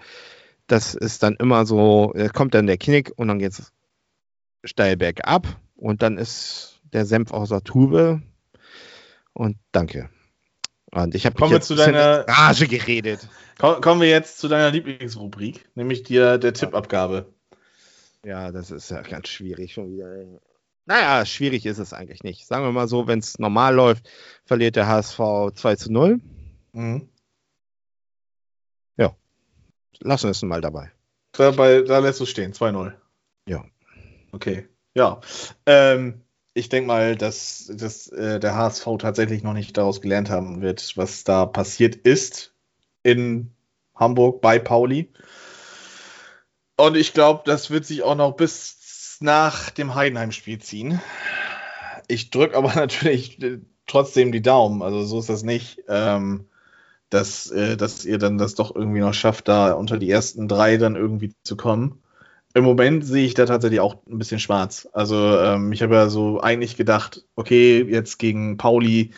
Das 0.67 0.97
ist 0.97 1.23
dann 1.23 1.37
immer 1.37 1.65
so, 1.65 2.13
kommt 2.35 2.55
dann 2.55 2.67
der 2.67 2.77
Knick 2.77 3.13
und 3.15 3.29
dann 3.29 3.39
geht's 3.39 3.73
steil 4.65 4.97
bergab 4.97 5.47
und 5.77 6.03
dann 6.03 6.19
ist 6.19 6.76
der 6.97 7.07
Senf 7.07 7.31
aus 7.31 7.51
der 7.51 7.63
Tube. 7.63 8.23
Und 9.33 9.59
danke. 9.71 10.09
Und 10.91 11.15
ich 11.15 11.27
habe 11.27 11.47
jetzt 11.47 11.69
zu 11.69 11.75
deiner 11.75 12.27
Rage 12.27 12.67
geredet. 12.67 13.29
Kommen 13.59 14.01
wir 14.01 14.09
jetzt 14.09 14.39
zu 14.39 14.49
deiner 14.49 14.71
Lieblingsrubrik, 14.71 15.69
nämlich 15.75 16.03
dir 16.03 16.39
der 16.39 16.55
Tippabgabe. 16.55 17.33
Ja, 18.25 18.51
das 18.51 18.71
ist 18.71 18.91
ja 18.91 19.03
ganz 19.03 19.29
schwierig 19.29 19.75
schon 19.75 19.93
wieder. 19.93 20.41
Naja, 20.87 21.27
schwierig 21.27 21.67
ist 21.67 21.79
es 21.79 21.93
eigentlich 21.93 22.23
nicht. 22.23 22.47
Sagen 22.47 22.65
wir 22.65 22.73
mal 22.73 22.89
so, 22.89 23.07
wenn 23.07 23.19
es 23.19 23.39
normal 23.39 23.75
läuft, 23.75 24.09
verliert 24.45 24.77
der 24.77 24.87
HSV 24.87 25.19
2 25.55 25.77
zu 25.77 25.93
0. 25.93 26.21
Mhm. 26.73 27.09
Ja. 28.97 29.15
Lassen 30.01 30.25
wir 30.25 30.31
es 30.31 30.43
mal 30.43 30.61
dabei. 30.61 30.93
Dabei, 31.33 31.83
da 31.83 31.99
lässt 31.99 32.21
du 32.21 32.27
stehen, 32.27 32.53
2-0. 32.55 32.95
Ja. 33.47 33.65
Okay. 34.33 34.69
Ja. 34.95 35.21
Ähm, 35.67 36.23
ich 36.57 36.71
denke 36.71 36.87
mal, 36.87 37.17
dass, 37.17 37.71
dass 37.75 38.09
äh, 38.09 38.41
der 38.41 38.55
HSV 38.55 38.87
tatsächlich 38.99 39.43
noch 39.43 39.53
nicht 39.53 39.77
daraus 39.77 40.01
gelernt 40.01 40.31
haben 40.31 40.63
wird, 40.63 40.97
was 40.97 41.23
da 41.23 41.45
passiert 41.45 41.97
ist 41.97 42.55
in 43.03 43.53
Hamburg 43.95 44.41
bei 44.41 44.59
Pauli. 44.59 45.13
Und 46.79 46.97
ich 46.97 47.13
glaube, 47.13 47.43
das 47.45 47.71
wird 47.71 47.85
sich 47.85 48.03
auch 48.03 48.15
noch 48.15 48.37
bis 48.37 49.19
nach 49.21 49.69
dem 49.69 49.95
Heidenheim-Spiel 49.95 50.59
ziehen. 50.59 51.01
Ich 52.09 52.31
drücke 52.31 52.57
aber 52.57 52.75
natürlich 52.75 53.43
äh, 53.43 53.59
trotzdem 53.87 54.33
die 54.33 54.43
Daumen. 54.43 54.81
Also 54.81 55.05
so 55.05 55.19
ist 55.19 55.29
das 55.29 55.43
nicht, 55.43 55.83
ähm, 55.89 56.47
dass, 57.11 57.51
äh, 57.51 57.77
dass 57.77 58.07
ihr 58.07 58.17
dann 58.17 58.39
das 58.39 58.55
doch 58.55 58.75
irgendwie 58.75 59.01
noch 59.01 59.15
schafft, 59.15 59.49
da 59.49 59.73
unter 59.73 59.99
die 59.99 60.11
ersten 60.11 60.49
drei 60.49 60.79
dann 60.79 60.97
irgendwie 60.97 61.35
zu 61.43 61.55
kommen 61.59 62.03
im 62.57 62.65
Moment 62.65 63.05
sehe 63.05 63.27
ich 63.27 63.35
da 63.35 63.45
tatsächlich 63.45 63.81
auch 63.81 63.97
ein 64.11 64.17
bisschen 64.17 64.41
schwarz. 64.41 64.89
Also 64.95 65.39
ähm, 65.39 65.73
ich 65.73 65.83
habe 65.83 65.95
ja 65.95 66.09
so 66.09 66.41
eigentlich 66.41 66.79
gedacht, 66.79 67.23
okay, 67.35 67.83
jetzt 67.83 68.19
gegen 68.19 68.57
Pauli 68.57 69.11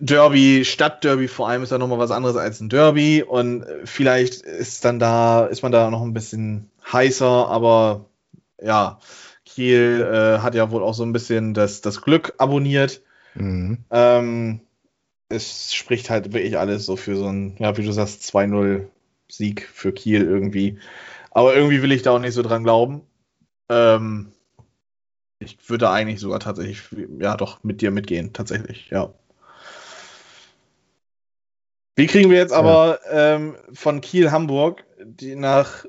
Derby, 0.00 0.64
Stadtderby 0.64 1.28
vor 1.28 1.48
allem 1.48 1.62
ist 1.62 1.70
ja 1.70 1.78
nochmal 1.78 2.00
was 2.00 2.10
anderes 2.10 2.34
als 2.34 2.58
ein 2.60 2.70
Derby 2.70 3.22
und 3.22 3.64
vielleicht 3.84 4.42
ist 4.42 4.84
dann 4.84 4.98
da, 4.98 5.46
ist 5.46 5.62
man 5.62 5.70
da 5.70 5.90
noch 5.90 6.02
ein 6.02 6.12
bisschen 6.12 6.70
heißer, 6.92 7.48
aber 7.48 8.06
ja, 8.60 8.98
Kiel 9.44 10.00
äh, 10.12 10.40
hat 10.40 10.56
ja 10.56 10.72
wohl 10.72 10.82
auch 10.82 10.94
so 10.94 11.04
ein 11.04 11.12
bisschen 11.12 11.54
das, 11.54 11.82
das 11.82 12.02
Glück 12.02 12.34
abonniert. 12.38 13.00
Mhm. 13.34 13.78
Ähm, 13.92 14.60
es 15.28 15.72
spricht 15.72 16.10
halt 16.10 16.32
wirklich 16.32 16.58
alles 16.58 16.84
so 16.84 16.96
für 16.96 17.14
so 17.14 17.26
ein, 17.26 17.54
ja, 17.60 17.76
wie 17.76 17.84
du 17.84 17.92
sagst, 17.92 18.22
2-0 18.22 18.86
Sieg 19.28 19.68
für 19.72 19.92
Kiel 19.92 20.24
irgendwie. 20.24 20.80
Aber 21.30 21.54
irgendwie 21.54 21.82
will 21.82 21.92
ich 21.92 22.02
da 22.02 22.12
auch 22.12 22.18
nicht 22.18 22.34
so 22.34 22.42
dran 22.42 22.64
glauben. 22.64 23.02
Ähm, 23.68 24.32
ich 25.38 25.56
würde 25.68 25.90
eigentlich 25.90 26.20
sogar 26.20 26.40
tatsächlich, 26.40 26.82
ja, 27.18 27.36
doch 27.36 27.62
mit 27.64 27.80
dir 27.80 27.90
mitgehen, 27.90 28.32
tatsächlich, 28.32 28.90
ja. 28.90 29.12
Wie 31.96 32.06
kriegen 32.06 32.30
wir 32.30 32.38
jetzt 32.38 32.52
aber 32.52 33.00
ja. 33.04 33.34
ähm, 33.34 33.56
von 33.72 34.00
Kiel 34.00 34.30
Hamburg 34.30 34.84
die 35.02 35.34
nach, 35.34 35.84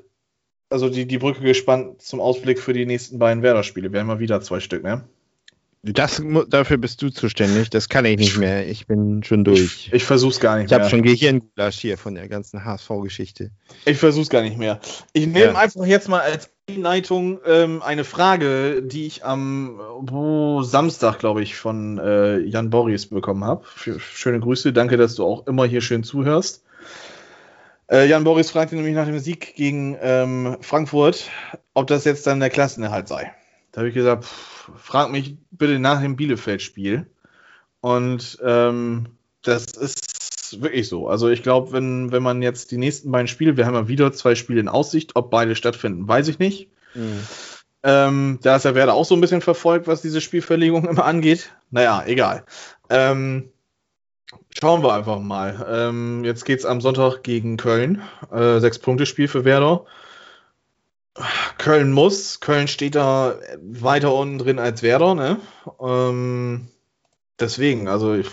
also 0.70 0.88
die, 0.88 1.06
die 1.06 1.18
Brücke 1.18 1.42
gespannt 1.42 2.02
zum 2.02 2.20
Ausblick 2.20 2.60
für 2.60 2.72
die 2.72 2.86
nächsten 2.86 3.18
beiden 3.18 3.42
Werder-Spiele? 3.42 3.92
Wir 3.92 4.00
haben 4.00 4.06
mal 4.06 4.18
wieder 4.18 4.40
zwei 4.40 4.60
Stück, 4.60 4.82
ne? 4.82 5.04
Das, 5.84 6.22
dafür 6.48 6.76
bist 6.76 7.02
du 7.02 7.10
zuständig. 7.10 7.68
Das 7.70 7.88
kann 7.88 8.04
ich 8.04 8.16
nicht 8.16 8.38
mehr. 8.38 8.68
Ich 8.68 8.86
bin 8.86 9.24
schon 9.24 9.42
durch. 9.42 9.88
Ich, 9.88 9.92
ich 9.92 10.04
versuch's 10.04 10.38
gar 10.38 10.56
nicht 10.56 10.66
ich 10.66 10.70
mehr. 10.70 10.78
Ich 10.78 10.82
habe 10.84 10.90
schon 10.90 11.02
Gehirngulasch 11.02 11.78
hier 11.78 11.98
von 11.98 12.14
der 12.14 12.28
ganzen 12.28 12.64
HSV-Geschichte. 12.64 13.50
Ich 13.84 13.98
versuch's 13.98 14.28
gar 14.28 14.42
nicht 14.42 14.56
mehr. 14.56 14.78
Ich 15.12 15.26
nehme 15.26 15.52
ja. 15.52 15.54
einfach 15.56 15.84
jetzt 15.84 16.08
mal 16.08 16.20
als 16.20 16.50
Einleitung 16.70 17.40
ähm, 17.44 17.82
eine 17.82 18.04
Frage, 18.04 18.80
die 18.84 19.06
ich 19.06 19.24
am 19.24 19.80
oh, 20.12 20.62
Samstag, 20.62 21.18
glaube 21.18 21.42
ich, 21.42 21.56
von 21.56 21.98
äh, 21.98 22.38
Jan 22.38 22.70
Boris 22.70 23.08
bekommen 23.08 23.42
habe. 23.42 23.64
Schöne 23.76 24.38
Grüße. 24.38 24.72
Danke, 24.72 24.96
dass 24.96 25.16
du 25.16 25.24
auch 25.24 25.48
immer 25.48 25.66
hier 25.66 25.80
schön 25.80 26.04
zuhörst. 26.04 26.62
Äh, 27.90 28.08
Jan 28.08 28.22
Boris 28.22 28.52
fragte 28.52 28.76
nämlich 28.76 28.94
nach 28.94 29.06
dem 29.06 29.18
Sieg 29.18 29.56
gegen 29.56 29.96
ähm, 30.00 30.58
Frankfurt, 30.60 31.28
ob 31.74 31.88
das 31.88 32.04
jetzt 32.04 32.24
dann 32.28 32.38
der 32.38 32.50
Klassenerhalt 32.50 33.08
sei. 33.08 33.32
Da 33.72 33.80
habe 33.80 33.88
ich 33.88 33.94
gesagt, 33.94 34.24
pff, 34.24 34.51
frag 34.76 35.10
mich 35.10 35.36
bitte 35.50 35.78
nach 35.78 36.00
dem 36.00 36.16
Bielefeld-Spiel. 36.16 37.06
Und 37.80 38.38
ähm, 38.44 39.06
das 39.42 39.64
ist 39.64 40.60
wirklich 40.60 40.88
so. 40.88 41.08
Also 41.08 41.28
ich 41.28 41.42
glaube, 41.42 41.72
wenn, 41.72 42.12
wenn 42.12 42.22
man 42.22 42.42
jetzt 42.42 42.70
die 42.70 42.78
nächsten 42.78 43.10
beiden 43.10 43.28
Spiele, 43.28 43.56
wir 43.56 43.66
haben 43.66 43.74
ja 43.74 43.88
wieder 43.88 44.12
zwei 44.12 44.34
Spiele 44.34 44.60
in 44.60 44.68
Aussicht, 44.68 45.16
ob 45.16 45.30
beide 45.30 45.56
stattfinden, 45.56 46.06
weiß 46.06 46.28
ich 46.28 46.38
nicht. 46.38 46.68
Mhm. 46.94 47.20
Ähm, 47.84 48.38
da 48.42 48.56
ist 48.56 48.64
ja 48.64 48.74
Werder 48.74 48.94
auch 48.94 49.04
so 49.04 49.14
ein 49.14 49.20
bisschen 49.20 49.40
verfolgt, 49.40 49.88
was 49.88 50.02
diese 50.02 50.20
Spielverlegung 50.20 50.84
immer 50.88 51.04
angeht. 51.04 51.52
Naja, 51.70 52.04
egal. 52.06 52.44
Ähm, 52.88 53.50
schauen 54.58 54.82
wir 54.82 54.94
einfach 54.94 55.18
mal. 55.18 55.66
Ähm, 55.68 56.24
jetzt 56.24 56.44
geht 56.44 56.60
es 56.60 56.64
am 56.64 56.80
Sonntag 56.80 57.22
gegen 57.22 57.56
Köln. 57.56 58.02
Äh, 58.30 58.60
Sechs-Punkte-Spiel 58.60 59.28
für 59.28 59.44
Werder. 59.44 59.84
Köln 61.58 61.92
muss. 61.92 62.40
Köln 62.40 62.68
steht 62.68 62.94
da 62.94 63.36
weiter 63.60 64.14
unten 64.14 64.38
drin 64.38 64.58
als 64.58 64.82
Werder, 64.82 65.14
ne? 65.14 65.40
Ähm, 65.80 66.68
deswegen, 67.38 67.88
also 67.88 68.14
ich, 68.14 68.30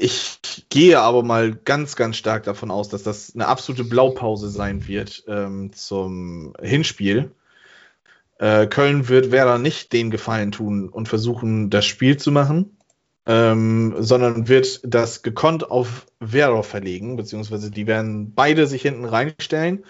ich, 0.00 0.66
gehe 0.70 1.00
aber 1.00 1.22
mal 1.22 1.54
ganz, 1.54 1.96
ganz 1.96 2.16
stark 2.16 2.42
davon 2.44 2.70
aus, 2.70 2.88
dass 2.88 3.04
das 3.04 3.34
eine 3.34 3.46
absolute 3.46 3.84
Blaupause 3.84 4.50
sein 4.50 4.86
wird 4.88 5.24
ähm, 5.28 5.72
zum 5.72 6.54
Hinspiel. 6.60 7.30
Äh, 8.38 8.66
Köln 8.66 9.08
wird 9.08 9.30
Werder 9.30 9.58
nicht 9.58 9.92
den 9.92 10.10
Gefallen 10.10 10.52
tun 10.52 10.88
und 10.88 11.08
versuchen, 11.08 11.70
das 11.70 11.86
Spiel 11.86 12.16
zu 12.16 12.32
machen, 12.32 12.76
ähm, 13.26 13.94
sondern 13.98 14.48
wird 14.48 14.80
das 14.84 15.22
gekonnt 15.22 15.70
auf 15.70 16.06
Werder 16.18 16.64
verlegen, 16.64 17.16
beziehungsweise 17.16 17.70
die 17.70 17.86
werden 17.86 18.34
beide 18.34 18.66
sich 18.66 18.82
hinten 18.82 19.04
reinstellen 19.04 19.84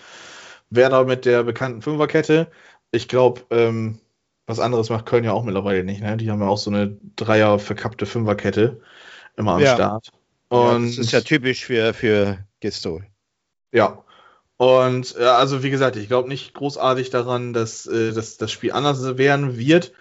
Werder 0.71 1.05
mit 1.05 1.25
der 1.25 1.45
bekannten 1.45 1.83
Fünferkette. 1.83 2.49
Ich 2.91 3.09
glaube, 3.09 3.43
ähm, 3.51 3.99
was 4.47 4.61
anderes 4.61 4.89
macht 4.91 5.07
Köln 5.07 5.25
ja 5.25 5.33
auch 5.33 5.45
mittlerweile 5.45 5.85
nicht. 5.85 6.01
Ne? 6.01 6.17
Die 6.17 6.31
haben 6.31 6.41
ja 6.41 6.49
auch 6.49 6.59
so 6.59 6.71
eine 6.71 6.97
Dreier 7.17 7.59
verkappte 7.59 8.07
Fünferkette 8.07 8.81
immer 9.37 9.55
am 9.55 9.61
Ja. 9.61 9.75
Start. 9.75 10.11
Ja, 10.51 10.59
Und 10.59 10.89
das 10.89 10.99
ist 10.99 11.13
ja 11.13 11.21
typisch 11.21 11.65
für, 11.67 11.93
für 11.93 12.39
Gistol. 12.61 13.05
Ja. 13.73 14.03
Und 14.57 15.15
äh, 15.19 15.25
also 15.25 15.63
wie 15.63 15.71
gesagt, 15.71 15.97
ich 15.97 16.09
glaube 16.09 16.29
nicht 16.29 16.55
großartig 16.55 17.11
daran, 17.11 17.53
dass, 17.53 17.87
äh, 17.87 18.13
dass 18.13 18.39
das 18.39 18.51
Spiel 18.51 18.73
anders 18.73 19.19
werden 19.19 19.57
wird. 19.57 19.93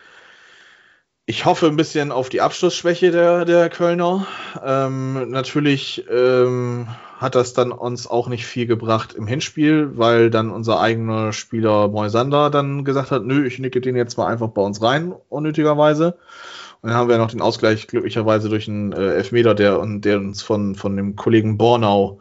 Ich 1.26 1.45
hoffe 1.45 1.68
ein 1.68 1.76
bisschen 1.76 2.11
auf 2.13 2.30
die 2.30 2.39
Abschlussschwäche 2.41 3.11
der, 3.11 3.43
der 3.43 3.70
Kölner. 3.70 4.26
Ähm, 4.63 5.30
natürlich 5.30 6.05
ähm, 6.09 6.88
hat 7.18 7.36
das 7.36 7.53
dann 7.53 7.72
uns 7.72 8.07
auch 8.07 8.28
nicht 8.28 8.45
viel 8.45 8.68
gebracht 8.68 9.13
im 9.13 9.28
Hinspiel, 9.28 9.97
weil 9.97 10.30
dann 10.30 10.51
unser 10.51 10.80
eigener 10.80 11.34
Spieler 11.34 11.88
Moisander 11.88 12.49
dann 12.49 12.86
gesagt 12.86 13.11
hat, 13.11 13.26
nö, 13.26 13.45
ich 13.45 13.59
nicke 13.59 13.82
den 13.82 13.95
jetzt 13.95 14.18
mal 14.18 14.28
einfach 14.28 14.49
bei 14.49 14.61
uns 14.61 14.82
rein, 14.82 15.13
unnötigerweise. 15.30 16.18
Und 16.82 16.89
dann 16.89 16.97
haben 16.97 17.09
wir 17.09 17.18
noch 17.18 17.32
den 17.32 17.41
Ausgleich 17.41 17.88
glücklicherweise 17.88 18.49
durch 18.49 18.68
einen 18.68 18.93
äh, 18.93 19.15
Elfmeter, 19.15 19.55
der, 19.55 19.84
der 19.84 20.20
uns 20.20 20.43
von, 20.43 20.76
von 20.76 20.95
dem 20.95 21.15
Kollegen 21.15 21.57
Bornau 21.57 22.20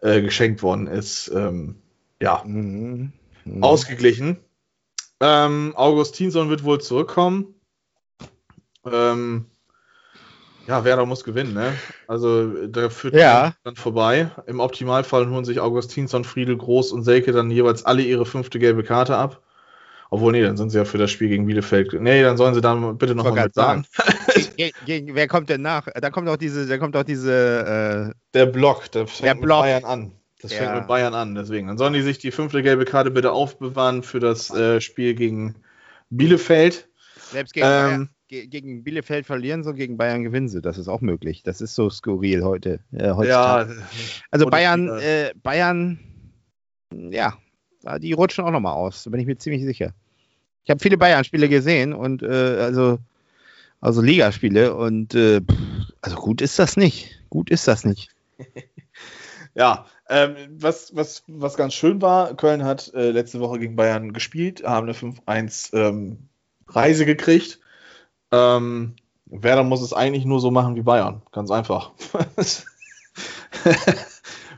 äh, 0.00 0.20
geschenkt 0.20 0.62
worden 0.62 0.86
ist. 0.86 1.32
Ähm, 1.34 1.76
ja, 2.20 2.42
Mhm. 2.44 3.12
Mhm. 3.46 3.62
ausgeglichen. 3.62 4.38
Ähm, 5.20 5.72
Augustinsson 5.74 6.50
wird 6.50 6.64
wohl 6.64 6.80
zurückkommen. 6.80 7.54
Ähm, 8.84 9.46
ja, 10.66 10.84
Werder 10.84 11.06
muss 11.06 11.24
gewinnen, 11.24 11.54
ne? 11.54 11.72
Also 12.06 12.66
da 12.66 12.88
führt 12.90 13.14
Ja. 13.14 13.54
dann 13.64 13.76
vorbei. 13.76 14.30
Im 14.46 14.60
Optimalfall 14.60 15.28
holen 15.28 15.44
sich 15.44 15.60
Augustinsson, 15.60 16.24
Friedel, 16.24 16.56
Groß 16.56 16.92
und 16.92 17.02
Selke 17.02 17.32
dann 17.32 17.50
jeweils 17.50 17.84
alle 17.84 18.02
ihre 18.02 18.26
fünfte 18.26 18.58
gelbe 18.58 18.82
Karte 18.82 19.16
ab. 19.16 19.40
Obwohl, 20.10 20.32
nee, 20.32 20.42
dann 20.42 20.56
sind 20.56 20.70
sie 20.70 20.78
ja 20.78 20.84
für 20.84 20.98
das 20.98 21.10
Spiel 21.10 21.28
gegen 21.28 21.46
Bielefeld. 21.46 21.92
Nee, 21.94 22.22
dann 22.22 22.36
sollen 22.36 22.54
sie 22.54 22.60
dann 22.60 22.98
bitte 22.98 23.14
noch 23.14 23.24
Wollte 23.24 23.36
mal 23.36 23.44
mit 23.44 23.54
grad 23.54 23.84
sagen. 23.84 23.86
Ge 24.56 24.70
gegen, 24.86 25.14
wer 25.14 25.26
kommt 25.26 25.48
denn 25.48 25.62
nach? 25.62 25.88
Da 25.92 26.10
kommt 26.10 26.28
auch 26.28 26.36
diese, 26.36 26.66
da 26.66 26.78
kommt 26.78 26.96
auch 26.96 27.02
diese, 27.02 28.12
äh, 28.12 28.14
Der 28.32 28.46
Block, 28.46 28.90
der 28.92 29.06
fängt 29.06 29.24
Der 29.26 29.34
mit 29.34 29.44
Block. 29.44 29.62
Bayern 29.62 29.84
an. 29.84 30.12
Das 30.40 30.52
fängt 30.52 30.70
Ja. 30.70 30.78
mit 30.78 30.86
Bayern 30.86 31.14
an, 31.14 31.34
deswegen. 31.34 31.66
Dann 31.68 31.78
sollen 31.78 31.94
die 31.94 32.02
sich 32.02 32.18
die 32.18 32.30
fünfte 32.30 32.62
gelbe 32.62 32.84
Karte 32.84 33.10
bitte 33.10 33.32
aufbewahren 33.32 34.02
für 34.02 34.20
das 34.20 34.50
äh, 34.50 34.80
Spiel 34.80 35.14
gegen 35.14 35.56
Bielefeld. 36.10 36.88
selbst 37.32 37.52
gegen, 37.54 37.66
Ähm. 37.66 37.72
Bayern, 37.72 38.08
gegen 38.28 38.84
Bielefeld 38.84 39.26
verlieren, 39.26 39.62
so 39.62 39.74
gegen 39.74 39.96
Bayern 39.96 40.22
gewinnen 40.22 40.48
sie. 40.48 40.60
Das 40.60 40.78
ist 40.78 40.88
auch 40.88 41.00
möglich. 41.00 41.42
Das 41.42 41.60
ist 41.60 41.74
so 41.74 41.90
skurril 41.90 42.42
heute. 42.42 42.80
Äh, 42.92 43.10
heutzutage. 43.10 43.82
also 44.30 44.46
Bayern, 44.46 44.88
äh, 44.88 45.32
Bayern, 45.42 45.98
ja, 46.92 47.36
die 47.98 48.12
rutschen 48.12 48.44
auch 48.44 48.50
nochmal 48.50 48.74
aus. 48.74 49.04
Da 49.04 49.10
bin 49.10 49.20
ich 49.20 49.26
mir 49.26 49.36
ziemlich 49.36 49.62
sicher. 49.64 49.92
Ich 50.64 50.70
habe 50.70 50.80
viele 50.80 50.96
Bayern-Spiele 50.96 51.48
gesehen 51.48 51.92
und 51.92 52.22
äh, 52.22 52.26
also, 52.26 52.98
also 53.80 54.00
Ligaspiele 54.00 54.74
und 54.74 55.14
äh, 55.14 55.40
pff, 55.40 55.92
also 56.00 56.16
gut 56.16 56.40
ist 56.40 56.58
das 56.58 56.76
nicht. 56.76 57.20
Gut 57.28 57.50
ist 57.50 57.68
das 57.68 57.84
nicht. 57.84 58.10
Ja, 59.54 59.86
ähm, 60.08 60.34
was, 60.50 60.94
was, 60.96 61.22
was 61.28 61.56
ganz 61.56 61.74
schön 61.74 62.02
war, 62.02 62.36
Köln 62.36 62.64
hat 62.64 62.92
äh, 62.94 63.10
letzte 63.10 63.38
Woche 63.38 63.60
gegen 63.60 63.76
Bayern 63.76 64.12
gespielt, 64.12 64.64
haben 64.64 64.88
eine 64.88 64.96
5-1 64.96 65.76
ähm, 65.76 66.28
Reise 66.66 67.06
gekriegt. 67.06 67.60
Ähm, 68.34 68.94
Werder 69.26 69.64
muss 69.64 69.82
es 69.82 69.92
eigentlich 69.92 70.24
nur 70.24 70.40
so 70.40 70.50
machen 70.50 70.76
wie 70.76 70.82
Bayern. 70.82 71.22
Ganz 71.32 71.50
einfach. 71.50 71.92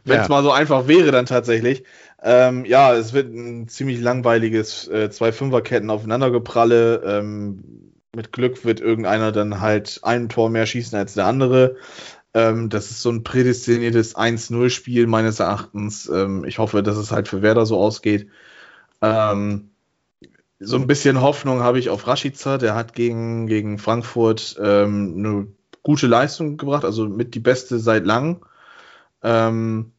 Wenn 0.04 0.20
es 0.20 0.28
Ja. 0.28 0.28
mal 0.28 0.42
so 0.42 0.50
einfach 0.52 0.86
wäre, 0.88 1.10
dann 1.10 1.26
tatsächlich. 1.26 1.84
Ähm, 2.22 2.64
ja, 2.64 2.94
es 2.94 3.12
wird 3.12 3.32
ein 3.34 3.68
ziemlich 3.68 4.00
langweiliges 4.00 4.88
äh, 4.88 5.10
zwei 5.10 5.32
Fünferketten 5.32 5.90
aufeinandergepralle. 5.90 7.02
Ähm, 7.04 7.92
mit 8.14 8.32
Glück 8.32 8.64
wird 8.64 8.80
irgendeiner 8.80 9.32
dann 9.32 9.60
halt 9.60 10.00
ein 10.02 10.28
Tor 10.28 10.48
mehr 10.50 10.66
schießen 10.66 10.96
als 10.98 11.14
der 11.14 11.26
andere. 11.26 11.76
Ähm, 12.34 12.68
das 12.70 12.90
ist 12.90 13.02
so 13.02 13.10
ein 13.10 13.24
prädestiniertes 13.24 14.16
1-0-Spiel 14.16 15.06
meines 15.06 15.40
Erachtens. 15.40 16.08
Ähm, 16.08 16.44
ich 16.44 16.58
hoffe, 16.58 16.82
dass 16.82 16.96
es 16.96 17.12
halt 17.12 17.28
für 17.28 17.42
Werder 17.42 17.66
so 17.66 17.78
ausgeht. 17.78 18.28
Ähm, 19.02 19.70
so 20.58 20.76
ein 20.76 20.86
bisschen 20.86 21.20
Hoffnung 21.20 21.60
habe 21.60 21.78
ich 21.78 21.90
auf 21.90 22.06
Rashica. 22.06 22.58
Der 22.58 22.74
hat 22.74 22.94
gegen, 22.94 23.46
gegen 23.46 23.78
Frankfurt 23.78 24.56
ähm, 24.62 25.14
eine 25.18 25.46
gute 25.82 26.06
Leistung 26.06 26.56
gebracht, 26.56 26.84
also 26.84 27.06
mit 27.08 27.34
die 27.34 27.40
beste 27.40 27.78
seit 27.78 28.06
langem. 28.06 28.40
Ähm, 29.22 29.92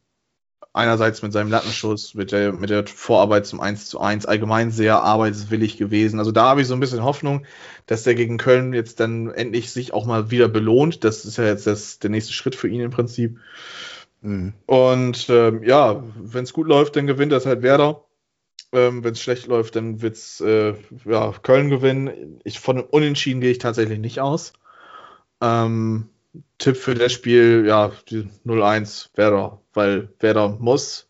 einerseits 0.72 1.22
mit 1.22 1.32
seinem 1.32 1.50
Lattenschuss, 1.50 2.14
mit 2.14 2.30
der, 2.30 2.52
mit 2.52 2.70
der 2.70 2.86
Vorarbeit 2.86 3.46
zum 3.46 3.60
1 3.60 3.86
zu 3.86 4.00
1, 4.00 4.26
allgemein 4.26 4.70
sehr 4.70 5.02
arbeitswillig 5.02 5.76
gewesen. 5.76 6.18
Also 6.18 6.30
da 6.30 6.44
habe 6.44 6.60
ich 6.62 6.68
so 6.68 6.74
ein 6.74 6.80
bisschen 6.80 7.02
Hoffnung, 7.02 7.46
dass 7.86 8.04
der 8.04 8.14
gegen 8.14 8.38
Köln 8.38 8.72
jetzt 8.72 9.00
dann 9.00 9.30
endlich 9.30 9.72
sich 9.72 9.92
auch 9.92 10.06
mal 10.06 10.30
wieder 10.30 10.48
belohnt. 10.48 11.04
Das 11.04 11.24
ist 11.24 11.38
ja 11.38 11.44
jetzt 11.44 11.66
das, 11.66 11.98
der 11.98 12.10
nächste 12.10 12.32
Schritt 12.32 12.54
für 12.54 12.68
ihn 12.68 12.80
im 12.80 12.90
Prinzip. 12.90 13.38
Mhm. 14.20 14.54
Und 14.66 15.26
ähm, 15.30 15.62
ja, 15.64 16.02
wenn 16.16 16.44
es 16.44 16.52
gut 16.52 16.68
läuft, 16.68 16.96
dann 16.96 17.06
gewinnt 17.06 17.32
das 17.32 17.46
halt 17.46 17.62
Werder. 17.62 18.04
Ähm, 18.72 19.02
wenn 19.02 19.12
es 19.12 19.22
schlecht 19.22 19.46
läuft, 19.46 19.76
dann 19.76 20.02
wird 20.02 20.16
es 20.16 20.40
äh, 20.40 20.74
ja, 21.06 21.32
Köln 21.42 21.70
gewinnen. 21.70 22.40
Ich, 22.44 22.60
von 22.60 22.76
einem 22.78 22.86
Unentschieden 22.90 23.40
gehe 23.40 23.50
ich 23.50 23.58
tatsächlich 23.58 23.98
nicht 23.98 24.20
aus. 24.20 24.52
Ähm, 25.40 26.08
Tipp 26.58 26.76
für 26.76 26.94
das 26.94 27.12
Spiel, 27.12 27.64
ja, 27.66 27.92
die 28.10 28.28
0-1 28.44 29.08
Werder, 29.14 29.60
weil 29.72 30.08
Werder 30.20 30.48
muss. 30.50 31.08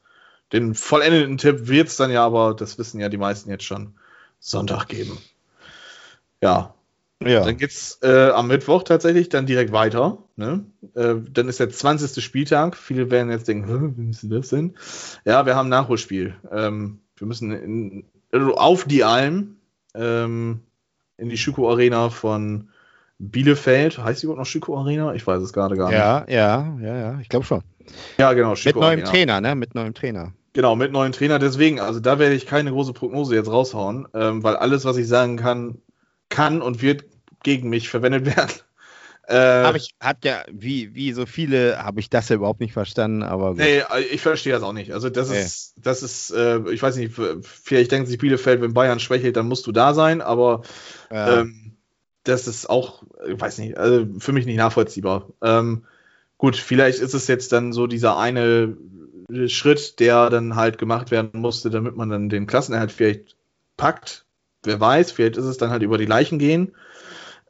Den 0.53 0.75
vollendeten 0.75 1.37
Tipp 1.37 1.67
wird 1.69 1.89
es 1.89 1.97
dann 1.97 2.11
ja, 2.11 2.25
aber 2.25 2.55
das 2.55 2.79
wissen 2.79 3.01
ja 3.01 3.09
die 3.09 3.17
meisten 3.19 3.51
jetzt 3.51 3.65
schon, 3.65 3.95
Sonntag 4.39 4.87
geben. 4.89 5.19
Ja, 6.41 6.75
Ja. 7.21 7.45
dann 7.45 7.57
geht's 7.57 7.99
äh, 8.03 8.31
am 8.31 8.47
Mittwoch 8.47 8.85
tatsächlich 8.85 9.29
dann 9.29 9.47
direkt 9.47 9.73
weiter. 9.73 10.19
Ne? 10.37 10.65
Äh, 10.95 11.17
dann 11.31 11.49
ist 11.49 11.59
der 11.61 11.69
20. 11.71 12.23
Spieltag. 12.25 12.77
Viele 12.77 13.11
werden 13.11 13.31
jetzt 13.31 13.49
denken, 13.49 13.69
"Hä, 13.69 13.93
wie 13.97 14.11
ist 14.11 14.25
das 14.31 14.51
denn? 14.51 14.77
Ja, 15.25 15.45
wir 15.45 15.57
haben 15.57 15.67
ein 15.67 15.71
Nachholspiel. 15.71 16.37
Ähm, 16.53 17.01
wir 17.21 17.27
müssen 17.27 17.53
in, 17.53 18.05
also 18.33 18.55
auf 18.55 18.85
die 18.85 19.05
Alm 19.05 19.57
ähm, 19.95 20.61
in 21.17 21.29
die 21.29 21.37
Schüko 21.37 21.71
Arena 21.71 22.11
von 22.11 22.69
Bielefeld. 23.19 23.99
Heißt 23.99 24.23
die 24.23 24.27
überhaupt 24.27 24.41
noch 24.41 24.47
Schüko 24.47 24.79
Arena? 24.79 25.15
Ich 25.15 25.27
weiß 25.27 25.43
es 25.43 25.53
gerade 25.53 25.77
gar 25.77 25.89
nicht. 25.89 25.99
Ja, 25.99 26.25
ja, 26.29 26.79
ja, 26.81 26.97
ja, 26.97 27.21
ich 27.21 27.29
glaube 27.29 27.45
schon. 27.45 27.63
Ja, 28.19 28.33
genau. 28.33 28.51
Mit 28.51 28.59
Schüko 28.59 28.81
neuem 28.81 29.01
Arena. 29.01 29.11
Trainer, 29.11 29.41
ne? 29.41 29.55
Mit 29.55 29.75
neuem 29.75 29.95
Trainer. 29.95 30.33
Genau, 30.53 30.77
mit 30.77 30.93
neuen 30.93 31.13
Trainer. 31.13 31.39
Deswegen, 31.39 31.81
also 31.81 32.01
da 32.01 32.19
werde 32.19 32.35
ich 32.35 32.47
keine 32.47 32.71
große 32.71 32.93
Prognose 32.93 33.35
jetzt 33.35 33.51
raushauen, 33.51 34.09
ähm, 34.15 34.43
weil 34.43 34.57
alles, 34.57 34.85
was 34.85 34.97
ich 34.97 35.07
sagen 35.07 35.37
kann, 35.37 35.79
kann 36.31 36.63
und 36.63 36.83
wird 36.83 37.05
gegen 37.43 37.69
mich 37.69 37.89
verwendet 37.89 38.27
werden. 38.37 38.55
Äh, 39.29 39.37
Aber 39.37 39.77
ich 39.77 39.95
hat 40.01 40.25
ja, 40.25 40.43
wie, 40.51 40.95
wie 40.95 41.13
so 41.13 41.27
viele, 41.27 41.83
habe 41.85 42.01
ich 42.01 42.09
das 42.09 42.31
ja 42.31 42.37
überhaupt 42.37 42.61
nicht 42.61 42.73
verstanden, 42.73 43.23
aber 43.23 43.51
gut. 43.51 43.59
Nee, 43.59 43.83
ich 44.11 44.23
verstehe 44.23 44.55
das 44.55 44.63
auch 44.63 44.73
nicht. 44.73 44.93
Also 44.93 45.11
das 45.11 45.29
Nee. 45.29 45.39
ist, 45.39 45.75
das 45.77 46.03
ist, 46.03 46.31
äh, 46.31 46.61
ich 46.71 46.83
weiß 46.83 46.97
nicht, 46.97 47.15
vielleicht 47.43 47.93
denkt 47.93 48.09
sich 48.09 48.17
Bielefeld, 48.17 48.63
wenn 48.63 48.73
Bayern 48.73 49.01
schwächelt, 49.01 49.37
dann 49.37 49.47
musst 49.47 49.67
du 49.67 49.73
da 49.73 49.93
sein, 49.93 50.23
aber 50.23 50.63
Ja. 51.11 51.41
ähm, 51.41 51.77
das 52.25 52.49
ist 52.49 52.71
auch, 52.71 53.03
ich 53.27 53.39
weiß 53.39 53.59
nicht, 53.59 53.77
also 53.77 54.07
für 54.19 54.33
mich 54.33 54.47
nicht 54.47 54.57
nachvollziehbar. 54.57 55.29
Ähm, 55.43 55.85
gut, 56.39 56.57
vielleicht 56.57 57.01
ist 57.01 57.15
es 57.15 57.27
jetzt 57.27 57.53
dann 57.53 57.75
so 57.75 57.87
dieser 57.87 58.17
eine 58.19 58.79
Schritt, 59.47 60.01
der 60.01 60.31
dann 60.31 60.57
halt 60.57 60.79
gemacht 60.79 61.11
werden 61.11 61.41
musste, 61.41 61.69
damit 61.69 61.97
man 61.97 62.09
dann 62.09 62.31
den 62.31 62.47
Klassenerhalt 62.47 62.93
vielleicht 62.93 63.37
packt. 63.77 64.25
Wer 64.63 64.81
weiß, 64.81 65.13
vielleicht 65.13 65.37
ist 65.37 65.45
es 65.45 65.59
dann 65.59 65.69
halt 65.69 65.83
über 65.83 65.99
die 65.99 66.07
Leichen 66.07 66.39
gehen 66.39 66.73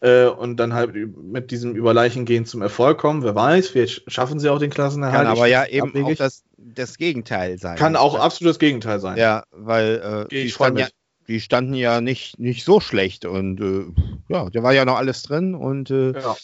äh, 0.01 0.27
und 0.27 0.57
dann 0.59 0.75
halt 0.75 0.95
mit 1.17 1.51
diesem 1.51 1.75
über 1.75 1.93
Leichen 1.95 2.25
gehen 2.25 2.45
zum 2.47 2.63
Erfolg 2.63 2.99
kommen. 2.99 3.23
Wer 3.23 3.35
weiß, 3.35 3.69
vielleicht 3.69 4.11
schaffen 4.11 4.39
sie 4.39 4.49
auch 4.49 4.59
den 4.59 4.71
Klassenerhalt. 4.71 5.17
Kann 5.25 5.27
aber 5.27 5.47
ja 5.47 5.67
eben 5.67 5.87
auch 5.87 5.89
abwegig. 5.89 6.19
das, 6.19 6.45
das 6.57 6.97
Gegenteil 6.99 7.59
sein. 7.59 7.77
Kann 7.77 7.97
auch 7.97 8.15
Das- 8.15 8.23
absolut 8.23 8.51
das 8.51 8.59
Gegenteil 8.59 9.01
sein. 9.01 9.17
Ja, 9.19 9.45
weil 9.51 10.27
äh, 10.27 10.29
die, 10.29 10.51
standen 10.51 10.79
ja, 10.81 10.87
die 11.27 11.41
standen 11.41 11.75
ja 11.75 12.01
nicht, 12.01 12.39
nicht 12.39 12.65
so 12.65 12.81
schlecht 12.81 13.25
und 13.27 13.61
äh, 13.61 13.85
ja, 14.33 14.49
da 14.51 14.63
war 14.63 14.73
ja 14.73 14.85
noch 14.85 14.97
alles 14.97 15.23
drin 15.23 15.55
und, 15.55 15.91
äh, 15.91 16.13
Ja. 16.13 16.37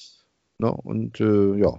ne, 0.58 0.72
und 0.72 1.20
äh, 1.20 1.54
ja. 1.56 1.78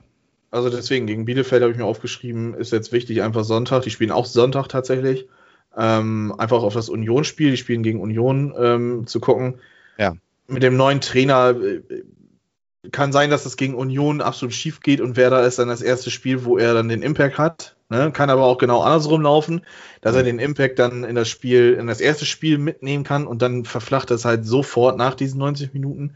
Also 0.52 0.70
deswegen, 0.70 1.06
gegen 1.06 1.26
Bielefeld 1.26 1.62
habe 1.62 1.72
ich 1.74 1.78
mir 1.78 1.84
aufgeschrieben, 1.86 2.54
ist 2.54 2.72
jetzt 2.72 2.94
wichtig, 2.94 3.22
einfach 3.22 3.44
Sonntag. 3.44 3.82
Die 3.84 3.90
spielen 3.90 4.12
auch 4.12 4.26
Sonntag 4.26 4.70
tatsächlich. 4.70 5.28
Ähm, 5.78 6.34
einfach 6.38 6.64
auf 6.64 6.74
das 6.74 6.88
Union-Spiel, 6.88 7.52
die 7.52 7.58
spielen 7.58 7.84
gegen 7.84 8.00
Union 8.00 8.54
ähm, 8.58 9.08
zu 9.08 9.20
gucken. 9.20 9.60
Ja. 9.98 10.14
Mit 10.48 10.64
dem 10.64 10.78
neuen 10.78 11.02
Trainer 11.02 11.56
äh, 11.60 11.82
kann 12.92 13.12
sein, 13.12 13.30
dass 13.30 13.46
es 13.46 13.58
gegen 13.58 13.74
Union 13.74 14.22
absolut 14.22 14.54
schief 14.54 14.80
geht 14.80 15.02
und 15.02 15.18
Werder 15.18 15.46
ist 15.46 15.58
dann 15.58 15.68
das 15.68 15.82
erste 15.82 16.12
Spiel, 16.12 16.46
wo 16.46 16.58
er 16.58 16.74
dann 16.74 16.88
den 16.88 17.02
Impact 17.02 17.38
hat. 17.38 17.76
Ne? 17.90 18.12
Kann 18.12 18.30
aber 18.30 18.44
auch 18.44 18.58
genau 18.58 18.82
andersrum 18.82 19.22
laufen, 19.22 19.62
dass 20.02 20.16
er 20.16 20.24
den 20.24 20.40
Impact 20.40 20.78
dann 20.78 21.04
in 21.04 21.16
das 21.16 21.30
Spiel, 21.30 21.74
in 21.80 21.88
das 21.88 22.00
erste 22.00 22.26
Spiel 22.26 22.58
mitnehmen 22.58 23.04
kann 23.04 23.26
und 23.26 23.42
dann 23.42 23.66
verflacht 23.66 24.12
es 24.12 24.26
halt 24.26 24.46
sofort 24.46 24.98
nach 24.98 25.16
diesen 25.16 25.40
90 25.40 25.74
Minuten. 25.74 26.16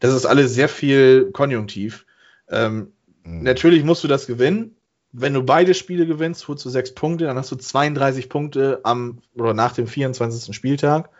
Das 0.00 0.12
ist 0.12 0.26
alles 0.26 0.54
sehr 0.54 0.68
viel 0.68 1.30
konjunktiv. 1.32 2.04
Ähm, 2.48 2.92
Mhm. 3.28 3.42
Natürlich 3.42 3.84
musst 3.84 4.04
du 4.04 4.08
das 4.08 4.26
gewinnen. 4.26 4.74
Wenn 5.12 5.34
du 5.34 5.42
beide 5.42 5.74
Spiele 5.74 6.06
gewinnst, 6.06 6.48
holst 6.48 6.64
du 6.64 6.70
sechs 6.70 6.94
Punkte, 6.94 7.24
dann 7.24 7.36
hast 7.36 7.50
du 7.50 7.56
32 7.56 8.28
Punkte 8.28 8.80
am 8.84 9.20
oder 9.34 9.54
nach 9.54 9.72
dem 9.72 9.86
24. 9.86 10.54
Spieltag. 10.54 11.10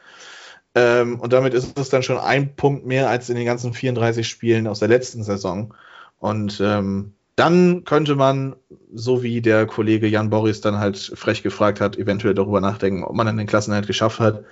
Ähm, 0.79 1.19
und 1.19 1.33
damit 1.33 1.55
ist 1.55 1.77
es 1.77 1.89
dann 1.89 2.05
schon 2.05 2.19
ein 2.19 2.55
Punkt 2.55 2.87
mehr 2.87 3.11
als 3.11 3.29
in 3.29 3.37
den 3.37 3.47
ganzen 3.47 3.73
34 3.73 4.27
Spielen 4.29 4.69
aus 4.69 4.79
der 4.79 4.89
letzten 4.89 5.25
Saison. 5.25 5.75
Und 6.21 6.61
ähm, 6.63 7.15
dann 7.35 7.85
könnte 7.85 8.15
man, 8.15 8.55
so 8.93 9.23
wie 9.25 9.41
der 9.41 9.67
Kollege 9.67 10.07
Jan 10.07 10.31
Boris 10.31 10.61
dann 10.61 10.79
halt 10.79 11.13
frech 11.15 11.43
gefragt 11.43 11.81
hat, 11.81 11.97
eventuell 11.97 12.35
darüber 12.35 12.61
nachdenken, 12.61 13.03
ob 13.03 13.15
man 13.15 13.27
dann 13.27 13.37
den 13.37 13.49
Klassenhalt 13.49 13.89
geschafft 13.89 14.21
hat. 14.21 14.45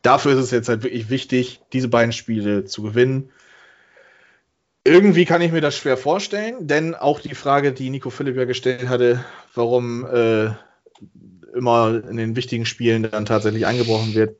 Dafür 0.00 0.32
ist 0.32 0.38
es 0.38 0.50
jetzt 0.50 0.68
halt 0.68 0.82
wirklich 0.84 1.10
wichtig, 1.10 1.60
diese 1.72 1.88
beiden 1.88 2.12
Spiele 2.12 2.64
zu 2.64 2.82
gewinnen. 2.82 3.30
Irgendwie 4.86 5.24
kann 5.26 5.42
ich 5.42 5.52
mir 5.52 5.62
das 5.62 5.76
schwer 5.76 5.96
vorstellen, 5.96 6.66
denn 6.66 6.94
auch 6.94 7.20
die 7.20 7.34
Frage, 7.34 7.72
die 7.72 7.90
Nico 7.90 8.10
Philipp 8.10 8.36
ja 8.36 8.44
gestellt 8.44 8.88
hatte, 8.88 9.24
warum 9.54 10.06
äh, 10.06 10.50
immer 11.54 12.02
in 12.08 12.16
den 12.16 12.36
wichtigen 12.36 12.66
Spielen 12.66 13.08
dann 13.10 13.24
tatsächlich 13.24 13.66
eingebrochen 13.66 14.14
wird, 14.14 14.36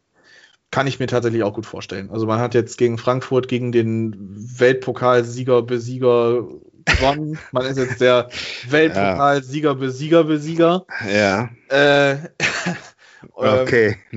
kann 0.70 0.86
ich 0.86 0.98
mir 0.98 1.06
tatsächlich 1.06 1.42
auch 1.42 1.54
gut 1.54 1.66
vorstellen. 1.66 2.10
Also 2.10 2.26
man 2.26 2.40
hat 2.40 2.54
jetzt 2.54 2.78
gegen 2.78 2.98
Frankfurt, 2.98 3.48
gegen 3.48 3.72
den 3.72 4.16
Weltpokalsieger, 4.18 5.62
Besieger 5.62 6.48
gewonnen. 6.84 7.38
Man 7.52 7.66
ist 7.66 7.78
jetzt 7.78 8.00
der 8.00 8.28
Weltpokalsieger, 8.68 9.74
Besieger, 9.74 10.24
Besieger. 10.24 10.86
Ja. 11.08 11.50
Äh, 11.68 12.16
Okay. 13.32 13.96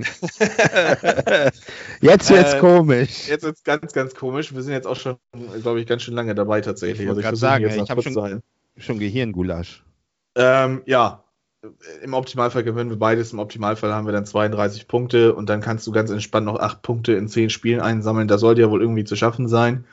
jetzt 2.01 2.29
wird's 2.29 2.53
Äh, 2.53 2.59
komisch. 2.59 3.27
Jetzt 3.27 3.43
ist 3.43 3.63
ganz, 3.63 3.93
ganz 3.93 4.13
komisch. 4.13 4.53
Wir 4.53 4.61
sind 4.61 4.73
jetzt 4.73 4.85
auch 4.85 4.95
schon, 4.95 5.17
glaube 5.61 5.79
ich, 5.79 5.87
ganz 5.87 6.03
schön 6.03 6.13
lange 6.13 6.35
dabei 6.35 6.61
tatsächlich. 6.61 7.07
Ich 7.07 7.13
grad 7.13 7.23
versuche 7.23 7.37
sagen, 7.37 7.65
ich 7.67 7.75
noch 7.77 7.89
hab 7.89 7.97
kurz 7.97 8.13
schon-. 8.13 8.41
Schon 8.77 8.99
Gehirngulasch. 8.99 9.83
Ähm, 10.35 10.83
ja, 10.85 11.23
im 12.01 12.13
Optimalfall 12.13 12.63
gewinnen 12.63 12.89
wir 12.89 12.99
beides. 12.99 13.33
Im 13.33 13.39
Optimalfall 13.39 13.93
haben 13.93 14.05
wir 14.05 14.13
dann 14.13 14.25
32 14.25 14.87
Punkte 14.87 15.33
und 15.35 15.49
dann 15.49 15.61
kannst 15.61 15.85
du 15.87 15.91
ganz 15.91 16.09
entspannt 16.09 16.45
noch 16.45 16.59
8 16.59 16.81
Punkte 16.81 17.13
in 17.13 17.27
10 17.27 17.49
Spielen 17.49 17.81
einsammeln. 17.81 18.27
Das 18.27 18.41
sollte 18.41 18.61
ja 18.61 18.69
wohl 18.69 18.81
irgendwie 18.81 19.03
zu 19.03 19.15
schaffen 19.15 19.47
sein. 19.47 19.85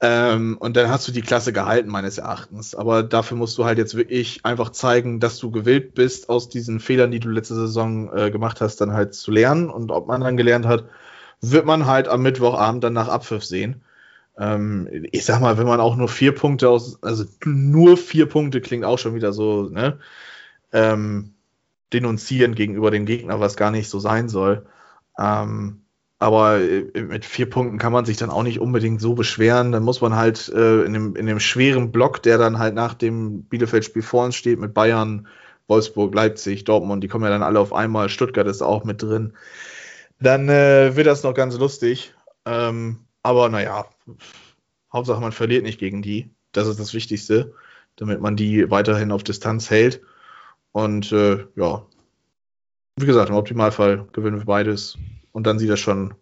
Ähm, 0.00 0.58
und 0.58 0.76
dann 0.76 0.90
hast 0.90 1.06
du 1.08 1.12
die 1.12 1.22
Klasse 1.22 1.52
gehalten, 1.52 1.88
meines 1.88 2.18
Erachtens. 2.18 2.74
Aber 2.74 3.02
dafür 3.02 3.36
musst 3.36 3.56
du 3.58 3.64
halt 3.64 3.78
jetzt 3.78 3.96
wirklich 3.96 4.44
einfach 4.44 4.70
zeigen, 4.70 5.20
dass 5.20 5.38
du 5.38 5.50
gewillt 5.50 5.94
bist, 5.94 6.28
aus 6.28 6.48
diesen 6.48 6.80
Fehlern, 6.80 7.10
die 7.10 7.20
du 7.20 7.30
letzte 7.30 7.54
Saison 7.54 8.12
äh, 8.14 8.30
gemacht 8.30 8.60
hast, 8.60 8.80
dann 8.80 8.92
halt 8.92 9.14
zu 9.14 9.30
lernen. 9.30 9.70
Und 9.70 9.90
ob 9.90 10.08
man 10.08 10.20
dann 10.20 10.36
gelernt 10.36 10.66
hat, 10.66 10.84
wird 11.40 11.66
man 11.66 11.86
halt 11.86 12.08
am 12.08 12.22
Mittwochabend 12.22 12.84
dann 12.84 12.92
nach 12.92 13.08
Abpfiff 13.08 13.44
sehen. 13.44 13.82
Ähm, 14.38 14.88
ich 15.12 15.24
sag 15.24 15.40
mal, 15.40 15.58
wenn 15.58 15.66
man 15.66 15.80
auch 15.80 15.96
nur 15.96 16.08
vier 16.08 16.34
Punkte 16.34 16.68
aus, 16.68 17.02
also 17.02 17.24
nur 17.44 17.96
vier 17.96 18.26
Punkte 18.26 18.60
klingt 18.60 18.84
auch 18.84 18.98
schon 18.98 19.14
wieder 19.14 19.32
so, 19.32 19.68
ne? 19.68 19.98
Ähm, 20.74 21.34
denunzieren 21.92 22.54
gegenüber 22.54 22.90
dem 22.90 23.06
Gegner, 23.06 23.40
was 23.40 23.56
gar 23.56 23.70
nicht 23.70 23.88
so 23.88 23.98
sein 23.98 24.28
soll. 24.28 24.66
Ähm, 25.18 25.84
aber 26.18 26.60
äh, 26.60 27.02
mit 27.02 27.24
vier 27.24 27.48
Punkten 27.48 27.78
kann 27.78 27.92
man 27.92 28.04
sich 28.04 28.16
dann 28.16 28.30
auch 28.30 28.42
nicht 28.42 28.60
unbedingt 28.60 29.00
so 29.00 29.14
beschweren. 29.14 29.72
Dann 29.72 29.82
muss 29.82 30.00
man 30.00 30.16
halt 30.16 30.48
äh, 30.48 30.82
in, 30.82 30.92
dem, 30.92 31.16
in 31.16 31.26
dem 31.26 31.40
schweren 31.40 31.92
Block, 31.92 32.22
der 32.22 32.38
dann 32.38 32.58
halt 32.58 32.74
nach 32.74 32.94
dem 32.94 33.44
Bielefeld-Spiel 33.44 34.02
vor 34.02 34.24
uns 34.24 34.34
steht, 34.34 34.58
mit 34.58 34.74
Bayern, 34.74 35.28
Wolfsburg, 35.68 36.14
Leipzig, 36.14 36.64
Dortmund, 36.64 37.02
die 37.02 37.08
kommen 37.08 37.24
ja 37.24 37.30
dann 37.30 37.42
alle 37.42 37.60
auf 37.60 37.72
einmal. 37.72 38.08
Stuttgart 38.08 38.46
ist 38.46 38.62
auch 38.62 38.84
mit 38.84 39.02
drin. 39.02 39.32
Dann 40.20 40.48
äh, 40.48 40.96
wird 40.96 41.06
das 41.06 41.22
noch 41.22 41.34
ganz 41.34 41.56
lustig. 41.58 42.14
Ähm, 42.44 43.00
aber 43.22 43.48
naja, 43.48 43.86
Hauptsache 44.92 45.20
man 45.20 45.32
verliert 45.32 45.62
nicht 45.62 45.78
gegen 45.78 46.02
die. 46.02 46.30
Das 46.52 46.68
ist 46.68 46.78
das 46.78 46.94
Wichtigste, 46.94 47.54
damit 47.96 48.20
man 48.20 48.36
die 48.36 48.70
weiterhin 48.70 49.12
auf 49.12 49.24
Distanz 49.24 49.70
hält. 49.70 50.02
Und 50.74 51.12
äh, 51.12 51.46
ja, 51.54 51.86
wie 52.96 53.06
gesagt, 53.06 53.30
im 53.30 53.36
Optimalfall 53.36 54.08
gewinnen 54.12 54.38
wir 54.38 54.44
beides. 54.44 54.98
Und 55.30 55.46
dann 55.46 55.60
sieht 55.60 55.70
das 55.70 55.78
schon 55.78 56.14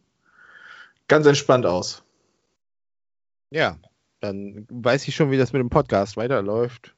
ganz 1.09 1.27
entspannt 1.27 1.65
aus. 1.65 2.05
Ja, 3.51 3.79
dann 4.21 4.67
weiß 4.71 5.09
ich 5.09 5.15
schon, 5.15 5.31
wie 5.31 5.39
das 5.39 5.55
mit 5.55 5.61
dem 5.61 5.71
Podcast 5.71 6.19
weiterläuft. 6.19 6.95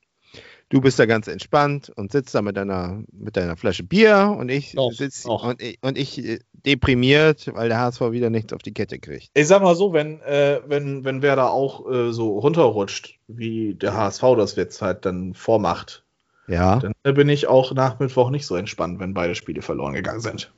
Du 0.68 0.80
bist 0.80 0.98
da 0.98 1.06
ganz 1.06 1.28
entspannt 1.28 1.92
und 1.94 2.10
sitzt 2.10 2.34
da 2.34 2.42
mit 2.42 2.56
deiner, 2.56 3.04
mit 3.12 3.36
deiner 3.36 3.56
Flasche 3.56 3.84
Bier 3.84 4.34
und 4.36 4.48
ich 4.48 4.74
sitze 4.90 5.28
und 5.28 5.62
ich, 5.62 5.78
und 5.80 5.96
ich 5.96 6.18
äh, 6.18 6.40
deprimiert, 6.52 7.54
weil 7.54 7.68
der 7.68 7.78
HSV 7.78 8.00
wieder 8.10 8.30
nichts 8.30 8.52
auf 8.52 8.62
die 8.62 8.74
Kette 8.74 8.98
kriegt. 8.98 9.30
Ich 9.34 9.46
sag 9.46 9.62
mal 9.62 9.76
so, 9.76 9.92
wenn, 9.92 10.20
äh, 10.22 10.60
wenn, 10.66 11.04
wenn 11.04 11.22
wer 11.22 11.36
da 11.36 11.48
auch 11.48 11.88
äh, 11.88 12.12
so 12.12 12.36
runterrutscht, 12.38 13.20
wie 13.28 13.74
der 13.74 13.94
HSV 13.94 14.22
das 14.36 14.56
jetzt 14.56 14.82
halt 14.82 15.04
dann 15.06 15.34
vormacht, 15.34 16.03
Ja. 16.46 16.80
dann 17.02 17.14
bin 17.14 17.28
ich 17.28 17.46
auch 17.46 17.72
nach 17.72 17.98
Mittwoch 17.98 18.30
nicht 18.30 18.46
so 18.46 18.56
entspannt, 18.56 19.00
wenn 19.00 19.14
beide 19.14 19.34
Spiele 19.34 19.62
verloren 19.62 19.94
gegangen 19.94 20.20
sind. 20.20 20.52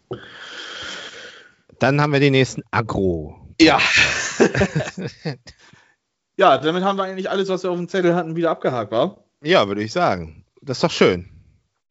Dann 1.79 2.01
haben 2.01 2.13
wir 2.13 2.21
den 2.21 2.33
nächsten 2.33 2.63
Agro. 2.71 3.37
Ja. 3.61 3.79
ja, 6.37 6.59
damit 6.59 6.83
haben 6.85 6.97
wir 6.99 7.05
eigentlich 7.05 7.31
alles, 7.31 7.49
was 7.49 7.63
wir 7.63 7.71
auf 7.71 7.77
dem 7.77 7.89
Zettel 7.89 8.15
hatten, 8.15 8.37
wieder 8.37 8.51
abgehakt, 8.51 8.91
war. 8.91 9.25
Ja, 9.43 9.69
würde 9.69 9.83
ich 9.83 9.93
sagen. 9.93 10.45
Das 10.63 10.79
ist 10.79 10.85
doch 10.85 10.91
schön. 10.91 11.29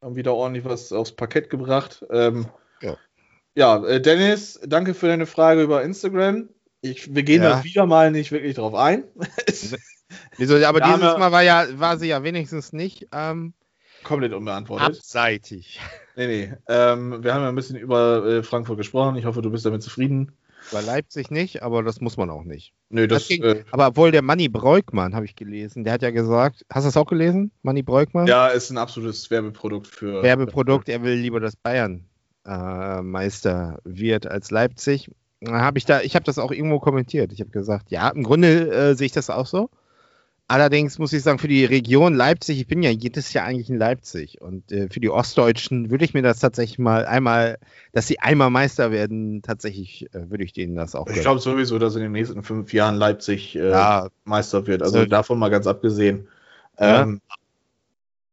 Haben 0.02 0.16
wieder 0.16 0.34
ordentlich 0.34 0.66
was 0.66 0.92
aufs 0.92 1.12
Parkett 1.16 1.50
gebracht. 1.50 2.06
Ähm, 2.12 2.48
Ja. 2.82 2.98
ja, 3.56 3.84
äh, 3.86 4.02
Dennis, 4.02 4.60
danke 4.66 4.94
für 4.94 5.08
deine 5.08 5.26
Frage 5.26 5.62
über 5.62 5.84
Instagram. 5.84 6.50
Ich, 6.82 7.16
wir 7.16 7.24
gehen 7.24 7.42
Ja. 7.42 7.50
da 7.58 7.64
wieder 7.64 7.86
mal 7.86 8.12
nicht 8.12 8.32
wirklich 8.32 8.56
drauf 8.56 8.76
ein. 8.76 9.06
Wieso, 10.38 10.56
aber 10.64 10.82
haben 10.82 11.00
dieses 11.02 11.18
Mal 11.18 11.32
war, 11.32 11.42
ja, 11.42 11.66
war 11.80 11.98
sie 11.98 12.08
ja 12.08 12.22
wenigstens 12.24 12.74
nicht 12.74 13.08
ähm, 13.12 13.54
Komplett 14.06 14.34
unbeantwortet. 14.34 14.88
abseitig. 14.88 15.80
Nee, 16.16 16.28
nee. 16.28 16.54
Ähm, 16.70 17.24
wir 17.24 17.34
haben 17.34 17.42
ja 17.42 17.50
ein 17.50 17.56
bisschen 17.56 17.76
über 17.76 18.26
äh, 18.26 18.44
Frankfurt 18.44 18.78
gesprochen. 18.78 19.16
Ich 19.18 19.26
hoffe, 19.26 19.42
du 19.42 19.50
bist 19.52 19.66
damit 19.66 19.84
zufrieden. 19.84 20.32
Bei 20.72 20.82
Leipzig 20.82 21.30
nicht, 21.30 21.62
aber 21.62 21.84
das 21.84 22.02
muss 22.02 22.18
man 22.18 22.30
auch 22.30 22.44
nicht. 22.44 22.74
Nö, 22.90 23.08
das, 23.08 23.24
Das 23.24 23.28
ging- 23.28 23.44
äh, 23.44 23.64
Aber 23.72 23.88
obwohl 23.88 24.12
der 24.12 24.22
Manni 24.24 24.48
Breukmann, 24.48 25.14
habe 25.14 25.26
ich 25.26 25.36
gelesen, 25.36 25.84
der 25.84 25.94
hat 25.94 26.02
ja 26.02 26.10
gesagt, 26.12 26.66
hast 26.72 26.86
du 26.86 26.88
das 26.88 26.98
auch 26.98 27.06
gelesen? 27.06 27.52
Manni 27.62 27.84
Breukmann? 27.84 28.26
ja, 28.28 28.48
ist 28.48 28.72
ein 28.72 28.78
absolutes 28.78 29.30
Werbeprodukt 29.30 29.88
für. 29.88 30.24
Werbeprodukt, 30.24 30.90
er 30.90 31.04
will 31.04 31.16
lieber, 31.16 31.40
dass 31.40 31.56
Bayern 31.56 32.06
äh, 32.48 33.02
Meister 33.02 33.80
wird 33.84 34.26
als 34.28 34.50
Leipzig. 34.52 35.12
Hab 35.48 35.78
ich 35.78 35.86
da, 35.86 36.02
ich 36.02 36.16
habe 36.16 36.26
das 36.26 36.40
auch 36.40 36.52
irgendwo 36.52 36.80
kommentiert. 36.80 37.32
Ich 37.32 37.42
habe 37.42 37.52
gesagt, 37.52 37.92
ja, 37.92 38.10
im 38.10 38.24
Grunde 38.24 38.72
äh, 38.72 38.96
sehe 38.96 39.06
ich 39.08 39.12
das 39.12 39.30
auch 39.30 39.46
so. 39.46 39.70
Allerdings 40.48 41.00
muss 41.00 41.12
ich 41.12 41.24
sagen, 41.24 41.40
für 41.40 41.48
die 41.48 41.66
Region 41.66 42.14
Leipzig, 42.14 42.60
ich 42.60 42.68
bin 42.68 42.84
ja 42.84 42.92
jedes 42.92 43.34
Jahr 43.34 43.46
eigentlich 43.48 43.70
in 43.72 43.78
Leipzig 43.80 44.42
und 44.42 44.72
äh, 44.72 44.90
für 44.90 45.00
die 45.00 45.10
Ostdeutschen 45.10 45.90
würde 45.90 46.06
ich 46.06 46.14
mir 46.14 46.22
das 46.22 46.40
tatsächlich 46.40 46.78
mal 46.78 47.08
einmal, 47.08 47.58
dass 47.94 48.06
sie 48.06 48.20
einmal 48.20 48.52
Meister 48.52 48.92
werden, 48.92 49.42
tatsächlich 49.42 50.06
äh, 50.14 50.30
würde 50.30 50.44
ich 50.44 50.54
denen 50.54 50.76
das 50.76 50.94
auch 50.94 51.08
Ich 51.08 51.22
glaube 51.22 51.40
sowieso, 51.40 51.80
dass 51.80 51.96
in 51.96 52.04
den 52.04 52.12
nächsten 52.12 52.44
fünf 52.44 52.74
Jahren 52.74 52.96
Leipzig 52.96 53.56
äh, 53.56 53.72
Ja, 53.72 54.10
Meister 54.24 54.68
wird. 54.68 54.84
Also 54.84 55.00
So- 55.00 55.06
davon 55.06 55.40
mal 55.40 55.50
ganz 55.50 55.66
abgesehen. 55.66 56.28
Ja. 56.80 57.02
Ähm, 57.02 57.22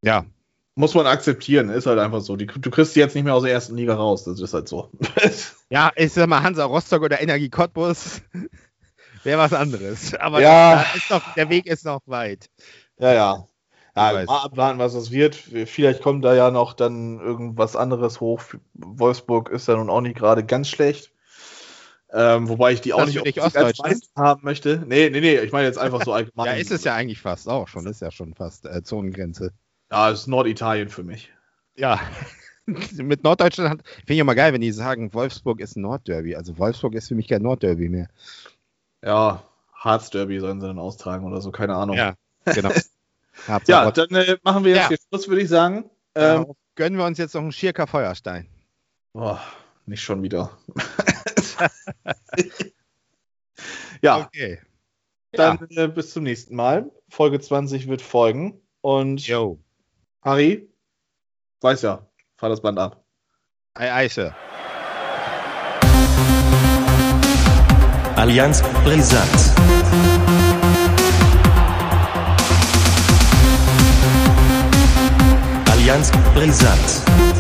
ja, 0.03 0.27
muss 0.75 0.95
man 0.95 1.07
akzeptieren, 1.07 1.71
ist 1.71 1.87
halt 1.87 1.99
einfach 1.99 2.21
so. 2.21 2.37
Die, 2.37 2.47
du 2.47 2.71
kriegst 2.71 2.95
die 2.97 3.01
jetzt 3.01 3.15
nicht 3.15 3.25
mehr 3.25 3.35
aus 3.35 3.43
der 3.45 3.53
ersten 3.53 3.77
Liga 3.77 3.95
raus. 3.95 4.25
Das 4.25 4.41
ist 4.41 4.53
halt 4.53 4.69
so. 4.69 4.91
Ja, 5.71 5.91
ich 5.97 6.13
sag 6.13 6.29
mal, 6.29 6.43
Hansa 6.43 6.67
Rostock 6.67 7.03
oder 7.03 7.23
Energie 7.23 7.49
Cottbus 7.49 8.21
wäre 9.24 9.39
was 9.39 9.53
anderes. 9.53 10.15
Aber 10.20 10.40
Ja. 10.40 10.85
noch, 11.11 11.35
der 11.35 11.49
Weg 11.49 11.66
ist 11.66 11.85
noch 11.85 12.01
weit. 12.07 12.47
ja, 12.99 13.12
ja. 13.12 13.47
Ja, 13.94 14.24
mal 14.24 14.39
abwarten, 14.44 14.78
was 14.78 14.94
das 14.94 15.11
wird. 15.11 15.35
Vielleicht 15.35 16.01
kommt 16.01 16.24
da 16.24 16.35
ja 16.35 16.51
noch 16.51 16.73
dann 16.73 17.20
irgendwas 17.20 17.77
anderes 17.77 18.20
hoch. 18.20 18.43
Wolfsburg 18.73 19.51
ist 19.51 19.69
ja 19.69 19.77
nun 19.77 19.90
auch 19.90 20.01
nicht 20.01 20.16
gerade 20.16 20.47
ganz 20.47 20.70
schlecht. 20.70 21.12
Ähm, 22.11 22.49
wobei 22.49 22.73
ich 22.73 22.81
die 22.81 22.93
auch 22.93 23.07
nicht 23.07 23.24
dich 23.24 23.43
als 23.43 23.78
Meister 23.78 24.09
haben 24.16 24.44
möchte. 24.44 24.82
Nee, 24.86 25.09
nee, 25.11 25.20
nee, 25.20 25.39
ich 25.39 25.53
meine 25.53 25.66
jetzt 25.66 25.78
einfach 25.78 26.03
so 26.05 26.12
allgemein. 26.15 26.47
Ja, 26.47 26.53
ist 26.55 26.70
es 26.70 26.85
ja 26.85 26.94
eigentlich 26.94 27.20
fast 27.20 27.49
auch 27.49 27.69
schon. 27.69 27.86
Ist 27.86 28.01
ja 28.01 28.11
schon 28.11 28.35
fast 28.35 28.66
äh, 28.66 28.82
Zonengrenze. 28.82 29.53
Ja, 29.90 30.11
ist 30.11 30.27
Norditalien 30.27 30.89
für 30.89 31.05
mich. 31.05 31.31
Ja. 31.77 32.01
Mit 32.66 33.24
Norddeutschland 33.24 33.82
finde 33.85 34.12
ich 34.15 34.19
immer 34.20 34.35
geil, 34.35 34.53
wenn 34.53 34.61
die 34.61 34.73
sagen, 34.73 35.12
Wolfsburg 35.12 35.61
ist 35.61 35.77
ein 35.77 35.82
Nordderby. 35.82 36.36
Also 36.36 36.57
Wolfsburg 36.59 36.94
ist 36.94 37.09
für 37.09 37.15
mich 37.15 37.28
kein 37.28 37.43
Nordderby 37.43 37.89
mehr. 37.89 38.09
Ja, 39.05 39.43
Harz 39.74 40.11
Derby 40.11 40.39
sollen 40.41 40.61
sie 40.61 40.66
dann 40.66 40.79
austragen 40.79 41.27
oder 41.27 41.41
so, 41.41 41.51
keine 41.51 41.74
Ahnung. 41.74 41.97
Ja, 41.97 42.15
genau. 42.45 42.70
Ja, 43.66 43.91
dann 43.91 44.11
äh, 44.15 44.37
machen 44.43 44.62
wir 44.62 44.73
jetzt 44.73 44.83
Ja. 44.83 44.89
hier 44.89 44.99
Schluss, 45.09 45.27
würde 45.27 45.41
ich 45.43 45.49
sagen. 45.49 45.91
Ähm, 46.15 46.43
ähm, 46.43 46.53
gönnen 46.74 46.99
wir 46.99 47.07
uns 47.07 47.16
jetzt 47.16 47.35
noch 47.35 47.41
einen 47.41 47.51
Schirker 47.51 47.87
Feuerstein. 47.87 48.47
boah, 49.15 49.41
nicht 49.87 50.03
schon 50.03 50.23
wieder. 50.23 50.57
ja, 54.03 54.19
Okay. 54.20 54.61
dann 55.33 55.66
äh, 55.70 55.89
bis 55.89 56.12
zum 56.12 56.24
nächsten 56.24 56.55
Mal. 56.55 56.91
Folge 57.09 57.41
20 57.41 57.89
wird 57.89 58.03
folgen. 58.03 58.61
Und 58.83 59.27
Jo. 59.27 59.59
Harry, 60.23 60.69
weiß 61.62 61.83
ja, 61.83 62.07
fahr 62.37 62.51
das 62.51 62.61
Band 62.61 62.79
ab. 62.79 63.03
Ei, 63.74 63.91
Eiche. 63.93 64.37
Allianz 68.23 68.62
Brisant. 68.85 69.53
Allianz 75.73 76.12
Brisant. 76.32 77.32